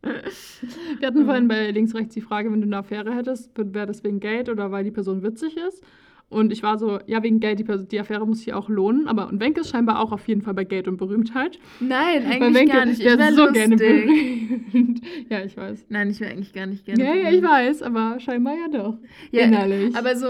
Wir 0.03 1.07
hatten 1.07 1.25
vorhin 1.25 1.49
bei 1.49 1.71
links, 1.71 1.95
rechts 1.95 2.15
die 2.15 2.21
Frage, 2.21 2.53
wenn 2.53 2.61
du 2.61 2.67
eine 2.67 2.79
Affäre 2.79 3.15
hättest, 3.15 3.51
wäre 3.57 3.87
das 3.87 4.05
wegen 4.05 4.21
Geld 4.21 4.49
oder 4.49 4.71
weil 4.71 4.85
die 4.85 4.91
Person 4.91 5.23
witzig 5.23 5.57
ist? 5.57 5.83
Und 6.31 6.53
ich 6.53 6.63
war 6.63 6.79
so, 6.79 6.99
ja, 7.07 7.23
wegen 7.23 7.41
Geld, 7.41 7.59
die, 7.59 7.65
die 7.87 7.99
Affäre 7.99 8.27
muss 8.27 8.41
sich 8.41 8.53
auch 8.53 8.69
lohnen. 8.69 9.09
Aber 9.09 9.29
und 9.29 9.41
Wenke 9.41 9.63
ist 9.63 9.71
scheinbar 9.71 10.01
auch 10.01 10.13
auf 10.13 10.29
jeden 10.29 10.43
Fall 10.43 10.53
bei 10.53 10.65
Geld 10.65 10.87
und 10.87 10.99
Berühmtheit. 10.99 11.59
Nein, 11.81 12.25
Weil 12.25 12.33
eigentlich 12.43 12.55
Wenke 12.55 12.73
gar 12.75 12.85
nicht. 12.85 13.01
Ich 13.01 13.07
wäre 13.07 13.33
so 13.33 13.47
lustig. 13.47 13.55
gerne 13.55 13.77
berühmt. 13.77 15.01
ja, 15.31 15.43
ich 15.45 15.57
weiß. 15.57 15.87
Nein, 15.89 16.11
ich 16.11 16.21
wäre 16.21 16.33
eigentlich 16.33 16.53
gar 16.53 16.67
nicht 16.67 16.85
gerne 16.85 17.03
Ja, 17.03 17.15
ja, 17.15 17.31
ich 17.31 17.43
weiß, 17.43 17.83
aber 17.83 18.21
scheinbar 18.21 18.55
ja 18.55 18.69
doch. 18.79 18.99
Ja, 19.31 19.45
Innerlich. 19.45 19.97
Aber 19.97 20.17
so, 20.17 20.27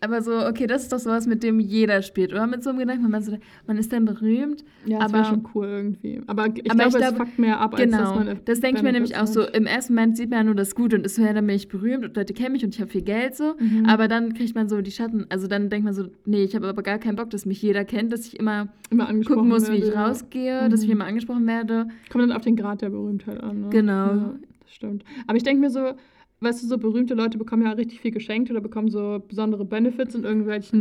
aber 0.00 0.22
so, 0.22 0.32
okay, 0.46 0.66
das 0.66 0.84
ist 0.84 0.92
doch 0.92 0.98
sowas, 0.98 1.26
mit 1.26 1.42
dem 1.42 1.60
jeder 1.60 2.00
spielt. 2.00 2.32
Oder 2.32 2.46
mit 2.46 2.62
so 2.62 2.70
einem 2.70 2.78
Gedanken, 2.78 3.10
man 3.10 3.22
so, 3.22 3.36
man 3.66 3.76
ist 3.76 3.92
dann 3.92 4.06
berühmt. 4.06 4.64
ja, 4.86 4.98
das 5.00 5.08
aber- 5.12 5.18
wäre 5.18 5.24
schon 5.26 5.48
cool 5.54 5.66
irgendwie. 5.66 6.22
Aber 6.26 6.46
ich 6.46 6.70
Aber 6.70 6.84
glaube, 6.84 6.88
ich 6.88 6.94
es 6.94 6.96
glaube- 6.96 7.16
fuckt 7.18 7.38
mehr 7.38 7.60
ab, 7.60 7.74
als 7.78 7.90
dass 7.90 8.00
Genau, 8.00 8.14
man 8.24 8.40
das 8.44 8.60
denke 8.60 8.78
ich 8.78 8.82
mir 8.82 8.92
nämlich 8.92 9.16
auch 9.18 9.26
so. 9.26 9.42
Im 9.42 9.66
ersten 9.66 9.94
Moment 9.94 10.16
sieht 10.16 10.30
man 10.30 10.38
ja 10.38 10.44
nur 10.44 10.54
das 10.54 10.74
Gute 10.74 10.96
und 10.96 11.04
ist 11.04 11.16
so, 11.16 11.22
ja, 11.22 11.34
dann 11.34 11.46
bin 11.46 11.56
ich 11.56 11.68
berühmt 11.68 12.04
und 12.06 12.16
Leute 12.16 12.32
kennen 12.32 12.52
mich 12.52 12.64
und 12.64 12.74
ich 12.74 12.80
habe 12.80 12.90
viel 12.90 13.02
Geld 13.02 13.34
so. 13.36 13.54
Mhm. 13.58 13.84
Aber 13.86 14.08
dann 14.08 14.32
kriegt 14.32 14.54
man 14.54 14.68
so 14.70 14.80
die 14.80 14.90
Schatten, 14.90 15.25
also 15.30 15.46
dann 15.46 15.68
denkt 15.70 15.84
man 15.84 15.94
so, 15.94 16.06
nee, 16.24 16.42
ich 16.42 16.54
habe 16.54 16.68
aber 16.68 16.82
gar 16.82 16.98
keinen 16.98 17.16
Bock, 17.16 17.30
dass 17.30 17.46
mich 17.46 17.60
jeder 17.62 17.84
kennt, 17.84 18.12
dass 18.12 18.26
ich 18.26 18.38
immer 18.38 18.68
immer 18.90 19.06
gucken 19.24 19.48
muss, 19.48 19.70
wie 19.70 19.76
ich 19.76 19.82
werde, 19.84 19.94
ja. 19.94 20.06
rausgehe, 20.06 20.68
dass 20.68 20.80
ich 20.82 20.86
Mhm. 20.88 20.92
immer 20.92 21.04
angesprochen 21.06 21.46
werde. 21.46 21.88
Kommt 22.10 22.22
dann 22.24 22.32
auf 22.32 22.42
den 22.42 22.56
Grad 22.56 22.82
der 22.82 22.90
Berühmtheit 22.90 23.40
an. 23.42 23.62
Ne? 23.62 23.68
Genau. 23.70 23.92
Ja, 23.92 24.34
das 24.62 24.72
stimmt. 24.72 25.04
Aber 25.26 25.36
ich 25.36 25.42
denke 25.42 25.60
mir 25.60 25.70
so, 25.70 25.92
weißt 26.40 26.62
du, 26.62 26.66
so 26.66 26.76
berühmte 26.76 27.14
Leute 27.14 27.38
bekommen 27.38 27.62
ja 27.62 27.72
richtig 27.72 28.00
viel 28.00 28.10
geschenkt 28.10 28.50
oder 28.50 28.60
bekommen 28.60 28.90
so 28.90 29.22
besondere 29.26 29.64
Benefits 29.64 30.14
in 30.14 30.24
irgendwelchen? 30.24 30.80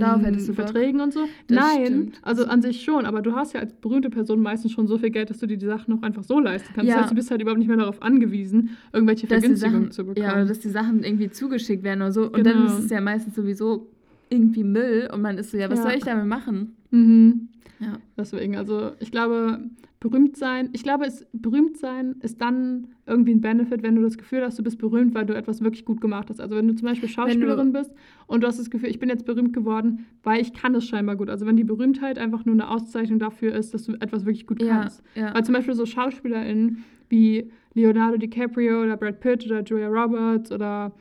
Verträgen 0.53 0.99
und 0.99 1.13
so. 1.13 1.21
Das 1.47 1.57
Nein, 1.57 1.85
stimmt. 1.85 2.19
also 2.23 2.43
an 2.45 2.61
sich 2.61 2.83
schon, 2.83 3.05
aber 3.05 3.21
du 3.21 3.31
hast 3.33 3.53
ja 3.53 3.61
als 3.61 3.73
berühmte 3.73 4.09
Person 4.09 4.41
meistens 4.41 4.73
schon 4.73 4.85
so 4.85 4.97
viel 4.97 5.11
Geld, 5.11 5.29
dass 5.29 5.39
du 5.39 5.47
dir 5.47 5.55
die 5.57 5.65
Sachen 5.65 5.97
auch 5.97 6.01
einfach 6.03 6.23
so 6.25 6.41
leisten 6.41 6.73
kannst. 6.73 6.89
Ja. 6.89 6.95
Das 6.95 7.03
heißt, 7.03 7.11
du 7.11 7.15
bist 7.15 7.31
halt 7.31 7.41
überhaupt 7.41 7.59
nicht 7.59 7.69
mehr 7.69 7.77
darauf 7.77 8.01
angewiesen, 8.01 8.71
irgendwelche 8.91 9.27
Dass 9.27 9.39
Vergünstigungen 9.39 9.81
Sachen, 9.83 9.91
zu 9.91 10.05
bekommen. 10.05 10.25
ja, 10.25 10.33
oder 10.33 10.45
dass 10.45 10.59
die 10.59 10.69
Sachen 10.69 11.03
irgendwie 11.03 11.29
zugeschickt 11.29 11.83
werden 11.83 12.01
oder 12.01 12.11
so. 12.11 12.23
Und 12.25 12.33
Genau. 12.33 12.49
dann 12.51 12.65
ist 12.65 12.79
es 12.79 12.89
ja 12.89 12.99
meistens 12.99 13.35
sowieso 13.35 13.87
irgendwie 14.29 14.63
Müll 14.63 15.09
und 15.13 15.21
man 15.21 15.37
ist 15.37 15.51
so, 15.51 15.57
ja, 15.57 15.69
was 15.69 15.79
Ja. 15.79 15.83
soll 15.83 15.93
ich 15.93 16.03
damit 16.03 16.25
machen? 16.25 16.75
mhm. 16.91 17.49
Ja. 17.81 17.97
Deswegen, 18.17 18.55
also 18.55 18.91
ich 19.01 19.11
glaube, 19.11 19.59
berühmt 19.99 20.37
sein, 20.37 20.69
ich 20.71 20.81
glaube, 20.83 21.03
es, 21.05 21.25
berühmt 21.33 21.75
sein 21.77 22.15
ist 22.21 22.39
dann 22.39 22.87
irgendwie 23.05 23.33
ein 23.33 23.41
Benefit, 23.41 23.83
wenn 23.83 23.95
du 23.97 24.01
das 24.01 24.17
Gefühl 24.17 24.43
hast, 24.43 24.57
du 24.57 24.63
bist 24.63 24.77
berühmt, 24.77 25.13
weil 25.13 25.25
du 25.25 25.35
etwas 25.35 25.61
wirklich 25.61 25.83
gut 25.83 25.99
gemacht 25.99 26.29
hast. 26.29 26.39
Also 26.39 26.55
wenn 26.55 26.69
du 26.69 26.75
zum 26.75 26.87
Beispiel 26.87 27.09
Schauspielerin 27.09 27.73
bist 27.73 27.91
und 28.27 28.41
du 28.41 28.47
hast 28.47 28.59
das 28.59 28.69
Gefühl, 28.69 28.87
ich 28.89 28.99
bin 28.99 29.09
jetzt 29.09 29.25
berühmt 29.25 29.51
geworden, 29.51 30.05
weil 30.23 30.41
ich 30.41 30.53
kann 30.53 30.71
das 30.71 30.85
scheinbar 30.85 31.17
gut. 31.17 31.29
Also 31.29 31.45
wenn 31.45 31.57
die 31.57 31.65
Berühmtheit 31.65 32.17
einfach 32.17 32.45
nur 32.45 32.53
eine 32.53 32.69
Auszeichnung 32.69 33.19
dafür 33.19 33.53
ist, 33.53 33.73
dass 33.73 33.83
du 33.83 33.93
etwas 33.95 34.25
wirklich 34.25 34.47
gut 34.47 34.61
Ja, 34.63 34.79
kannst. 34.83 35.03
ja. 35.15 35.33
Weil 35.35 35.43
zum 35.43 35.53
Beispiel 35.53 35.73
so 35.73 35.85
SchauspielerInnen 35.85 36.81
wie 37.09 37.51
Leonardo 37.73 38.15
DiCaprio 38.17 38.83
oder 38.83 38.95
Brad 38.95 39.19
Pitt 39.19 39.45
oder 39.47 39.61
Julia 39.63 39.89
Roberts 39.89 40.49
oder 40.49 40.93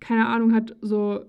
keine 0.00 0.26
Ahnung, 0.26 0.54
hat 0.54 0.74
so 0.80 1.20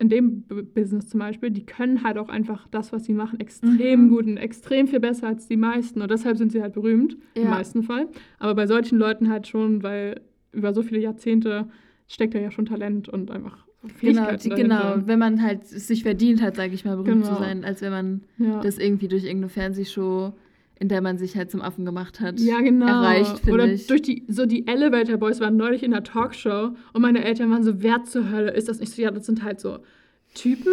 in 0.00 0.08
dem 0.08 0.42
B 0.42 0.62
Business 0.62 1.08
zum 1.08 1.20
Beispiel, 1.20 1.50
die 1.50 1.64
können 1.66 2.02
halt 2.02 2.16
auch 2.18 2.28
einfach 2.30 2.66
das, 2.70 2.90
was 2.92 3.04
sie 3.04 3.12
machen, 3.12 3.38
extrem 3.38 4.04
Mhm. 4.04 4.08
gut 4.08 4.26
und 4.26 4.36
extrem 4.38 4.88
viel 4.88 4.98
besser 5.00 5.28
als 5.28 5.46
die 5.46 5.58
meisten. 5.58 6.00
Und 6.00 6.10
deshalb 6.10 6.38
sind 6.38 6.50
sie 6.52 6.62
halt 6.62 6.72
berühmt, 6.72 7.16
im 7.34 7.42
Ja. 7.44 7.50
meisten 7.50 7.82
Fall. 7.82 8.08
Aber 8.38 8.54
bei 8.54 8.66
solchen 8.66 8.98
Leuten 8.98 9.28
halt 9.28 9.46
schon, 9.46 9.82
weil 9.82 10.22
über 10.52 10.72
so 10.72 10.82
viele 10.82 11.00
Jahrzehnte 11.00 11.68
steckt 12.08 12.34
da 12.34 12.38
ja 12.40 12.50
schon 12.50 12.64
Talent 12.66 13.08
und 13.08 13.30
einfach 13.30 13.66
Genau, 14.00 14.32
die, 14.36 14.48
genau, 14.50 15.06
wenn 15.06 15.18
man 15.18 15.42
halt 15.42 15.62
es 15.64 15.86
sich 15.86 16.02
verdient 16.02 16.42
hat, 16.42 16.56
sage 16.56 16.74
ich 16.74 16.84
mal, 16.84 16.96
berühmt 16.96 17.22
Genau. 17.24 17.34
zu 17.34 17.34
sein, 17.40 17.64
als 17.64 17.80
wenn 17.80 17.92
man 17.92 18.22
Ja. 18.38 18.60
das 18.60 18.78
irgendwie 18.78 19.08
durch 19.08 19.24
irgendeine 19.24 19.48
Fernsehshow, 19.48 20.32
in 20.80 20.88
der 20.88 21.00
man 21.02 21.18
sich 21.18 21.36
halt 21.36 21.50
zum 21.50 21.60
Affen 21.62 21.84
gemacht 21.84 22.20
hat, 22.20 22.40
Ja, 22.40 22.60
genau. 22.60 22.86
erreicht, 22.86 23.46
Oder 23.46 23.66
ich. 23.66 23.86
durch 23.86 24.02
die, 24.02 24.24
so 24.28 24.46
die 24.46 24.66
Elevator 24.66 25.18
Boys 25.18 25.38
waren 25.38 25.56
neulich 25.56 25.82
in 25.82 25.92
der 25.92 26.02
Talkshow 26.02 26.70
und 26.94 27.02
meine 27.02 27.22
Eltern 27.24 27.50
waren 27.50 27.62
so, 27.62 27.82
wer 27.82 28.02
zur 28.02 28.30
Hölle 28.32 28.50
ist 28.52 28.68
das 28.68 28.80
nicht 28.80 28.92
so? 28.92 29.02
Ja, 29.02 29.10
das 29.12 29.26
sind 29.26 29.44
halt 29.44 29.60
so 29.60 29.78
Typen 30.34 30.72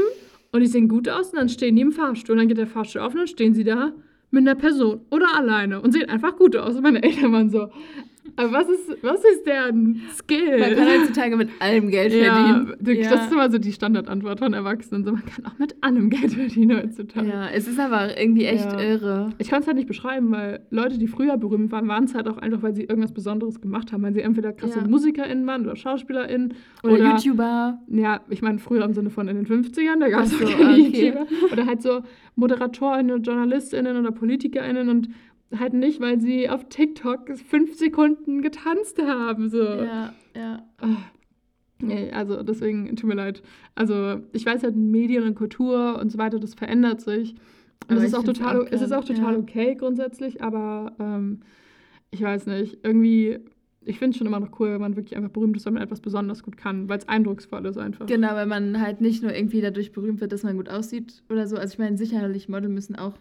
und 0.52 0.62
die 0.62 0.68
sehen 0.68 0.88
gut 0.88 1.10
aus 1.10 1.32
und 1.32 1.38
dann 1.40 1.50
stehen 1.50 1.76
die 1.76 1.82
im 1.82 1.92
Fahrstuhl 1.92 2.34
und 2.34 2.40
dann 2.40 2.48
geht 2.48 2.58
der 2.58 2.68
Fahrstuhl 2.68 3.02
auf 3.02 3.14
und 3.14 3.20
dann 3.20 3.28
stehen 3.28 3.54
sie 3.54 3.64
da 3.66 3.92
mit 4.32 4.42
einer 4.42 4.56
Person 4.56 5.02
oder 5.12 5.36
alleine 5.36 5.82
und 5.82 5.92
sehen 5.92 6.10
einfach 6.10 6.36
gut 6.38 6.56
aus. 6.56 6.76
Und 6.76 6.84
meine 6.84 7.02
Eltern 7.04 7.32
waren 7.34 7.50
so, 7.50 7.70
aber 8.38 8.52
was 8.54 8.70
ist, 8.70 8.98
was 9.04 9.24
ist 9.26 9.46
deren 9.46 10.02
Skill? 10.16 10.60
Man 10.60 10.76
kann 10.76 10.88
heutzutage 10.88 11.36
mit 11.36 11.50
allem 11.60 11.90
Geld 11.90 12.14
ja, 12.14 12.34
verdienen. 12.34 12.74
du- 12.80 12.96
das 12.96 13.26
ist 13.26 13.32
immer 13.32 13.52
so 13.52 13.58
die 13.58 13.72
Standardantwort 13.74 14.40
von 14.40 14.54
Erwachsenen. 14.54 15.04
So, 15.04 15.12
man 15.12 15.26
kann 15.26 15.46
auch 15.46 15.58
mit 15.60 15.76
allem 15.82 16.10
Geld 16.10 16.34
verdienen 16.34 16.78
heutzutage. 16.82 17.28
ja, 17.28 17.50
es 17.50 17.68
ist 17.68 17.80
aber 17.80 18.18
irgendwie 18.20 18.46
echt 18.46 18.72
Ja. 18.72 18.80
irre. 18.80 19.30
Ich 19.40 19.50
kann 19.50 19.62
es 19.62 19.68
halt 19.68 19.76
nicht 19.78 19.88
beschreiben, 19.88 20.32
weil 20.32 20.62
Leute, 20.70 20.98
die 20.98 21.08
früher 21.08 21.36
berühmt 21.38 21.72
waren, 21.72 21.88
waren 21.88 22.06
es 22.06 22.16
halt 22.16 22.28
auch 22.28 22.38
einfach, 22.38 22.64
weil 22.64 22.74
sie 22.76 22.84
irgendwas 22.84 23.12
Besonderes 23.12 23.60
gemacht 23.60 23.92
haben. 23.92 24.04
Weil 24.04 24.14
sie 24.14 24.22
entweder 24.22 24.54
krasse 24.54 24.80
Ja. 24.80 24.88
MusikerInnen 24.88 25.46
waren 25.48 25.64
oder 25.66 25.76
SchauspielerInnen. 25.76 26.54
Oder, 26.84 26.98
YouTuber. 27.16 27.80
Ja, 27.90 28.22
ich 28.30 28.42
meine 28.42 28.60
früher 28.60 28.86
im 28.86 28.94
Sinne 28.94 29.10
von 29.10 29.28
in 29.28 29.36
den 29.36 29.46
50ern, 29.48 30.00
da 30.00 30.10
gab 30.10 30.24
es 30.26 30.32
so, 30.38 30.46
so, 30.46 30.54
keine 30.54 30.72
okay. 30.74 31.08
YouTuber. 31.08 31.26
Oder 31.52 31.66
halt 31.66 31.82
so 31.82 32.02
ModeratorInnen, 32.36 33.24
JournalistInnen 33.24 33.98
oder 33.98 34.12
PolitikerInnen 34.12 34.90
und 34.90 35.10
halt 35.56 35.74
nicht, 35.74 36.02
weil 36.02 36.20
sie 36.20 36.50
auf 36.50 36.68
TikTok 36.70 37.38
fünf 37.38 37.76
Sekunden 37.76 38.42
getanzt 38.42 39.02
haben. 39.02 39.50
So. 39.50 39.64
Ja, 39.64 40.14
ja. 40.36 40.64
Ah, 40.80 40.98
Nee, 41.80 42.12
also 42.12 42.42
deswegen, 42.44 42.96
tut 42.96 43.08
mir 43.08 43.16
leid. 43.16 43.44
Also 43.76 44.22
ich 44.34 44.46
weiß 44.46 44.64
halt, 44.64 44.76
Medien 44.76 45.24
und 45.24 45.36
Kultur 45.36 46.00
und 46.00 46.12
so 46.12 46.18
weiter, 46.18 46.40
das 46.40 46.56
verändert 46.56 47.02
sich. 47.02 47.36
Und 47.88 47.98
es 47.98 48.06
ist 48.06 48.16
auch 48.16 48.24
total, 48.24 48.62
auch 48.62 48.68
es 48.72 48.82
ist 48.82 48.92
auch 48.92 49.06
total 49.06 49.34
ja. 49.34 49.40
okay 49.40 49.76
grundsätzlich, 49.76 50.42
aber 50.42 50.94
ähm, 51.00 51.42
ich 52.10 52.22
weiß 52.22 52.48
nicht, 52.48 52.80
irgendwie, 52.84 53.40
ich 53.82 54.00
finde 54.00 54.12
es 54.12 54.18
schon 54.18 54.28
immer 54.28 54.40
noch 54.40 54.60
cool, 54.60 54.72
wenn 54.72 54.82
man 54.82 54.96
wirklich 54.96 55.16
einfach 55.16 55.30
berühmt 55.30 55.56
ist, 55.56 55.66
wenn 55.66 55.76
man 55.76 55.84
etwas 55.84 56.02
besonders 56.02 56.42
gut 56.42 56.58
kann, 56.58 56.90
weil 56.90 56.98
es 56.98 57.08
eindrucksvoll 57.08 57.66
ist 57.68 57.78
einfach. 57.78 58.08
Genau, 58.08 58.30
weil 58.30 58.48
man 58.48 58.82
halt 58.82 59.00
nicht 59.00 59.22
nur 59.22 59.34
irgendwie 59.34 59.62
dadurch 59.62 59.92
berühmt 59.92 60.20
wird, 60.20 60.32
dass 60.32 60.44
man 60.44 60.58
gut 60.58 60.70
aussieht 60.70 61.24
oder 61.30 61.48
so. 61.48 61.56
Also 61.58 61.74
ich 61.74 61.80
meine, 61.80 61.98
sicherlich 61.98 62.50
Model 62.50 62.70
müssen 62.70 62.96
auch 62.96 63.14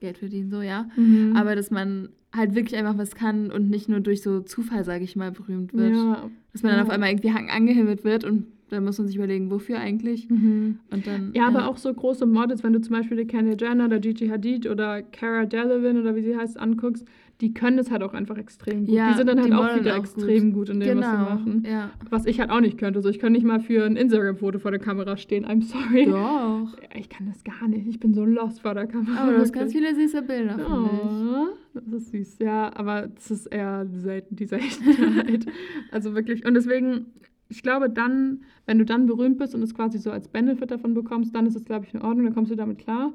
Geld 0.00 0.18
verdienen, 0.18 0.50
so, 0.50 0.60
ja. 0.62 0.88
Mhm. 0.96 1.34
Aber 1.36 1.54
dass 1.56 1.70
man 1.70 2.08
halt 2.34 2.54
wirklich 2.54 2.76
einfach 2.78 2.98
was 2.98 3.14
kann 3.14 3.50
und 3.50 3.70
nicht 3.70 3.88
nur 3.88 4.00
durch 4.00 4.22
so 4.22 4.40
Zufall, 4.40 4.84
sage 4.84 5.04
ich 5.04 5.16
mal, 5.16 5.30
berühmt 5.32 5.72
wird. 5.72 5.94
ja. 5.94 6.28
Dass 6.52 6.62
man 6.62 6.70
dann 6.72 6.78
Ja. 6.80 6.84
auf 6.84 6.90
einmal 6.90 7.10
irgendwie 7.10 7.30
angehimmelt 7.30 8.04
wird 8.04 8.24
und 8.24 8.46
dann 8.68 8.84
muss 8.84 8.98
man 8.98 9.06
sich 9.06 9.16
überlegen, 9.16 9.50
wofür 9.50 9.78
eigentlich. 9.78 10.28
Mhm. 10.28 10.80
Und 10.90 11.06
dann. 11.06 11.30
Ja, 11.34 11.46
aber 11.46 11.68
auch 11.68 11.76
so 11.76 11.92
große 11.94 12.26
Models, 12.26 12.64
wenn 12.64 12.72
du 12.72 12.80
zum 12.80 12.96
Beispiel 12.96 13.16
die 13.16 13.26
Kendall 13.26 13.56
Jenner 13.60 13.84
oder 13.86 14.00
Gigi 14.00 14.26
Hadid 14.28 14.66
oder 14.66 15.02
Cara 15.02 15.46
Delevingne 15.46 16.00
oder 16.00 16.16
wie 16.16 16.22
sie 16.22 16.36
heißt 16.36 16.58
anguckst, 16.58 17.06
die 17.40 17.52
können 17.52 17.76
das 17.76 17.90
halt 17.90 18.02
auch 18.02 18.14
einfach 18.14 18.38
extrem 18.38 18.86
gut. 18.86 18.94
Ja, 18.94 19.10
die 19.10 19.16
sind 19.18 19.26
dann 19.26 19.40
halt 19.40 19.52
auch 19.52 19.78
wieder 19.78 19.94
auch 19.94 19.98
extrem 19.98 20.52
gut. 20.52 20.70
in 20.70 20.80
dem, 20.80 21.00
genau. 21.00 21.00
was 21.00 21.10
sie 21.10 21.16
machen. 21.16 21.66
Ja. 21.66 21.90
Was 22.08 22.24
ich 22.24 22.40
halt 22.40 22.50
auch 22.50 22.60
nicht 22.60 22.78
könnte. 22.78 23.02
So, 23.02 23.10
ich 23.10 23.18
kann 23.18 23.32
nicht 23.32 23.44
mal 23.44 23.60
für 23.60 23.84
ein 23.84 23.96
Instagram-Foto 23.96 24.58
vor 24.58 24.70
der 24.70 24.80
Kamera 24.80 25.16
stehen. 25.18 25.44
I'm 25.44 25.62
sorry. 25.62 26.06
Doch. 26.06 26.78
Ich 26.94 27.10
kann 27.10 27.26
das 27.26 27.44
gar 27.44 27.68
nicht. 27.68 27.86
Ich 27.86 28.00
bin 28.00 28.14
so 28.14 28.24
lost 28.24 28.62
vor 28.62 28.74
der 28.74 28.86
Kamera. 28.86 29.22
Aber 29.22 29.32
du 29.32 29.38
hast 29.38 29.52
ganz 29.52 29.72
viele 29.72 29.94
süße 29.94 30.22
Bilder. 30.22 30.56
Oh, 30.58 31.48
das 31.74 31.86
ist 31.86 32.10
süß, 32.10 32.38
ja, 32.38 32.74
aber 32.74 33.08
das 33.08 33.30
ist 33.30 33.46
eher 33.46 33.86
selten, 33.86 34.36
die 34.36 34.46
Seltenheit. 34.46 35.46
also 35.90 36.14
wirklich, 36.14 36.46
und 36.46 36.54
deswegen, 36.54 37.06
ich 37.50 37.62
glaube 37.62 37.90
dann, 37.90 38.44
wenn 38.64 38.78
du 38.78 38.86
dann 38.86 39.06
berühmt 39.06 39.36
bist 39.36 39.54
und 39.54 39.62
es 39.62 39.74
quasi 39.74 39.98
so 39.98 40.10
als 40.10 40.28
Benefit 40.28 40.70
davon 40.70 40.94
bekommst, 40.94 41.34
dann 41.34 41.46
ist 41.46 41.54
es, 41.54 41.64
glaube 41.64 41.84
ich, 41.84 41.92
in 41.92 42.00
Ordnung, 42.00 42.24
dann 42.24 42.34
kommst 42.34 42.50
du 42.50 42.56
damit 42.56 42.78
klar. 42.78 43.12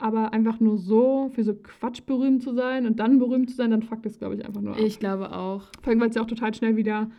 Aber 0.00 0.32
einfach 0.32 0.60
nur 0.60 0.78
so, 0.78 1.30
für 1.34 1.44
so 1.44 1.54
Quatsch 1.54 2.00
berühmt 2.06 2.42
zu 2.42 2.54
sein 2.54 2.86
und 2.86 2.98
dann 3.00 3.18
berühmt 3.18 3.50
zu 3.50 3.56
sein, 3.56 3.70
dann 3.70 3.82
fuckt 3.82 4.06
es, 4.06 4.18
glaube 4.18 4.34
ich, 4.36 4.46
einfach 4.46 4.62
nur 4.62 4.72
ab. 4.72 4.80
Ich 4.82 4.98
glaube 4.98 5.32
auch. 5.36 5.64
Vor 5.82 5.90
allem, 5.90 6.00
weil 6.00 6.08
es 6.08 6.16
ja 6.16 6.22
auch 6.22 6.26
total 6.26 6.54
schnell 6.54 6.76
wieder 6.76 7.10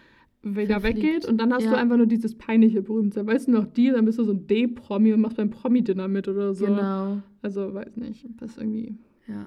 wieder 0.44 0.80
Verfliegt. 0.80 0.98
weggeht 1.04 1.26
und 1.26 1.38
dann 1.38 1.54
hast 1.54 1.66
du 1.68 1.70
Ja. 1.70 1.78
einfach 1.78 1.98
nur 1.98 2.08
dieses 2.08 2.34
peinliche 2.34 2.82
Berühmtsein. 2.82 3.28
Weißt 3.28 3.48
du 3.48 3.52
noch 3.52 3.68
die, 3.68 3.92
dann 3.92 4.06
bist 4.06 4.18
du 4.18 4.24
so 4.24 4.32
ein 4.32 4.48
D-Promi 4.48 5.14
und 5.14 5.22
machst 5.22 5.38
beim 5.38 5.52
Promi-Dinner 5.52 6.08
mit 6.08 6.28
oder 6.28 6.56
so. 6.56 6.66
Genau. 6.66 7.20
Also, 7.44 7.72
weiß 7.76 7.96
nicht, 7.98 8.26
das 8.40 8.52
ist 8.54 8.58
irgendwie... 8.58 8.96
Ja. 9.28 9.46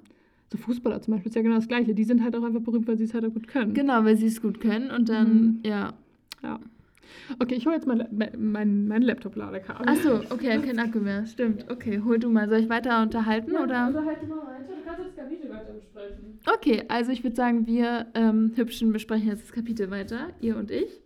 So 0.53 0.59
Fußballer 0.59 1.03
zum 1.03 1.15
Beispiel 1.15 1.31
ist 1.31 1.35
ja 1.35 1.43
genau 1.43 1.57
das 1.57 1.67
Gleiche. 1.67 1.95
Die 1.95 2.05
sind 2.05 2.23
halt 2.23 2.37
auch 2.37 2.45
einfach 2.45 2.61
berühmt, 2.61 2.87
weil 2.87 2.97
sie 2.97 3.03
es 3.05 3.13
halt 3.15 3.25
auch 3.25 3.33
gut 3.35 3.49
können. 3.49 3.75
Genau, 3.75 4.05
weil 4.05 4.17
sie 4.17 4.27
es 4.27 4.41
gut 4.41 4.61
können 4.61 4.93
und 4.93 5.09
dann, 5.09 5.33
Mhm. 5.35 5.59
ja. 5.65 5.95
Ja. 6.45 6.61
Okay, 7.39 7.55
ich 7.55 7.67
hole 7.67 7.77
jetzt 7.77 7.87
mein, 7.87 8.07
mein, 8.11 8.87
mein, 8.87 9.03
Laptop-Ladekabel. 9.03 9.89
Achso, 9.89 10.21
okay, 10.31 10.59
kein 10.61 10.79
Akku 10.79 10.99
mehr. 10.99 11.27
Stimmt. 11.27 11.71
Okay, 11.71 12.01
hol 12.05 12.19
du 12.19 12.31
mal. 12.31 12.49
Soll 12.49 12.61
ich 12.61 12.69
weiter 12.69 13.03
unterhalten 13.03 13.53
oder? 13.53 13.89
Unterhalte 13.89 14.21
halt 14.21 14.29
mal 14.29 14.39
weiter. 14.39 14.75
Du 14.77 14.85
kannst 14.85 15.01
das 15.07 15.17
Kapitel 15.17 15.51
weiter 15.51 15.73
besprechen. 15.73 16.39
Okay, 16.47 16.85
also 16.89 17.13
ich 17.13 17.23
würde 17.23 17.37
sagen, 17.37 17.67
wir 17.67 18.07
ähm, 18.15 18.53
Hübschen 18.55 18.93
besprechen 18.93 19.29
jetzt 19.29 19.45
das 19.45 19.53
Kapitel 19.53 19.91
weiter, 19.91 20.29
ihr 20.41 20.57
und 20.57 20.71
ich. 20.71 21.01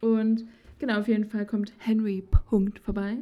Und 0.00 0.44
genau, 0.78 0.98
auf 0.98 1.08
jeden 1.08 1.24
Fall 1.24 1.46
kommt 1.46 1.72
Henry 1.78 2.22
Punkt 2.48 2.78
vorbei. 2.78 3.18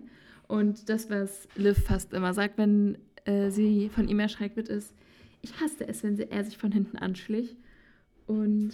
Und 0.48 0.88
das, 0.88 1.10
was 1.10 1.46
Liv 1.56 1.78
fast 1.84 2.12
immer 2.12 2.34
sagt, 2.34 2.58
wenn 2.58 2.98
äh, 3.24 3.50
sie 3.50 3.88
von 3.88 4.08
ihm 4.08 4.18
erschreckt 4.18 4.56
wird, 4.56 4.68
ist, 4.68 4.92
ich 5.42 5.60
hasste 5.60 5.86
es, 5.86 6.02
wenn 6.02 6.16
sie, 6.16 6.30
er 6.30 6.44
sich 6.44 6.58
von 6.58 6.72
hinten 6.72 6.98
anschlich. 6.98 7.56
Und 8.26 8.72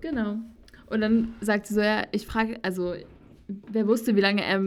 genau. 0.00 0.38
Und 0.86 1.00
dann 1.00 1.34
sagt 1.40 1.66
sie 1.66 1.74
so, 1.74 1.80
ja, 1.80 2.06
ich 2.12 2.26
frage, 2.26 2.58
also 2.62 2.94
wer 3.48 3.86
wusste, 3.86 4.16
wie 4.16 4.20
lange 4.20 4.42
er, 4.42 4.62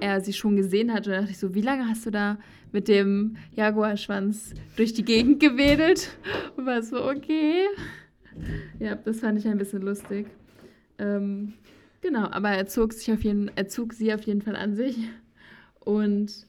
er 0.00 0.20
sie 0.20 0.32
schon 0.32 0.56
gesehen 0.56 0.92
hat. 0.92 1.06
Und 1.06 1.12
dann 1.12 1.22
dachte 1.22 1.32
ich 1.32 1.38
so, 1.38 1.54
wie 1.54 1.60
lange 1.60 1.88
hast 1.88 2.06
du 2.06 2.10
da 2.10 2.38
mit 2.72 2.88
dem 2.88 3.36
Jaguarschwanz 3.52 4.54
durch 4.76 4.92
die 4.92 5.04
Gegend 5.04 5.40
gewedelt? 5.40 6.16
Und 6.56 6.66
war 6.66 6.82
so, 6.82 7.04
okay. 7.04 7.66
Ja, 8.78 8.96
das 8.96 9.20
fand 9.20 9.38
ich 9.38 9.46
ein 9.46 9.58
bisschen 9.58 9.82
lustig. 9.82 10.26
Ähm, 10.98 11.54
genau, 12.00 12.26
aber 12.30 12.50
er 12.50 12.66
zog, 12.66 12.92
sich 12.92 13.12
auf 13.12 13.22
jeden, 13.22 13.50
er 13.56 13.68
zog 13.68 13.92
sie 13.92 14.12
auf 14.12 14.22
jeden 14.22 14.42
Fall 14.42 14.56
an 14.56 14.74
sich. 14.74 14.96
Und 15.80 16.46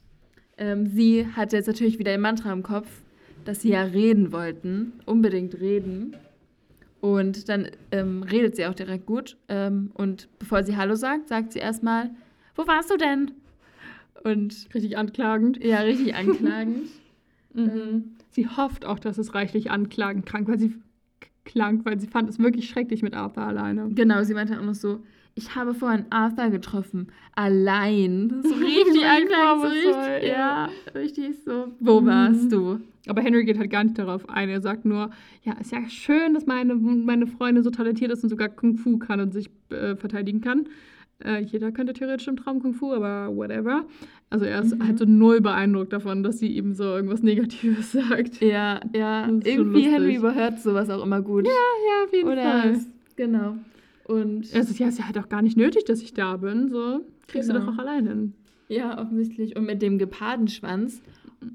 ähm, 0.58 0.88
sie 0.88 1.28
hatte 1.28 1.58
jetzt 1.58 1.68
natürlich 1.68 2.00
wieder 2.00 2.14
ein 2.14 2.22
Mantra 2.22 2.52
im 2.52 2.64
Kopf, 2.64 2.88
dass 3.44 3.62
sie 3.62 3.70
ja 3.70 3.84
reden 3.84 4.32
wollten, 4.32 4.94
unbedingt 5.06 5.60
reden. 5.60 6.16
Und 7.06 7.50
dann 7.50 7.70
ähm, 7.92 8.24
redet 8.24 8.56
sie 8.56 8.66
auch 8.66 8.74
direkt 8.74 9.06
gut. 9.06 9.38
Ähm, 9.48 9.92
und 9.94 10.28
bevor 10.40 10.64
sie 10.64 10.76
Hallo 10.76 10.96
sagt, 10.96 11.28
sagt 11.28 11.54
sie 11.54 11.60
erstmal, 11.60 12.10
wo 12.56 12.66
warst 12.66 12.90
du 12.90 12.98
denn? 12.98 13.32
Und 14.24 14.68
Richtig 14.74 14.98
anklagend. 14.98 15.64
ja, 15.64 15.80
richtig 15.82 16.16
anklagend. 16.16 16.88
Mhm. 17.58 18.18
Sie 18.32 18.50
hofft 18.50 18.84
auch, 18.86 19.00
dass 19.00 19.18
es 19.18 19.34
reichlich 19.34 19.72
anklagend 19.72 20.26
krank, 20.26 20.50
weil 20.50 20.60
sie 20.60 20.74
klang, 21.46 21.86
weil 21.86 21.98
sie 22.02 22.08
fand 22.08 22.28
es 22.30 22.38
wirklich 22.38 22.68
schrecklich 22.68 23.02
mit 23.02 23.14
Arthur 23.14 23.44
alleine. 23.44 23.88
Genau, 23.92 24.24
sie 24.24 24.34
meinte 24.34 24.60
auch 24.60 24.66
noch 24.66 24.76
so, 24.76 25.02
ich 25.36 25.56
habe 25.56 25.74
vorhin 25.74 26.06
Arthur 26.10 26.50
getroffen, 26.50 27.08
allein. 27.36 28.42
So 28.44 28.56
richtig 28.56 29.06
anklagend, 29.06 29.62
so 29.62 29.68
richtig, 29.68 30.30
ja. 30.30 30.30
ja, 30.32 30.70
richtig 30.96 31.44
so. 31.44 31.68
Wo 31.80 32.02
Mhm. 32.02 32.06
warst 32.06 32.52
du? 32.52 32.80
Aber 33.08 33.22
Henry 33.22 33.46
geht 33.46 33.60
halt 33.60 33.70
gar 33.70 33.84
nicht 33.84 34.00
darauf 34.00 34.28
ein. 34.30 34.50
Er 34.50 34.62
sagt 34.62 34.86
nur, 34.86 35.12
ja, 35.44 35.54
ist 35.60 35.72
ja 35.72 35.88
schön, 35.90 36.34
dass 36.34 36.46
meine, 36.48 36.74
meine 36.76 37.28
Freundin 37.28 37.64
so 37.64 37.70
talentiert 37.70 38.12
ist 38.12 38.24
und 38.24 38.30
sogar 38.30 38.50
Kung 38.50 38.76
Fu 38.78 38.98
kann 38.98 39.20
und 39.20 39.32
sich 39.34 39.50
äh, 39.70 39.96
verteidigen 39.96 40.42
kann. 40.42 40.68
Äh, 41.24 41.42
jeder 41.44 41.72
könnte 41.72 41.94
theoretisch 41.94 42.28
im 42.28 42.36
Traum 42.36 42.62
Kung 42.62 42.74
Fu, 42.74 42.92
aber 42.94 43.34
whatever. 43.36 43.86
Also 44.30 44.46
er 44.46 44.62
ist 44.62 44.76
Mhm. 44.78 44.88
halt 44.88 44.98
so 44.98 45.06
null 45.06 45.40
beeindruckt 45.42 45.94
davon, 45.94 46.24
dass 46.24 46.40
sie 46.40 46.48
ihm 46.48 46.74
so 46.74 46.84
irgendwas 46.84 47.22
Negatives 47.22 47.92
sagt. 47.94 48.42
Ja, 48.42 48.80
ja, 48.96 49.26
ist 49.28 49.46
irgendwie 49.48 49.84
Henry 49.84 50.16
überhört 50.16 50.60
sowas 50.60 50.90
auch 50.90 51.04
immer 51.04 51.22
gut. 51.22 51.46
Ja, 51.46 52.06
auf 52.06 52.14
jeden 52.14 52.28
Oder 52.30 52.42
Fall. 52.42 52.70
es- 52.72 52.88
genau. 53.16 53.58
Und 54.08 54.46
sagt, 54.46 54.80
ja, 54.80 54.88
ist 54.88 55.00
ja 55.00 55.06
halt 55.06 55.18
auch 55.18 55.30
gar 55.30 55.42
nicht 55.42 55.58
nötig, 55.58 55.86
dass 55.86 56.02
ich 56.02 56.14
da 56.14 56.38
bin. 56.38 56.70
So, 56.70 57.02
kriegst 57.28 57.50
du 57.50 57.54
Genau. 57.54 57.66
doch 57.66 57.74
auch 57.74 57.80
allein 57.80 58.08
hin. 58.08 58.34
ja, 58.70 59.00
offensichtlich. 59.02 59.56
Und 59.56 59.66
mit 59.66 59.82
dem 59.82 59.98
Gepardenschwanz. 59.98 61.02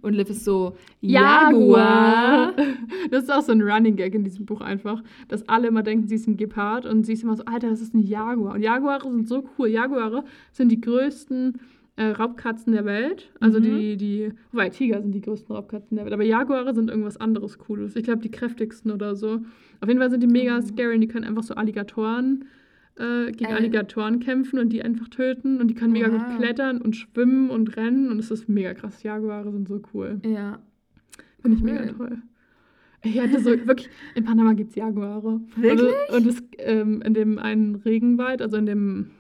Und 0.02 0.12
Liv 0.14 0.30
ist 0.30 0.44
so, 0.44 0.76
Jaguar. 1.00 2.52
Jaguar. 2.52 2.52
Das 3.10 3.24
ist 3.24 3.30
auch 3.32 3.42
so 3.42 3.50
ein 3.52 3.62
Running 3.62 3.96
Gag 3.96 4.14
in 4.14 4.22
diesem 4.24 4.46
Buch 4.46 4.60
einfach, 4.60 5.02
dass 5.28 5.48
alle 5.48 5.68
immer 5.68 5.82
denken, 5.82 6.06
sie 6.06 6.14
ist 6.14 6.28
ein 6.28 6.36
Gepard 6.36 6.86
und 6.86 7.04
sie 7.04 7.14
ist 7.14 7.22
immer 7.24 7.36
so, 7.36 7.44
Alter, 7.44 7.70
das 7.70 7.80
ist 7.80 7.94
ein 7.94 8.02
Jaguar. 8.02 8.54
Und 8.54 8.62
Jaguare 8.62 9.10
sind 9.10 9.26
so 9.26 9.44
cool. 9.58 9.68
Jaguare 9.68 10.24
sind 10.52 10.70
die 10.70 10.80
größten 10.80 11.58
äh, 12.00 12.12
Raubkatzen 12.12 12.72
der 12.72 12.84
Welt. 12.84 13.30
Also 13.40 13.58
Mhm. 13.60 13.64
die, 13.64 13.96
die, 13.96 14.32
wobei 14.52 14.70
Tiger 14.70 15.02
sind 15.02 15.12
die 15.12 15.20
größten 15.20 15.54
Raubkatzen 15.54 15.96
der 15.96 16.04
Welt. 16.06 16.14
Aber 16.14 16.24
Jaguare 16.24 16.74
sind 16.74 16.88
irgendwas 16.88 17.16
anderes 17.18 17.58
Cooles. 17.58 17.94
Ich 17.96 18.04
glaube, 18.04 18.22
die 18.22 18.30
kräftigsten 18.30 18.90
oder 18.90 19.14
so. 19.16 19.40
Auf 19.80 19.88
jeden 19.88 20.00
Fall 20.00 20.10
sind 20.10 20.22
die 20.22 20.26
mega 20.26 20.56
Oh. 20.58 20.62
scary 20.62 20.94
und 20.94 21.00
die 21.02 21.08
können 21.08 21.24
einfach 21.26 21.42
so 21.42 21.54
Alligatoren 21.54 22.46
äh, 22.96 23.30
gegen 23.32 23.50
Äh. 23.50 23.54
Alligatoren 23.54 24.20
kämpfen 24.20 24.58
und 24.58 24.70
die 24.70 24.82
einfach 24.82 25.08
töten. 25.08 25.60
Und 25.60 25.68
die 25.68 25.74
können 25.74 25.92
mega 25.92 26.08
Oha. 26.08 26.16
gut 26.16 26.38
klettern 26.38 26.80
und 26.80 26.96
schwimmen 26.96 27.50
und 27.50 27.76
rennen. 27.76 28.10
Und 28.10 28.18
es 28.18 28.30
ist 28.30 28.48
mega 28.48 28.72
krass. 28.74 29.02
Jaguare 29.02 29.50
sind 29.52 29.68
so 29.68 29.80
cool. 29.94 30.20
Ja. 30.24 30.58
Finde 31.42 31.56
ich 31.58 31.62
Cool. 31.64 31.70
mega 31.72 31.92
toll. 31.92 32.18
Ich 33.02 33.18
hatte 33.18 33.40
so, 33.40 33.50
wirklich, 33.50 33.88
in 34.14 34.24
Panama 34.24 34.52
gibt 34.52 34.70
es 34.70 34.76
Jaguare. 34.76 35.40
Wirklich? 35.56 35.92
Und, 36.10 36.16
und 36.16 36.26
es, 36.26 36.42
ähm, 36.58 37.00
in 37.02 37.14
dem 37.14 37.38
einen 37.38 37.76
Regenwald, 37.76 38.42
also 38.42 38.56
in 38.58 38.66
dem 38.66 39.10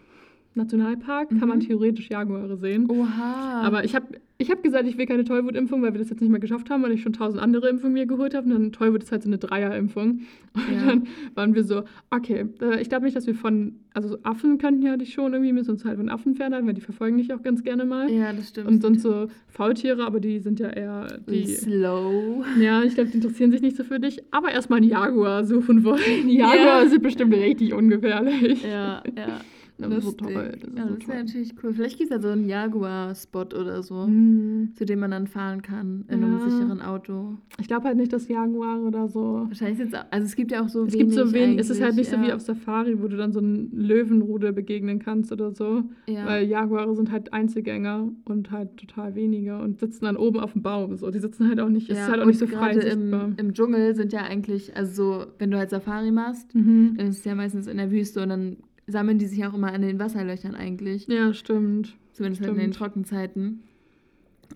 Nationalpark, 0.54 1.28
kann 1.38 1.48
man 1.48 1.58
Mhm. 1.58 1.62
theoretisch 1.62 2.10
Jaguare 2.10 2.56
sehen. 2.56 2.88
Oha. 2.90 3.62
Aber 3.62 3.84
ich 3.84 3.94
habe 3.94 4.06
ich 4.38 4.50
hab 4.50 4.62
gesagt, 4.62 4.88
ich 4.88 4.96
will 4.96 5.04
keine 5.06 5.24
Tollwutimpfung, 5.24 5.82
weil 5.82 5.92
wir 5.92 5.98
das 5.98 6.08
jetzt 6.08 6.20
nicht 6.22 6.30
mehr 6.30 6.40
geschafft 6.40 6.70
haben, 6.70 6.82
weil 6.82 6.92
ich 6.92 7.02
schon 7.02 7.12
tausend 7.12 7.42
andere 7.42 7.68
Impfungen 7.68 7.92
mir 7.92 8.06
geholt 8.06 8.34
habe. 8.34 8.46
Und 8.46 8.52
dann 8.54 8.72
Tollwut 8.72 9.02
ist 9.02 9.12
halt 9.12 9.22
so 9.22 9.28
eine 9.28 9.36
Dreierimpfung. 9.36 10.20
Und 10.54 10.62
Ja. 10.74 10.86
dann 10.86 11.04
waren 11.34 11.54
wir 11.54 11.62
so, 11.62 11.82
okay, 12.08 12.46
äh, 12.62 12.80
ich 12.80 12.88
glaube 12.88 13.04
nicht, 13.04 13.14
dass 13.16 13.26
wir 13.26 13.34
von, 13.34 13.74
also 13.92 14.08
so 14.08 14.18
Affen 14.22 14.56
könnten 14.58 14.82
ja 14.82 14.96
dich 14.96 15.12
schon 15.12 15.32
irgendwie, 15.34 15.52
müssen 15.52 15.72
uns 15.72 15.84
halt 15.84 15.98
von 15.98 16.08
Affen 16.08 16.34
fernhalten, 16.36 16.66
weil 16.66 16.74
die 16.74 16.80
verfolgen 16.80 17.18
dich 17.18 17.32
auch 17.34 17.42
ganz 17.42 17.62
gerne 17.62 17.84
mal. 17.84 18.10
ja, 18.10 18.32
das 18.32 18.48
stimmt. 18.48 18.66
Und 18.68 18.80
sonst 18.82 19.02
so 19.02 19.26
Faultiere, 19.48 20.04
aber 20.06 20.20
die 20.20 20.38
sind 20.40 20.58
ja 20.58 20.70
eher 20.70 21.18
die. 21.28 21.44
slow. 21.46 22.42
Ja, 22.58 22.82
ich 22.82 22.94
glaube, 22.94 23.10
die 23.10 23.16
interessieren 23.16 23.50
sich 23.50 23.60
nicht 23.60 23.76
so 23.76 23.84
für 23.84 24.00
dich. 24.00 24.22
Aber 24.30 24.50
erstmal 24.50 24.78
einen 24.78 24.88
Jaguar 24.88 25.44
suchen 25.44 25.84
wollen. 25.84 26.00
Jaguar 26.28 26.82
Ja. 26.84 26.88
sind 26.88 27.02
bestimmt 27.02 27.34
richtig 27.34 27.74
ungefährlich. 27.74 28.64
Ja, 28.64 29.02
ja. 29.16 29.40
Das 29.88 29.98
ist 29.98 30.04
so 30.04 30.12
toll. 30.12 30.32
Das 30.60 30.68
ist 30.70 30.76
ja, 30.78 30.88
so 30.88 30.94
das 30.94 30.98
wäre 30.98 30.98
toll. 30.98 31.24
natürlich 31.24 31.54
cool. 31.62 31.72
Vielleicht 31.74 31.98
gibt 31.98 32.10
es 32.10 32.16
ja 32.16 32.20
so 32.22 32.28
einen 32.28 32.46
Jaguar-Spot 32.48 33.40
oder 33.58 33.82
so, 33.82 34.06
Hm. 34.06 34.72
zu 34.74 34.84
dem 34.84 34.98
man 35.00 35.10
dann 35.10 35.26
fahren 35.26 35.62
kann 35.62 36.04
in 36.08 36.22
einem 36.22 36.38
Ja. 36.38 36.48
sicheren 36.50 36.82
Auto. 36.82 37.36
Ich 37.60 37.66
glaube 37.68 37.84
halt 37.84 37.96
nicht, 37.96 38.12
dass 38.12 38.28
Jaguare 38.28 38.80
oder 38.80 39.08
so. 39.08 39.44
Wahrscheinlich 39.48 39.78
sind 39.78 39.94
es, 39.94 40.00
also 40.10 40.24
es 40.26 40.36
gibt 40.36 40.50
ja 40.52 40.62
auch 40.62 40.68
so 40.68 40.84
Es 40.84 40.92
wenig. 40.92 41.06
gibt 41.06 41.12
so 41.12 41.32
wenig, 41.32 41.58
es 41.58 41.70
ist 41.70 41.80
halt 41.82 41.94
nicht 41.96 42.12
eigentlich, 42.12 42.20
so 42.20 42.24
wie 42.24 42.28
ja. 42.30 42.34
auf 42.36 42.40
Safari, 42.42 43.00
wo 43.02 43.08
du 43.08 43.16
dann 43.16 43.32
so 43.32 43.40
einen 43.40 43.70
Löwenrudel 43.72 44.52
begegnen 44.52 44.98
kannst 44.98 45.32
oder 45.32 45.52
so. 45.52 45.84
Ja. 46.08 46.26
Weil 46.26 46.46
Jaguare 46.46 46.94
sind 46.94 47.10
halt 47.10 47.32
Einzelgänger 47.32 48.08
und 48.24 48.50
halt 48.50 48.76
total 48.76 49.14
wenige 49.14 49.58
und 49.60 49.78
sitzen 49.80 50.04
dann 50.04 50.16
oben 50.16 50.40
auf 50.40 50.52
dem 50.52 50.62
Baum. 50.62 50.96
So. 50.96 51.10
Die 51.10 51.18
sitzen 51.20 51.48
halt 51.48 51.60
auch 51.60 51.68
nicht, 51.68 51.90
es 51.90 51.96
ja, 51.96 52.04
ist 52.04 52.10
halt 52.10 52.18
auch 52.20 52.24
und 52.24 52.28
nicht 52.28 52.38
so 52.40 52.46
frei 52.46 52.72
im, 52.74 53.34
im 53.36 53.52
Dschungel 53.54 53.94
sind 53.94 54.12
ja 54.12 54.22
eigentlich, 54.22 54.76
also 54.76 54.90
so, 55.20 55.26
wenn 55.38 55.50
du 55.50 55.58
halt 55.58 55.70
Safari 55.70 56.10
machst, 56.10 56.54
Mhm. 56.54 56.94
dann 56.96 57.06
ist 57.08 57.18
es 57.18 57.24
ja 57.24 57.34
meistens 57.34 57.66
in 57.66 57.76
der 57.76 57.90
Wüste 57.90 58.22
und 58.22 58.28
dann 58.30 58.56
sammeln 58.90 59.18
die 59.18 59.26
sich 59.26 59.44
auch 59.46 59.54
immer 59.54 59.72
an 59.72 59.82
den 59.82 59.98
Wasserlöchern 59.98 60.54
eigentlich. 60.54 61.06
Ja, 61.06 61.32
stimmt. 61.32 61.96
Zumindest 62.12 62.42
halt 62.42 62.52
in 62.52 62.58
den 62.58 62.72
Stimmt. 62.72 62.76
Trockenzeiten. 62.76 63.62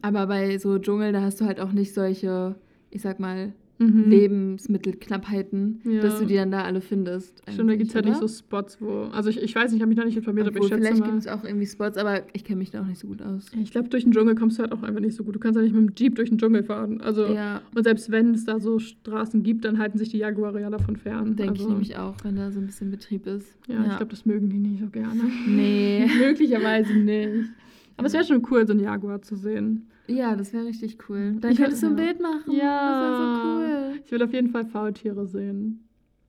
Aber 0.02 0.26
bei 0.26 0.58
so 0.58 0.78
Dschungel, 0.78 1.12
da 1.12 1.22
hast 1.22 1.40
du 1.40 1.46
halt 1.46 1.60
auch 1.60 1.72
nicht 1.72 1.94
solche, 1.94 2.56
ich 2.90 3.02
sag 3.02 3.20
mal, 3.20 3.52
Mhm. 3.78 4.08
Lebensmittelknappheiten, 4.08 5.80
Ja. 5.84 6.00
dass 6.00 6.18
du 6.20 6.26
die 6.26 6.36
dann 6.36 6.50
da 6.50 6.62
alle 6.62 6.80
findest. 6.80 7.42
Stimmt, 7.50 7.70
da 7.70 7.76
gibt 7.76 7.88
es 7.90 7.94
halt 7.94 8.04
nicht 8.04 8.18
so? 8.18 8.28
Spots, 8.28 8.80
wo. 8.80 9.08
Also 9.12 9.30
ich, 9.30 9.42
ich 9.42 9.54
weiß 9.54 9.70
nicht, 9.70 9.76
ich 9.76 9.82
habe 9.82 9.88
mich 9.88 9.98
noch 9.98 10.04
nicht 10.04 10.16
informiert, 10.16 10.46
aber 10.46 10.56
ich 10.56 10.62
Obwohl, 10.62 10.78
schätze 10.78 10.88
vielleicht 10.88 11.04
gibt 11.04 11.18
es 11.18 11.26
auch 11.26 11.44
irgendwie 11.44 11.66
Spots, 11.66 11.98
aber 11.98 12.22
ich 12.32 12.44
kenne 12.44 12.58
mich 12.58 12.70
da 12.70 12.82
auch 12.82 12.86
nicht 12.86 13.00
so 13.00 13.08
gut 13.08 13.20
aus. 13.22 13.46
Ich 13.60 13.72
glaube, 13.72 13.88
durch 13.88 14.04
den 14.04 14.12
Dschungel 14.12 14.34
kommst 14.36 14.58
du 14.58 14.62
halt 14.62 14.72
auch 14.72 14.82
einfach 14.82 15.00
nicht 15.00 15.16
so 15.16 15.24
gut. 15.24 15.34
Du 15.34 15.38
kannst 15.40 15.56
ja 15.56 15.62
nicht 15.62 15.74
mit 15.74 15.88
dem 15.88 15.94
Jeep 15.96 16.14
durch 16.14 16.28
den 16.28 16.38
Dschungel 16.38 16.62
fahren. 16.62 17.00
Also, 17.00 17.26
Ja, 17.26 17.62
und 17.74 17.82
selbst 17.84 18.10
wenn 18.10 18.32
es 18.34 18.44
da 18.44 18.60
so 18.60 18.78
Straßen 18.78 19.42
gibt, 19.42 19.64
dann 19.64 19.78
halten 19.78 19.98
sich 19.98 20.08
die 20.10 20.18
Jaguare 20.18 20.60
ja 20.60 20.70
davon 20.70 20.96
fern. 20.96 21.34
denke 21.36 21.52
also, 21.52 21.64
ich 21.64 21.68
nämlich 21.70 21.96
auch, 21.96 22.14
wenn 22.22 22.36
da 22.36 22.52
so 22.52 22.60
ein 22.60 22.66
bisschen 22.66 22.90
Betrieb 22.90 23.26
ist. 23.26 23.56
Ja, 23.66 23.80
ich 23.82 23.96
glaube, 23.96 24.10
das 24.10 24.24
mögen 24.24 24.50
die 24.50 24.58
nicht 24.58 24.80
so 24.80 24.86
gerne. 24.88 25.20
Nee. 25.48 26.06
Möglicherweise 26.18 26.94
nicht. 26.94 27.50
Aber 27.96 28.06
es 28.06 28.12
wäre 28.12 28.24
schon 28.24 28.42
cool, 28.50 28.66
so 28.66 28.72
einen 28.72 28.82
Jaguar 28.82 29.22
zu 29.22 29.36
sehen. 29.36 29.88
Ja, 30.06 30.36
das 30.36 30.52
wäre 30.52 30.64
richtig 30.66 30.98
cool. 31.08 31.36
Dann 31.40 31.52
Ich 31.52 31.58
könntest 31.58 31.82
du 31.82 31.86
ein 31.88 31.96
Bild 31.96 32.20
machen. 32.20 32.52
Ja. 32.52 32.90
Das 32.90 33.00
wäre 33.00 33.34
so 33.36 33.92
cool. 33.94 34.00
Ich 34.04 34.12
will 34.12 34.22
auf 34.22 34.32
jeden 34.32 34.48
Fall 34.50 34.66
Faultiere 34.66 35.26
sehen. 35.26 35.80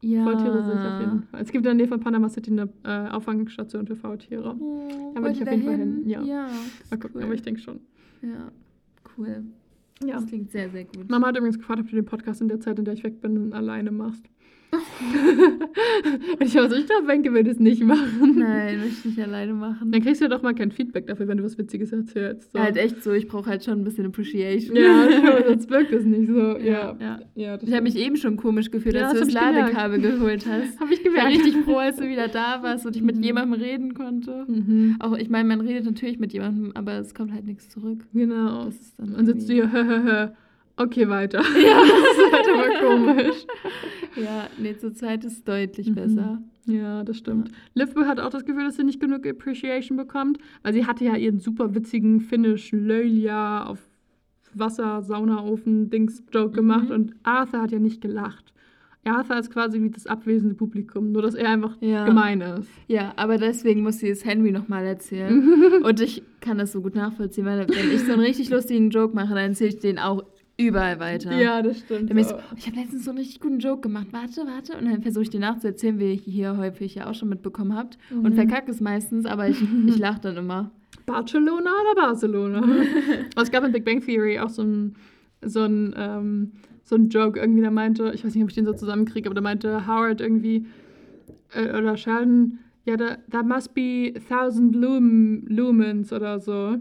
Ja. 0.02 0.24
Faultiere 0.24 0.64
sehe 0.64 0.74
ich 0.74 0.80
auf 0.88 1.00
jeden 1.02 1.24
Fall. 1.24 1.42
Es 1.42 1.48
gibt 1.52 1.58
in 1.58 1.64
der 1.64 1.74
Nähe 1.74 1.88
von 1.88 2.00
Panama 2.00 2.30
City 2.30 2.52
eine 2.52 2.70
äh, 2.84 3.10
Auffangstation 3.10 3.88
für 3.88 3.96
Faultiere. 3.96 4.56
Oh, 4.60 5.12
Da 5.16 5.22
wollt 5.22 5.36
ich 5.36 5.44
auf 5.44 5.50
jeden 5.52 5.64
Fall 5.64 5.78
dahin? 5.78 5.96
hin, 6.02 6.10
ja. 6.10 6.22
Ja, 6.22 6.48
Mal 6.92 6.98
gucken, 7.00 7.16
cool. 7.18 7.24
aber 7.24 7.34
ich 7.34 7.42
denke 7.42 7.60
schon. 7.60 7.80
ja, 8.22 8.52
cool. 9.18 9.44
Ja. 10.04 10.16
Das 10.16 10.26
klingt 10.28 10.52
sehr, 10.52 10.70
sehr 10.70 10.84
gut. 10.84 11.10
Mama 11.10 11.28
hat 11.28 11.38
übrigens 11.38 11.58
gefragt, 11.58 11.80
ob 11.80 11.90
du 11.90 11.96
den 11.96 12.06
Podcast 12.06 12.42
in 12.42 12.50
der 12.50 12.60
Zeit, 12.60 12.78
in 12.80 12.86
der 12.86 12.94
ich 12.94 13.04
weg 13.04 13.20
bin, 13.22 13.54
alleine 13.54 13.92
machst. 13.92 14.26
und 16.40 16.42
ich 16.48 16.56
war 16.56 16.70
so, 16.70 16.76
ich 16.76 16.86
glaube, 16.86 17.08
Wenke 17.08 17.34
will 17.34 17.44
das 17.44 17.60
nicht 17.60 17.84
machen. 17.84 18.36
Nein, 18.38 18.80
möchte 18.80 18.96
ich 19.00 19.06
nicht 19.06 19.20
alleine 19.20 19.54
machen. 19.54 19.92
Dann 19.92 20.02
kriegst 20.02 20.22
du 20.22 20.26
ja 20.26 20.30
doch 20.30 20.42
mal 20.42 20.54
kein 20.54 20.72
Feedback 20.72 21.08
dafür, 21.08 21.28
wenn 21.28 21.38
du 21.38 21.44
was 21.44 21.58
Witziges 21.58 21.92
erzählst. 21.92 22.52
So. 22.52 22.60
Halt 22.60 22.78
echt 22.78 23.04
so, 23.04 23.12
ich 23.14 23.28
brauche 23.28 23.50
halt 23.50 23.64
schon 23.64 23.80
ein 23.80 23.84
bisschen 23.84 24.06
Appreciation. 24.06 24.76
Ja, 24.76 25.10
schon, 25.12 25.44
sonst 25.48 25.70
wirkt 25.70 25.92
es 25.94 26.06
nicht 26.06 26.28
so. 26.28 26.58
Ja, 26.58 26.60
Ja, 26.60 26.98
ja. 27.00 27.20
ja 27.36 27.58
Ich 27.62 27.72
habe 27.72 27.84
mich 27.84 27.96
eben 27.98 28.16
schon 28.18 28.38
komisch 28.38 28.72
gefühlt, 28.72 28.96
als 28.98 29.14
du 29.14 29.20
das 29.20 29.28
gemerkt. 29.28 29.56
Ladekabel 29.56 30.00
geholt 30.02 30.46
hast. 30.50 30.80
Habe 30.80 30.94
ich 30.94 31.00
Ich 31.02 31.06
war 31.08 31.26
gemerkt. 31.30 31.46
richtig 31.46 31.64
froh, 31.66 31.78
als 31.78 31.98
du 31.98 32.08
wieder 32.10 32.28
da 32.28 32.62
warst 32.64 32.86
und 32.86 32.96
ich 32.96 33.02
mit 33.02 33.16
Mhm. 33.18 33.24
jemandem 33.24 33.60
reden 33.62 33.94
konnte. 33.94 34.46
Mhm. 34.48 34.96
Auch, 35.00 35.18
ich 35.18 35.30
meine, 35.30 35.48
man 35.48 35.62
redet 35.62 35.86
natürlich 35.86 36.20
mit 36.20 36.34
jemandem, 36.34 36.72
aber 36.76 36.94
es 37.00 37.14
kommt 37.14 37.32
halt 37.34 37.46
nichts 37.46 37.70
zurück. 37.70 38.00
Genau. 38.14 38.66
Und 38.66 39.26
sitzt 39.26 39.50
du 39.50 39.54
hier, 39.54 39.72
hö, 39.72 39.84
hö, 39.86 40.04
hö. 40.04 40.28
okay, 40.78 41.08
weiter. 41.10 41.40
Ja, 41.42 41.82
das 41.82 42.44
aber 42.50 42.55
komisch. 42.80 43.46
Ja, 44.16 44.48
nee, 44.58 44.78
zur 44.78 44.94
Zeit 44.94 45.26
ist 45.26 45.34
es 45.34 45.44
deutlich 45.44 45.90
Mhm. 45.90 45.96
besser. 45.96 46.42
Ja, 46.68 47.04
das 47.04 47.18
stimmt. 47.18 47.52
Liv 47.74 47.94
hat 47.98 48.20
auch 48.22 48.30
das 48.30 48.46
Gefühl, 48.46 48.64
dass 48.64 48.78
sie 48.78 48.84
nicht 48.86 49.02
genug 49.02 49.28
Appreciation 49.28 49.98
bekommt, 49.98 50.38
weil 50.64 50.74
sie 50.74 50.86
hatte 50.86 51.04
ja 51.04 51.16
ihren 51.18 51.40
super 51.40 51.76
witzigen 51.76 52.22
Finnish 52.22 52.72
Lölia 52.72 53.66
auf 53.66 53.80
Wasser, 54.54 55.02
Saunaofen, 55.02 55.90
Dings 55.90 56.24
Joke 56.34 56.52
gemacht 56.56 56.86
Mhm. 56.90 56.96
und 56.96 57.16
Arthur 57.24 57.62
hat 57.62 57.72
ja 57.72 57.80
nicht 57.80 58.00
gelacht. 58.02 58.54
Arthur 59.04 59.38
ist 59.38 59.52
quasi 59.52 59.82
wie 59.84 59.90
das 59.92 60.08
abwesende 60.08 60.56
Publikum, 60.56 61.12
nur 61.12 61.22
dass 61.22 61.36
er 61.36 61.50
einfach 61.50 61.76
Ja. 61.82 62.06
gemein 62.06 62.40
ist. 62.42 62.70
Ja, 62.88 63.14
aber 63.18 63.38
deswegen 63.38 63.84
muss 63.84 64.00
sie 64.00 64.10
es 64.10 64.24
Henry 64.26 64.52
nochmal 64.52 64.86
erzählen. 64.86 65.44
und 65.84 66.00
ich 66.00 66.24
kann 66.40 66.58
das 66.58 66.72
so 66.72 66.82
gut 66.82 66.96
nachvollziehen, 66.96 67.46
weil 67.46 67.68
wenn 67.68 67.92
ich 67.92 68.02
so 68.06 68.14
einen 68.14 68.22
richtig 68.22 68.50
lustigen 68.50 68.90
Joke 68.92 69.14
mache, 69.14 69.36
dann 69.36 69.50
erzähle 69.50 69.70
ich 69.72 69.80
den 69.80 70.00
auch 70.00 70.24
überall 70.58 71.00
weiter. 71.00 71.40
Ja, 71.40 71.62
das 71.62 71.80
stimmt. 71.80 72.10
Dann 72.10 72.24
so. 72.24 72.30
so, 72.30 72.36
oh, 72.36 72.56
ich 72.58 72.68
habe 72.68 72.78
letztens 72.78 73.04
so 73.06 73.12
einen 73.12 73.20
richtig 73.20 73.40
guten 73.42 73.60
Joke 73.60 73.82
gemacht. 73.82 74.08
Warte, 74.12 74.46
warte. 74.48 74.78
Und 74.78 74.86
dann 74.86 75.02
versuche 75.02 75.24
ich 75.24 75.30
den 75.30 75.42
nachzuerzählen, 75.42 76.00
wie 76.00 76.14
ihr 76.14 76.16
hier 76.16 76.58
häufig 76.58 76.96
ja 76.96 77.10
auch 77.10 77.14
schon 77.16 77.30
mitbekommen 77.30 77.76
habt. 77.76 77.98
Und 78.12 78.24
Mhm. 78.32 78.34
verkacke 78.36 78.72
es 78.72 78.80
meistens, 78.82 79.26
aber 79.26 79.50
ich, 79.50 79.62
ich 79.62 79.98
lache 79.98 80.22
dann 80.22 80.38
immer. 80.38 80.72
Barcelona 81.06 81.70
oder 81.70 82.02
Barcelona? 82.08 82.64
Es 83.38 83.52
gab 83.52 83.64
in 83.64 83.72
Big 83.72 83.86
Bang 83.86 84.02
Theory 84.02 84.40
auch 84.40 84.50
so 84.50 84.64
ein, 84.64 84.96
so 85.44 85.64
ein, 85.64 85.94
ähm, 85.98 86.52
so 86.84 86.96
ein 86.96 87.10
Joke 87.10 87.40
irgendwie, 87.40 87.62
der 87.62 87.72
meinte, 87.72 88.12
ich 88.16 88.24
weiß 88.26 88.34
nicht, 88.34 88.44
ob 88.44 88.50
ich 88.50 88.56
den 88.56 88.66
so 88.66 88.74
zusammenkriege, 88.74 89.28
aber 89.28 89.34
der 89.36 89.44
meinte 89.44 89.86
Howard 89.88 90.22
irgendwie, 90.22 90.66
äh, 91.54 91.70
oder 91.78 91.98
Sheldon, 91.98 92.60
ja, 92.86 92.96
da 92.98 93.18
that 93.32 93.46
must 93.48 93.74
be 93.74 94.14
thousand 94.30 94.76
lum, 94.76 95.44
lumens 95.48 96.14
oder 96.14 96.40
so. 96.40 96.78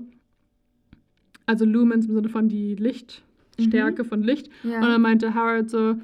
Also 1.47 1.65
Lumens 1.67 2.07
im 2.07 2.15
Sinne 2.15 2.29
von 2.29 2.49
die 2.49 2.75
Lichtstärke 3.59 4.05
von 4.05 4.23
Licht. 4.23 4.49
Ja. 4.63 4.77
Und 4.81 4.89
dann 4.89 5.01
meinte 5.03 5.35
Howard 5.35 5.71
so, 5.71 5.97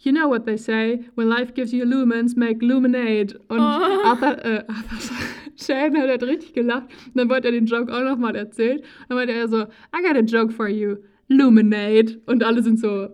You 0.00 0.12
know 0.12 0.28
what 0.28 0.44
they 0.46 0.56
say, 0.56 1.00
when 1.16 1.26
life 1.28 1.52
gives 1.54 1.72
you 1.72 1.84
lumens, 1.84 2.36
make 2.36 2.64
luminate. 2.64 3.36
Und 3.48 3.58
Oh. 3.58 3.62
Arthur, 3.62 4.44
äh, 4.44 4.64
Arthur, 4.68 4.98
Sheldon 5.56 6.00
hat 6.02 6.08
halt 6.10 6.22
richtig 6.22 6.52
gelacht. 6.54 6.84
Und 7.06 7.16
dann 7.16 7.28
wollte 7.28 7.48
er 7.48 7.52
den 7.52 7.66
Joke 7.66 7.92
auch 7.92 8.04
nochmal 8.04 8.36
erzählt. 8.36 8.78
Und 8.82 8.86
dann 9.08 9.18
meinte 9.18 9.32
er 9.34 9.48
so, 9.48 9.62
I 9.62 10.02
got 10.06 10.16
a 10.16 10.20
joke 10.20 10.52
for 10.52 10.68
you, 10.68 10.98
luminate. 11.26 12.20
Und 12.26 12.44
alle 12.44 12.62
sind 12.62 12.78
so, 12.78 13.08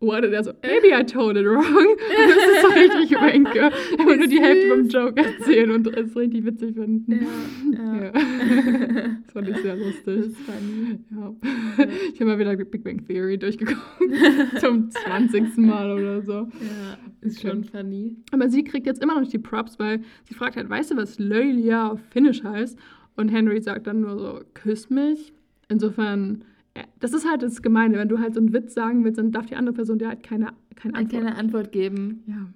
what? 0.00 0.24
Und 0.24 0.32
er 0.32 0.44
so, 0.44 0.52
maybe 0.62 0.88
I 0.88 1.04
told 1.04 1.36
it 1.36 1.44
wrong. 1.46 1.64
Und 1.64 1.98
das 1.98 2.36
ist 2.36 2.62
so 2.62 2.68
richtig 2.68 3.10
Wenke. 3.20 3.58
Er 3.98 4.06
will 4.06 4.16
nur 4.18 4.26
die 4.26 4.40
Hälfte 4.40 4.68
vom 4.68 4.88
Joke 4.88 5.20
erzählen 5.22 5.70
und 5.70 5.86
es 5.86 6.16
richtig 6.16 6.44
witzig 6.44 6.74
finden. 6.74 7.12
Ja, 7.72 7.94
ja. 7.94 8.04
Ja. 8.04 8.10
das 9.24 9.32
fand 9.32 9.48
ich 9.48 9.56
sehr 9.58 9.76
Das 9.76 9.84
lustig. 9.86 10.16
ist 10.18 10.36
funny. 10.38 10.98
Ja. 11.10 11.34
Ich 12.12 12.20
habe 12.20 12.30
mal 12.30 12.38
wieder 12.38 12.56
Big 12.56 12.84
Bang 12.84 13.04
Theory 13.06 13.38
durchgeguckt. 13.38 13.80
Zum 14.60 14.90
20. 14.90 15.56
Mal 15.58 15.90
oder 15.92 16.22
so. 16.22 16.32
Ja, 16.32 16.98
ist 17.22 17.40
schon 17.40 17.64
funny. 17.64 18.16
Aber 18.32 18.48
sie 18.48 18.64
kriegt 18.64 18.86
jetzt 18.86 19.02
immer 19.02 19.14
noch 19.14 19.20
nicht 19.20 19.32
die 19.32 19.38
Props, 19.38 19.78
weil 19.78 20.00
sie 20.28 20.34
fragt 20.34 20.56
halt, 20.56 20.68
weißt 20.68 20.90
du, 20.92 20.96
was 20.96 21.18
Lölia 21.18 21.88
auf 21.88 22.00
Finnisch 22.10 22.42
heißt? 22.42 22.78
Und 23.16 23.28
Henry 23.30 23.60
sagt 23.62 23.86
dann 23.86 24.00
nur 24.00 24.18
so, 24.18 24.40
küss 24.54 24.90
mich. 24.90 25.32
Insofern, 25.68 26.38
ja, 26.38 26.46
das 27.00 27.12
ist 27.12 27.28
halt 27.28 27.42
das 27.42 27.62
Gemeine. 27.62 27.98
Wenn 27.98 28.08
du 28.08 28.18
halt 28.18 28.34
so 28.34 28.40
einen 28.40 28.52
Witz 28.52 28.74
sagen 28.74 29.04
willst, 29.04 29.18
dann 29.18 29.32
darf 29.32 29.46
die 29.46 29.56
andere 29.56 29.74
Person 29.74 29.98
dir 29.98 30.08
halt 30.08 30.22
keine, 30.22 30.52
keine 30.74 30.94
Halt 30.94 31.06
Antwort. 31.06 31.22
keine 31.24 31.36
Antwort 31.36 31.72
geben. 31.72 32.22
Ja. 32.26 32.46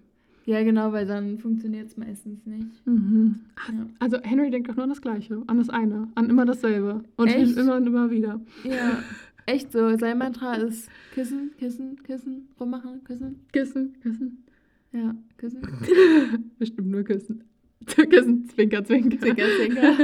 Ja, 0.47 0.65
genau, 0.65 0.93
weil 0.93 1.07
dann 1.07 1.39
funktioniert 1.39 1.87
es 1.89 1.97
meistens 1.97 2.45
nicht. 2.47 2.85
Mhm. 2.87 3.37
Ja. 3.69 3.87
Also 4.01 4.19
Henry 4.23 4.51
denkt 4.51 4.69
doch 4.69 4.75
nur 4.75 4.85
an 4.85 4.89
das 4.89 5.03
Gleiche, 5.03 5.43
an 5.47 5.59
das 5.59 5.69
eine, 5.69 6.09
an 6.15 6.29
immer 6.31 6.45
dasselbe. 6.45 7.05
Und 7.17 7.29
Echt? 7.29 7.57
immer 7.57 7.77
und 7.77 7.87
immer 7.87 8.11
wieder. 8.11 8.41
Ja, 8.65 8.99
echt 9.47 9.71
so. 9.71 9.97
Sein 9.97 10.19
Mantra 10.19 10.55
ist 10.55 10.89
küssen, 11.15 11.51
küssen, 11.59 12.03
küssen, 12.03 12.49
rummachen, 12.59 13.05
küssen. 13.05 13.37
Küssen, 13.53 13.95
küssen. 14.03 14.45
Ja, 14.93 15.15
küssen. 15.37 15.61
Bestimmt 16.59 16.89
nur 16.89 17.05
küssen. 17.87 18.11
Küssen, 18.11 18.49
zwinker, 18.49 18.85
zwinker. 18.85 19.19
Zwinker, 19.19 19.45
zwinker. 19.59 19.97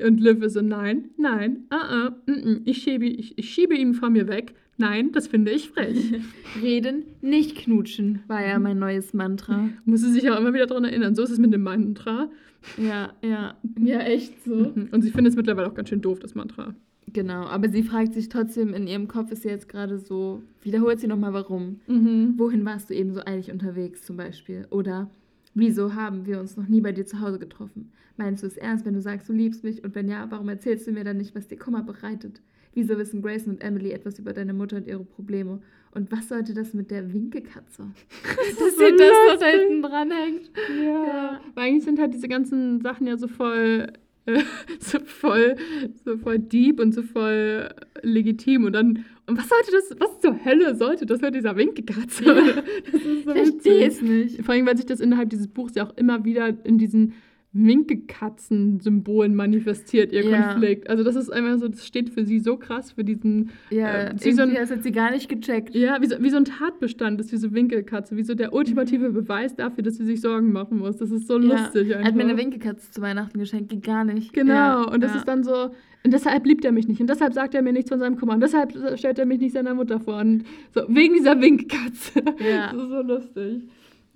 Und 0.06 0.20
Liv 0.20 0.42
ist 0.42 0.54
so, 0.54 0.62
nein, 0.62 1.10
nein, 1.16 1.64
uh 1.72 1.76
-uh, 1.76 2.12
-mm, 2.26 2.60
ich, 2.64 2.82
schiebe, 2.82 3.06
ich, 3.06 3.36
ich 3.38 3.50
schiebe 3.50 3.74
ihn 3.74 3.94
von 3.94 4.12
mir 4.12 4.28
weg. 4.28 4.54
Nein, 4.76 5.10
das 5.10 5.26
finde 5.26 5.50
ich 5.50 5.70
frech. 5.70 6.20
Reden, 6.62 7.02
nicht 7.20 7.56
knutschen, 7.56 8.20
war 8.28 8.46
ja 8.46 8.58
mein 8.60 8.78
neues 8.78 9.12
Mantra. 9.12 9.70
Muss 9.84 10.02
sie 10.02 10.12
sich 10.12 10.30
auch 10.30 10.38
immer 10.38 10.54
wieder 10.54 10.66
daran 10.66 10.84
erinnern. 10.84 11.16
So 11.16 11.24
ist 11.24 11.30
es 11.30 11.38
mit 11.38 11.52
dem 11.52 11.62
Mantra. 11.62 12.30
Ja, 12.76 13.12
ja. 13.22 13.56
Ja, 13.80 14.00
echt 14.00 14.44
so. 14.44 14.54
Mhm. 14.54 14.88
Und 14.92 15.02
sie 15.02 15.10
findet 15.10 15.32
es 15.32 15.36
mittlerweile 15.36 15.68
auch 15.68 15.74
ganz 15.74 15.88
schön 15.88 16.00
doof, 16.00 16.20
das 16.20 16.36
Mantra. 16.36 16.74
Genau, 17.12 17.44
aber 17.44 17.68
sie 17.70 17.82
fragt 17.82 18.14
sich 18.14 18.28
trotzdem, 18.28 18.74
in 18.74 18.86
ihrem 18.86 19.08
Kopf 19.08 19.32
ist 19.32 19.42
sie 19.42 19.48
jetzt 19.48 19.68
gerade 19.68 19.98
so, 19.98 20.42
wiederholt 20.62 21.00
sie 21.00 21.06
nochmal 21.06 21.32
warum. 21.32 21.80
Mhm. 21.86 22.34
Wohin 22.36 22.64
warst 22.64 22.90
du 22.90 22.94
eben 22.94 23.14
so 23.14 23.20
eilig 23.24 23.50
unterwegs 23.50 24.04
zum 24.04 24.16
Beispiel? 24.16 24.66
Oder 24.70 25.10
wieso 25.54 25.94
haben 25.94 26.26
wir 26.26 26.40
uns 26.40 26.56
noch 26.56 26.68
nie 26.68 26.80
bei 26.80 26.92
dir 26.92 27.06
zu 27.06 27.20
Hause 27.20 27.38
getroffen? 27.38 27.92
Meinst 28.16 28.42
du 28.42 28.46
es 28.46 28.56
ernst, 28.56 28.84
wenn 28.84 28.94
du 28.94 29.00
sagst, 29.00 29.28
du 29.28 29.32
liebst 29.32 29.62
mich? 29.62 29.84
Und 29.84 29.94
wenn 29.94 30.08
ja, 30.08 30.26
warum 30.30 30.48
erzählst 30.48 30.86
du 30.86 30.92
mir 30.92 31.04
dann 31.04 31.18
nicht, 31.18 31.34
was 31.34 31.46
dir 31.48 31.56
Kummer 31.56 31.82
bereitet? 31.82 32.40
Wieso 32.74 32.98
wissen 32.98 33.22
Grayson 33.22 33.54
und 33.54 33.62
Emily 33.62 33.92
etwas 33.92 34.18
über 34.18 34.32
deine 34.32 34.52
Mutter 34.52 34.76
und 34.76 34.86
ihre 34.86 35.04
Probleme? 35.04 35.60
Und 35.92 36.12
was 36.12 36.28
sollte 36.28 36.54
das 36.54 36.74
mit 36.74 36.90
der 36.90 37.12
Winkekatze? 37.12 37.86
Dass 38.22 38.58
so 38.58 38.86
sie 38.86 38.96
das 38.96 39.10
da 39.10 39.32
lustig. 39.32 39.60
hinten 39.60 39.82
dranhängt. 39.82 40.50
Ja. 40.80 41.04
Ja. 41.04 41.40
Weil 41.54 41.68
eigentlich 41.68 41.84
sind 41.84 41.98
halt 41.98 42.12
diese 42.12 42.28
ganzen 42.28 42.80
Sachen 42.80 43.06
ja 43.06 43.16
so 43.16 43.26
voll, 43.26 43.92
äh, 44.26 44.42
so 44.80 44.98
voll, 45.00 45.56
so 46.04 46.18
voll 46.18 46.38
deep 46.38 46.80
und 46.80 46.92
so 46.92 47.02
voll 47.02 47.68
legitim. 48.02 48.64
Und 48.64 48.72
dann, 48.74 49.04
und 49.28 49.36
was 49.36 49.48
sollte 49.48 49.70
das, 49.70 50.00
was 50.00 50.20
zur 50.20 50.44
Hölle 50.44 50.74
sollte 50.74 51.04
das 51.04 51.20
mit 51.20 51.34
dieser 51.34 51.54
Winkekatze? 51.54 52.24
Ja. 52.24 52.34
Das 52.92 53.02
ist 53.02 53.24
so 53.24 53.34
Ich 53.34 53.50
verstehe 53.50 53.86
es 53.86 54.00
nicht. 54.00 54.44
Vor 54.44 54.54
allem, 54.54 54.66
weil 54.66 54.76
sich 54.76 54.86
das 54.86 55.00
innerhalb 55.00 55.28
dieses 55.28 55.48
Buchs 55.48 55.74
ja 55.74 55.86
auch 55.86 55.94
immer 55.96 56.24
wieder 56.24 56.54
in 56.64 56.78
diesen 56.78 57.12
Winkekatzen-Symbolen 57.52 59.34
manifestiert, 59.34 60.12
ihr 60.12 60.24
Ja. 60.24 60.42
Konflikt. 60.52 60.88
Also 60.90 61.02
das 61.04 61.16
ist 61.16 61.30
einfach 61.30 61.58
so, 61.58 61.68
das 61.68 61.86
steht 61.86 62.10
für 62.10 62.24
sie 62.24 62.40
so 62.40 62.56
krass, 62.56 62.92
für 62.92 63.04
diesen, 63.04 63.50
Ja, 63.70 63.88
Äh, 64.08 64.14
sie 64.18 64.32
so 64.32 64.42
ein- 64.42 64.54
das 64.54 64.70
hat 64.70 64.82
sie 64.82 64.92
gar 64.92 65.10
nicht 65.10 65.28
gecheckt. 65.28 65.74
ja, 65.74 66.00
wie 66.00 66.06
so, 66.06 66.16
wie 66.20 66.30
so 66.30 66.36
ein 66.36 66.44
Tatbestand 66.44 67.20
ist 67.20 67.32
diese 67.32 67.52
Winkelkatze, 67.52 68.16
wie 68.16 68.22
so 68.22 68.34
der 68.34 68.52
ultimative 68.52 69.10
Beweis 69.10 69.54
dafür, 69.54 69.82
dass 69.84 69.96
sie 69.96 70.04
sich 70.04 70.20
Sorgen 70.20 70.52
machen 70.52 70.78
muss. 70.78 70.96
Das 70.98 71.10
ist 71.10 71.26
so 71.26 71.38
Ja. 71.38 71.62
lustig 71.62 71.90
Er 71.90 72.04
hat 72.04 72.14
mir 72.14 72.22
einfach. 72.22 72.34
eine 72.34 72.36
Winkekatze 72.38 72.90
zu 72.90 73.00
Weihnachten 73.00 73.38
geschenkt, 73.38 73.70
geht 73.70 73.82
gar 73.84 74.04
nicht. 74.04 74.32
Genau, 74.32 74.52
Ja, 74.52 74.82
und 74.84 75.02
das 75.02 75.14
ist 75.16 75.26
dann 75.26 75.42
so, 75.44 75.70
und 76.04 76.12
deshalb 76.12 76.46
liebt 76.46 76.64
er 76.64 76.72
mich 76.72 76.86
nicht, 76.88 77.00
und 77.00 77.08
deshalb 77.10 77.32
sagt 77.34 77.54
er 77.54 77.62
mir 77.62 77.72
nichts 77.72 77.90
von 77.90 77.98
seinem 77.98 78.16
Kummer, 78.16 78.34
und 78.34 78.40
deshalb 78.40 78.72
stellt 78.98 79.18
er 79.18 79.26
mich 79.26 79.40
nicht 79.40 79.52
seiner 79.52 79.74
Mutter 79.74 80.00
vor, 80.00 80.18
und 80.20 80.44
so, 80.74 80.82
wegen 80.88 81.14
dieser 81.14 81.40
Winkkatze. 81.40 82.20
Ja. 82.38 82.72
Das 82.72 82.82
ist 82.82 82.88
so 82.88 83.02
lustig. 83.02 83.62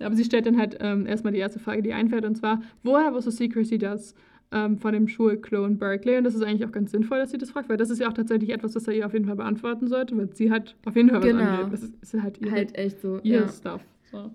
Aber 0.03 0.15
sie 0.15 0.23
stellt 0.23 0.45
dann 0.45 0.57
halt 0.59 0.77
ähm, 0.79 1.05
erstmal 1.05 1.33
die 1.33 1.39
erste 1.39 1.59
Frage, 1.59 1.81
die 1.81 1.93
einfällt, 1.93 2.25
und 2.25 2.35
zwar, 2.35 2.61
woher 2.83 3.13
wusste 3.13 3.31
Secrecy 3.31 3.77
das 3.77 4.13
ähm, 4.51 4.77
von 4.77 4.93
dem 4.93 5.07
Schulklon 5.07 5.77
Berkeley? 5.77 6.17
Und 6.17 6.23
das 6.25 6.35
ist 6.35 6.43
eigentlich 6.43 6.65
auch 6.67 6.71
ganz 6.71 6.91
sinnvoll, 6.91 7.17
dass 7.19 7.31
sie 7.31 7.37
das 7.37 7.51
fragt, 7.51 7.69
weil 7.69 7.77
das 7.77 7.89
ist 7.89 7.99
ja 7.99 8.07
auch 8.09 8.13
tatsächlich 8.13 8.49
etwas, 8.51 8.73
das 8.73 8.87
er 8.87 8.93
ihr 8.93 9.05
auf 9.05 9.13
jeden 9.13 9.25
Fall 9.25 9.35
beantworten 9.35 9.87
sollte, 9.87 10.15
weil 10.17 10.29
sie 10.35 10.51
hat 10.51 10.75
auf 10.85 10.95
jeden 10.95 11.09
Fall 11.09 11.19
was 11.19 11.25
Genau. 11.27 11.43
angeht. 11.43 11.73
Das 11.73 11.83
ist, 11.83 11.93
ist 12.01 12.21
halt 12.21 12.39
ihr, 12.41 12.51
Halt 12.51 12.77
echt 12.77 13.01
so. 13.01 13.19
ihr 13.23 13.41
Ja. 13.41 13.47
Stuff. 13.47 13.83
So. 14.11 14.31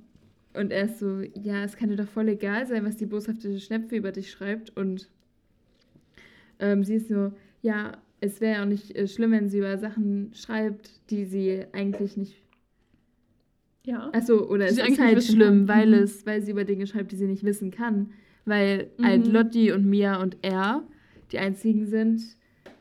Und 0.54 0.72
er 0.72 0.86
ist 0.86 0.98
so, 0.98 1.20
ja, 1.34 1.62
es 1.62 1.76
kann 1.76 1.88
dir 1.90 1.96
doch 1.96 2.08
voll 2.08 2.28
egal 2.28 2.66
sein, 2.66 2.84
was 2.84 2.96
die 2.96 3.06
boshafte 3.06 3.60
Schnepfe 3.60 3.94
über 3.96 4.10
dich 4.10 4.30
schreibt. 4.30 4.76
Und 4.76 5.08
ähm, 6.58 6.82
sie 6.84 6.94
ist 6.96 7.08
so, 7.08 7.32
ja, 7.62 7.92
es 8.20 8.40
wäre 8.40 8.56
ja 8.56 8.62
auch 8.62 8.68
nicht 8.68 8.96
äh, 8.96 9.06
schlimm, 9.06 9.30
wenn 9.30 9.48
sie 9.48 9.58
über 9.58 9.78
Sachen 9.78 10.30
schreibt, 10.34 10.90
die 11.10 11.24
sie 11.24 11.64
eigentlich 11.72 12.16
nicht. 12.16 12.42
Ja. 13.88 14.10
Achso, 14.12 14.46
oder 14.48 14.66
es 14.66 14.76
ist 14.76 14.98
halt 15.00 15.22
schlimm, 15.24 15.66
kann. 15.66 15.68
weil 15.68 15.86
Mhm. 15.88 16.02
es, 16.04 16.26
weil 16.26 16.42
sie 16.42 16.50
über 16.50 16.64
Dinge 16.64 16.86
schreibt, 16.86 17.10
die 17.12 17.16
sie 17.16 17.26
nicht 17.26 17.42
wissen 17.44 17.70
kann. 17.70 18.10
Weil 18.44 18.90
Mhm. 18.98 19.04
halt 19.04 19.26
Lotti 19.28 19.72
und 19.72 19.86
Mia 19.86 20.20
und 20.22 20.36
er 20.42 20.82
die 21.32 21.38
einzigen 21.38 21.86
sind, 21.86 22.22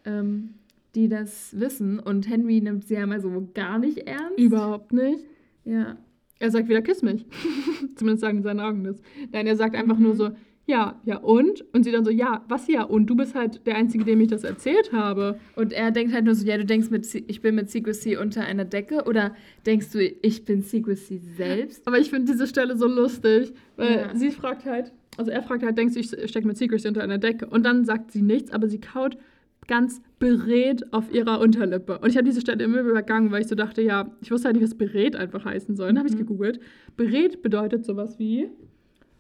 ähm, 0.06 0.50
die 0.96 1.08
das 1.08 1.58
wissen. 1.60 2.00
Und 2.00 2.30
Henry 2.30 2.60
nimmt 2.62 2.86
sie 2.86 2.96
ja 2.96 3.06
mal 3.06 3.22
so 3.22 3.48
gar 3.54 3.80
nicht 3.80 4.00
ernst. 4.00 4.38
Überhaupt 4.38 4.92
nicht. 4.92 5.24
Ja. 5.64 5.98
Er 6.40 6.52
sagt 6.52 6.68
wieder, 6.70 6.82
kiss 6.82 7.02
mich. 7.02 7.26
Zumindest 7.96 8.22
sagen 8.22 8.42
seine 8.44 8.64
Augen 8.66 8.84
das. 8.84 9.02
Nein, 9.32 9.48
er 9.48 9.56
sagt 9.56 9.76
einfach 9.76 9.98
Mhm. 9.98 10.04
nur 10.04 10.16
so, 10.16 10.30
ja, 10.70 11.00
ja 11.06 11.18
und? 11.18 11.64
Und 11.74 11.84
sie 11.84 11.92
dann 11.92 12.04
so, 12.04 12.12
ja, 12.12 12.44
was 12.50 12.68
ja 12.68 12.84
und? 12.84 13.08
Du 13.08 13.16
bist 13.16 13.34
halt 13.36 13.66
der 13.66 13.76
Einzige, 13.78 14.04
dem 14.04 14.20
ich 14.22 14.28
das 14.28 14.44
erzählt 14.44 14.92
habe. 14.92 15.40
Und 15.56 15.72
er 15.72 15.92
denkt 15.92 16.14
halt 16.14 16.26
nur 16.26 16.36
so, 16.36 16.46
ja, 16.46 16.58
du 16.58 16.66
denkst, 16.66 16.90
mit, 16.90 17.08
ich 17.16 17.42
bin 17.42 17.56
mit 17.56 17.70
Secrecy 17.70 18.18
unter 18.18 18.44
einer 18.44 18.66
Decke 18.66 19.06
oder 19.06 19.34
denkst 19.66 19.92
du, 19.94 20.04
ich 20.04 20.44
bin 20.46 20.62
Secrecy 20.62 21.20
selbst? 21.38 21.88
Aber 21.88 21.98
ich 22.00 22.10
finde 22.10 22.32
diese 22.34 22.46
Stelle 22.48 22.76
so 22.78 22.86
lustig, 22.88 23.54
weil 23.78 23.96
Ja. 23.98 24.16
sie 24.16 24.30
fragt 24.32 24.66
halt, 24.66 24.92
also 25.18 25.32
er 25.32 25.42
fragt 25.42 25.64
halt, 25.64 25.78
denkst 25.78 25.94
du, 25.94 26.00
ich 26.02 26.30
stecke 26.30 26.46
mit 26.46 26.58
Secrecy 26.58 26.88
unter 26.90 27.02
einer 27.02 27.18
Decke? 27.18 27.48
Und 27.48 27.66
dann 27.66 27.86
sagt 27.86 28.12
sie 28.12 28.22
nichts, 28.22 28.52
aber 28.52 28.68
sie 28.68 28.80
kaut 28.80 29.18
ganz 29.68 30.02
beredt 30.20 30.94
auf 30.94 31.14
ihrer 31.14 31.40
Unterlippe. 31.40 31.98
Und 32.00 32.10
ich 32.10 32.16
habe 32.18 32.26
diese 32.26 32.40
Stelle 32.42 32.64
immer 32.64 32.80
übergangen, 32.82 33.32
weil 33.32 33.42
ich 33.42 33.48
so 33.48 33.56
dachte, 33.56 33.82
ja, 33.82 34.12
ich 34.22 34.32
wusste 34.32 34.48
halt 34.48 34.56
nicht, 34.58 34.64
was 34.64 34.76
beredt 34.78 35.16
einfach 35.16 35.44
heißen 35.46 35.76
soll. 35.76 35.88
Dann 35.88 35.98
habe 36.00 36.08
ich 36.08 36.14
Mhm. 36.16 36.20
gegoogelt. 36.20 36.60
Beredt 36.96 37.42
bedeutet 37.42 37.86
sowas 37.86 38.20
wie 38.20 38.50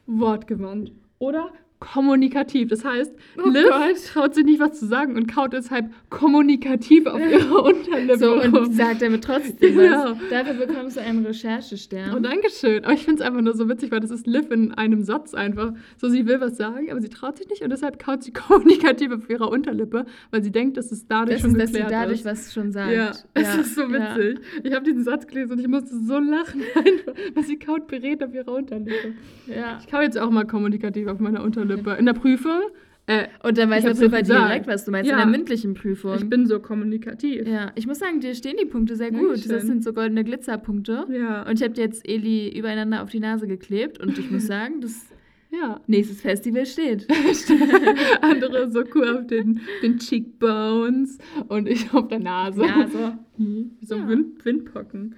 wortgewandt 0.05 0.91
oder 1.20 1.51
kommunikativ. 1.80 2.69
Das 2.69 2.84
heißt, 2.84 3.13
Oh 3.43 3.49
Liv 3.49 3.65
Gott. 3.69 4.05
traut 4.13 4.36
sich 4.36 4.43
nicht, 4.45 4.59
was 4.59 4.80
zu 4.80 4.88
sagen 4.88 5.15
und 5.15 5.28
kaut 5.28 5.53
deshalb 5.53 5.91
kommunikativ 6.09 7.05
auf 7.05 7.19
ihrer 7.19 7.63
Unterlippe 7.65 8.17
So, 8.17 8.41
und 8.41 8.73
sagt 8.73 9.01
damit 9.01 9.23
trotzdem 9.23 9.80
Ja. 9.80 10.11
was. 10.11 10.17
Dafür 10.30 10.65
bekommst 10.65 10.97
du 10.97 11.01
einen 11.01 11.25
Recherchestern. 11.25 12.15
Oh, 12.15 12.19
Dankeschön. 12.19 12.84
Aber 12.84 12.93
ich 12.93 13.03
finde 13.05 13.21
es 13.21 13.28
einfach 13.28 13.41
nur 13.41 13.55
so 13.55 13.69
witzig, 13.69 13.91
weil 13.91 13.99
das 13.99 14.09
ist 14.11 14.25
Liv 14.25 14.49
in 14.49 14.73
einem 14.73 15.03
Satz 15.03 15.34
einfach. 15.34 15.73
So, 15.97 16.09
sie 16.09 16.25
will 16.25 16.41
was 16.41 16.57
sagen, 16.57 16.89
aber 16.89 16.99
sie 16.99 17.09
traut 17.09 17.38
sich 17.38 17.47
nicht 17.49 17.61
und 17.61 17.69
deshalb 17.69 17.99
kaut 17.99 18.23
sie 18.23 18.32
kommunikativ 18.34 19.11
auf 19.11 19.30
ihrer 19.30 19.49
Unterlippe, 19.51 20.05
weil 20.32 20.43
sie 20.43 20.51
denkt, 20.51 20.78
dass 20.78 20.91
es 20.91 21.05
dadurch 21.07 21.41
das 21.41 21.41
schon 21.41 21.51
ist, 21.51 21.61
dass 21.61 21.67
sie 21.73 21.80
geklärt 21.82 21.91
dadurch 22.03 22.19
ist. 22.21 22.25
was 22.25 22.53
schon 22.53 22.71
sagt. 22.71 22.91
ja, 22.91 23.11
es 23.36 23.55
ist 23.55 23.75
so 23.75 23.84
witzig. 23.91 24.39
Ich 24.63 24.73
habe 24.73 24.84
diesen 24.84 25.03
Satz 25.03 25.28
gelesen 25.28 25.51
und 25.53 25.59
ich 25.59 25.67
musste 25.67 25.95
so 25.95 26.17
lachen, 26.17 26.61
einfach, 26.75 27.13
weil 27.36 27.43
sie 27.43 27.57
kaut 27.59 27.88
berät 27.88 28.23
auf 28.23 28.34
ihrer 28.34 28.51
Unterlippe. 28.53 29.13
Ja. 29.45 29.55
ja. 29.55 29.78
Ich 29.80 29.88
kau 29.88 30.01
jetzt 30.01 30.17
auch 30.17 30.32
mal 30.32 30.45
kommunikativ 30.45 31.07
auf 31.07 31.19
meiner 31.19 31.43
Unterlippe. 31.43 31.66
In 31.76 32.05
der 32.05 32.13
Prüfung, 32.13 32.61
äh, 33.07 33.28
Und 33.43 33.57
dann 33.57 33.70
weiß 33.70 33.86
Ich 33.86 33.91
der 33.93 34.07
Prüfer 34.09 34.22
direkt, 34.22 34.68
was 34.68 34.84
du 34.86 34.91
meinst, 34.91 35.09
Ja. 35.09 35.15
in 35.15 35.20
der 35.32 35.38
mündlichen 35.38 35.74
Prüfung. 35.76 36.15
ich 36.15 36.30
bin 36.30 36.45
so 36.45 36.59
kommunikativ. 36.59 37.47
ja, 37.47 37.72
ich 37.76 37.88
muss 37.88 37.99
sagen, 37.99 38.20
dir 38.20 38.36
stehen 38.36 38.55
die 38.61 38.65
Punkte 38.65 38.95
sehr 38.95 39.11
gut. 39.11 39.22
Dankeschön. 39.30 39.51
Das 39.51 39.63
sind 39.65 39.84
so 39.84 39.93
goldene 39.93 40.24
Glitzerpunkte. 40.24 41.05
Ja. 41.11 41.47
Und 41.47 41.53
ich 41.55 41.63
habe 41.63 41.74
dir 41.74 41.82
jetzt 41.86 42.07
Eli 42.07 42.49
übereinander 42.57 43.01
auf 43.03 43.09
die 43.09 43.20
Nase 43.22 43.47
geklebt 43.47 43.99
und 43.99 44.18
ich 44.18 44.30
muss 44.30 44.45
sagen, 44.47 44.82
das 44.82 45.05
ja. 45.51 45.80
nächstes 45.88 46.20
Festival 46.20 46.65
steht. 46.65 47.07
Andere 48.22 48.70
so 48.72 48.84
cool 48.95 49.07
auf 49.18 49.28
den, 49.28 49.61
den 49.82 49.97
Cheekbones 49.99 51.18
und 51.47 51.68
ich 51.70 51.93
auf 51.93 52.07
der 52.09 52.20
Nase. 52.20 52.61
Ja, 52.65 52.88
so. 52.88 53.13
Hm, 53.38 53.72
Wie 53.80 53.86
so 53.86 53.95
Ja. 53.95 54.07
Wind, 54.09 54.43
Windpocken. 54.43 55.15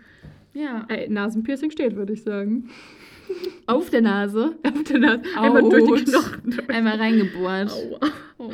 Ja. 0.53 0.85
Ey, 0.89 1.09
Nasenpiercing 1.09 1.71
steht, 1.71 1.95
würde 1.95 2.13
ich 2.13 2.23
sagen. 2.23 2.69
Auf 3.67 3.89
der 3.89 4.01
Nase. 4.01 4.57
Auf 4.63 4.83
der 4.83 4.99
Nase. 4.99 5.21
Einfach 5.37 5.69
durch 5.69 6.03
die. 6.03 6.11
Knochen. 6.11 6.41
durch. 6.45 6.69
Einmal 6.69 6.97
reingebohrt. 6.97 7.71
Aua. 7.71 8.53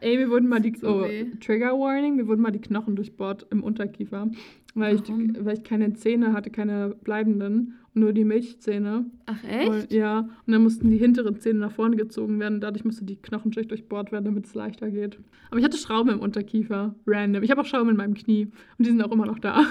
Ey, 0.00 0.18
mir 0.18 0.28
wurden 0.28 0.48
mal 0.48 0.60
die 0.60 0.76
So 0.76 1.04
oh. 1.04 1.06
Trigger 1.40 1.78
Warning, 1.78 2.16
mir 2.16 2.26
wurden 2.26 2.42
mal 2.42 2.50
die 2.50 2.60
Knochen 2.60 2.94
durchbohrt 2.94 3.46
im 3.50 3.62
Unterkiefer, 3.62 4.30
weil 4.74 4.96
ich, 4.96 5.02
weil 5.08 5.56
ich 5.56 5.64
keine 5.64 5.94
Zähne 5.94 6.34
hatte, 6.34 6.50
keine 6.50 6.90
bleibenden, 7.02 7.74
nur 7.94 8.12
die 8.12 8.24
Milchzähne. 8.24 9.06
Ach, 9.24 9.42
echt? 9.44 9.70
Und, 9.70 9.92
ja, 9.92 10.18
und 10.18 10.52
dann 10.52 10.62
mussten 10.62 10.90
die 10.90 10.98
hinteren 10.98 11.40
Zähne 11.40 11.60
nach 11.60 11.72
vorne 11.72 11.96
gezogen 11.96 12.38
werden. 12.38 12.60
Dadurch 12.60 12.84
musste 12.84 13.04
die 13.04 13.16
Knochenschicht 13.16 13.70
durchbohrt 13.70 14.12
werden, 14.12 14.26
damit 14.26 14.44
es 14.44 14.54
leichter 14.54 14.90
geht. 14.90 15.18
Aber 15.50 15.58
ich 15.58 15.64
hatte 15.64 15.78
Schrauben 15.78 16.10
im 16.10 16.20
Unterkiefer, 16.20 16.94
random. 17.06 17.42
Ich 17.42 17.50
habe 17.50 17.62
auch 17.62 17.66
Schrauben 17.66 17.88
in 17.88 17.96
meinem 17.96 18.14
Knie 18.14 18.48
und 18.78 18.86
die 18.86 18.90
sind 18.90 19.02
auch 19.02 19.12
immer 19.12 19.26
noch 19.26 19.38
da. 19.38 19.64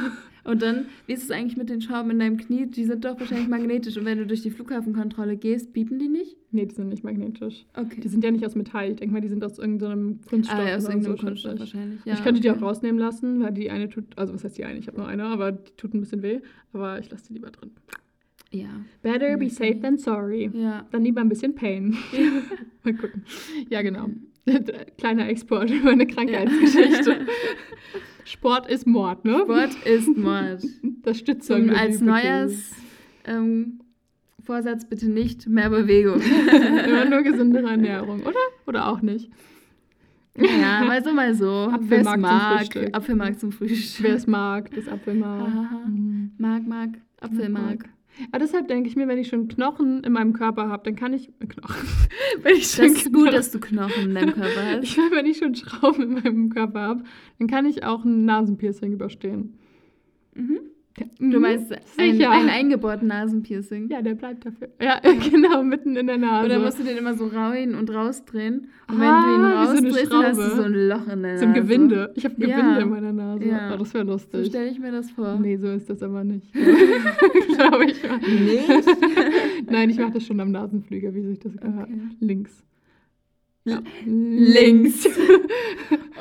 Und 0.46 0.62
dann, 0.62 0.88
wie 1.08 1.14
ist 1.14 1.24
es 1.24 1.32
eigentlich 1.32 1.56
mit 1.56 1.70
den 1.70 1.80
Schrauben 1.82 2.12
in 2.12 2.20
deinem 2.20 2.38
Knie? 2.38 2.66
Die 2.66 2.84
sind 2.84 3.06
doch 3.06 3.20
wahrscheinlich 3.20 3.48
magnetisch. 3.48 3.98
Und 3.98 4.06
wenn 4.06 4.18
du 4.18 4.26
durch 4.26 4.42
die 4.42 4.50
Flughafenkontrolle 4.52 5.38
gehst, 5.38 5.72
piepen 5.72 6.00
die 6.00 6.10
nicht? 6.10 6.36
Nee, 6.52 6.66
die 6.66 6.76
sind 6.76 6.90
nicht 6.90 7.04
magnetisch. 7.04 7.66
Okay. 7.74 8.02
Die 8.02 8.08
sind 8.10 8.24
ja 8.24 8.32
nicht 8.32 8.46
aus 8.46 8.54
Metall. 8.56 8.92
Ich 8.92 8.98
denke 8.98 9.14
mal, 9.14 9.22
die 9.22 9.30
sind 9.30 9.44
aus 9.44 9.58
irgendeinem 9.58 10.20
Kunststoff. 10.28 10.60
ah, 10.60 10.70
ja, 10.70 10.76
aus 10.76 10.84
irgendeinem 10.84 11.18
so, 11.18 11.26
Kunststoff 11.26 11.60
wahrscheinlich. 11.60 12.00
Ja, 12.06 12.14
ich 12.14 12.24
könnte 12.24 12.42
die 12.42 12.50
auch 12.52 12.56
okay. 12.56 12.66
rausnehmen 12.66 13.00
lassen, 13.00 13.42
weil 13.42 13.54
die 13.54 13.72
eine 13.72 13.88
tut, 13.90 14.06
also 14.18 14.34
was 14.34 14.44
heißt 14.44 14.58
die 14.58 14.66
eine? 14.66 14.80
Ich 14.80 14.88
habe 14.88 14.98
nur 14.98 15.08
eine, 15.08 15.24
aber 15.24 15.54
die 15.54 15.72
tut 15.78 15.94
ein 15.94 16.02
bisschen 16.02 16.22
weh. 16.22 16.42
Aber 16.74 17.00
ich 17.00 17.10
lasse 17.10 17.28
die 17.28 17.34
lieber 17.34 17.50
drin. 17.50 17.72
Ja. 18.52 18.70
Better 19.02 19.38
be 19.38 19.46
Okay. 19.46 19.50
safe 19.50 19.80
than 19.80 19.98
sorry. 19.98 20.52
Ja. 20.54 20.86
Dann 20.92 21.04
lieber 21.04 21.22
ein 21.22 21.30
bisschen 21.30 21.56
Pain. 21.56 21.96
Mal 22.84 22.94
gucken. 22.94 23.24
Ja, 23.70 23.82
genau. 23.82 24.10
Kleiner 24.98 25.28
Export 25.28 25.70
über 25.70 25.92
eine 25.92 26.06
Krankheitsgeschichte. 26.06 27.28
Sport 28.26 28.70
ist 28.70 28.88
Mord, 28.88 29.26
ne? 29.26 29.40
Sport 29.44 29.76
ist 29.86 30.18
Mord. 30.18 30.64
Das 31.04 31.20
stützt 31.20 31.48
Zum, 31.48 31.70
als 31.70 32.00
neues 32.00 32.72
ähm, 33.26 33.82
Vorsatz 34.42 34.86
bitte 34.86 35.10
nicht 35.10 35.48
mehr 35.48 35.70
Bewegung. 35.70 36.22
Immer 36.22 37.06
nur 37.06 37.24
gesündere 37.24 37.72
Ernährung, 37.72 38.22
oder? 38.22 38.40
Oder 38.66 38.88
auch 38.88 39.02
nicht? 39.02 39.30
ja, 40.38 40.84
mal 40.86 41.04
so, 41.04 41.12
mal 41.12 41.36
so. 41.36 41.70
Apfelmark 41.70 41.90
Wer 41.90 42.00
es 42.00 42.12
zum 42.12 42.22
mag. 42.22 42.60
Frühstück. 42.60 42.96
Apfelmark 42.96 43.40
zum 43.40 43.52
Frühstück. 43.52 44.06
Wer 44.06 44.16
es 44.16 44.28
mag, 44.28 44.72
das 44.74 44.88
Apfelmark. 44.88 45.42
Hahaha. 45.42 45.86
Mhm. 45.88 46.32
Mag, 46.38 46.66
mag. 46.66 46.90
Apfelmark. 47.20 47.90
Aber 48.32 48.40
deshalb 48.40 48.68
denke 48.68 48.88
ich 48.90 48.96
mir, 48.96 49.08
wenn 49.08 49.18
ich 49.18 49.28
schon 49.28 49.48
Knochen 49.48 50.04
in 50.04 50.14
meinem 50.14 50.34
Körper 50.34 50.70
habe, 50.70 50.84
dann 50.86 50.96
kann 50.96 51.14
ich. 51.14 51.30
äh, 51.40 51.48
Knochen. 51.48 51.88
wenn 52.42 52.56
ich 52.56 52.64
Das 52.64 52.76
schon 52.76 52.86
ist 52.86 53.14
gut, 53.14 53.34
dass 53.34 53.52
du 53.52 53.60
Knochen 53.60 54.10
in 54.10 54.16
deinem 54.16 54.34
Körper 54.34 54.66
hast. 54.66 54.84
Ich 54.84 54.98
meine, 54.98 55.12
wenn 55.16 55.26
ich 55.26 55.38
schon 55.38 55.56
Schrauben 55.56 56.04
in 56.04 56.14
meinem 56.14 56.50
Körper 56.50 56.82
habe, 56.82 57.04
dann 57.40 57.48
kann 57.48 57.66
ich 57.66 57.84
auch 57.84 58.04
ein 58.06 58.26
Nasenpiercing 58.26 58.94
überstehen. 58.94 59.58
Mhm. 60.36 60.60
Ja. 61.00 61.06
Du 61.18 61.26
Mhm. 61.26 61.42
meinst 61.42 61.72
ein, 61.98 62.22
ein 62.22 62.50
eingebohrten 62.50 63.08
Nasenpiercing? 63.08 63.90
Ja, 63.90 64.04
der 64.04 64.14
bleibt 64.14 64.46
dafür. 64.46 64.68
Ja, 64.82 65.00
genau, 65.02 65.64
mitten 65.64 65.96
in 65.96 66.06
der 66.06 66.20
Nase. 66.20 66.46
Oder 66.46 66.60
musst 66.60 66.78
du 66.80 66.84
den 66.84 66.98
immer 66.98 67.16
so 67.16 67.26
rein 67.26 67.74
und 67.74 67.90
rausdrehen? 67.92 68.68
Und 68.88 69.02
Ah, 69.02 69.24
wenn 69.24 69.24
du 69.24 69.34
ihn 69.34 69.42
so 69.42 69.48
eine 69.48 69.90
rausdrehst, 69.90 70.12
dann 70.12 70.24
hast 70.26 70.38
du 70.38 70.56
so 70.56 70.62
ein 70.62 70.74
Loch 70.74 71.08
in 71.12 71.24
der 71.24 71.32
Nase. 71.34 71.52
Gewinde. 71.54 72.12
Ich 72.16 72.26
habe 72.26 72.36
ein 72.36 72.48
Ja. 72.48 72.58
Gewinde 72.60 72.82
in 72.82 72.90
meiner 72.92 73.12
Nase. 73.12 73.44
Ja. 73.46 73.74
Oh, 73.74 73.78
das 73.78 73.94
wäre 73.96 74.06
So 74.06 74.12
lustig. 74.12 74.46
stelle 74.48 74.70
ich 74.70 74.80
mir 74.80 74.92
das 74.92 75.10
vor. 75.10 75.40
nee, 75.42 75.58
so 75.58 75.68
ist 75.70 75.90
das 75.90 76.04
aber 76.04 76.24
nicht. 76.24 76.54
Glaube 76.54 77.86
ich. 77.86 78.04
mal. 78.08 78.20
Nicht? 78.20 78.70
Nein, 79.72 79.90
ich 79.90 79.98
mache 79.98 80.12
das 80.14 80.26
schon 80.28 80.40
am 80.40 80.52
Nasenflügel, 80.52 81.16
wie 81.16 81.22
sich 81.24 81.40
das 81.40 81.58
gehört. 81.58 81.88
Okay. 81.90 81.98
Links. 82.20 82.64
Ja. 83.66 83.82
Links. 84.06 85.08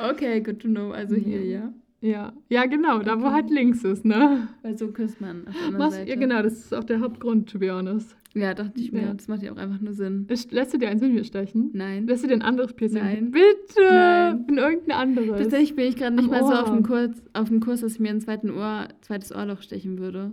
Okay, 0.09 0.39
good 0.41 0.59
to 0.59 0.67
know. 0.67 0.91
Also 0.91 1.15
hier, 1.15 1.43
Ja. 1.45 1.73
Ja. 2.03 2.33
Ja, 2.49 2.65
genau, 2.65 2.99
da 2.99 3.19
wo 3.21 3.31
halt 3.31 3.49
links 3.49 3.83
ist, 3.83 4.05
ne? 4.05 4.47
Weil 4.61 4.77
so 4.77 4.89
küsst 4.89 5.19
man 5.21 5.47
auf 5.47 5.53
der 5.57 5.67
anderen? 5.67 5.91
Seite. 5.91 6.09
Ja, 6.09 6.15
genau, 6.15 6.41
das 6.43 6.53
ist 6.53 6.73
auch 6.75 6.83
der 6.83 6.99
Hauptgrund, 6.99 7.49
to 7.49 7.57
be 7.59 7.71
honest. 7.73 8.15
Ja, 8.35 8.53
dachte 8.55 8.79
ich 8.79 8.91
mir. 8.91 9.03
Ja. 9.03 9.13
Das 9.13 9.27
macht 9.27 9.43
ja 9.43 9.51
auch 9.51 9.57
einfach 9.57 9.79
nur 9.79 9.93
Sinn. 9.93 10.27
Lässt 10.49 10.73
du 10.73 10.77
dir 10.79 10.89
eins 10.89 11.01
mit 11.01 11.13
mir 11.13 11.23
stechen? 11.23 11.69
Nein. 11.73 12.07
Lässt 12.07 12.23
du 12.23 12.27
dir 12.27 12.33
ein 12.33 12.41
anderes 12.41 12.73
Piercing? 12.73 13.03
Nein. 13.03 13.31
Bitte! 13.31 13.83
Nein. 13.89 14.45
In 14.49 14.57
irgendein 14.57 14.97
anderes. 14.97 15.39
Tatsächlich 15.39 15.75
bin 15.75 15.85
ich 15.85 15.95
gerade 15.95 16.15
nicht 16.15 16.25
Am 16.25 16.31
mal 16.31 16.39
so 16.41 16.51
auf 16.53 16.69
Ohr. 16.69 16.75
dem, 16.75 16.83
Kurs, 16.83 17.11
auf 17.33 17.47
dem 17.49 17.59
Kurs, 17.59 17.81
dass 17.81 17.93
ich 17.93 17.99
mir 17.99 18.09
ein 18.09 18.21
zweiten 18.21 18.49
Ohr, 18.49 18.87
zweites 19.01 19.31
Ohrloch 19.35 19.61
stechen 19.61 19.99
würde. 19.99 20.31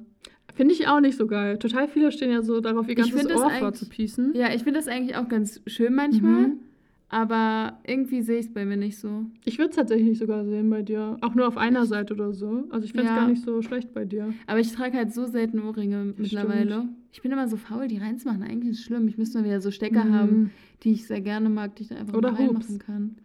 Finde 0.54 0.74
ich 0.74 0.88
auch 0.88 1.00
nicht 1.00 1.16
so 1.16 1.26
geil. 1.26 1.58
Total 1.58 1.88
viele 1.88 2.10
stehen 2.10 2.30
ja 2.32 2.42
so 2.42 2.60
darauf, 2.60 2.88
ihr 2.88 2.94
ganzes 2.94 3.26
Ohr 3.30 3.50
vorzupiecen. 3.50 4.32
Ja, 4.34 4.48
ich 4.52 4.62
finde 4.64 4.78
das 4.80 4.88
eigentlich 4.88 5.16
auch 5.16 5.28
ganz 5.28 5.60
schön 5.66 5.94
manchmal, 5.94 6.48
Mhm. 6.48 6.58
Aber 7.10 7.78
irgendwie 7.86 8.22
sehe 8.22 8.38
ich 8.38 8.46
es 8.46 8.52
bei 8.52 8.64
mir 8.64 8.76
nicht 8.76 8.98
so. 8.98 9.26
Ich 9.44 9.58
würde 9.58 9.70
es 9.70 9.76
tatsächlich 9.76 10.18
sogar 10.18 10.44
sehen 10.44 10.70
bei 10.70 10.82
dir. 10.82 11.16
Auch 11.20 11.34
nur 11.34 11.46
auf 11.48 11.56
einer 11.56 11.84
Seite 11.86 12.14
oder 12.14 12.32
so. 12.32 12.64
Also 12.70 12.84
ich 12.84 12.92
finde 12.92 13.04
es 13.06 13.10
Ja. 13.10 13.16
gar 13.16 13.28
nicht 13.28 13.42
so 13.44 13.60
schlecht 13.62 13.92
bei 13.92 14.04
dir. 14.04 14.32
Aber 14.46 14.60
ich 14.60 14.72
trage 14.72 14.96
halt 14.96 15.12
so 15.12 15.26
selten 15.26 15.58
Ohrringe 15.60 16.14
mittlerweile. 16.16 16.88
Ich 17.12 17.20
bin 17.22 17.32
immer 17.32 17.48
so 17.48 17.56
faul, 17.56 17.88
die 17.88 17.98
reinzumachen. 17.98 18.42
Eigentlich 18.44 18.70
ist 18.72 18.78
es 18.78 18.84
schlimm. 18.84 19.08
Ich 19.08 19.18
müsste 19.18 19.38
mal 19.38 19.44
wieder 19.44 19.60
so 19.60 19.70
Stecker 19.72 20.04
Mhm. 20.04 20.12
haben, 20.14 20.50
die 20.84 20.92
ich 20.92 21.06
sehr 21.06 21.20
gerne 21.20 21.48
mag, 21.50 21.74
die 21.76 21.82
ich 21.82 21.88
da 21.88 21.96
einfach 21.96 22.14
Oder 22.14 22.28
reinmachen 22.32 22.74
Hoops. 22.76 22.78
kann. 22.78 23.16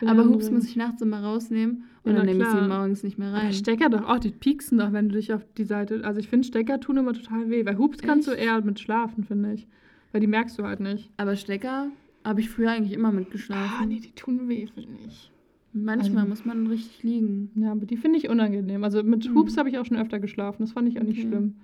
Aber 0.00 0.22
andere. 0.22 0.50
muss 0.50 0.64
ich 0.66 0.74
nachts 0.76 1.02
immer 1.02 1.22
rausnehmen 1.22 1.84
und 2.02 2.12
Ja, 2.12 2.16
dann 2.16 2.26
nehme 2.26 2.42
ich 2.42 2.48
sie 2.50 2.66
morgens 2.68 3.02
nicht 3.04 3.16
mehr 3.18 3.28
Aber 3.28 3.38
rein. 3.38 3.52
Stecker 3.52 3.90
doch 3.90 4.08
auch, 4.08 4.18
die 4.18 4.30
pieksen 4.30 4.78
doch, 4.78 4.92
wenn 4.92 5.08
du 5.10 5.14
dich 5.16 5.32
auf 5.32 5.46
die 5.56 5.64
Seite. 5.64 6.02
Also 6.04 6.18
ich 6.18 6.28
finde, 6.28 6.46
Stecker 6.48 6.80
tun 6.80 6.96
immer 6.96 7.12
total 7.12 7.48
weh. 7.50 7.64
Weil 7.64 7.78
Hoops 7.78 7.98
kannst 7.98 8.26
du 8.26 8.32
Echt? 8.32 8.42
eher 8.42 8.60
mit 8.62 8.80
schlafen, 8.80 9.22
finde 9.22 9.52
ich. 9.52 9.66
Weil 10.12 10.20
die 10.20 10.26
merkst 10.26 10.58
du 10.58 10.64
halt 10.64 10.80
nicht. 10.80 11.10
Aber 11.16 11.36
Stecker 11.36 11.88
habe 12.24 12.40
ich 12.40 12.48
früher 12.50 12.70
eigentlich 12.70 12.92
immer 12.92 13.12
mitgeschlafen. 13.12 13.76
Ah, 13.82 13.86
nee, 13.86 14.00
die 14.00 14.12
tun 14.12 14.48
weh, 14.48 14.66
finde 14.66 14.98
ich. 15.06 15.30
Manchmal 15.72 16.18
Also- 16.24 16.28
muss 16.28 16.44
man 16.44 16.66
richtig 16.68 17.02
liegen. 17.02 17.50
Ja, 17.56 17.72
aber 17.72 17.84
die 17.86 17.96
finde 17.96 18.18
ich 18.18 18.28
unangenehm. 18.28 18.84
Also 18.84 19.02
mit 19.02 19.28
Mhm. 19.28 19.34
Hoops 19.36 19.56
habe 19.56 19.68
ich 19.68 19.78
auch 19.78 19.84
schon 19.84 19.96
öfter 19.96 20.20
geschlafen. 20.20 20.62
Das 20.62 20.72
fand 20.72 20.88
ich 20.88 20.98
auch 20.98 21.04
nicht 21.04 21.18
Okay. 21.18 21.28
schlimm. 21.28 21.56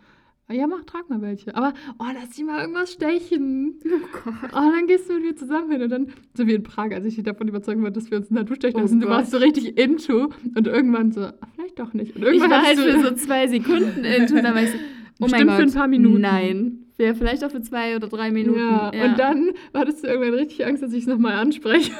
Ah, 0.48 0.52
Ja, 0.52 0.66
mach, 0.66 0.82
trag 0.84 1.08
mal 1.08 1.22
welche. 1.22 1.54
Aber, 1.54 1.72
oh, 2.00 2.04
lass 2.12 2.30
dich 2.30 2.44
mal 2.44 2.60
irgendwas 2.60 2.92
stechen. 2.92 3.74
Oh 3.86 4.08
Gott. 4.24 4.50
Oh, 4.52 4.56
dann 4.74 4.88
gehst 4.88 5.08
du 5.08 5.14
mit 5.14 5.22
mir 5.22 5.36
zusammen 5.36 5.70
hin. 5.70 5.80
Und 5.82 5.90
dann, 5.90 6.08
so 6.34 6.44
wie 6.48 6.54
in 6.54 6.64
Prag, 6.64 6.90
als 6.92 7.04
ich 7.06 7.14
dich 7.14 7.22
davon 7.24 7.46
überzeugen 7.46 7.82
wollte, 7.82 8.00
dass 8.00 8.10
wir 8.10 8.18
uns 8.18 8.30
in 8.30 8.34
der 8.34 8.42
Natur 8.42 8.56
stechen 8.56 8.78
Oh 8.78 8.82
lassen. 8.82 8.98
Du 8.98 9.06
Gott. 9.06 9.16
warst 9.16 9.30
so 9.30 9.36
richtig 9.36 9.78
into. 9.78 10.30
Und 10.56 10.66
irgendwann 10.66 11.12
so, 11.12 11.20
ah, 11.20 11.34
vielleicht 11.54 11.78
doch 11.78 11.94
nicht. 11.94 12.16
Und 12.16 12.22
Ich 12.22 12.26
irgendwann 12.28 12.50
war 12.50 12.62
halt 12.64 12.78
du, 12.78 12.82
für 12.82 13.00
so 13.00 13.14
zwei 13.14 13.46
Sekunden 13.46 14.04
into 14.04 14.34
und 14.34 14.42
dann 14.42 14.54
war 14.56 14.62
ich 14.64 14.70
so, 14.70 14.76
oh 15.20 15.28
mein 15.28 15.30
Bestimmt 15.30 15.50
Gott. 15.50 15.56
für 15.58 15.62
ein 15.62 15.72
paar 15.72 15.86
Minuten. 15.88 16.20
Nein. 16.20 16.78
Wäre 17.00 17.14
vielleicht 17.14 17.42
auch 17.42 17.50
für 17.50 17.62
zwei 17.62 17.96
oder 17.96 18.08
drei 18.08 18.30
Minuten. 18.30 18.58
Ja, 18.58 18.90
und 18.90 19.18
dann 19.18 19.52
hattest 19.72 20.04
du 20.04 20.08
irgendwann 20.08 20.34
richtig 20.34 20.66
Angst, 20.66 20.82
dass 20.82 20.92
ich 20.92 21.04
es 21.04 21.06
nochmal 21.06 21.32
anspreche. 21.32 21.92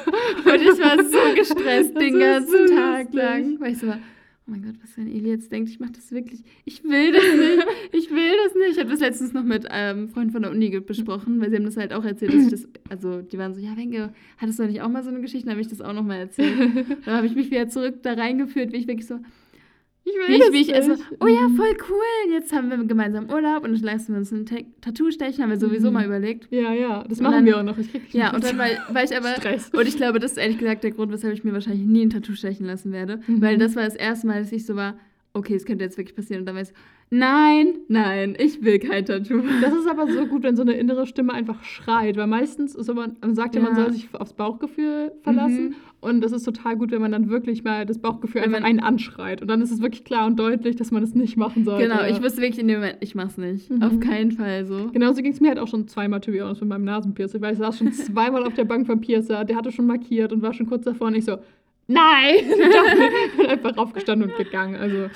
Und 0.45 0.61
ich 0.61 0.79
war 0.79 1.03
so 1.03 1.17
gestresst 1.35 1.99
den 1.99 2.19
ganzen 2.19 2.67
so 2.67 2.75
Tag 2.75 3.11
lang. 3.11 3.59
Weil 3.59 3.71
ich 3.71 3.79
so 3.79 3.87
war, 3.87 3.97
oh 3.97 4.51
mein 4.51 4.61
Gott, 4.61 4.75
was 4.83 4.95
wenn 4.97 5.07
Eli 5.07 5.29
jetzt 5.29 5.51
denkt, 5.51 5.71
ich 5.71 5.79
mache 5.79 5.93
das 5.93 6.11
wirklich. 6.11 6.43
Ich 6.65 6.83
will 6.83 7.13
das 7.13 7.23
nicht. 7.23 7.65
Ich 7.93 8.11
will 8.11 8.31
das 8.45 8.53
nicht. 8.53 8.73
Ich 8.73 8.79
habe 8.79 8.91
das 8.91 8.99
letztens 8.99 9.33
noch 9.33 9.43
mit 9.43 9.71
einem 9.71 10.07
Freund 10.07 10.33
von 10.33 10.43
der 10.43 10.51
Uni 10.51 10.69
besprochen, 10.79 11.41
weil 11.41 11.49
sie 11.49 11.55
haben 11.55 11.65
das 11.65 11.77
halt 11.77 11.93
auch 11.93 12.05
erzählt, 12.05 12.35
dass 12.35 12.43
ich 12.43 12.51
das, 12.51 12.67
also 12.87 13.23
die 13.23 13.39
waren 13.39 13.55
so, 13.55 13.59
ja, 13.59 13.75
Wenke, 13.75 14.13
hattest 14.37 14.59
du 14.59 14.67
nicht 14.67 14.83
auch 14.83 14.89
mal 14.89 15.03
so 15.03 15.09
eine 15.09 15.21
Geschichte? 15.21 15.47
Dann 15.47 15.53
habe 15.53 15.61
ich 15.61 15.67
das 15.67 15.81
auch 15.81 15.93
noch 15.93 16.03
mal 16.03 16.17
erzählt. 16.17 16.59
Dann 17.05 17.15
habe 17.15 17.25
ich 17.25 17.33
mich 17.33 17.49
wieder 17.49 17.67
zurück 17.69 18.03
da 18.03 18.13
reingeführt, 18.13 18.71
wie 18.71 18.77
ich 18.77 18.87
wirklich 18.87 19.07
so, 19.07 19.17
Ich 20.03 20.13
wie 20.27 20.33
ich, 20.35 20.51
wie 20.51 20.61
ich 20.61 20.87
nicht. 20.87 20.99
oh 21.19 21.27
ja, 21.27 21.47
voll 21.55 21.75
cool, 21.89 22.33
jetzt 22.33 22.51
haben 22.53 22.69
wir 22.69 22.77
gemeinsam 22.85 23.29
Urlaub 23.29 23.63
und 23.63 23.73
dann 23.73 23.81
lassen 23.83 24.13
wir 24.13 24.17
uns 24.19 24.31
ein 24.31 24.45
Ta 24.47 24.55
Tattoo 24.81 25.11
stechen, 25.11 25.43
haben 25.43 25.51
wir 25.51 25.59
sowieso 25.59 25.87
Mhm. 25.87 25.93
mal 25.93 26.05
überlegt. 26.05 26.47
Ja, 26.51 26.73
ja, 26.73 27.03
das 27.07 27.19
Und 27.19 27.23
machen 27.25 27.33
dann- 27.35 27.45
wir 27.45 27.57
auch 27.59 27.63
noch. 27.63 27.77
Ich 27.77 27.91
krieg 27.91 28.11
Ja, 28.13 28.31
und 28.35 28.43
dann 28.43 28.57
war, 28.57 28.65
war 28.89 29.03
ich 29.03 29.15
aber, 29.15 29.29
Stress. 29.35 29.69
und 29.73 29.87
ich 29.87 29.95
glaube, 29.97 30.19
das 30.19 30.31
ist 30.31 30.37
ehrlich 30.37 30.57
gesagt 30.57 30.83
der 30.83 30.91
Grund, 30.91 31.11
weshalb 31.11 31.33
ich 31.33 31.43
mir 31.43 31.53
wahrscheinlich 31.53 31.85
nie 31.85 32.03
ein 32.05 32.09
Tattoo 32.09 32.33
stechen 32.33 32.65
lassen 32.65 32.91
werde, 32.91 33.19
Mhm. 33.27 33.41
weil 33.41 33.57
das 33.57 33.75
war 33.75 33.83
das 33.83 33.95
erste 33.95 34.25
Mal, 34.27 34.41
dass 34.41 34.51
ich 34.51 34.65
so 34.65 34.75
war, 34.75 34.95
okay, 35.33 35.55
es 35.55 35.65
könnte 35.65 35.83
jetzt 35.83 35.97
wirklich 35.97 36.15
passieren 36.15 36.41
und 36.41 36.45
dann 36.45 36.55
war 36.55 36.61
ich 36.63 36.69
nein, 37.13 37.79
nein, 37.89 38.35
ich 38.39 38.63
will 38.63 38.79
kein 38.79 39.05
Tattoo. 39.05 39.41
Das 39.61 39.73
ist 39.73 39.87
aber 39.87 40.07
so 40.11 40.25
gut, 40.27 40.43
wenn 40.43 40.55
so 40.55 40.61
eine 40.61 40.73
innere 40.73 41.05
Stimme 41.05 41.33
einfach 41.33 41.61
schreit, 41.63 42.15
weil 42.17 42.27
meistens 42.27 42.73
ist 42.73 42.89
immer, 42.89 43.07
man 43.21 43.35
sagt 43.35 43.53
ja, 43.55 43.61
man 43.61 43.75
soll 43.75 43.91
sich 43.91 44.07
aufs 44.13 44.33
Bauchgefühl 44.33 45.11
verlassen 45.21 45.69
Mhm. 45.69 45.75
und 45.99 46.21
das 46.21 46.31
ist 46.31 46.43
total 46.43 46.77
gut, 46.77 46.91
wenn 46.91 47.01
man 47.01 47.11
dann 47.11 47.29
wirklich 47.29 47.63
mal 47.65 47.85
das 47.85 47.99
Bauchgefühl 47.99 48.41
Wenn 48.41 48.53
einfach 48.55 48.67
einen 48.67 48.79
anschreit 48.79 49.41
und 49.41 49.49
dann 49.49 49.61
ist 49.61 49.71
es 49.71 49.81
wirklich 49.81 50.05
klar 50.05 50.25
und 50.25 50.39
deutlich, 50.39 50.77
dass 50.77 50.91
man 50.91 51.03
es 51.03 51.13
nicht 51.13 51.35
machen 51.37 51.65
sollte. 51.65 51.83
Genau, 51.87 52.05
ich 52.05 52.23
wusste 52.23 52.41
wirklich 52.41 52.59
in 52.59 52.67
dem 52.69 52.79
Moment, 52.79 52.97
ich 53.01 53.13
mach's 53.13 53.37
nicht. 53.37 53.69
Mhm. 53.69 53.81
Auf 53.83 53.99
keinen 53.99 54.31
Fall 54.31 54.65
so. 54.65 54.89
Genauso 54.93 55.21
ging 55.21 55.33
es 55.33 55.41
mir 55.41 55.49
halt 55.49 55.59
auch 55.59 55.67
schon 55.67 55.87
zweimal, 55.89 56.21
to 56.21 56.31
be 56.31 56.41
honest, 56.41 56.61
mit 56.61 56.69
meinem 56.69 56.85
Nasenpiercing, 56.85 57.41
weil 57.41 57.53
ich 57.53 57.59
saß 57.59 57.77
schon 57.77 57.91
zweimal 57.93 58.43
auf 58.45 58.53
der 58.53 58.65
Bank 58.65 58.87
vom 58.87 59.01
Piercer, 59.01 59.43
der 59.43 59.57
hatte 59.57 59.71
schon 59.71 59.85
markiert 59.85 60.31
und 60.31 60.41
war 60.41 60.53
schon 60.53 60.65
kurz 60.67 60.85
davor 60.85 61.07
und 61.07 61.15
ich 61.15 61.25
so, 61.25 61.37
nein! 61.93 62.35
Ich 63.31 63.37
bin 63.37 63.45
einfach 63.47 63.77
aufgestanden 63.77 64.29
und 64.29 64.37
gegangen. 64.37 64.75
Also, 64.75 65.09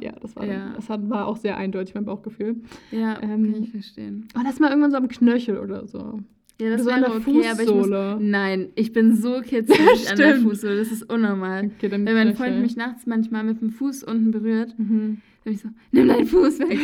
ja, 0.00 0.12
das 0.20 0.34
war, 0.36 0.44
Ja. 0.44 0.72
Das 0.76 0.88
hat, 0.88 1.08
war 1.08 1.26
auch 1.26 1.36
sehr 1.36 1.56
eindeutig, 1.56 1.94
mein 1.94 2.04
Bauchgefühl. 2.04 2.56
Ja, 2.90 3.20
Ähm, 3.22 3.52
kann 3.52 3.62
ich 3.62 3.70
verstehen. 3.70 4.28
Oh, 4.36 4.40
lass 4.44 4.58
mal 4.60 4.68
irgendwann 4.70 4.90
so 4.90 4.96
am 4.96 5.08
Knöchel 5.08 5.58
oder 5.58 5.86
so. 5.86 6.20
Ja, 6.60 6.70
das 6.70 6.86
an 6.86 7.02
wäre 7.02 7.12
okay, 7.16 7.48
aber 7.50 7.62
ich 7.62 7.68
muss, 7.68 7.86
Fußsohle. 7.86 8.18
Nein, 8.20 8.68
ich 8.76 8.92
bin 8.92 9.14
so 9.14 9.40
kitzelig 9.42 10.08
an 10.10 10.16
der. 10.16 10.36
Fußsohle, 10.36 10.76
das 10.78 10.90
ist 10.90 11.02
unnormal. 11.12 11.70
Okay, 11.76 11.90
Wenn 11.90 12.04
mein. 12.04 12.34
Freund 12.34 12.60
mich 12.62 12.76
nachts 12.76 13.06
manchmal 13.06 13.44
mit 13.44 13.60
dem 13.60 13.70
Fuß 13.70 14.04
unten 14.04 14.30
berührt, 14.30 14.74
Mhm. 14.78 14.88
dann 14.88 15.22
bin 15.44 15.52
ich 15.52 15.60
so, 15.60 15.68
nimm 15.92 16.08
deinen 16.08 16.26
Fuß 16.26 16.58
weg. 16.60 16.78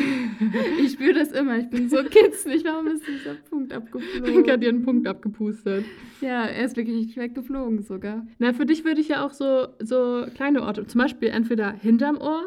ich 0.85 0.93
spüre 0.93 1.15
das 1.15 1.33
immer, 1.33 1.59
ich 1.59 1.71
bin 1.71 1.89
so 1.89 1.97
kitzlig, 2.11 2.65
warum 2.65 2.87
ist 2.89 3.03
dieser 3.09 3.35
Punkt 3.49 3.73
abgeflogen? 3.73 4.23
Pink 4.33 4.51
hat 4.51 4.63
dir 4.63 4.69
einen 4.69 4.83
Punkt 4.83 5.07
abgepustet. 5.09 5.85
Ja, 6.21 6.45
er 6.45 6.65
ist 6.67 6.77
wirklich 6.77 6.97
nicht 7.07 7.17
weggeflogen 7.17 7.83
sogar. 7.83 8.27
Na, 8.39 8.53
für 8.53 8.67
dich 8.67 8.85
würde 8.85 9.01
ich 9.01 9.09
ja 9.09 9.25
auch 9.25 9.33
so, 9.33 9.69
so 9.81 10.27
kleine 10.35 10.63
Orte, 10.63 10.87
zum 10.87 11.01
Beispiel 11.01 11.29
entweder 11.29 11.73
hinterm 11.73 12.19
Ohr. 12.19 12.43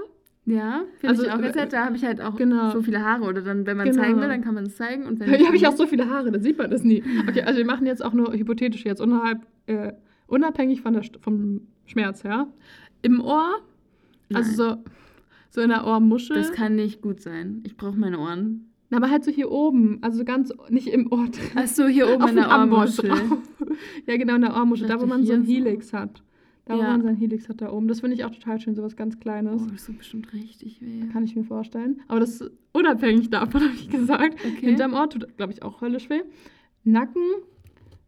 Ja, 0.48 0.84
finde 1.00 1.10
Also, 1.10 1.24
ich 1.26 1.32
auch. 1.32 1.40
Jetzt 1.42 1.58
halt, 1.58 1.74
da 1.74 1.86
habe 1.86 1.96
ich 1.96 2.06
halt 2.06 2.22
auch 2.22 2.36
genau. 2.36 2.70
so 2.70 2.82
viele 2.84 3.04
Haare. 3.04 3.24
Oder 3.24 3.42
dann, 3.42 3.66
wenn 3.66 3.78
man 3.78 3.90
Genau. 3.90 4.02
zeigen 4.04 4.22
will, 4.22 4.28
dann 4.28 4.42
kann 4.44 4.54
man 4.54 4.66
es 4.66 4.76
zeigen. 4.76 5.06
Und 5.08 5.20
wenn 5.20 5.28
Hier 5.34 5.48
habe 5.48 5.56
ich 5.56 5.64
dann 5.64 5.74
auch 5.74 5.78
so 5.78 5.88
viele 5.88 6.08
Haare, 6.10 6.32
da 6.32 6.40
sieht 6.40 6.58
man 6.58 6.70
das 6.70 6.84
nie. 6.84 7.04
Okay, 7.28 7.42
also 7.42 7.58
wir 7.58 7.66
machen 7.66 7.88
jetzt 7.88 8.06
auch 8.06 8.14
nur 8.14 8.32
hypothetisch 8.34 8.86
jetzt, 8.86 9.02
unabhängig, 9.02 9.42
äh, 9.68 9.94
unabhängig 10.28 10.82
von 10.82 10.94
der, 10.94 11.04
vom 11.22 11.62
Schmerz, 11.86 12.22
ja. 12.24 12.48
Im 13.02 13.22
Ohr, 13.22 13.56
also 14.34 14.52
so, 14.52 14.78
so 15.50 15.62
in 15.62 15.70
der 15.70 15.86
Ohrmuschel. 15.86 16.36
Das 16.36 16.52
kann 16.52 16.76
nicht 16.76 17.02
gut 17.02 17.22
sein. 17.22 17.62
Ich 17.66 17.76
brauche 17.76 17.98
meine 17.98 18.20
Ohren. 18.20 18.70
Na, 18.92 18.98
aber 18.98 19.10
halt 19.10 19.24
so 19.24 19.32
hier 19.32 19.50
oben, 19.52 19.98
also 20.02 20.20
so 20.20 20.26
ganz, 20.26 20.54
nicht 20.70 20.88
im 20.88 21.12
Ohr 21.12 21.26
drin. 21.26 21.50
Ach 21.56 21.68
so, 21.68 21.88
hier 21.88 22.08
oben 22.08 22.28
in 22.30 22.36
der 22.36 22.50
Ohrmuschel. 22.50 23.12
Ja, 24.06 24.18
genau, 24.18 24.36
in 24.36 24.42
der 24.42 24.56
Ohrmuschel, 24.56 24.88
da 24.88 25.02
wo 25.02 25.08
man 25.08 25.24
so 25.26 25.34
ein 25.34 25.42
hier 25.44 25.60
so. 25.62 25.66
Helix 25.66 25.92
hat. 25.94 26.22
Da 26.66 26.76
wo 26.76 26.80
Ja. 26.82 26.92
man 26.92 27.04
sein 27.04 27.16
Helix 27.16 27.48
hat, 27.48 27.62
da 27.62 27.72
oben. 27.72 27.88
Das 27.88 28.00
finde 28.02 28.16
ich 28.16 28.26
auch 28.26 28.32
total 28.32 28.60
schön, 28.60 28.74
sowas 28.76 28.96
ganz 28.96 29.20
Kleines. 29.20 29.62
Oh, 29.64 29.70
das 29.72 29.86
tut 29.86 29.98
bestimmt 30.00 30.34
richtig 30.34 30.82
weh. 30.82 31.08
Kann 31.14 31.24
ich 31.24 31.36
mir 31.36 31.44
vorstellen. 31.44 32.02
Aber 32.08 32.20
das 32.20 32.42
ist 32.42 32.52
unabhängig 32.74 33.30
davon, 33.30 33.62
habe 33.64 33.74
ich 33.76 33.90
gesagt. 33.90 34.36
Okay. 34.44 34.66
Hinterm 34.68 34.94
Ohr 34.94 35.10
tut, 35.10 35.38
glaube 35.38 35.54
ich, 35.54 35.62
auch 35.64 35.82
höllisch 35.82 36.10
weh. 36.10 36.22
Nacken 36.84 37.22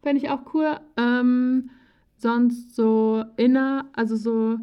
fände 0.02 0.20
ich 0.22 0.28
auch 0.30 0.54
cool. 0.54 0.76
Ähm, 0.96 1.70
sonst 2.16 2.74
so 2.74 3.24
inner, 3.36 3.88
also 3.92 4.16
so 4.16 4.58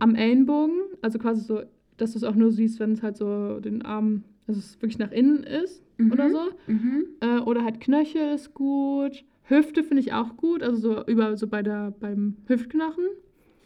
am 0.00 0.14
Ellenbogen. 0.16 0.74
Also 1.02 1.18
quasi 1.20 1.42
so, 1.42 1.60
dass 1.98 2.12
du 2.12 2.18
es 2.18 2.24
auch 2.24 2.34
nur 2.34 2.50
siehst, 2.50 2.80
wenn 2.80 2.92
es 2.92 3.02
halt 3.02 3.16
so 3.16 3.60
den 3.60 3.82
Arm, 3.82 4.24
also 4.48 4.58
es 4.58 4.80
wirklich 4.82 4.98
nach 4.98 5.12
innen 5.12 5.44
ist 5.44 5.82
Mhm. 5.98 6.12
oder 6.12 6.30
so. 6.30 6.40
Mhm. 6.66 7.04
Äh, 7.20 7.38
oder 7.40 7.62
halt 7.62 7.80
Knöchel 7.80 8.34
ist 8.34 8.54
gut. 8.54 9.22
Hüfte 9.50 9.82
finde 9.84 10.00
ich 10.00 10.12
auch 10.12 10.36
gut, 10.36 10.62
also 10.62 10.76
so 10.76 11.04
über 11.06 11.36
so 11.36 11.46
bei 11.46 11.62
der 11.62 11.90
beim 11.98 12.36
Hüftknochen. 12.46 13.04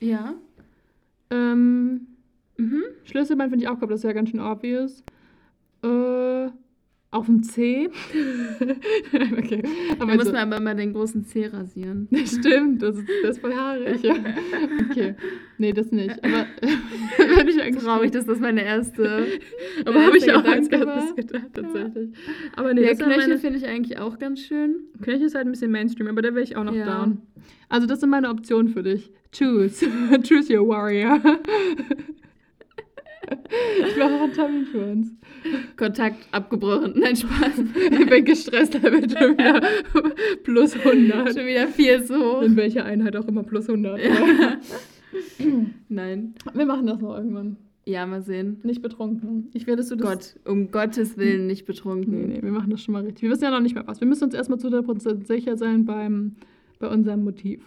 Ja. 0.01 0.35
Ähm, 1.31 2.07
Mhm. 2.57 2.85
Schlüsselbein 3.05 3.51
finde 3.51 3.65
ich 3.65 3.69
auch 3.69 3.81
gut, 3.81 3.91
das 3.91 4.01
ist 4.01 4.05
ja 4.05 4.13
ganz 4.13 4.31
schön 4.31 4.41
obvious. 4.41 5.03
Äh, 5.83 6.51
auf 7.15 7.27
dem 7.27 7.43
C. 7.45 7.89
okay. 9.39 9.63
Da 9.63 10.03
Aber 10.05 10.15
muss 10.17 10.25
so, 10.27 10.33
man 10.33 10.53
aber 10.53 10.61
mal 10.63 10.75
den 10.75 10.93
großen 10.93 11.25
Zeh 11.25 11.47
rasieren. 11.47 12.09
stimmt, 12.27 12.83
das 12.83 12.97
ist, 12.99 13.09
das 13.23 13.31
ist 13.37 13.41
voll 13.41 13.55
haarig. 13.55 14.03
Ja. 14.03 14.15
Okay. 14.91 15.15
Nee, 15.59 15.73
das 15.73 15.91
nicht. 15.91 16.23
Aber 16.25 16.47
wenn 17.37 17.49
ich 17.49 17.61
eigentlich 17.61 17.83
Traurig, 17.85 18.11
dass 18.13 18.27
das 18.27 18.39
meine 18.39 18.65
erste. 18.65 19.27
Aber 19.85 20.05
habe 20.07 20.17
ich 20.19 20.33
auch 20.33 20.45
als 20.45 20.69
Gedanke 20.69 20.93
erstes 20.93 21.11
war. 21.11 21.17
gedacht, 21.17 21.47
tatsächlich. 21.55 22.11
Aber 22.57 22.75
nee, 22.75 22.83
Der 22.83 22.95
sind 22.97 23.07
Knöchel 23.07 23.39
finde 23.39 23.59
ich 23.59 23.67
eigentlich 23.67 23.99
auch 23.99 24.19
ganz 24.19 24.41
schön. 24.41 24.77
Knöchel 25.03 25.27
ist 25.27 25.35
halt 25.35 25.47
ein 25.47 25.51
bisschen 25.53 25.71
Mainstream, 25.73 26.09
aber 26.09 26.23
da 26.23 26.35
wäre 26.35 26.43
ich 26.45 26.57
auch 26.57 26.65
noch 26.65 26.75
Ja. 26.75 26.85
down. 26.85 27.23
Also 27.69 27.87
das 27.87 28.01
sind 28.01 28.11
meine 28.11 28.29
Optionen 28.29 28.69
für 28.69 28.83
dich. 28.83 29.11
Choose. 29.37 29.87
Choose 30.29 30.57
your 30.57 30.69
warrior. 30.69 31.21
ich 33.89 33.97
mache 33.97 34.15
auch 34.15 34.33
Tummy 34.33 34.65
Twins. 34.65 35.17
Kontakt 35.77 36.27
abgebrochen. 36.31 36.95
Nein, 36.97 37.17
Spaß. 37.17 37.63
Ich 37.91 38.07
bin 38.09 38.25
gestresst, 38.25 38.75
da 38.75 38.83
wird 38.83 39.13
schon 39.13 39.33
wieder 39.33 39.61
plus 40.43 40.75
100. 40.75 41.35
Schon 41.35 41.47
wieder 41.47 41.69
viel 41.69 42.03
so. 42.03 42.41
In 42.41 42.57
welcher 42.57 42.85
Einheit 42.85 43.17
auch 43.17 43.27
immer 43.27 43.43
plus 43.43 43.69
100. 43.69 44.01
Nein. 45.89 46.35
Wir 46.53 46.67
machen 46.67 46.87
das 46.87 47.01
noch 47.01 47.17
irgendwann. 47.17 47.57
Ja, 47.87 48.07
mal 48.07 48.23
sehen. 48.23 48.61
Nicht 48.63 48.81
betrunken. 48.81 49.51
Ich 49.53 49.67
werde 49.67 49.83
das. 49.83 49.99
Gott, 49.99 50.37
um 50.47 50.71
Gottes 50.71 51.19
Willen 51.19 51.47
nicht 51.47 51.67
betrunken. 51.67 52.29
Nee, 52.29 52.35
nee, 52.35 52.43
wir 52.43 52.51
machen 52.51 52.71
das 52.71 52.83
schon 52.83 52.93
mal 52.93 53.05
richtig. 53.05 53.23
Wir 53.23 53.31
wissen 53.31 53.45
ja 53.45 53.51
noch 53.51 53.61
nicht 53.61 53.75
mal 53.75 53.87
was. 53.87 54.01
Wir 54.01 54.09
müssen 54.09 54.25
uns 54.25 54.35
erstmal 54.35 54.59
zu 54.59 54.69
100% 54.69 55.27
sicher 55.27 55.57
sein 55.59 55.85
beim, 55.85 56.37
bei 56.79 56.89
unserem 56.89 57.25
Motiv. 57.25 57.63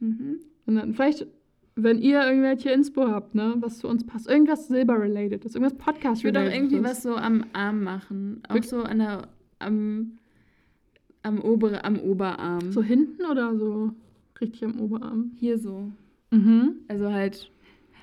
Mhm. 0.00 0.40
Und 0.66 0.74
dann 0.74 0.94
vielleicht, 0.94 1.26
wenn 1.76 1.98
ihr 1.98 2.22
irgendwelche 2.22 2.70
Inspo 2.70 3.08
habt, 3.08 3.34
ne, 3.34 3.54
was 3.60 3.78
zu 3.78 3.88
uns 3.88 4.04
passt, 4.04 4.28
irgendwas 4.28 4.68
Silber-related 4.68 5.44
ist, 5.44 5.54
irgendwas 5.54 5.72
Ich 5.72 5.78
würde 5.78 5.86
auch 5.86 5.94
Podcast-related 5.94 6.54
irgendwie 6.54 6.82
was 6.82 7.02
so 7.02 7.16
am 7.16 7.44
Arm 7.52 7.82
machen. 7.84 8.42
Auch 8.48 8.62
so 8.62 8.82
an 8.82 8.98
der, 8.98 9.28
am, 9.58 10.18
am, 11.22 11.40
obere, 11.40 11.84
am 11.84 11.98
Oberarm. 11.98 12.72
So 12.72 12.82
hinten 12.82 13.24
oder 13.24 13.56
so 13.56 13.92
richtig 14.40 14.64
am 14.64 14.80
Oberarm? 14.80 15.32
Hier 15.38 15.58
so. 15.58 15.90
Mhm. 16.30 16.76
Also 16.88 17.12
halt. 17.12 17.50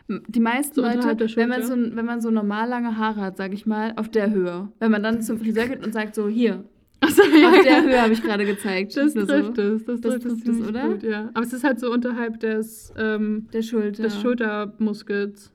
Die 0.09 0.39
meisten 0.39 0.75
So 0.75 0.83
Leute, 0.83 1.35
wenn 1.35 1.49
man, 1.49 1.63
so, 1.63 1.75
wenn 1.75 2.05
man 2.05 2.21
so 2.21 2.31
normal 2.31 2.69
lange 2.69 2.97
Haare 2.97 3.19
hat, 3.19 3.35
sag 3.35 3.53
ich 3.53 3.65
mal, 3.65 3.91
auf 3.97 4.07
der 4.07 4.31
Höhe. 4.31 4.69
Wenn 4.79 4.91
man 4.91 5.03
dann 5.03 5.21
zum 5.21 5.37
Friseur 5.37 5.67
geht 5.67 5.85
und 5.85 5.91
sagt 5.91 6.15
so, 6.15 6.29
hier, 6.29 6.63
Achso, 6.99 7.21
ja, 7.23 7.49
auf 7.49 7.61
der. 7.63 7.83
Höhe 7.83 8.01
habe 8.01 8.13
ich 8.13 8.21
gerade 8.23 8.45
gezeigt. 8.45 8.97
Das 8.97 9.13
trifft 9.13 9.55
so. 9.55 9.61
es. 9.61 9.85
Das, 9.85 10.01
Das 10.01 10.19
trifft 10.19 10.47
es 10.47 10.61
oder? 10.67 10.89
Gut, 10.93 11.03
ja. 11.03 11.29
Aber 11.33 11.45
es 11.45 11.53
ist 11.53 11.63
halt 11.63 11.79
so 11.79 11.91
unterhalb 11.91 12.39
des, 12.39 12.91
ähm, 12.97 13.47
Der 13.53 13.61
Schulter. 13.61 14.03
des 14.03 14.19
Schultermuskels. 14.21 15.51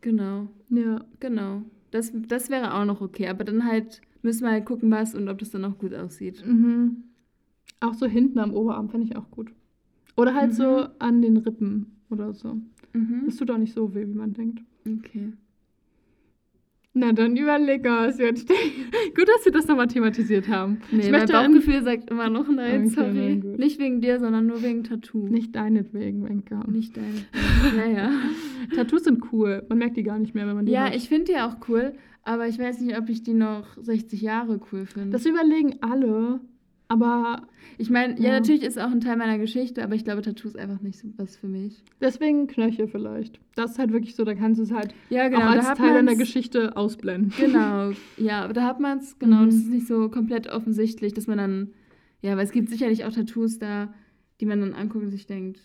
Genau, 0.00 0.48
Ja. 0.70 1.04
genau. 1.20 1.62
Das, 1.90 2.12
das 2.28 2.50
wäre 2.50 2.74
auch 2.74 2.84
noch 2.84 3.00
okay. 3.00 3.28
Aber 3.28 3.44
dann 3.44 3.64
halt 3.66 4.00
müssen 4.22 4.44
wir 4.44 4.50
halt 4.52 4.64
gucken, 4.66 4.90
was 4.90 5.14
und 5.14 5.28
ob 5.28 5.38
das 5.38 5.50
dann 5.50 5.64
auch 5.64 5.78
gut 5.78 5.94
aussieht. 5.94 6.44
Mhm. 6.46 7.04
Auch 7.80 7.94
so 7.94 8.06
hinten 8.06 8.38
am 8.38 8.52
Oberarm 8.54 8.88
fände 8.88 9.06
ich 9.06 9.16
auch 9.16 9.30
gut. 9.30 9.50
Oder 10.16 10.34
halt 10.34 10.50
Mhm. 10.50 10.54
so 10.54 10.86
an 10.98 11.22
den 11.22 11.36
Rippen 11.36 11.96
oder 12.10 12.32
so. 12.34 12.54
Mhm. 12.92 13.22
Das 13.26 13.36
tut 13.36 13.50
auch 13.50 13.58
nicht 13.58 13.74
so 13.74 13.94
weh, 13.94 14.06
wie 14.06 14.14
man 14.14 14.32
denkt. 14.32 14.60
Okay. 14.86 15.32
Na, 16.98 17.12
dann 17.12 17.36
überleg 17.36 17.84
mal, 17.84 18.08
was 18.08 18.18
wir. 18.18 18.32
Gut, 18.32 19.28
dass 19.28 19.44
wir 19.44 19.52
das 19.52 19.66
nochmal 19.68 19.86
thematisiert 19.86 20.48
haben. 20.48 20.80
Nee, 20.90 21.02
ich 21.02 21.10
mein 21.10 21.28
Bauchgefühl 21.28 21.82
sagt 21.84 22.10
immer 22.10 22.28
noch 22.28 22.48
nein, 22.48 22.86
Okay, 22.86 22.88
sorry. 22.94 23.12
nein. 23.14 23.54
Nicht 23.56 23.78
wegen 23.78 24.00
dir, 24.00 24.18
sondern 24.18 24.46
nur 24.46 24.62
wegen 24.62 24.82
Tattoo. 24.84 25.28
Nicht 25.28 25.54
deinetwegen, 25.54 26.28
Wenke. 26.28 26.58
Nicht 26.70 26.96
deine. 26.96 27.06
ja, 27.76 27.86
ja. 28.02 28.10
Tattoos 28.74 29.04
sind 29.04 29.22
cool. 29.32 29.62
Man 29.68 29.78
merkt 29.78 29.96
die 29.96 30.02
gar 30.02 30.18
nicht 30.18 30.34
mehr, 30.34 30.46
wenn 30.48 30.56
man 30.56 30.66
die 30.66 30.72
Ja, 30.72 30.86
hat. 30.86 30.96
ich 30.96 31.08
finde 31.08 31.32
die 31.32 31.36
auch 31.38 31.56
cool, 31.68 31.92
aber 32.24 32.48
ich 32.48 32.58
weiß 32.58 32.80
nicht, 32.80 32.98
ob 32.98 33.08
ich 33.08 33.22
die 33.22 33.34
noch 33.34 33.76
60 33.80 34.20
Jahre 34.20 34.60
cool 34.72 34.84
finde. 34.86 35.10
Das 35.10 35.24
überlegen 35.24 35.76
alle, 35.80 36.40
aber 36.88 37.46
Ich 37.76 37.90
meine, 37.90 38.14
ja. 38.18 38.28
Ja. 38.28 38.32
natürlich 38.32 38.62
ist 38.62 38.78
auch 38.78 38.90
ein 38.90 39.00
Teil 39.00 39.16
meiner 39.16 39.38
Geschichte, 39.38 39.84
aber 39.84 39.94
ich 39.94 40.04
glaube, 40.04 40.22
Tattoo 40.22 40.48
ist 40.48 40.58
einfach 40.58 40.80
nicht 40.80 40.98
so 40.98 41.08
was 41.16 41.36
für 41.36 41.46
mich. 41.46 41.84
deswegen 42.00 42.46
Knöchel 42.48 42.88
vielleicht. 42.88 43.38
Das 43.54 43.72
ist 43.72 43.78
halt 43.78 43.92
wirklich 43.92 44.14
so, 44.16 44.24
da 44.24 44.34
kannst 44.34 44.58
du 44.58 44.64
es 44.64 44.72
halt 44.72 44.94
Ja, 45.10 45.28
auch 45.28 45.42
als 45.42 45.78
Teil 45.78 45.94
deiner 45.94 46.16
Geschichte 46.16 46.76
ausblenden. 46.76 47.32
Genau, 47.36 47.92
ja, 48.18 48.42
aber 48.44 48.52
da 48.54 48.64
hat 48.64 48.80
man 48.80 48.98
es, 48.98 49.18
genau, 49.18 49.42
Mhm. 49.42 49.46
das 49.46 49.54
ist 49.56 49.68
nicht 49.70 49.86
so 49.86 50.08
komplett 50.08 50.48
offensichtlich, 50.48 51.12
dass 51.14 51.26
man 51.26 51.38
dann, 51.38 51.68
ja, 52.22 52.36
weil 52.36 52.44
es 52.44 52.52
gibt 52.52 52.68
sicherlich 52.70 53.04
auch 53.04 53.12
Tattoos 53.12 53.58
da, 53.58 53.92
die 54.40 54.46
man 54.46 54.60
dann 54.60 54.72
anguckt 54.74 55.04
und 55.04 55.10
sich 55.10 55.26
denkt, 55.26 55.60